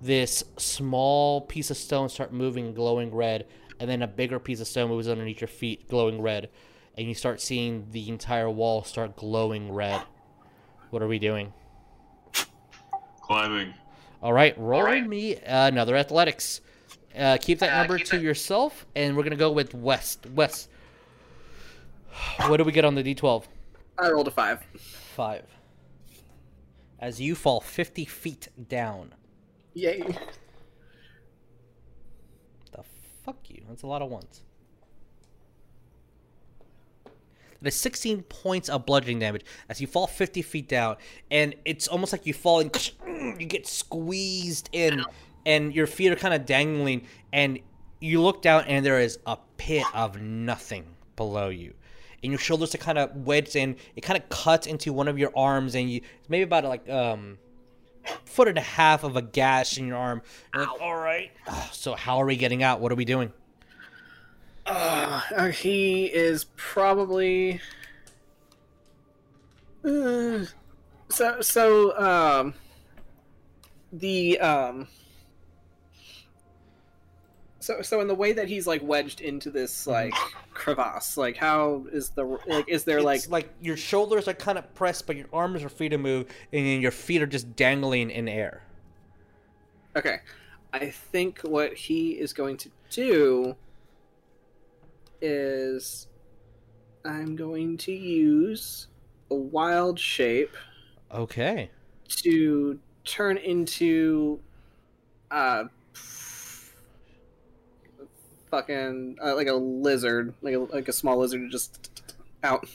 this 0.05 0.45
small 0.59 1.41
piece 1.41 1.71
of 1.71 1.79
stone 1.79 2.11
start 2.11 2.31
moving 2.31 2.75
glowing 2.75 3.15
red 3.15 3.47
and 3.81 3.89
then 3.89 4.03
a 4.03 4.07
bigger 4.07 4.39
piece 4.39 4.61
of 4.61 4.67
stone 4.67 4.91
moves 4.91 5.09
underneath 5.09 5.41
your 5.41 5.49
feet 5.49 5.89
glowing 5.89 6.21
red 6.21 6.51
and 6.99 7.09
you 7.09 7.15
start 7.15 7.41
seeing 7.41 7.87
the 7.91 8.11
entire 8.11 8.51
wall 8.51 8.85
start 8.85 9.17
glowing 9.17 9.73
red. 9.73 10.03
What 10.91 11.03
are 11.03 11.09
we 11.09 11.19
doing? 11.19 11.55
Climbing. 13.23 13.73
all 14.23 14.35
right 14.35 14.55
roll 14.59 15.01
me 15.01 15.37
another 15.37 15.97
athletics. 15.97 16.61
Uh, 17.19 17.39
keep 17.41 17.61
that 17.61 17.75
number 17.75 17.99
to 17.99 18.21
yourself 18.21 18.85
and 18.95 19.17
we're 19.17 19.23
gonna 19.23 19.37
go 19.37 19.53
with 19.53 19.73
west. 19.73 20.27
Wes 20.35 20.69
what 22.47 22.59
do 22.59 22.65
we 22.65 22.73
get 22.73 22.85
on 22.85 22.95
the 22.95 23.03
d12 23.03 23.45
I 23.99 24.11
rolled 24.11 24.29
a 24.29 24.31
five. 24.31 24.63
five. 24.77 25.47
As 27.01 27.23
you 27.23 27.35
fall 27.35 27.63
50 27.63 28.05
feet 28.05 28.49
down 28.69 29.15
Yay. 29.75 30.03
The 32.73 32.83
fuck 33.25 33.39
you. 33.49 33.63
That's 33.69 33.83
a 33.83 33.87
lot 33.87 34.03
of 34.03 34.11
ones. 34.11 34.43
That 37.61 37.69
is 37.69 37.77
16 37.77 38.23
points 38.25 38.69
of 38.69 38.85
bludgeoning 38.85 39.21
damage 39.21 39.45
as 39.69 39.81
you 39.81 39.87
fall 39.87 40.07
50 40.07 40.43
feet 40.43 40.69
down, 40.69 40.97
and 41.31 41.55
it's 41.65 41.89
almost 41.89 42.13
like 42.13 42.27
you 42.27 42.35
fall 42.35 42.61
and 42.61 42.93
you 43.41 43.47
get 43.47 43.67
squeezed 43.67 44.69
in, 44.73 45.03
and 45.47 45.75
your 45.75 45.87
feet 45.87 46.13
are 46.13 46.17
kind 46.17 46.35
of 46.35 46.45
dangling, 46.45 47.07
and 47.33 47.59
you 48.01 48.21
look 48.21 48.43
down, 48.43 48.65
and 48.67 48.85
there 48.85 49.01
is 49.01 49.19
a 49.27 49.39
pit 49.57 49.85
of 49.95 50.21
nothing 50.21 50.85
below 51.17 51.49
you. 51.49 51.73
And 52.23 52.31
your 52.31 52.39
shoulders 52.39 52.75
are 52.75 52.79
kind 52.79 52.99
of 52.99 53.15
wedged 53.17 53.57
in. 53.57 53.77
It 53.97 54.03
kind 54.03 54.23
of 54.23 54.29
cuts 54.29 54.67
into 54.67 54.93
one 54.93 55.09
of 55.09 55.19
your 55.19 55.33
arms, 55.35 55.75
and 55.75 55.91
you 55.91 56.03
maybe 56.29 56.43
about 56.43 56.65
like 56.65 56.89
um 56.91 57.39
foot 58.25 58.49
and 58.49 58.59
a 58.59 58.63
half 58.63 59.05
of 59.05 59.17
a 59.17 59.23
gash 59.23 59.79
in 59.79 59.87
your 59.87 59.97
arm. 59.97 60.23
Like, 60.55 60.69
all 60.81 60.97
right. 60.97 61.31
So 61.73 61.95
how 61.95 62.19
are 62.19 62.27
we 62.27 62.37
getting 62.37 62.63
out? 62.63 62.81
What 62.81 62.93
are 62.93 62.95
we 62.95 63.05
doing? 63.05 63.33
Uh, 64.67 65.21
uh, 65.37 65.49
he 65.49 66.07
is 66.07 66.45
probably. 66.57 67.61
Uh, 69.85 70.47
so 71.11 71.41
so 71.41 71.99
um. 71.99 72.55
The 73.93 74.39
um. 74.41 74.89
So, 77.65 77.81
so 77.81 78.01
in 78.03 78.09
the 78.09 78.15
way 78.15 78.35
that 78.35 78.47
he's 78.47 78.66
like 78.66 78.82
wedged 78.82 79.23
into 79.23 79.51
this 79.51 79.86
like 79.86 80.12
crevasse, 80.53 81.16
like 81.16 81.35
how 81.35 81.86
is 81.91 82.11
the 82.11 82.23
like 82.47 82.69
is 82.69 82.85
there 82.85 83.01
like 83.01 83.20
It's 83.20 83.31
like 83.31 83.49
your 83.62 83.78
shoulders 83.78 84.28
are 84.28 84.35
kind 84.35 84.59
of 84.59 84.74
pressed, 84.74 85.07
but 85.07 85.16
your 85.16 85.28
arms 85.32 85.62
are 85.62 85.70
free 85.70 85.89
to 85.89 85.97
move, 85.97 86.27
and 86.53 86.82
your 86.82 86.91
feet 86.91 87.23
are 87.23 87.27
just 87.27 87.57
dangling 87.57 88.11
in 88.11 88.28
air. 88.28 88.62
okay? 89.97 90.19
I 90.74 90.91
think 90.91 91.41
what 91.41 91.73
he 91.73 92.11
is 92.11 92.35
going 92.35 92.59
to 92.59 92.70
do 92.91 93.57
is 95.23 96.07
I'm 97.03 97.35
going 97.35 97.78
to 97.78 97.93
use 97.93 98.89
a 99.31 99.35
wild 99.35 99.99
shape 99.99 100.55
Okay. 101.11 101.70
to 102.09 102.78
turn 103.07 103.39
into 103.39 104.39
uh 105.31 105.65
fucking 108.55 109.19
uh, 109.23 109.35
like 109.35 109.49
a 109.49 109.55
lizard, 109.55 110.35
like 110.43 110.55
a, 110.55 110.59
like 110.59 110.89
a 110.89 110.93
small 110.93 111.19
lizard 111.19 111.51
just 111.51 112.03
out. 112.43 112.69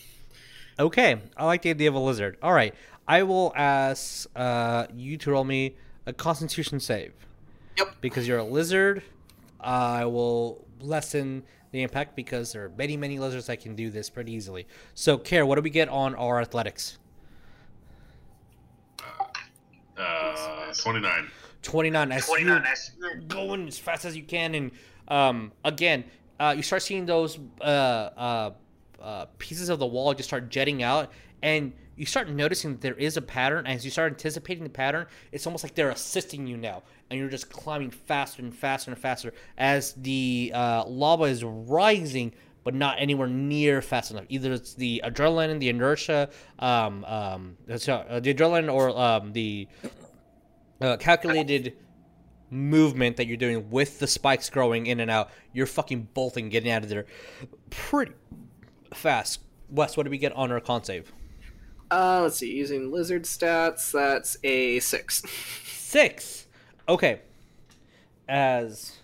Okay, 0.78 1.22
I 1.38 1.46
like 1.46 1.62
the 1.62 1.70
idea 1.70 1.90
of 1.90 1.96
a 1.96 2.00
lizard. 2.00 2.38
All 2.42 2.54
right, 2.54 2.74
I 3.08 3.24
will 3.24 3.54
ask 3.56 4.28
uh, 4.36 4.88
you 4.94 5.18
to 5.18 5.32
roll 5.32 5.44
me 5.44 5.76
a 6.06 6.14
Constitution 6.14 6.80
save. 6.80 7.14
Yep. 7.78 7.96
Because 8.02 8.28
you're 8.28 8.40
a 8.40 8.44
lizard, 8.44 9.04
I 9.60 10.06
will 10.06 10.66
lessen 10.82 11.44
the 11.72 11.84
impact 11.84 12.16
because 12.16 12.52
there 12.52 12.66
are 12.66 12.70
many, 12.70 12.98
many 12.98 13.20
lizards 13.20 13.46
that 13.46 13.62
can 13.62 13.76
do 13.76 13.90
this 13.90 14.10
pretty 14.10 14.34
easily. 14.34 14.68
So, 14.96 15.18
Kaer, 15.18 15.46
what 15.46 15.56
do 15.56 15.62
we 15.62 15.70
get 15.70 15.88
on 15.88 16.16
our 16.16 16.42
athletics? 16.42 16.98
Uh, 19.98 20.74
29. 20.74 21.28
29 21.62 22.12
as 22.12 22.92
you're 22.98 23.16
going 23.28 23.68
as 23.68 23.78
fast 23.78 24.06
as 24.06 24.16
you 24.16 24.24
can 24.24 24.56
and 24.56 24.72
um, 25.10 25.52
again 25.64 26.03
uh, 26.40 26.53
you 26.56 26.64
start 26.64 26.81
seeing 26.81 27.06
those 27.06 27.38
uh, 27.61 27.64
uh, 27.64 28.52
uh, 29.02 29.26
pieces 29.38 29.69
of 29.69 29.80
the 29.80 29.86
wall 29.86 30.14
just 30.14 30.30
start 30.30 30.49
jetting 30.49 30.84
out 30.84 31.11
and 31.41 31.73
you 31.95 32.06
start 32.06 32.30
noticing 32.30 32.72
that 32.72 32.81
there 32.81 32.95
is 32.95 33.18
a 33.18 33.22
pattern 33.22 33.65
And 33.65 33.76
as 33.76 33.84
you 33.84 33.91
start 33.91 34.11
anticipating 34.11 34.64
the 34.64 34.69
pattern 34.69 35.06
it's 35.31 35.45
almost 35.45 35.64
like 35.64 35.76
they're 35.76 35.90
assisting 35.90 36.48
you 36.48 36.57
now 36.57 36.84
and 37.10 37.19
you're 37.19 37.30
just 37.30 37.49
climbing 37.49 37.91
faster 37.91 38.41
and 38.41 38.53
faster 38.53 38.91
and 38.91 38.99
faster 38.99 39.34
as 39.57 39.94
the 39.94 40.52
uh, 40.53 40.86
lava 40.86 41.26
is 41.26 41.44
rising 41.44 42.34
but 42.64 42.76
not 42.76 42.98
anywhere 42.99 43.27
near 43.27 43.81
fast 43.81 44.11
enough. 44.11 44.26
Either 44.30 44.53
it's 44.53 44.73
the 44.73 45.02
adrenaline, 45.03 45.60
the 45.60 45.69
inertia, 45.69 46.30
um, 46.60 47.03
um, 47.06 47.57
so, 47.77 47.95
uh, 47.95 48.19
the 48.19 48.34
adrenaline, 48.34 48.72
or 48.72 48.95
um, 48.98 49.31
the 49.34 49.68
uh, 50.81 50.98
calculated 50.98 51.76
movement 52.52 53.18
that 53.18 53.28
you're 53.28 53.38
doing 53.38 53.70
with 53.70 54.00
the 54.00 54.08
spikes 54.08 54.50
growing 54.50 54.88
in 54.88 55.00
and 55.00 55.10
out. 55.12 55.30
You're 55.54 55.66
fucking 55.66 56.10
bolting, 56.14 56.50
getting 56.50 56.72
out 56.72 56.84
of 56.84 56.90
there 56.90 57.06
pretty 57.70 58.14
fast. 58.94 59.42
Wes, 59.70 59.96
what 59.96 60.04
do 60.04 60.10
we 60.10 60.18
get 60.18 60.34
on 60.34 60.52
our 60.52 60.60
con 60.60 60.84
save? 60.84 61.12
Uh, 61.92 62.22
let's 62.24 62.38
see. 62.38 62.52
Using 62.54 62.92
lizard 62.92 63.24
stats, 63.24 63.92
that's 63.92 64.38
a 64.44 64.80
six. 64.80 65.24
Six. 65.66 66.48
Okay. 66.88 67.22
As 68.28 68.99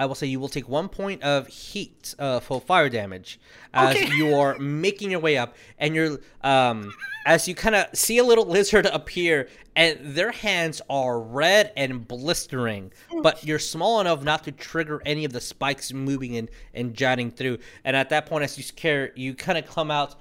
I 0.00 0.06
will 0.06 0.14
say, 0.14 0.26
you 0.26 0.40
will 0.40 0.48
take 0.48 0.66
one 0.66 0.88
point 0.88 1.22
of 1.22 1.46
heat 1.46 2.14
uh, 2.18 2.40
for 2.40 2.58
fire 2.60 2.88
damage 2.88 3.38
as 3.74 3.94
Okay. 3.96 4.10
you 4.16 4.34
are 4.34 4.58
making 4.86 5.10
your 5.10 5.20
way 5.20 5.36
up, 5.36 5.54
and 5.78 5.94
you're 5.94 6.18
um 6.42 6.92
as 7.26 7.46
you 7.46 7.54
kind 7.54 7.74
of 7.74 7.84
see 7.92 8.16
a 8.16 8.24
little 8.24 8.46
lizard 8.56 8.86
appear, 8.86 9.48
and 9.76 9.98
their 10.02 10.32
hands 10.32 10.80
are 10.88 11.20
red 11.20 11.70
and 11.76 12.08
blistering, 12.08 12.90
but 13.22 13.44
you're 13.44 13.58
small 13.58 14.00
enough 14.00 14.22
not 14.24 14.42
to 14.44 14.52
trigger 14.52 15.02
any 15.04 15.26
of 15.26 15.32
the 15.34 15.40
spikes 15.40 15.92
moving 15.92 16.36
and 16.38 16.48
and 16.72 16.94
jutting 16.94 17.30
through. 17.30 17.58
And 17.84 17.94
at 17.94 18.08
that 18.08 18.24
point, 18.24 18.42
as 18.44 18.56
you 18.56 18.62
scare, 18.64 19.12
you 19.16 19.34
kind 19.34 19.58
of 19.58 19.66
come 19.66 19.90
out, 19.90 20.14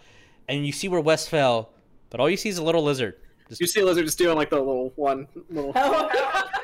and 0.50 0.66
you 0.66 0.74
see 0.74 0.90
where 0.90 1.00
West 1.00 1.30
fell, 1.30 1.70
but 2.10 2.20
all 2.20 2.30
you 2.30 2.36
see 2.38 2.50
is 2.50 2.58
a 2.58 2.64
little 2.64 2.84
lizard. 2.84 3.16
You 3.58 3.66
see 3.66 3.80
a 3.80 3.86
lizard 3.86 4.06
just 4.06 4.18
doing 4.20 4.36
like 4.36 4.50
the 4.50 4.58
little 4.60 4.92
one 4.98 5.26
little. 5.50 5.72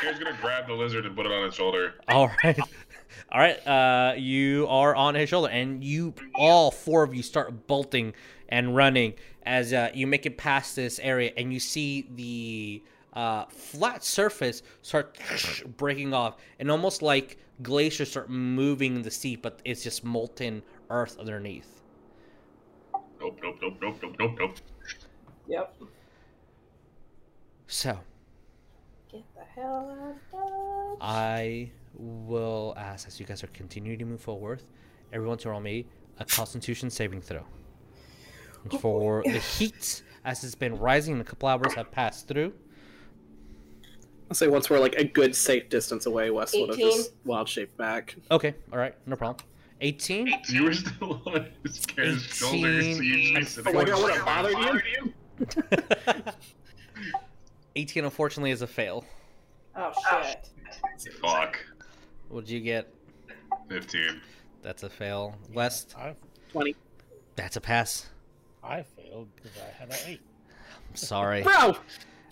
Here's 0.00 0.18
gonna 0.18 0.36
grab 0.40 0.66
the 0.66 0.74
lizard 0.74 1.06
and 1.06 1.16
put 1.16 1.26
it 1.26 1.32
on 1.32 1.44
his 1.44 1.54
shoulder. 1.54 1.94
All 2.08 2.30
right. 2.42 2.58
All 3.32 3.40
right. 3.40 3.66
Uh, 3.66 4.14
you 4.16 4.66
are 4.68 4.94
on 4.94 5.14
his 5.14 5.28
shoulder, 5.28 5.48
and 5.48 5.82
you, 5.82 6.14
all 6.34 6.70
four 6.70 7.02
of 7.02 7.14
you, 7.14 7.22
start 7.22 7.66
bolting 7.66 8.14
and 8.48 8.76
running 8.76 9.14
as 9.44 9.72
uh, 9.72 9.90
you 9.94 10.06
make 10.06 10.26
it 10.26 10.36
past 10.36 10.76
this 10.76 10.98
area, 10.98 11.32
and 11.36 11.52
you 11.52 11.60
see 11.60 12.08
the 12.14 12.82
uh, 13.14 13.46
flat 13.46 14.04
surface 14.04 14.62
start 14.82 15.18
breaking 15.76 16.12
off, 16.12 16.36
and 16.58 16.70
almost 16.70 17.02
like 17.02 17.38
glaciers 17.62 18.10
start 18.10 18.28
moving 18.28 18.96
in 18.96 19.02
the 19.02 19.10
sea, 19.10 19.36
but 19.36 19.60
it's 19.64 19.82
just 19.82 20.04
molten 20.04 20.62
earth 20.90 21.18
underneath. 21.18 21.80
Nope, 23.20 23.38
nope, 23.42 23.56
nope, 23.62 23.76
nope, 23.80 23.98
nope, 24.02 24.16
nope, 24.18 24.36
nope. 24.38 24.56
Yep. 25.48 25.74
So 27.66 27.90
Get 27.90 27.98
the 27.98 28.15
hell 29.56 29.96
out 30.00 30.10
of 30.10 30.16
Dodge. 30.30 30.98
I 31.00 31.70
will 31.94 32.74
ask 32.76 33.08
as 33.08 33.18
you 33.18 33.26
guys 33.26 33.42
are 33.42 33.48
continuing 33.48 33.98
to 33.98 34.04
move 34.04 34.20
forward, 34.20 34.62
everyone 35.12 35.38
to 35.38 35.50
roll 35.50 35.60
me 35.60 35.86
a 36.18 36.24
Constitution 36.24 36.90
saving 36.90 37.20
throw. 37.20 37.44
Oh 38.72 38.78
for 38.78 39.22
the 39.24 39.38
heat, 39.38 40.02
as 40.24 40.42
it's 40.44 40.54
been 40.54 40.78
rising, 40.78 41.14
and 41.14 41.22
a 41.22 41.24
couple 41.24 41.48
hours 41.48 41.74
have 41.74 41.90
passed 41.90 42.28
through. 42.28 42.52
I'll 44.28 44.34
say 44.34 44.48
once 44.48 44.68
we're 44.68 44.80
like 44.80 44.96
a 44.96 45.04
good 45.04 45.36
safe 45.36 45.68
distance 45.68 46.06
away, 46.06 46.30
Wes 46.30 46.52
would 46.52 46.70
have 46.70 46.78
18. 46.78 46.90
just 46.90 47.12
wild 47.24 47.48
shaped 47.48 47.76
back. 47.76 48.16
Okay, 48.30 48.54
all 48.72 48.78
right, 48.78 48.94
no 49.06 49.14
problem. 49.14 49.46
18. 49.80 50.32
You 50.48 50.64
were 50.64 50.72
still 50.74 51.22
on 51.26 51.46
his 51.62 51.76
scared 51.76 52.20
shoulder. 52.20 52.82
So 52.82 52.88
you 53.02 53.38
just 53.38 53.58
Oh 53.64 53.72
my 53.72 53.84
god, 53.84 54.02
would 54.02 54.14
have 54.14 54.24
bothered 54.24 54.82
you? 54.96 55.12
18, 57.76 58.04
unfortunately, 58.04 58.50
is 58.50 58.62
a 58.62 58.66
fail. 58.66 59.04
Oh 59.76 59.92
shit. 60.22 60.48
Fuck. 61.20 61.58
What'd 62.28 62.50
you 62.50 62.60
get? 62.60 62.92
15. 63.68 64.20
That's 64.62 64.82
a 64.82 64.88
fail. 64.90 65.36
Wes, 65.52 65.86
I, 65.96 66.14
Twenty. 66.50 66.74
that's 67.36 67.56
a 67.56 67.60
pass. 67.60 68.06
I 68.64 68.82
failed 68.82 69.28
because 69.36 69.52
I 69.58 69.70
had 69.78 69.88
an 69.90 69.96
eight. 70.06 70.20
I'm 70.88 70.96
sorry. 70.96 71.42
Bro! 71.42 71.76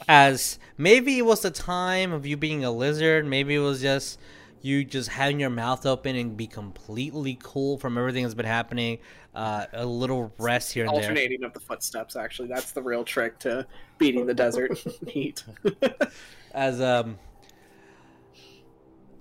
as 0.09 0.59
maybe 0.77 1.19
it 1.19 1.23
was 1.23 1.41
the 1.41 1.51
time 1.51 2.13
of 2.13 2.27
you 2.27 2.37
being 2.37 2.65
a 2.65 2.71
lizard 2.71 3.25
maybe 3.25 3.55
it 3.55 3.61
was 3.61 3.81
just 3.81 4.19
you 4.61 4.85
just 4.85 5.09
having 5.09 5.39
your 5.41 5.49
mouth 5.49 5.87
open 5.87 6.17
and 6.17 6.37
be 6.37 6.47
completely 6.47 7.39
cool 7.43 7.79
from 7.79 7.97
everything 7.97 8.23
that's 8.23 8.35
been 8.35 8.45
happening 8.45 8.99
uh, 9.35 9.67
a 9.73 9.87
little 9.87 10.33
rest 10.39 10.73
here 10.73 10.85
and 10.85 10.95
there 10.95 11.03
Alternating 11.03 11.43
of 11.45 11.53
the 11.53 11.61
footsteps, 11.61 12.17
actually. 12.17 12.49
That's 12.49 12.71
the 12.73 12.83
real 12.83 13.03
trick 13.05 13.39
to 13.41 13.67
beating 13.99 14.27
the 14.27 14.35
desert 14.35 14.79
heat. 15.09 15.43
as 16.53 16.81
um 16.81 17.19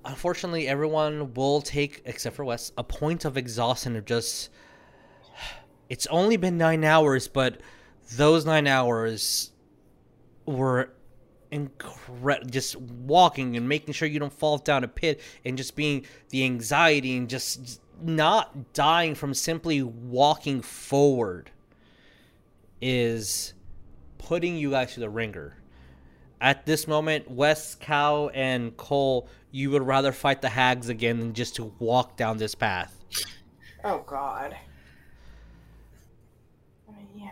unfortunately 0.05 0.67
everyone 0.67 1.33
will 1.33 1.61
take 1.61 2.01
except 2.05 2.35
for 2.35 2.43
wes 2.43 2.71
a 2.77 2.83
point 2.83 3.25
of 3.25 3.37
exhaustion 3.37 3.95
of 3.95 4.05
just 4.05 4.49
it's 5.89 6.07
only 6.07 6.37
been 6.37 6.57
nine 6.57 6.83
hours 6.83 7.27
but 7.27 7.61
those 8.15 8.45
nine 8.45 8.67
hours 8.67 9.51
were 10.45 10.91
incredible 11.51 12.49
just 12.49 12.75
walking 12.75 13.55
and 13.55 13.69
making 13.69 13.93
sure 13.93 14.07
you 14.07 14.19
don't 14.19 14.33
fall 14.33 14.57
down 14.57 14.83
a 14.83 14.87
pit 14.87 15.21
and 15.45 15.57
just 15.57 15.75
being 15.75 16.05
the 16.29 16.43
anxiety 16.43 17.15
and 17.15 17.29
just 17.29 17.79
not 18.01 18.73
dying 18.73 19.15
from 19.15 19.33
simply 19.33 19.81
walking 19.81 20.61
forward 20.61 21.51
is 22.81 23.53
putting 24.17 24.57
you 24.57 24.71
guys 24.71 24.93
to 24.93 24.99
the 24.99 25.09
ringer 25.09 25.55
at 26.43 26.65
this 26.65 26.89
moment, 26.89 27.31
Wes, 27.31 27.75
Cow, 27.75 28.27
and 28.27 28.75
Cole, 28.75 29.29
you 29.51 29.71
would 29.71 29.81
rather 29.81 30.11
fight 30.11 30.41
the 30.41 30.49
hags 30.49 30.89
again 30.89 31.19
than 31.19 31.33
just 31.33 31.55
to 31.55 31.73
walk 31.79 32.17
down 32.17 32.37
this 32.37 32.53
path. 32.53 32.99
Oh 33.85 34.03
god. 34.05 34.55
Yeah. 37.15 37.29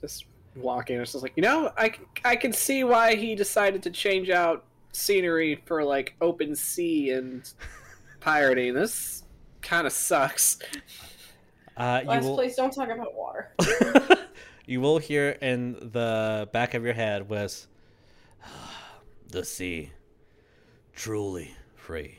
just 0.00 0.26
walking. 0.54 1.00
It's 1.00 1.12
just 1.12 1.22
like, 1.22 1.32
you 1.34 1.42
know, 1.42 1.72
I 1.76 1.92
I 2.24 2.36
can 2.36 2.52
see 2.52 2.84
why 2.84 3.16
he 3.16 3.34
decided 3.34 3.82
to 3.82 3.90
change 3.90 4.30
out 4.30 4.64
scenery 4.92 5.60
for 5.66 5.82
like 5.82 6.14
open 6.20 6.54
sea 6.54 7.10
and 7.10 7.50
pirating. 8.20 8.74
This 8.74 9.24
kind 9.60 9.88
of 9.88 9.92
sucks. 9.92 10.60
Uh, 11.76 12.00
you 12.02 12.08
Wes, 12.08 12.24
will 12.24 12.36
please 12.36 12.54
don't 12.54 12.72
talk 12.72 12.90
about 12.90 13.14
water. 13.14 13.54
you 14.66 14.80
will 14.80 14.98
hear 14.98 15.30
in 15.30 15.72
the 15.72 16.48
back 16.52 16.74
of 16.74 16.84
your 16.84 16.94
head 16.94 17.28
was 17.28 17.66
the 19.28 19.44
sea 19.44 19.92
truly 20.94 21.54
free. 21.74 22.18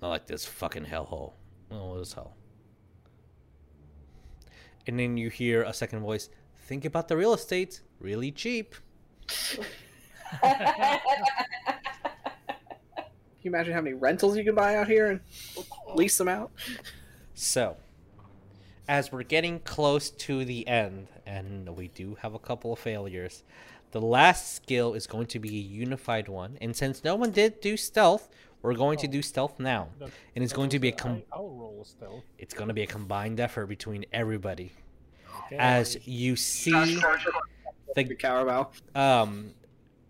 Not 0.00 0.08
like 0.08 0.26
this 0.26 0.44
fucking 0.44 0.84
hellhole. 0.84 1.34
Oh, 1.70 1.98
this 1.98 2.12
hell. 2.12 2.36
And 4.86 4.98
then 4.98 5.16
you 5.16 5.30
hear 5.30 5.62
a 5.62 5.72
second 5.72 6.00
voice. 6.00 6.28
Think 6.66 6.84
about 6.84 7.08
the 7.08 7.16
real 7.16 7.34
estate. 7.34 7.80
Really 8.00 8.32
cheap. 8.32 8.74
Can 13.42 13.50
you 13.50 13.50
imagine 13.50 13.74
how 13.74 13.80
many 13.80 13.94
rentals 13.94 14.36
you 14.36 14.44
can 14.44 14.54
buy 14.54 14.76
out 14.76 14.86
here 14.86 15.10
and 15.10 15.20
lease 15.94 16.16
them 16.16 16.28
out? 16.28 16.52
So, 17.34 17.76
as 18.88 19.10
we're 19.10 19.24
getting 19.24 19.58
close 19.60 20.10
to 20.10 20.44
the 20.44 20.66
end, 20.68 21.08
and 21.26 21.68
we 21.76 21.88
do 21.88 22.16
have 22.22 22.34
a 22.34 22.38
couple 22.38 22.72
of 22.72 22.78
failures, 22.78 23.42
the 23.92 24.00
last 24.00 24.54
skill 24.56 24.94
is 24.94 25.06
going 25.06 25.26
to 25.28 25.38
be 25.38 25.50
a 25.50 25.60
unified 25.60 26.28
one. 26.28 26.58
And 26.60 26.74
since 26.74 27.04
no 27.04 27.14
one 27.14 27.30
did 27.30 27.60
do 27.60 27.76
stealth, 27.76 28.28
we're 28.62 28.74
going 28.74 28.98
to 28.98 29.08
do 29.08 29.22
stealth 29.22 29.58
now, 29.60 29.88
That- 29.98 30.10
and 30.34 30.42
it's 30.44 30.52
going 30.52 30.70
to 30.70 30.78
be 30.78 30.88
a 30.88 30.92
a- 30.92 30.96
com- 30.96 31.22
I, 31.32 31.36
I'll 31.36 31.50
roll 31.50 31.84
still. 31.84 32.22
it's 32.38 32.54
going 32.54 32.68
to 32.68 32.74
be 32.74 32.82
a 32.82 32.86
combined 32.86 33.40
effort 33.40 33.66
between 33.66 34.04
everybody. 34.12 34.72
Okay. 35.46 35.56
As 35.58 35.98
you 36.06 36.36
see 36.36 36.70
the 36.70 38.04
Cowrabao. 38.16 38.68
um, 38.96 39.52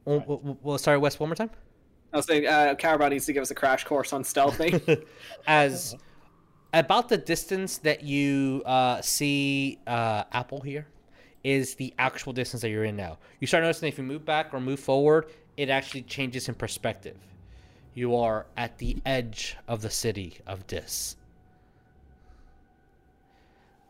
we'll, 0.05 0.23
we'll, 0.27 0.59
we'll 0.63 0.79
start 0.79 1.01
Wes 1.01 1.19
one 1.19 1.29
more 1.31 1.37
time. 1.37 1.51
I 2.13 2.19
was 2.19 2.27
saying, 2.27 2.47
uh, 2.47 2.75
Cowrabao 2.79 3.11
needs 3.11 3.25
to 3.27 3.33
give 3.33 3.43
us 3.43 3.51
a 3.51 3.55
crash 3.55 3.85
course 3.85 4.13
on 4.13 4.23
stealthing. 4.23 5.05
as 5.47 5.97
about 6.75 7.09
the 7.09 7.17
distance 7.17 7.79
that 7.79 8.03
you 8.05 8.63
uh, 8.67 9.01
see 9.01 9.79
uh, 9.87 10.25
Apple 10.33 10.61
here 10.61 10.87
is 11.45 11.75
the 11.75 11.93
actual 11.99 12.33
distance 12.33 12.63
that 12.63 12.71
you're 12.71 12.85
in 12.85 12.97
now. 12.97 13.19
You 13.41 13.47
start 13.47 13.63
noticing 13.65 13.89
if 13.89 13.99
you 13.99 14.05
move 14.05 14.25
back 14.25 14.53
or 14.53 14.61
move 14.61 14.81
forward, 14.81 15.27
it 15.57 15.69
actually 15.69 16.03
changes 16.03 16.49
in 16.49 16.55
perspective. 16.55 17.17
You 17.95 18.17
are 18.17 18.47
at 18.57 18.79
the 18.79 18.97
edge 19.05 19.57
of 19.69 19.83
the 19.83 19.91
city 19.91 20.39
of 20.47 20.67
Dis. 20.67 21.17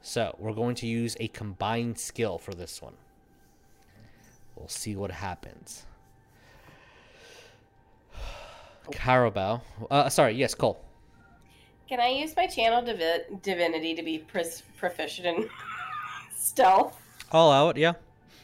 So 0.01 0.35
we're 0.39 0.55
going 0.55 0.75
to 0.77 0.87
use 0.87 1.17
a 1.21 1.29
combined 1.29 1.99
skill 1.99 2.39
for 2.39 2.53
this 2.55 2.83
one. 2.83 2.95
We'll 4.57 4.69
see 4.69 4.97
what 4.97 5.11
happens. 5.11 5.87
Cowrabao. 8.91 9.61
Uh, 9.91 10.09
sorry, 10.09 10.35
yes, 10.35 10.55
Cole. 10.55 10.81
Can 11.89 12.01
I 12.01 12.09
use 12.09 12.35
my 12.35 12.47
channel 12.47 12.83
divi- 12.83 13.37
divinity 13.43 13.95
to 13.95 14.03
be 14.03 14.19
pres- 14.19 14.63
proficient 14.79 15.27
in 15.27 15.49
stealth? 16.37 17.02
All 17.33 17.51
out, 17.51 17.77
yeah. 17.77 17.95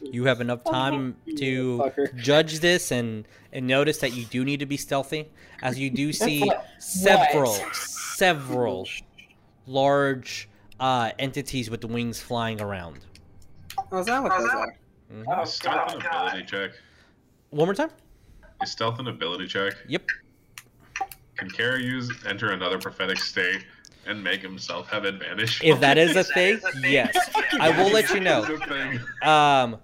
You 0.01 0.25
have 0.25 0.41
enough 0.41 0.65
time 0.65 1.17
to 1.37 1.93
judge 2.17 2.61
this 2.61 2.91
and 2.91 3.27
and 3.53 3.67
notice 3.67 3.99
that 3.99 4.13
you 4.15 4.25
do 4.25 4.45
need 4.45 4.61
to 4.61 4.67
be 4.67 4.77
stealthy, 4.77 5.29
as 5.63 5.79
you 5.79 5.91
do 5.91 6.13
see 6.25 6.51
several, 6.79 7.53
several 7.73 8.87
large 9.67 10.49
uh, 10.81 11.11
entities 11.19 11.71
with 11.71 11.85
wings 11.85 12.21
flying 12.21 12.61
around. 12.61 13.01
oh, 13.93 13.99
is 13.99 14.07
that 14.07 14.23
what 14.23 14.39
those 14.39 14.51
are? 14.51 14.77
Oh, 15.29 15.45
stealth 15.45 15.95
an 15.95 16.01
ability 16.01 16.45
check? 16.45 16.71
One 17.51 17.67
more 17.67 17.75
time. 17.75 17.91
Is 18.63 18.71
stealth 18.71 18.99
an 18.99 19.09
ability 19.09 19.47
check? 19.47 19.75
Yep. 19.89 20.07
Can 21.37 21.51
Kara 21.51 21.81
use 21.81 22.11
enter 22.27 22.53
another 22.53 22.79
prophetic 22.79 23.19
state 23.19 23.65
and 24.09 24.25
make 24.25 24.43
himself 24.43 24.89
have 24.89 25.05
advantage? 25.05 25.61
If 25.63 25.79
that 25.81 25.99
is 25.99 26.17
a 26.17 26.25
thing, 26.25 26.59
yes. 26.83 27.17
I 27.61 27.71
will 27.71 27.91
let 27.93 28.11
you 28.11 28.21
know. 28.21 28.45
It's. 28.49 29.27
Um, 29.27 29.79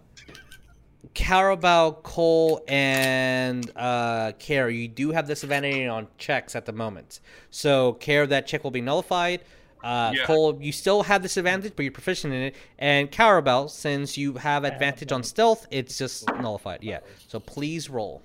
Cowrabao, 1.14 2.02
Cole, 2.02 2.64
and 2.66 3.70
uh, 3.76 4.32
Kaer, 4.38 4.68
you 4.68 4.88
do 4.88 5.12
have 5.12 5.28
disadvantage 5.28 5.86
on 5.86 6.08
checks 6.18 6.56
at 6.56 6.66
the 6.66 6.72
moment. 6.72 7.20
So, 7.50 7.92
Kaer, 7.94 8.26
that 8.26 8.48
check 8.48 8.64
will 8.64 8.72
be 8.72 8.80
nullified. 8.80 9.42
Uh, 9.82 10.12
Yeah. 10.14 10.24
Cole, 10.24 10.58
you 10.60 10.72
still 10.72 11.04
have 11.04 11.22
this 11.22 11.36
advantage, 11.36 11.74
but 11.76 11.84
you're 11.84 11.92
proficient 11.92 12.32
in 12.34 12.42
it. 12.42 12.56
And 12.78 13.12
Cowrabao, 13.12 13.70
since 13.70 14.18
you 14.18 14.34
have 14.34 14.64
advantage 14.64 15.12
on 15.12 15.22
stealth, 15.22 15.68
it's 15.70 15.98
just 15.98 16.26
nullified. 16.40 16.82
Yeah. 16.82 17.00
So, 17.28 17.38
please 17.38 17.88
roll. 17.88 18.22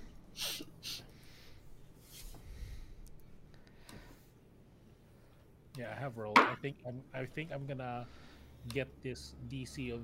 Yeah, 5.79 5.93
I 5.95 5.99
have 5.99 6.17
rolled. 6.17 6.37
I 6.37 6.55
think 6.61 6.75
I'm. 6.85 7.01
I 7.13 7.23
think 7.23 7.51
I'm 7.53 7.65
gonna 7.65 8.05
get 8.73 8.89
this 9.01 9.33
DC 9.49 9.93
of 9.93 10.01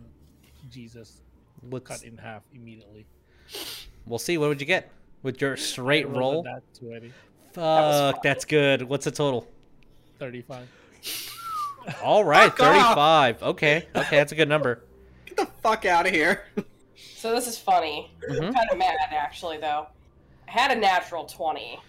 Jesus 0.72 1.22
What's, 1.70 1.86
cut 1.86 2.04
in 2.04 2.18
half 2.18 2.44
immediately. 2.54 3.06
we'll 4.06 4.20
see. 4.20 4.38
What 4.38 4.48
would 4.48 4.62
you 4.62 4.66
get 4.66 4.90
with 5.22 5.42
your 5.42 5.58
straight 5.58 6.06
I 6.06 6.10
roll? 6.10 6.44
nat 6.44 6.62
20, 6.80 7.12
Fuck, 7.52 8.24
that's 8.24 8.46
good. 8.46 8.84
What's 8.84 9.04
the 9.04 9.12
total? 9.12 9.48
35. 10.20 10.66
All 12.04 12.24
right, 12.24 12.50
Fuck 12.52 12.62
off. 12.62 12.96
35. 12.96 13.44
Okay, 13.44 13.86
okay, 13.96 14.16
that's 14.18 14.32
a 14.32 14.36
good 14.36 14.50
number. 14.50 14.82
Get 15.26 15.36
the 15.38 15.46
fuck 15.62 15.86
out 15.86 16.08
of 16.08 16.14
here. 16.14 16.46
So 17.18 17.34
this 17.34 17.48
is 17.48 17.58
funny. 17.58 18.12
Mhm. 18.30 18.48
I'm 18.48 18.54
kind 18.54 18.70
of 18.72 18.78
mad 18.78 18.96
actually, 19.12 19.58
though. 19.58 19.88
I 20.48 20.52
had 20.52 20.72
a 20.72 20.80
natural 20.80 21.26
20. 21.26 21.80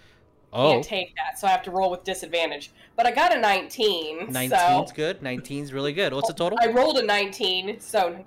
Oh, 0.53 0.71
Can't 0.71 0.83
take 0.83 1.15
that, 1.15 1.37
so 1.37 1.47
I 1.47 1.51
have 1.51 1.61
to 1.63 1.71
roll 1.71 1.91
with 1.91 2.03
disadvantage. 2.03 2.71
But 2.95 3.05
I 3.05 3.11
got 3.11 3.35
a 3.35 3.39
19. 3.39 4.27
19's 4.27 4.51
so 4.89 4.95
good. 4.95 5.19
19's 5.21 5.73
really 5.73 5.93
good. 5.93 6.13
What's 6.13 6.27
the 6.27 6.33
total? 6.33 6.57
I 6.61 6.67
rolled 6.67 6.97
a 6.97 7.03
19, 7.05 7.79
so 7.79 8.23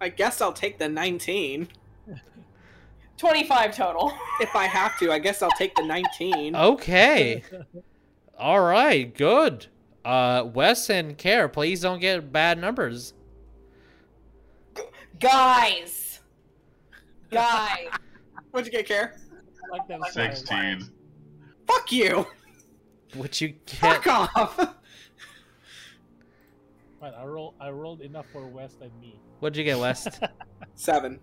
I 0.00 0.08
guess 0.08 0.40
I'll 0.40 0.52
take 0.52 0.78
the 0.78 0.88
19. 0.88 1.68
25 3.18 3.76
total. 3.76 4.12
If 4.40 4.56
I 4.56 4.64
have 4.64 4.98
to, 5.00 5.12
I 5.12 5.18
guess 5.18 5.42
I'll 5.42 5.50
take 5.50 5.74
the 5.74 5.84
19. 5.84 6.56
Okay. 6.56 7.42
All 8.38 8.60
right, 8.62 9.14
good. 9.14 9.66
Uh, 10.02 10.48
Wes 10.54 10.88
and 10.88 11.18
Kaer, 11.18 11.46
please 11.46 11.82
don't 11.82 12.00
get 12.00 12.32
bad 12.32 12.58
numbers. 12.58 13.12
Guys! 15.20 16.20
Guys! 17.30 17.88
What'd 18.50 18.72
you 18.72 18.78
get, 18.78 18.88
Kaer? 18.88 19.18
Like 19.70 19.86
that. 19.88 20.12
Sixteen. 20.12 20.88
Fuck 21.70 21.92
you! 21.92 22.26
What 23.14 23.40
you 23.40 23.48
get? 23.48 24.04
Fuck 24.04 24.06
off! 24.06 24.58
Right, 27.00 27.14
I 27.16 27.24
roll. 27.24 27.54
I 27.60 27.70
rolled 27.70 28.02
enough 28.02 28.26
for 28.32 28.46
Wes 28.46 28.76
and 28.82 28.90
me. 29.00 29.18
What'd 29.38 29.56
you 29.56 29.64
get, 29.64 29.78
Wes? 29.78 30.06
Seven. 30.74 31.18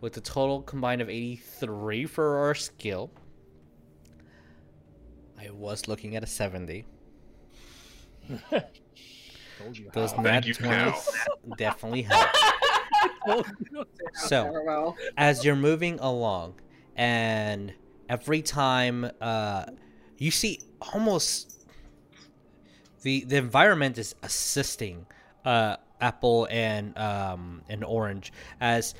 With 0.00 0.16
a 0.16 0.20
total 0.20 0.62
combined 0.62 1.02
of 1.02 1.10
83 1.10 2.06
for 2.06 2.38
our 2.38 2.54
skill. 2.54 3.10
I 5.38 5.50
was 5.50 5.88
looking 5.88 6.14
at 6.16 6.22
a 6.22 6.26
70. 6.26 6.84
Told 9.58 9.78
you. 9.78 9.90
Those 9.92 10.12
how. 10.12 10.22
nat 10.22 10.44
Thank 10.44 10.46
you, 10.46 10.54
Cal. 10.54 10.92
20s 10.92 11.56
definitely 11.56 12.02
help. 12.02 12.28
So, 14.14 14.96
as 15.16 15.44
you're 15.44 15.54
moving 15.54 15.98
along 16.00 16.54
and 16.96 17.72
every 18.10 18.42
time 18.42 19.08
uh, 19.20 19.64
you 20.18 20.30
see 20.30 20.60
almost 20.92 21.66
the 23.02 23.24
the 23.24 23.36
environment 23.36 23.96
is 23.96 24.14
assisting 24.22 25.06
uh, 25.44 25.76
apple 26.00 26.46
and 26.50 26.96
um, 26.98 27.62
and 27.68 27.84
orange 27.84 28.32
as 28.60 28.94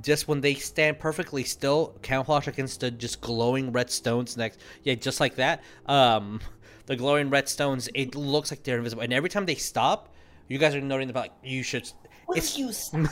just 0.00 0.26
when 0.26 0.40
they 0.40 0.54
stand 0.54 0.98
perfectly 0.98 1.44
still 1.44 1.94
camouflage 2.02 2.48
against 2.48 2.80
the 2.80 2.90
just 2.90 3.20
glowing 3.20 3.70
red 3.70 3.88
stones 3.88 4.36
next 4.36 4.58
yeah 4.82 4.94
just 4.94 5.20
like 5.20 5.36
that 5.36 5.62
um 5.86 6.40
the 6.86 6.96
glowing 6.96 7.30
red 7.30 7.48
stones 7.48 7.88
it 7.94 8.16
looks 8.16 8.50
like 8.50 8.64
they're 8.64 8.78
invisible 8.78 9.02
and 9.02 9.12
every 9.12 9.28
time 9.28 9.46
they 9.46 9.54
stop 9.54 10.12
you 10.48 10.58
guys 10.58 10.74
are 10.74 10.80
noting 10.80 11.10
about 11.10 11.24
like 11.24 11.32
you 11.44 11.62
should 11.62 11.88
it's 12.30 12.58
you 12.58 12.72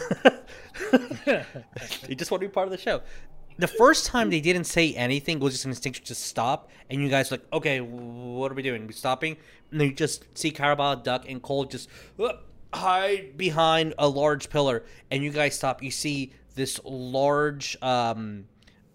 they 2.06 2.14
just 2.14 2.30
want 2.30 2.40
to 2.42 2.48
be 2.48 2.52
part 2.52 2.66
of 2.66 2.72
the 2.72 2.78
show. 2.78 3.00
The 3.56 3.68
first 3.68 4.06
time 4.06 4.30
they 4.30 4.40
didn't 4.40 4.64
say 4.64 4.94
anything 4.94 5.38
was 5.38 5.54
just 5.54 5.64
an 5.64 5.70
instinct 5.70 6.04
to 6.06 6.14
stop, 6.14 6.70
and 6.90 7.00
you 7.00 7.08
guys 7.08 7.30
were 7.30 7.36
like, 7.36 7.46
okay, 7.52 7.80
what 7.80 8.50
are 8.50 8.54
we 8.54 8.62
doing? 8.62 8.86
We 8.86 8.92
stopping? 8.92 9.36
And 9.70 9.80
then 9.80 9.88
you 9.88 9.94
just 9.94 10.24
see 10.36 10.50
Cowrabao, 10.50 11.04
Duck, 11.04 11.24
and 11.28 11.40
Cole 11.40 11.64
just 11.64 11.88
uh, 12.18 12.32
hide 12.72 13.36
behind 13.36 13.94
a 13.96 14.08
large 14.08 14.50
pillar, 14.50 14.84
and 15.10 15.22
you 15.22 15.30
guys 15.30 15.54
stop. 15.54 15.82
You 15.84 15.92
see 15.92 16.32
this 16.56 16.80
large 16.84 17.76
um, 17.80 18.46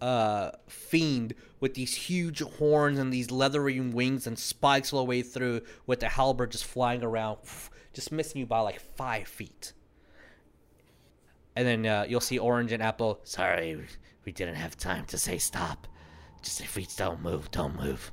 uh, 0.02 0.50
fiend 0.68 1.34
with 1.60 1.72
these 1.74 1.94
huge 1.94 2.40
horns 2.42 2.98
and 2.98 3.10
these 3.10 3.30
leathery 3.30 3.80
wings 3.80 4.26
and 4.26 4.38
spikes 4.38 4.92
all 4.92 5.00
the 5.00 5.08
way 5.08 5.22
through, 5.22 5.62
with 5.86 6.00
the 6.00 6.08
halberd 6.10 6.52
just 6.52 6.66
flying 6.66 7.02
around, 7.02 7.38
just 7.94 8.12
missing 8.12 8.40
you 8.40 8.46
by 8.46 8.60
like 8.60 8.80
five 8.80 9.26
feet 9.26 9.72
and 11.56 11.66
then 11.66 11.86
uh, 11.86 12.06
you'll 12.08 12.20
see 12.20 12.38
orange 12.38 12.72
and 12.72 12.82
apple. 12.82 13.20
Sorry, 13.24 13.78
we 14.24 14.32
didn't 14.32 14.56
have 14.56 14.76
time 14.76 15.04
to 15.06 15.18
say 15.18 15.38
stop. 15.38 15.86
Just 16.42 16.60
if 16.60 16.76
we 16.76 16.86
don't 16.96 17.22
move, 17.22 17.50
don't 17.50 17.76
move. 17.76 18.12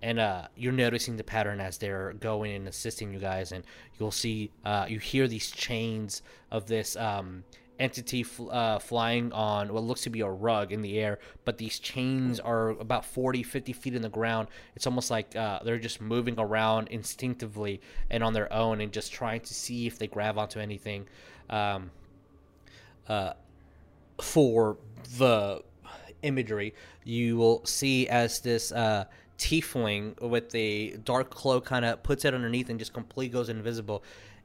And 0.00 0.20
uh, 0.20 0.48
you're 0.56 0.72
noticing 0.72 1.16
the 1.16 1.24
pattern 1.24 1.60
as 1.60 1.78
they're 1.78 2.12
going 2.14 2.54
and 2.54 2.68
assisting 2.68 3.12
you 3.12 3.18
guys, 3.18 3.50
and 3.50 3.64
you'll 3.98 4.12
see, 4.12 4.52
uh, 4.64 4.86
you 4.88 4.98
hear 4.98 5.26
these 5.26 5.50
chains 5.50 6.22
of 6.52 6.66
this 6.66 6.94
um, 6.96 7.42
entity 7.78 8.22
fl- 8.22 8.50
uh, 8.50 8.78
flying 8.78 9.32
on 9.32 9.72
what 9.72 9.82
looks 9.82 10.02
to 10.02 10.10
be 10.10 10.20
a 10.20 10.28
rug 10.28 10.72
in 10.72 10.82
the 10.82 10.98
air, 10.98 11.18
but 11.44 11.58
these 11.58 11.80
chains 11.80 12.38
are 12.38 12.70
about 12.70 13.04
40, 13.04 13.42
50 13.42 13.72
feet 13.72 13.94
in 13.94 14.02
the 14.02 14.08
ground. 14.08 14.48
It's 14.76 14.86
almost 14.86 15.10
like 15.10 15.34
uh, 15.34 15.60
they're 15.64 15.78
just 15.78 16.00
moving 16.00 16.36
around 16.38 16.88
instinctively 16.88 17.80
and 18.10 18.22
on 18.22 18.32
their 18.32 18.52
own, 18.52 18.80
and 18.80 18.92
just 18.92 19.12
trying 19.12 19.40
to 19.40 19.54
see 19.54 19.86
if 19.86 19.98
they 19.98 20.06
grab 20.06 20.38
onto 20.38 20.60
anything. 20.60 21.06
Um, 21.50 21.90
uh, 23.08 23.32
for 24.20 24.78
the 25.18 25.62
imagery, 26.22 26.74
you 27.04 27.36
will 27.36 27.64
see 27.64 28.08
as 28.08 28.40
this 28.40 28.72
uh, 28.72 29.04
tiefling 29.38 30.20
with 30.20 30.50
the 30.50 30.96
dark 31.04 31.30
cloak 31.30 31.64
kind 31.64 31.84
of 31.84 32.02
puts 32.02 32.24
it 32.24 32.34
underneath 32.34 32.68
and 32.70 32.78
just 32.78 32.92
completely 32.92 33.32
goes 33.32 33.48
invisible. 33.48 34.02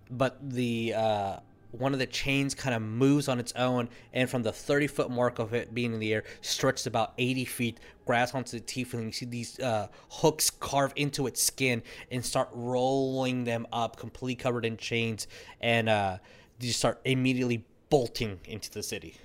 But 0.10 0.38
the 0.52 0.94
uh, 0.96 1.38
one 1.72 1.92
of 1.94 2.00
the 2.00 2.06
chains 2.06 2.54
kind 2.54 2.76
of 2.76 2.84
moves 2.84 3.28
on 3.28 3.40
its 3.40 3.52
own, 3.54 3.90
and 4.14 4.30
from 4.30 4.44
the 4.44 4.52
30 4.52 4.88
foot 4.88 5.10
mark 5.10 5.40
of 5.40 5.54
it 5.54 5.74
being 5.74 5.94
in 5.94 6.00
the 6.00 6.14
air, 6.14 6.24
stretches 6.42 6.86
about 6.86 7.14
80 7.18 7.46
feet, 7.46 7.80
grabs 8.06 8.34
onto 8.34 8.60
the 8.60 8.64
tiefling. 8.64 9.06
You 9.06 9.12
see 9.12 9.26
these 9.26 9.60
uh, 9.60 9.88
hooks 10.10 10.52
carve 10.52 10.94
into 10.96 11.26
its 11.26 11.42
skin 11.42 11.82
and 12.12 12.24
start 12.24 12.50
rolling 12.54 13.44
them 13.44 13.66
up, 13.74 13.98
completely 13.98 14.36
covered 14.36 14.66
in 14.66 14.78
chains, 14.78 15.28
and 15.62 15.90
uh, 15.90 16.18
you 16.60 16.72
start 16.72 17.02
immediately 17.06 17.66
bolting 17.90 18.40
into 18.46 18.70
the 18.70 18.84
city. 18.84 19.16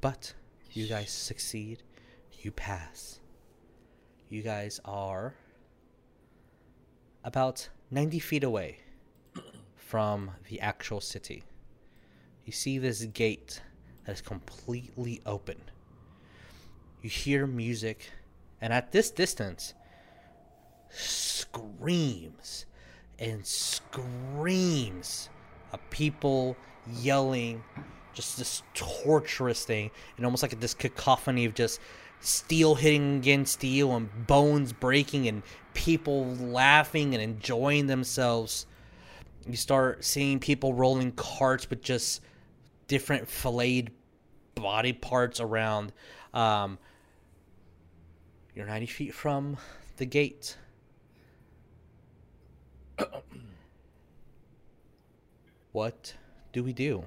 But 0.00 0.34
you 0.72 0.86
guys 0.86 1.10
succeed. 1.10 1.82
You 2.40 2.52
pass. 2.52 3.20
You 4.28 4.42
guys 4.42 4.80
are 4.84 5.34
about 7.24 7.68
90 7.90 8.18
feet 8.18 8.44
away 8.44 8.78
from 9.76 10.30
the 10.48 10.60
actual 10.60 11.00
city. 11.00 11.44
You 12.44 12.52
see 12.52 12.78
this 12.78 13.04
gate 13.04 13.60
that 14.06 14.12
is 14.12 14.20
completely 14.20 15.20
open. 15.26 15.60
You 17.02 17.10
hear 17.10 17.46
music, 17.46 18.10
and 18.60 18.72
at 18.72 18.92
this 18.92 19.10
distance, 19.10 19.74
screams 20.90 22.66
and 23.18 23.44
screams 23.44 25.28
of 25.72 25.90
people 25.90 26.56
yelling, 27.00 27.62
just 28.18 28.36
this 28.36 28.62
torturous 28.74 29.64
thing, 29.64 29.92
and 30.16 30.26
almost 30.26 30.42
like 30.42 30.58
this 30.58 30.74
cacophony 30.74 31.44
of 31.44 31.54
just 31.54 31.78
steel 32.18 32.74
hitting 32.74 33.18
against 33.18 33.52
steel 33.52 33.94
and 33.94 34.26
bones 34.26 34.72
breaking 34.72 35.28
and 35.28 35.44
people 35.72 36.26
laughing 36.34 37.14
and 37.14 37.22
enjoying 37.22 37.86
themselves. 37.86 38.66
You 39.46 39.54
start 39.54 40.04
seeing 40.04 40.40
people 40.40 40.74
rolling 40.74 41.12
carts 41.12 41.70
with 41.70 41.80
just 41.80 42.20
different 42.88 43.28
filleted 43.28 43.92
body 44.56 44.92
parts 44.92 45.38
around. 45.38 45.92
Um, 46.34 46.76
you're 48.52 48.66
90 48.66 48.86
feet 48.86 49.14
from 49.14 49.58
the 49.98 50.06
gate. 50.06 50.56
what 55.70 56.14
do 56.52 56.64
we 56.64 56.72
do? 56.72 57.04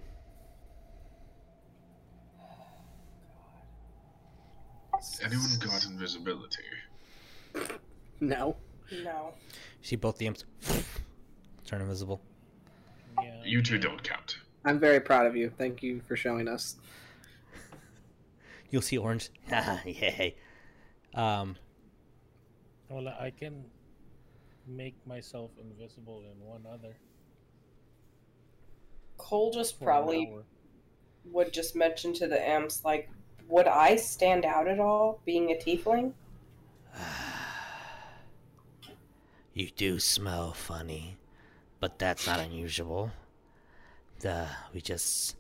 Anyone 5.24 5.50
got 5.60 5.86
invisibility? 5.86 6.64
No. 8.20 8.56
No. 9.04 9.34
You 9.82 9.88
see 9.88 9.96
both 9.96 10.18
the 10.18 10.28
imps 10.28 10.46
turn 11.66 11.82
invisible. 11.82 12.22
Yeah. 13.22 13.42
You 13.44 13.62
two 13.62 13.78
don't 13.78 14.02
count. 14.04 14.38
I'm 14.64 14.80
very 14.80 15.00
proud 15.00 15.26
of 15.26 15.36
you. 15.36 15.52
Thank 15.58 15.82
you 15.82 16.02
for 16.08 16.16
showing 16.16 16.48
us. 16.48 16.76
You'll 18.70 18.82
see 18.82 18.98
orange. 18.98 19.30
Yay. 19.52 20.36
Um, 21.14 21.58
Well, 22.90 23.08
I 23.08 23.32
can 23.32 23.66
make 24.68 24.96
myself 25.06 25.52
invisible 25.60 26.24
in 26.32 26.46
one 26.46 26.66
other. 26.72 26.96
Cole 29.18 29.52
just 29.52 29.78
for 29.78 29.86
probably 29.86 30.32
would 31.26 31.52
just 31.54 31.76
mention 31.76 32.14
to 32.14 32.28
the 32.28 32.42
amps 32.48 32.84
like, 32.86 33.10
would 33.52 33.68
I 33.68 33.98
stand 33.98 34.46
out 34.46 34.68
at 34.68 34.80
all 34.80 35.20
being 35.26 35.52
a 35.52 35.56
tiefling? 35.56 36.14
You 39.54 39.70
do 39.76 40.00
smell 40.00 40.54
funny, 40.54 41.18
but 41.82 42.00
that's 42.00 42.26
not 42.26 42.40
unusual. 42.40 43.12
The 44.22 44.48
we 44.74 44.80
just 44.80 45.36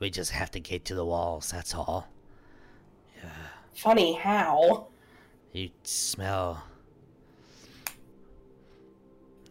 we 0.00 0.10
just 0.10 0.32
have 0.32 0.50
to 0.50 0.60
get 0.60 0.84
to 0.86 0.96
the 0.96 1.04
walls. 1.04 1.52
That's 1.52 1.72
all. 1.72 2.08
Yeah. 3.16 3.30
Funny 3.72 4.14
how? 4.14 4.88
You 5.52 5.70
smell. 5.84 6.64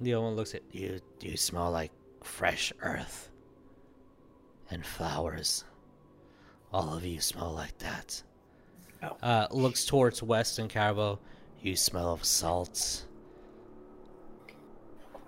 the 0.01 0.13
other 0.13 0.23
one 0.25 0.35
looks 0.35 0.53
at 0.53 0.63
You 0.73 0.99
you 1.21 1.37
smell 1.37 1.71
like 1.71 1.93
fresh 2.23 2.73
earth 2.81 3.29
and 4.69 4.85
flowers. 4.85 5.63
All 6.73 6.95
of 6.95 7.05
you 7.05 7.21
smell 7.21 7.51
like 7.53 7.77
that. 7.79 8.23
uh, 9.21 9.47
looks 9.51 9.85
towards 9.85 10.23
Wes 10.23 10.57
and 10.57 10.69
Cowrabao. 10.69 11.19
You 11.61 11.75
smell 11.75 12.11
of 12.13 12.25
salts. 12.25 13.05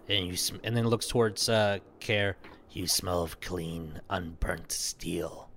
and 0.09 0.27
you 0.27 0.35
sm- 0.35 0.57
and 0.63 0.76
then 0.76 0.88
looks 0.88 1.07
towards 1.07 1.47
uh, 1.49 1.80
Kaer. 1.99 2.35
You 2.72 2.88
smell 2.88 3.22
of 3.23 3.39
clean, 3.39 4.01
unburnt 4.09 4.72
steel. 4.72 5.49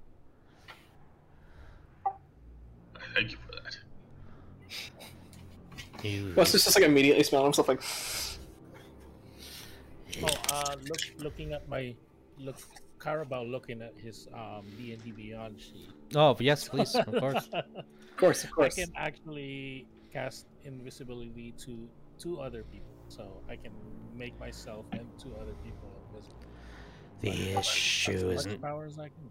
Thank 3.14 3.32
you 3.32 3.38
for 3.38 3.52
that. 3.52 3.76
You 6.04 6.32
Wes 6.36 6.54
is 6.54 6.64
just 6.64 6.76
like 6.78 6.84
immediately 6.84 7.24
smelling 7.24 7.46
himself 7.46 7.68
like. 7.68 7.82
Oh, 10.22 10.28
uh, 10.50 10.76
look, 10.88 10.98
looking 11.18 11.52
at 11.52 11.68
my 11.68 11.94
look, 12.38 12.56
Cowrabao 12.98 13.50
looking 13.50 13.82
at 13.82 13.94
his 13.96 14.28
um 14.34 14.64
D 14.76 14.92
and 14.92 15.02
D 15.04 15.12
Beyond 15.12 15.60
sheet. 15.60 15.90
Oh 16.14 16.36
yes, 16.40 16.68
please, 16.68 16.94
of 16.94 17.06
course. 17.06 17.48
Of 18.18 18.20
course, 18.20 18.42
of 18.42 18.50
course. 18.50 18.76
I 18.76 18.82
can 18.82 18.92
actually 18.96 19.86
cast 20.12 20.46
invisibility 20.64 21.54
to 21.58 21.88
two 22.18 22.40
other 22.40 22.64
people, 22.64 22.90
so 23.06 23.40
I 23.48 23.54
can 23.54 23.70
make 24.12 24.36
myself 24.40 24.86
and 24.90 25.06
two 25.22 25.32
other 25.40 25.54
people 25.62 25.88
invisible. 26.08 26.42
The 27.20 27.54
That's 27.54 27.68
issue 27.68 28.10
as 28.12 28.24
much 28.24 28.36
isn't 28.38 28.60
power 28.60 28.86
as 28.86 28.98
I 28.98 29.08
can 29.08 29.30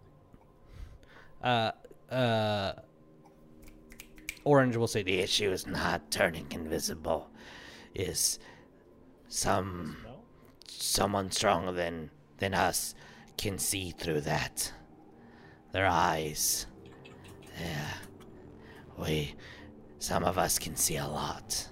do. 1.41 1.47
Uh, 1.49 1.71
uh, 2.15 2.73
Orange 4.45 4.77
will 4.77 4.87
say 4.87 5.03
the 5.03 5.19
issue 5.19 5.51
is 5.51 5.67
not 5.67 6.09
turning 6.09 6.47
invisible. 6.51 7.29
Is 7.93 8.39
some 9.27 9.97
No? 10.05 10.19
someone 10.69 11.29
stronger 11.31 11.73
than 11.73 12.09
than 12.37 12.53
us 12.53 12.95
can 13.37 13.57
see 13.57 13.91
through 13.91 14.21
that. 14.21 14.71
Their 15.71 15.87
eyes. 15.87 16.65
Yeah. 17.59 17.93
We 18.97 19.35
some 19.99 20.23
of 20.23 20.37
us 20.37 20.59
can 20.59 20.75
see 20.75 20.97
a 20.97 21.07
lot. 21.07 21.69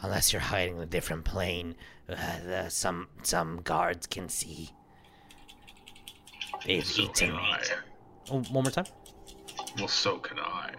Unless 0.00 0.32
you're 0.32 0.42
hiding 0.42 0.76
in 0.76 0.82
a 0.82 0.86
different 0.86 1.24
plane, 1.24 1.76
uh, 2.08 2.14
the, 2.44 2.68
some 2.68 3.08
some 3.22 3.60
guards 3.62 4.06
can 4.06 4.28
see. 4.28 4.70
They've 6.66 6.84
So 6.84 7.02
eaten. 7.02 7.30
can 7.30 7.36
I. 7.36 7.62
Oh, 8.30 8.42
one 8.50 8.64
more 8.64 8.70
time. 8.70 8.86
Well, 9.78 9.88
so 9.88 10.18
can 10.18 10.38
I. 10.38 10.72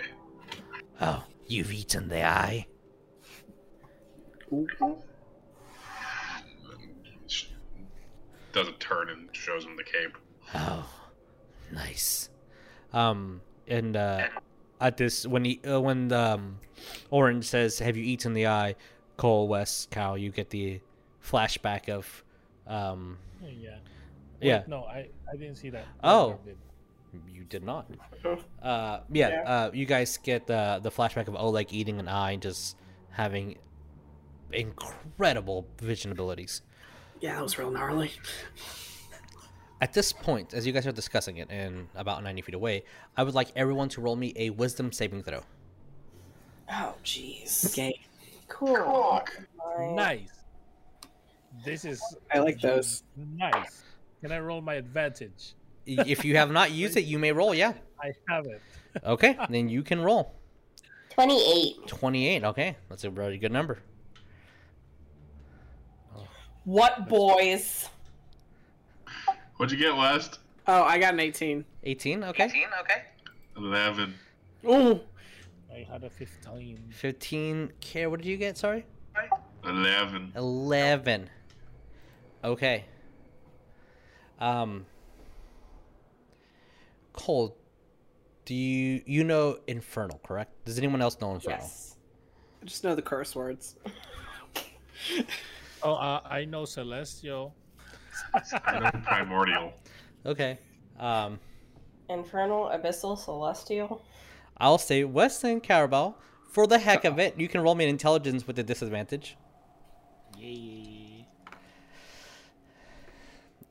Oh, 1.01 1.23
you've 1.47 1.72
eaten 1.72 2.07
the 2.10 2.23
eye. 2.26 2.68
Doesn't 8.53 8.80
turn 8.80 9.09
and 9.09 9.27
shows 9.34 9.65
him 9.65 9.75
the 9.75 9.84
cape. 9.84 10.17
Oh, 10.55 10.89
nice. 11.71 12.30
Um, 12.93 13.41
and 13.67 13.97
uh, 13.97 14.27
at 14.80 14.95
this 14.97 15.25
when 15.27 15.43
he 15.43 15.59
uh, 15.67 15.81
when 15.81 16.11
um, 16.13 16.59
Orange 17.09 17.45
says, 17.45 17.80
"Have 17.80 17.97
you 17.97 18.03
eaten 18.03 18.34
the 18.34 18.47
eye?" 18.47 18.75
Cole, 19.17 19.47
Wes, 19.47 19.88
Cal, 19.91 20.17
you 20.17 20.31
get 20.31 20.49
the 20.49 20.80
flashback 21.23 21.88
of, 21.89 22.23
um, 22.67 23.17
Yeah. 23.43 23.49
Wait, 23.49 23.77
yeah. 24.41 24.63
No, 24.67 24.84
I 24.85 25.09
I 25.31 25.35
didn't 25.35 25.55
see 25.55 25.69
that. 25.71 25.85
Oh. 26.03 26.39
Did. 26.45 26.57
You 27.31 27.43
did 27.43 27.63
not. 27.63 27.88
Uh, 28.61 29.01
yeah, 29.11 29.30
Yeah. 29.30 29.41
Uh, 29.43 29.71
you 29.71 29.85
guys 29.85 30.17
get 30.17 30.47
the 30.47 30.80
the 30.81 30.89
flashback 30.89 31.27
of 31.27 31.35
Oleg 31.35 31.67
eating 31.71 31.99
an 31.99 32.07
eye 32.07 32.31
and 32.31 32.41
just 32.41 32.75
having 33.11 33.57
incredible 34.51 35.67
vision 35.80 36.11
abilities. 36.11 36.61
Yeah, 37.23 37.35
that 37.35 37.43
was 37.43 37.57
real 37.57 37.71
gnarly. 37.71 38.11
At 39.79 39.93
this 39.93 40.11
point, 40.11 40.53
as 40.53 40.67
you 40.67 40.73
guys 40.73 40.85
are 40.85 40.91
discussing 40.91 41.37
it 41.37 41.47
and 41.49 41.87
about 41.95 42.21
90 42.21 42.41
feet 42.41 42.53
away, 42.53 42.83
I 43.15 43.23
would 43.23 43.33
like 43.33 43.49
everyone 43.55 43.87
to 43.89 44.01
roll 44.01 44.17
me 44.17 44.33
a 44.35 44.49
wisdom 44.49 44.91
saving 44.91 45.23
throw. 45.23 45.39
Oh, 46.69 46.95
jeez. 47.05 47.67
Okay. 47.67 47.97
Cool. 48.49 49.23
Nine. 49.77 49.95
Nice. 49.95 50.31
This 51.63 51.85
is. 51.85 52.01
I 52.29 52.39
like 52.39 52.59
those. 52.59 53.03
Nice. 53.15 53.83
Can 54.19 54.33
I 54.33 54.39
roll 54.39 54.59
my 54.59 54.73
advantage? 54.73 55.53
If 55.85 56.25
you 56.25 56.35
have 56.35 56.51
not 56.51 56.71
used 56.83 56.97
it, 56.97 57.05
you 57.05 57.19
may 57.19 57.31
roll, 57.31 57.55
yeah. 57.55 57.71
I 58.01 58.11
have 58.27 58.47
it. 58.47 58.61
Okay, 59.01 59.37
then 59.49 59.69
you 59.69 59.81
can 59.81 60.01
roll. 60.01 60.33
28. 61.11 61.87
28, 61.87 62.43
okay. 62.43 62.75
That's 62.89 63.05
a 63.05 63.09
very 63.09 63.37
good 63.37 63.53
number. 63.53 63.79
What 66.65 67.10
boys? 67.10 67.90
What'd 69.57 69.77
you 69.77 69.84
get, 69.85 69.95
Wes? 69.95 70.30
Oh, 70.68 70.84
I 70.84 70.98
got 70.98 71.14
an 71.14 71.19
18. 71.19 71.65
18, 71.84 72.23
okay. 72.23 72.45
18? 72.45 72.64
Okay. 72.81 73.02
Eleven. 73.57 74.14
Oh, 74.65 75.02
I 75.72 75.85
had 75.90 76.03
a 76.03 76.10
15. 76.10 76.77
15. 76.90 77.72
Kaer, 77.81 78.10
what 78.10 78.22
did 78.22 78.27
you 78.27 78.38
get? 78.38 78.57
Sorry? 78.57 78.85
Eleven. 79.65 80.31
11. 80.35 81.30
Okay. 82.44 82.85
Um. 84.40 84.85
Cole, 87.14 87.56
do 88.45 88.56
you 88.56 89.02
you 89.06 89.23
know 89.23 89.60
Infernal, 89.68 90.19
correct? 90.23 90.65
Does 90.65 90.77
anyone 90.77 91.02
else 91.02 91.19
know 91.22 91.35
Infernal? 91.35 91.60
Yes. 91.60 91.95
I 92.61 92.65
just 92.65 92.84
know 92.84 92.95
the 92.95 93.02
curse 93.02 93.35
words. 93.35 93.76
Oh, 95.84 95.95
uh, 95.95 96.22
I 96.26 96.45
know 96.45 96.65
Celestial. 96.65 97.53
I 98.65 98.80
know 98.80 98.91
primordial. 99.03 99.73
Okay. 100.26 100.57
Um, 100.99 101.39
Infernal, 102.10 102.72
Abyssal, 102.73 103.18
Celestial. 103.18 104.01
I'll 104.57 104.77
say 104.77 105.03
Weston 105.03 105.61
Cowrabao. 105.61 106.15
For 106.49 106.68
the 106.68 106.77
heck 106.77 107.03
of 107.03 107.19
it, 107.19 107.38
you 107.39 107.47
can 107.47 107.61
roll 107.61 107.73
me 107.73 107.84
an 107.84 107.89
intelligence 107.89 108.45
with 108.45 108.60
a 108.60 108.64
disadvantage. 108.64 109.35
Yay. 110.38 111.27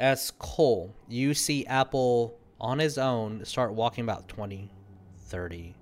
As 0.00 0.32
Cole, 0.32 0.92
you 1.08 1.32
see 1.32 1.64
Apple 1.66 2.36
on 2.60 2.80
his 2.80 2.98
own 2.98 3.44
start 3.44 3.72
walking 3.72 4.02
about 4.02 4.26
20, 4.26 4.68
30, 5.26 5.74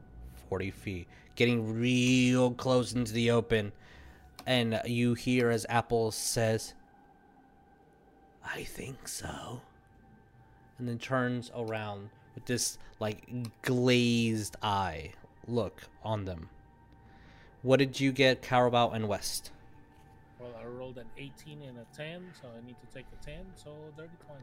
40 0.49 0.71
feet, 0.71 1.09
getting 1.37 1.81
real 1.81 2.51
close 2.53 2.93
into 2.93 3.15
the 3.15 3.31
open. 3.31 3.73
And 4.51 4.81
you 4.85 5.15
hear 5.15 5.49
as 5.51 5.65
Apple 5.69 6.11
says, 6.11 6.75
I 8.45 8.65
think 8.65 9.07
so. 9.07 9.61
And 10.77 10.89
then 10.89 10.99
turns 10.99 11.53
around 11.57 12.11
with 12.35 12.47
this, 12.47 12.77
like, 12.99 13.29
glazed 13.63 14.57
eye 14.61 15.13
look 15.47 15.85
on 16.03 16.25
them. 16.25 16.49
What 17.63 17.79
did 17.79 18.01
you 18.01 18.11
get, 18.11 18.43
Cowrabao 18.43 18.93
and 18.93 19.07
Wes? 19.07 19.53
Well, 20.41 20.51
I 20.61 20.65
rolled 20.67 20.99
an 20.99 21.07
18 21.17 21.63
and 21.63 21.79
a 21.79 21.87
10, 21.97 22.33
so 22.43 22.49
I 22.49 22.67
need 22.67 22.75
to 22.81 22.87
take 22.93 23.07
a 23.13 23.25
10, 23.25 23.37
so 23.55 23.71
dirty 23.97 24.11
20. 24.27 24.41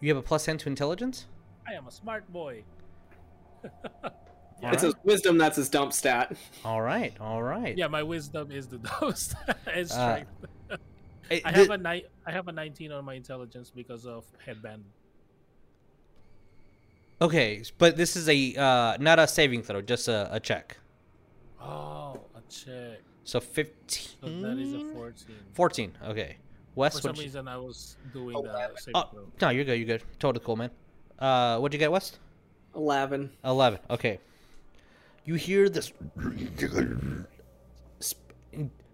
You 0.00 0.08
have 0.08 0.18
a 0.18 0.26
plus 0.26 0.46
10 0.46 0.58
to 0.58 0.68
intelligence? 0.68 1.26
I 1.64 1.74
am 1.74 1.86
a 1.86 1.92
smart 1.92 2.28
boy. 2.32 2.64
It's 4.62 4.82
his 4.82 4.94
wisdom 5.04 5.38
that's 5.38 5.56
his 5.56 5.68
dump 5.68 5.92
stat. 5.92 6.36
All 6.64 6.80
right, 6.80 7.14
all 7.20 7.42
right. 7.42 7.76
Yeah, 7.76 7.88
my 7.88 8.02
wisdom 8.02 8.50
is 8.50 8.66
the 8.68 8.80
most 9.00 9.34
and 9.66 9.90
Uh, 9.90 10.24
strength. 10.24 10.30
Hey, 11.28 11.42
I 11.44 11.52
thi- 11.52 11.58
have 11.62 11.70
a 11.70 11.78
ni- 11.78 12.04
I 12.24 12.30
have 12.30 12.46
a 12.46 12.52
19 12.52 12.92
on 12.92 13.04
my 13.04 13.14
intelligence 13.14 13.70
because 13.74 14.06
of 14.06 14.24
headband. 14.44 14.84
Okay, 17.20 17.62
but 17.78 17.96
this 17.96 18.14
is 18.14 18.28
a 18.28 18.54
uh, 18.54 18.96
not 19.00 19.18
a 19.18 19.26
saving 19.26 19.62
throw, 19.62 19.80
just 19.80 20.06
a, 20.08 20.28
a 20.32 20.38
check. 20.38 20.76
Oh, 21.60 22.20
a 22.34 22.40
check. 22.50 23.00
So 23.24 23.40
15. 23.40 24.06
So 24.20 24.28
that 24.42 24.58
is 24.58 24.72
a 24.74 24.80
14. 24.94 25.36
14. 25.54 25.92
Okay. 26.10 26.36
For 26.76 26.90
some 26.90 27.16
you- 27.16 27.22
reason, 27.22 27.48
I 27.48 27.56
was 27.56 27.96
doing 28.12 28.40
the 28.42 28.70
saving 28.76 28.92
Oh, 28.94 29.08
throw. 29.10 29.26
no, 29.40 29.48
you're 29.48 29.64
good. 29.64 29.78
You're 29.78 29.86
good. 29.98 30.02
Totally 30.20 30.44
cool, 30.44 30.56
man. 30.56 30.70
Uh, 31.18 31.58
what'd 31.58 31.72
you 31.72 31.78
get, 31.78 31.90
Wes? 31.90 32.12
Eleven. 32.74 33.30
11. 33.44 33.78
Okay. 33.90 34.20
You 35.26 35.34
hear 35.34 35.68
this. 35.68 35.92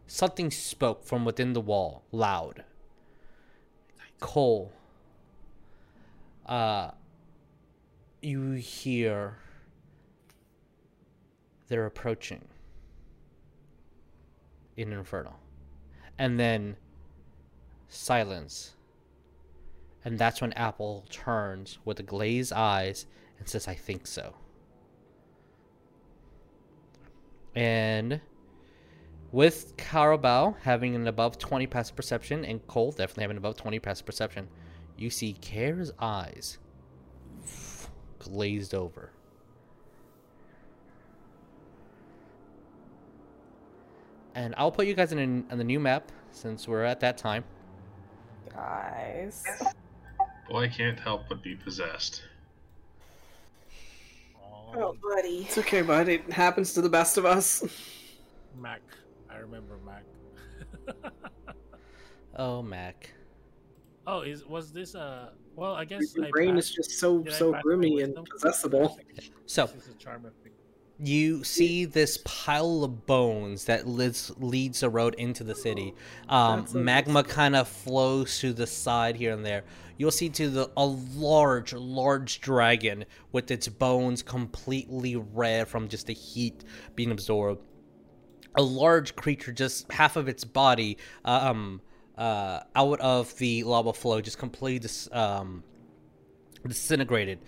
Something 0.06 0.50
spoke 0.50 1.04
from 1.04 1.24
within 1.26 1.52
the 1.52 1.60
wall, 1.60 2.04
loud. 2.10 2.64
Cole. 4.18 4.72
Uh, 6.46 6.92
you 8.22 8.52
hear. 8.52 9.36
They're 11.68 11.86
approaching. 11.86 12.48
In 14.76 14.92
Inferno. 14.92 15.36
And 16.18 16.40
then. 16.40 16.76
Silence. 17.88 18.74
And 20.02 20.18
that's 20.18 20.40
when 20.40 20.54
Apple 20.54 21.04
turns 21.10 21.78
with 21.84 22.04
glazed 22.06 22.54
eyes 22.54 23.04
and 23.38 23.46
says, 23.46 23.68
I 23.68 23.74
think 23.74 24.06
so. 24.06 24.34
And 27.54 28.20
with 29.30 29.76
Cowrabao 29.76 30.56
having 30.60 30.94
an 30.94 31.06
above 31.06 31.38
20 31.38 31.66
passive 31.66 31.96
perception 31.96 32.44
and 32.44 32.66
Cole 32.66 32.92
definitely 32.92 33.22
having 33.22 33.36
above 33.36 33.56
20 33.56 33.78
passive 33.78 34.06
perception, 34.06 34.48
you 34.96 35.10
see 35.10 35.34
Kaer's 35.40 35.92
eyes 35.98 36.58
glazed 38.18 38.74
over. 38.74 39.10
And 44.34 44.54
I'll 44.56 44.72
put 44.72 44.86
you 44.86 44.94
guys 44.94 45.12
in, 45.12 45.18
an, 45.18 45.44
on 45.50 45.58
the 45.58 45.64
new 45.64 45.78
map 45.78 46.10
since 46.30 46.66
we're 46.66 46.84
at 46.84 47.00
that 47.00 47.18
time. 47.18 47.44
Guys. 48.50 49.44
Boy 50.48 50.68
can't 50.68 50.98
help 50.98 51.28
but 51.28 51.42
be 51.42 51.54
possessed. 51.54 52.22
Oh, 54.74 54.90
um, 54.90 54.98
buddy. 55.02 55.38
It's 55.48 55.58
okay, 55.58 55.82
bud. 55.82 56.08
It 56.08 56.30
happens 56.32 56.72
to 56.74 56.80
the 56.82 56.88
best 56.88 57.18
of 57.18 57.24
us. 57.26 57.64
Mac. 58.58 58.82
I 59.30 59.38
remember 59.38 59.78
Mac. 59.84 60.04
Oh, 62.34 62.62
Mac. 62.62 63.12
oh, 64.06 64.22
is 64.22 64.42
was 64.46 64.72
this 64.72 64.94
a? 64.94 65.32
Well, 65.54 65.74
I 65.74 65.84
guess 65.84 66.16
Your 66.16 66.24
I 66.26 66.30
brain 66.30 66.56
is 66.56 66.70
just 66.70 66.92
so 66.92 67.22
so 67.28 67.52
pass 67.52 67.62
my 67.62 67.70
roomy 67.70 68.00
and 68.00 68.08
wisdom? 68.14 68.24
possessible. 68.24 68.98
So, 69.44 69.66
This 69.66 69.86
is 69.88 69.94
a 69.94 69.98
charm 69.98 70.22
thing. 70.42 70.52
You 70.98 71.42
see 71.42 71.84
this 71.84 72.18
pile 72.24 72.84
of 72.84 73.06
bones 73.06 73.64
that 73.64 73.86
leads 73.88 74.32
leads 74.38 74.80
the 74.80 74.88
road 74.90 75.14
into 75.16 75.44
the 75.44 75.54
city. 75.54 75.94
Um, 76.28 76.66
magma 76.74 77.24
kind 77.24 77.56
of 77.56 77.68
flows 77.68 78.38
to 78.40 78.52
the 78.52 78.66
side 78.66 79.16
here 79.16 79.32
and 79.32 79.44
there. 79.44 79.64
You'll 79.98 80.10
see 80.10 80.28
to 80.30 80.48
the 80.48 80.70
a 80.76 80.84
large, 80.86 81.72
large 81.72 82.40
dragon 82.40 83.04
with 83.32 83.50
its 83.50 83.68
bones 83.68 84.22
completely 84.22 85.16
red 85.16 85.68
from 85.68 85.88
just 85.88 86.06
the 86.06 86.14
heat 86.14 86.64
being 86.94 87.10
absorbed. 87.10 87.62
A 88.54 88.62
large 88.62 89.16
creature, 89.16 89.52
just 89.52 89.90
half 89.90 90.16
of 90.16 90.28
its 90.28 90.44
body, 90.44 90.98
um, 91.24 91.80
uh, 92.18 92.60
out 92.76 93.00
of 93.00 93.36
the 93.38 93.64
lava 93.64 93.92
flow, 93.92 94.20
just 94.20 94.38
completely 94.38 94.78
dis- 94.80 95.08
um, 95.12 95.64
disintegrated 96.66 97.38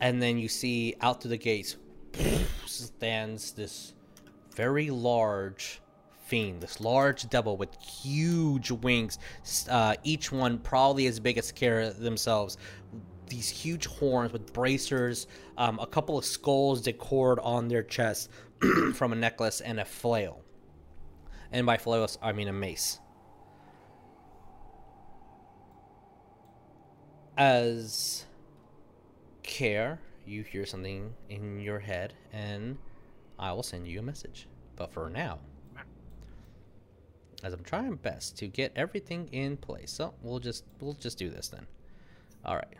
and 0.00 0.20
then 0.20 0.38
you 0.38 0.48
see 0.48 0.94
out 1.00 1.22
through 1.22 1.30
the 1.30 1.36
gates 1.36 1.76
stands 2.66 3.52
this 3.52 3.94
very 4.54 4.90
large 4.90 5.80
fiend, 6.24 6.60
this 6.60 6.80
large 6.80 7.28
devil 7.28 7.56
with 7.56 7.74
huge 7.80 8.70
wings, 8.70 9.18
uh, 9.68 9.94
each 10.04 10.30
one 10.30 10.58
probably 10.58 11.06
as 11.06 11.18
big 11.18 11.38
as 11.38 11.50
Kara 11.52 11.90
themselves. 11.90 12.56
These 13.26 13.48
huge 13.48 13.86
horns 13.86 14.32
with 14.32 14.52
bracers, 14.52 15.26
um, 15.56 15.78
a 15.78 15.86
couple 15.86 16.18
of 16.18 16.24
skulls 16.24 16.80
decored 16.80 17.38
on 17.40 17.68
their 17.68 17.82
chest 17.82 18.30
from 18.94 19.12
a 19.12 19.16
necklace, 19.16 19.60
and 19.60 19.80
a 19.80 19.84
flail. 19.84 20.42
And 21.52 21.66
by 21.66 21.76
flail, 21.76 22.08
I 22.22 22.32
mean 22.32 22.48
a 22.48 22.52
mace. 22.52 22.98
As 27.36 28.26
Kaer, 29.50 29.98
you 30.24 30.44
hear 30.44 30.64
something 30.64 31.12
in 31.28 31.58
your 31.58 31.80
head, 31.80 32.14
and 32.32 32.78
I 33.36 33.52
will 33.52 33.64
send 33.64 33.88
you 33.88 33.98
a 33.98 34.02
message. 34.02 34.46
But 34.76 34.92
for 34.92 35.10
now, 35.10 35.40
as 37.42 37.52
I'm 37.52 37.64
trying 37.64 37.96
best 37.96 38.38
to 38.38 38.46
get 38.46 38.70
everything 38.76 39.28
in 39.32 39.56
place, 39.56 39.90
so 39.90 40.14
we'll 40.22 40.38
just 40.38 40.62
we'll 40.80 40.94
just 40.94 41.18
do 41.18 41.30
this 41.30 41.48
then. 41.48 41.66
All 42.44 42.54
right. 42.54 42.76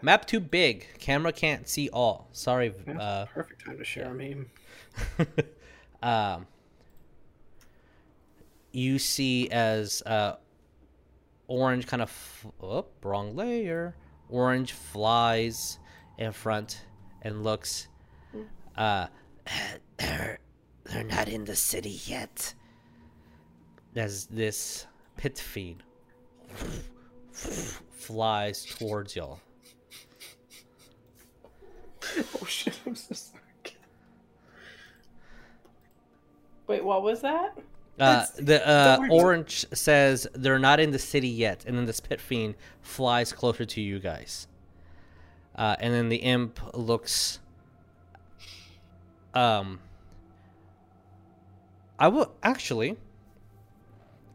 Map 0.00 0.24
too 0.24 0.40
big. 0.40 0.86
Camera 0.98 1.32
can't 1.32 1.68
see 1.68 1.90
all. 1.90 2.28
Sorry. 2.32 2.72
Uh, 2.98 3.26
perfect 3.26 3.62
time 3.66 3.76
to 3.76 3.84
share 3.84 4.10
a 4.10 4.14
meme. 4.14 4.46
um, 6.02 6.46
you 8.72 8.98
see 8.98 9.50
as 9.50 10.02
uh, 10.06 10.36
orange 11.46 11.86
kind 11.86 12.00
of 12.00 12.08
f- 12.08 12.46
oh, 12.62 12.86
wrong 13.02 13.36
layer. 13.36 13.94
Orange 14.30 14.72
flies 14.72 15.78
in 16.20 16.30
front 16.32 16.82
and 17.22 17.42
looks. 17.42 17.88
Uh, 18.76 19.08
They're, 19.96 20.38
they're 20.84 21.02
not 21.04 21.28
in 21.28 21.44
the 21.44 21.56
city 21.56 21.98
yet. 22.06 22.54
as 23.96 24.26
this 24.26 24.86
pit 25.16 25.38
fiend 25.38 25.82
flies 27.92 28.64
towards 28.64 29.16
y'all. 29.16 29.40
Oh 32.40 32.44
shit! 32.46 32.78
I'm 32.86 32.94
so 32.94 33.14
sorry. 33.14 33.42
Wait, 36.66 36.84
what 36.84 37.02
was 37.02 37.20
that? 37.20 37.58
Uh, 37.98 38.24
the 38.38 38.66
uh, 38.66 38.98
orange 39.10 39.66
says 39.74 40.26
they're 40.32 40.58
not 40.58 40.80
in 40.80 40.90
the 40.92 40.98
city 40.98 41.28
yet, 41.28 41.64
and 41.66 41.76
then 41.76 41.84
this 41.84 42.00
pit 42.00 42.20
fiend 42.20 42.54
flies 42.80 43.32
closer 43.32 43.64
to 43.66 43.80
you 43.80 43.98
guys. 43.98 44.46
Uh, 45.54 45.76
and 45.80 45.92
then 45.92 46.08
the 46.08 46.16
imp 46.16 46.60
looks. 46.74 47.40
Um. 49.34 49.80
I 51.98 52.08
will 52.08 52.32
actually. 52.42 52.96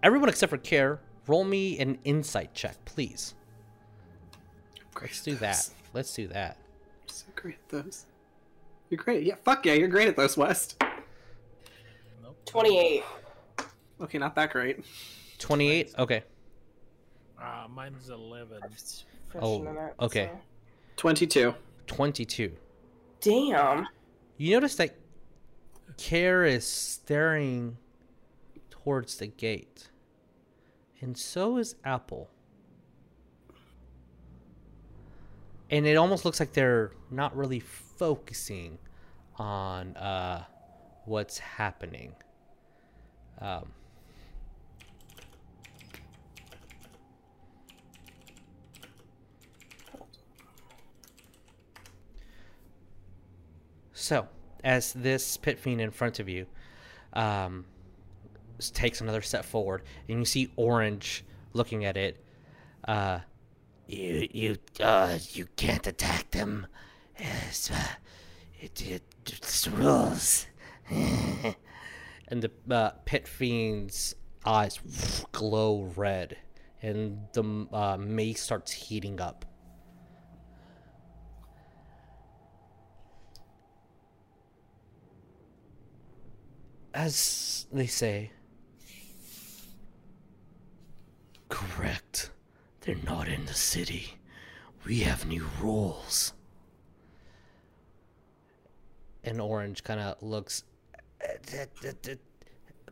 Everyone 0.03 0.29
except 0.29 0.51
for 0.51 0.57
Kaer, 0.57 0.99
roll 1.25 1.43
me 1.43 1.79
an 1.79 1.97
insight 2.03 2.53
check, 2.53 2.75
please. 2.85 3.33
Great 4.93 5.09
Let's 5.11 5.23
do 5.23 5.31
those. 5.31 5.39
that. 5.39 5.69
Let's 5.93 6.13
do 6.13 6.27
that. 6.27 6.57
So 7.07 7.25
great 7.35 7.55
at 7.55 7.69
those. 7.69 8.05
You're 8.89 8.99
great. 8.99 9.23
Yeah, 9.23 9.35
fuck 9.43 9.65
yeah, 9.65 9.73
you're 9.73 9.87
great 9.87 10.07
at 10.07 10.15
those, 10.15 10.37
Wes. 10.37 10.75
28. 12.45 13.03
Okay, 14.01 14.17
not 14.19 14.35
that 14.35 14.51
great. 14.51 14.85
28? 15.39 15.95
Okay. 15.97 16.23
Uh, 17.41 17.67
mine's 17.69 18.09
11. 18.09 18.59
Oh, 19.41 19.91
okay. 20.01 20.29
so- 20.31 20.39
22. 20.97 21.53
22. 21.87 22.51
Damn. 23.21 23.87
You 24.37 24.51
notice 24.53 24.75
that 24.75 24.95
Kaer 25.97 26.43
is 26.45 26.65
staring 26.65 27.77
towards 28.69 29.15
the 29.17 29.27
gate. 29.27 29.89
And 31.01 31.17
so 31.17 31.57
is 31.57 31.75
Apple. 31.83 32.29
And 35.69 35.85
it 35.85 35.95
almost 35.95 36.25
looks 36.25 36.39
like 36.39 36.53
they're 36.53 36.91
not 37.09 37.35
really 37.35 37.59
focusing 37.59 38.77
on 39.37 39.95
uh, 39.97 40.43
what's 41.05 41.39
happening. 41.39 42.13
Um, 43.39 43.71
So, 54.05 54.27
as 54.63 54.93
this 54.93 55.35
pit 55.35 55.57
fiend 55.57 55.81
in 55.81 55.89
front 55.89 56.19
of 56.19 56.29
you 56.29 56.45
um, 57.13 57.65
takes 58.71 59.01
another 59.01 59.23
step 59.23 59.45
forward, 59.45 59.81
and 60.07 60.19
you 60.19 60.25
see 60.25 60.51
Orange 60.57 61.25
looking 61.53 61.85
at 61.85 61.97
it, 61.97 62.23
uh, 62.87 63.21
You, 63.87 64.27
you, 64.31 64.57
uh, 64.79 65.17
you 65.31 65.47
can't 65.55 65.87
attack 65.87 66.29
them. 66.29 66.67
It's, 67.17 67.71
uh, 67.71 67.95
it, 68.61 68.79
it, 68.87 69.01
it's 69.25 69.67
rules. 69.69 70.45
and 70.91 72.43
the 72.43 72.51
uh, 72.69 72.91
pit 73.05 73.27
fiend's 73.27 74.13
eyes 74.45 74.79
glow 75.31 75.91
red, 75.95 76.37
and 76.79 77.21
the 77.33 77.67
uh, 77.73 77.97
mace 77.97 78.43
starts 78.43 78.71
heating 78.71 79.19
up. 79.19 79.45
As 86.95 87.67
they 87.73 87.87
say, 87.87 88.31
Correct. 91.49 92.31
They're 92.81 92.95
not 92.95 93.27
in 93.27 93.45
the 93.45 93.53
city. 93.53 94.15
We 94.85 95.01
have 95.01 95.27
new 95.27 95.45
rules. 95.61 96.33
and 99.23 99.41
Orange 99.41 99.83
kind 99.83 99.99
of 99.99 100.21
looks 100.21 100.63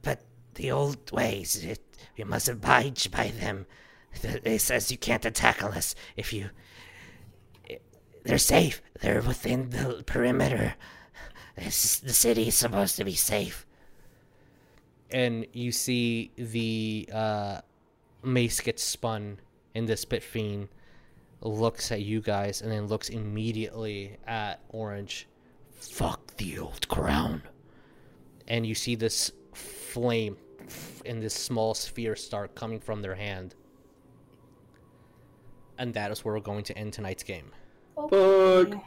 But 0.02 0.22
the 0.56 0.72
old 0.72 1.12
ways, 1.12 1.64
it, 1.64 1.80
we 2.18 2.24
must 2.24 2.50
abide 2.50 3.00
by 3.12 3.28
them. 3.30 3.68
Th- 4.22 4.42
It 4.44 4.60
says 4.62 4.92
you 4.92 4.98
can't 4.98 5.26
attack 5.26 5.62
unless 5.62 5.96
if 6.18 6.34
you. 6.34 6.50
They're 8.26 8.38
safe. 8.38 8.82
They're 9.00 9.22
within 9.22 9.70
the 9.70 10.04
perimeter. 10.06 10.76
The 11.56 11.72
city 11.72 12.48
is 12.48 12.56
supposed 12.56 12.96
to 12.98 13.06
be 13.06 13.14
safe. 13.16 13.66
And 15.14 15.46
you 15.54 15.72
see 15.72 16.32
the 16.36 17.08
uh, 17.14 17.62
mace 18.24 18.60
get 18.60 18.80
spun, 18.80 19.38
and 19.76 19.88
this 19.88 20.04
pit 20.04 20.24
fiend 20.24 20.68
looks 21.42 21.92
at 21.92 22.02
you 22.02 22.20
guys, 22.20 22.62
and 22.62 22.72
then 22.72 22.88
looks 22.88 23.10
immediately 23.10 24.18
at 24.28 24.60
Orange, 24.70 25.28
Fuck 25.72 26.36
the 26.38 26.58
old 26.60 26.88
crown. 26.88 27.44
and 28.48 28.66
you 28.66 28.74
see 28.74 28.96
this 28.96 29.32
flame 29.54 30.38
in 31.06 31.20
this 31.20 31.34
small 31.34 31.74
sphere 31.74 32.16
start 32.16 32.56
coming 32.56 32.80
from 32.80 33.02
their 33.02 33.16
hand, 33.16 33.54
and 35.78 35.94
that 35.94 36.10
is 36.12 36.24
where 36.24 36.34
we're 36.34 36.40
going 36.40 36.64
to 36.64 36.78
end 36.78 36.94
tonight's 36.94 37.24
game. 37.24 37.52
Bug. 38.10 38.80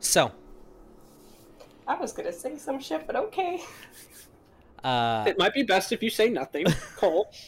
So, 0.00 0.32
I 1.92 2.00
was 2.00 2.12
gonna 2.12 2.32
say 2.32 2.56
some 2.56 2.80
shit, 2.80 3.06
but 3.06 3.16
okay. 3.16 3.60
uh, 4.82 5.24
It 5.26 5.38
might 5.38 5.52
be 5.52 5.62
best 5.62 5.92
if 5.92 6.02
you 6.02 6.08
say 6.08 6.28
nothing, 6.30 6.66
Cole. 6.96 7.30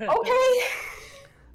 Okay. 0.00 0.60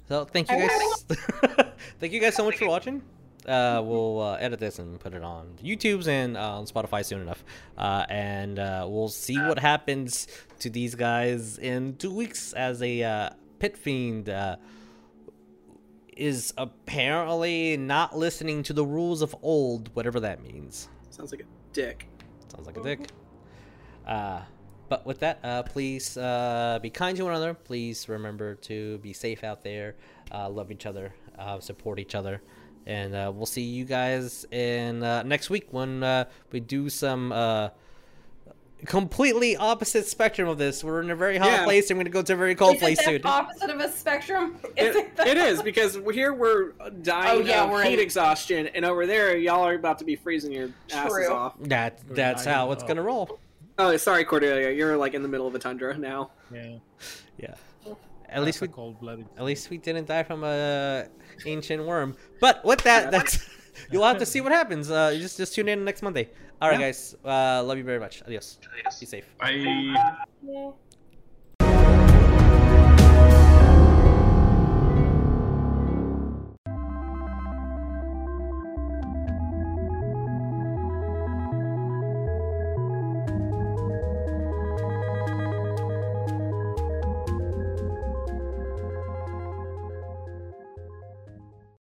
So 0.08 0.24
thank 0.24 0.50
you 0.50 0.56
guys. 0.56 1.04
thank 2.00 2.12
you 2.12 2.20
guys 2.20 2.34
so 2.34 2.44
much 2.44 2.56
for 2.56 2.66
watching. 2.66 3.02
Uh, 3.46 3.82
we'll 3.84 4.20
uh, 4.20 4.36
edit 4.36 4.60
this 4.60 4.78
and 4.78 4.98
put 5.00 5.12
it 5.12 5.22
on 5.22 5.54
YouTube's 5.62 6.08
and 6.08 6.36
uh, 6.36 6.58
on 6.58 6.66
Spotify 6.66 7.04
soon 7.04 7.20
enough. 7.20 7.44
Uh, 7.76 8.06
and 8.08 8.58
uh, 8.58 8.86
we'll 8.88 9.08
see 9.08 9.36
what 9.38 9.58
happens 9.58 10.28
to 10.60 10.70
these 10.70 10.94
guys 10.94 11.58
in 11.58 11.96
two 11.96 12.14
weeks 12.14 12.52
as 12.52 12.80
a 12.82 13.02
uh, 13.02 13.30
pit 13.58 13.76
fiend 13.76 14.28
uh, 14.28 14.56
is 16.16 16.54
apparently 16.56 17.76
not 17.76 18.16
listening 18.16 18.62
to 18.62 18.72
the 18.72 18.84
rules 18.84 19.20
of 19.20 19.34
old, 19.42 19.94
whatever 19.94 20.20
that 20.20 20.42
means. 20.42 20.88
Sounds 21.10 21.32
like 21.32 21.40
a 21.40 21.57
dick. 21.78 22.08
Sounds 22.48 22.66
like 22.66 22.76
a 22.76 22.82
dick. 22.82 23.08
Uh, 24.04 24.40
but 24.88 25.06
with 25.06 25.20
that, 25.20 25.38
uh, 25.44 25.62
please 25.62 26.16
uh, 26.16 26.80
be 26.82 26.90
kind 26.90 27.16
to 27.16 27.22
one 27.22 27.32
another. 27.32 27.54
Please 27.54 28.08
remember 28.08 28.56
to 28.56 28.98
be 28.98 29.12
safe 29.12 29.44
out 29.44 29.62
there. 29.62 29.94
Uh, 30.32 30.48
love 30.50 30.72
each 30.72 30.86
other. 30.86 31.14
Uh, 31.38 31.60
support 31.60 32.00
each 32.00 32.16
other. 32.16 32.42
And 32.86 33.14
uh, 33.14 33.30
we'll 33.32 33.46
see 33.46 33.62
you 33.62 33.84
guys 33.84 34.44
in 34.50 35.04
uh, 35.04 35.22
next 35.22 35.50
week 35.50 35.68
when 35.70 36.02
uh, 36.02 36.24
we 36.50 36.58
do 36.58 36.88
some 36.88 37.30
uh, 37.30 37.68
completely 38.86 39.56
opposite 39.56 40.06
spectrum 40.06 40.48
of 40.48 40.58
this. 40.58 40.84
We're 40.84 41.00
in 41.02 41.10
a 41.10 41.16
very 41.16 41.36
hot 41.38 41.46
Yeah. 41.50 41.64
place, 41.64 41.90
and 41.90 41.98
we're 41.98 42.04
gonna 42.04 42.12
go 42.12 42.22
to 42.22 42.32
a 42.32 42.36
very 42.36 42.54
cold 42.54 42.76
Is 42.76 42.80
place 42.80 42.98
it 43.00 43.04
soon. 43.04 43.20
opposite 43.24 43.70
of 43.70 43.80
a 43.80 43.90
spectrum? 43.90 44.56
Is 44.76 44.94
It, 44.96 45.16
that- 45.16 45.26
it 45.26 45.36
is 45.36 45.62
because 45.62 45.98
here 46.12 46.32
we're 46.32 46.72
dying 47.02 47.42
Oh, 47.42 47.44
yeah, 47.44 47.64
of 47.64 47.70
we're 47.70 47.82
heat 47.84 47.94
in- 47.94 48.00
exhaustion, 48.00 48.68
and 48.68 48.84
over 48.84 49.06
there 49.06 49.36
y'all 49.36 49.64
are 49.66 49.74
about 49.74 49.98
to 49.98 50.04
be 50.04 50.16
freezing 50.16 50.52
your 50.52 50.70
asses 50.92 51.12
True. 51.26 51.32
off. 51.34 51.54
That 51.60 51.98
that's 52.08 52.44
how 52.44 52.72
it's 52.72 52.82
gonna 52.84 53.02
roll. 53.02 53.38
Oh, 53.80 53.96
sorry, 53.96 54.24
Cordelia. 54.24 54.70
You're 54.70 54.96
like 54.96 55.14
in 55.14 55.22
the 55.22 55.28
middle 55.28 55.46
of 55.46 55.54
a 55.54 55.58
tundra 55.58 55.96
now. 55.96 56.30
Yeah. 56.52 56.78
Yeah. 57.36 57.54
At 58.30 58.42
least 58.44 58.60
we 58.60 58.68
cold 58.68 59.00
blooded. 59.00 59.26
At 59.38 59.44
least 59.44 59.70
we 59.70 59.78
didn't 59.78 60.06
die 60.06 60.22
from 60.22 60.44
a 60.44 61.06
ancient 61.46 61.82
worm. 61.84 62.16
But 62.40 62.64
with 62.64 62.82
that, 62.82 63.10
that's 63.10 63.38
you'll 63.90 64.04
have 64.04 64.18
to 64.18 64.26
see 64.26 64.40
what 64.40 64.52
happens. 64.52 64.90
Uh, 64.90 65.14
just 65.18 65.36
just 65.36 65.54
tune 65.54 65.68
in 65.68 65.84
next 65.84 66.02
Monday. 66.02 66.28
All 66.60 66.68
right, 66.68 66.78
Yeah. 66.80 66.86
guys. 66.86 67.14
Uh, 67.24 67.62
love 67.62 67.78
you 67.78 67.84
very 67.84 68.00
much. 68.00 68.22
Adios. 68.22 68.58
Adios. 68.72 68.98
Be 69.00 69.06
safe. 69.06 69.26
Bye. 69.38 69.50
Yeah. 70.42 70.70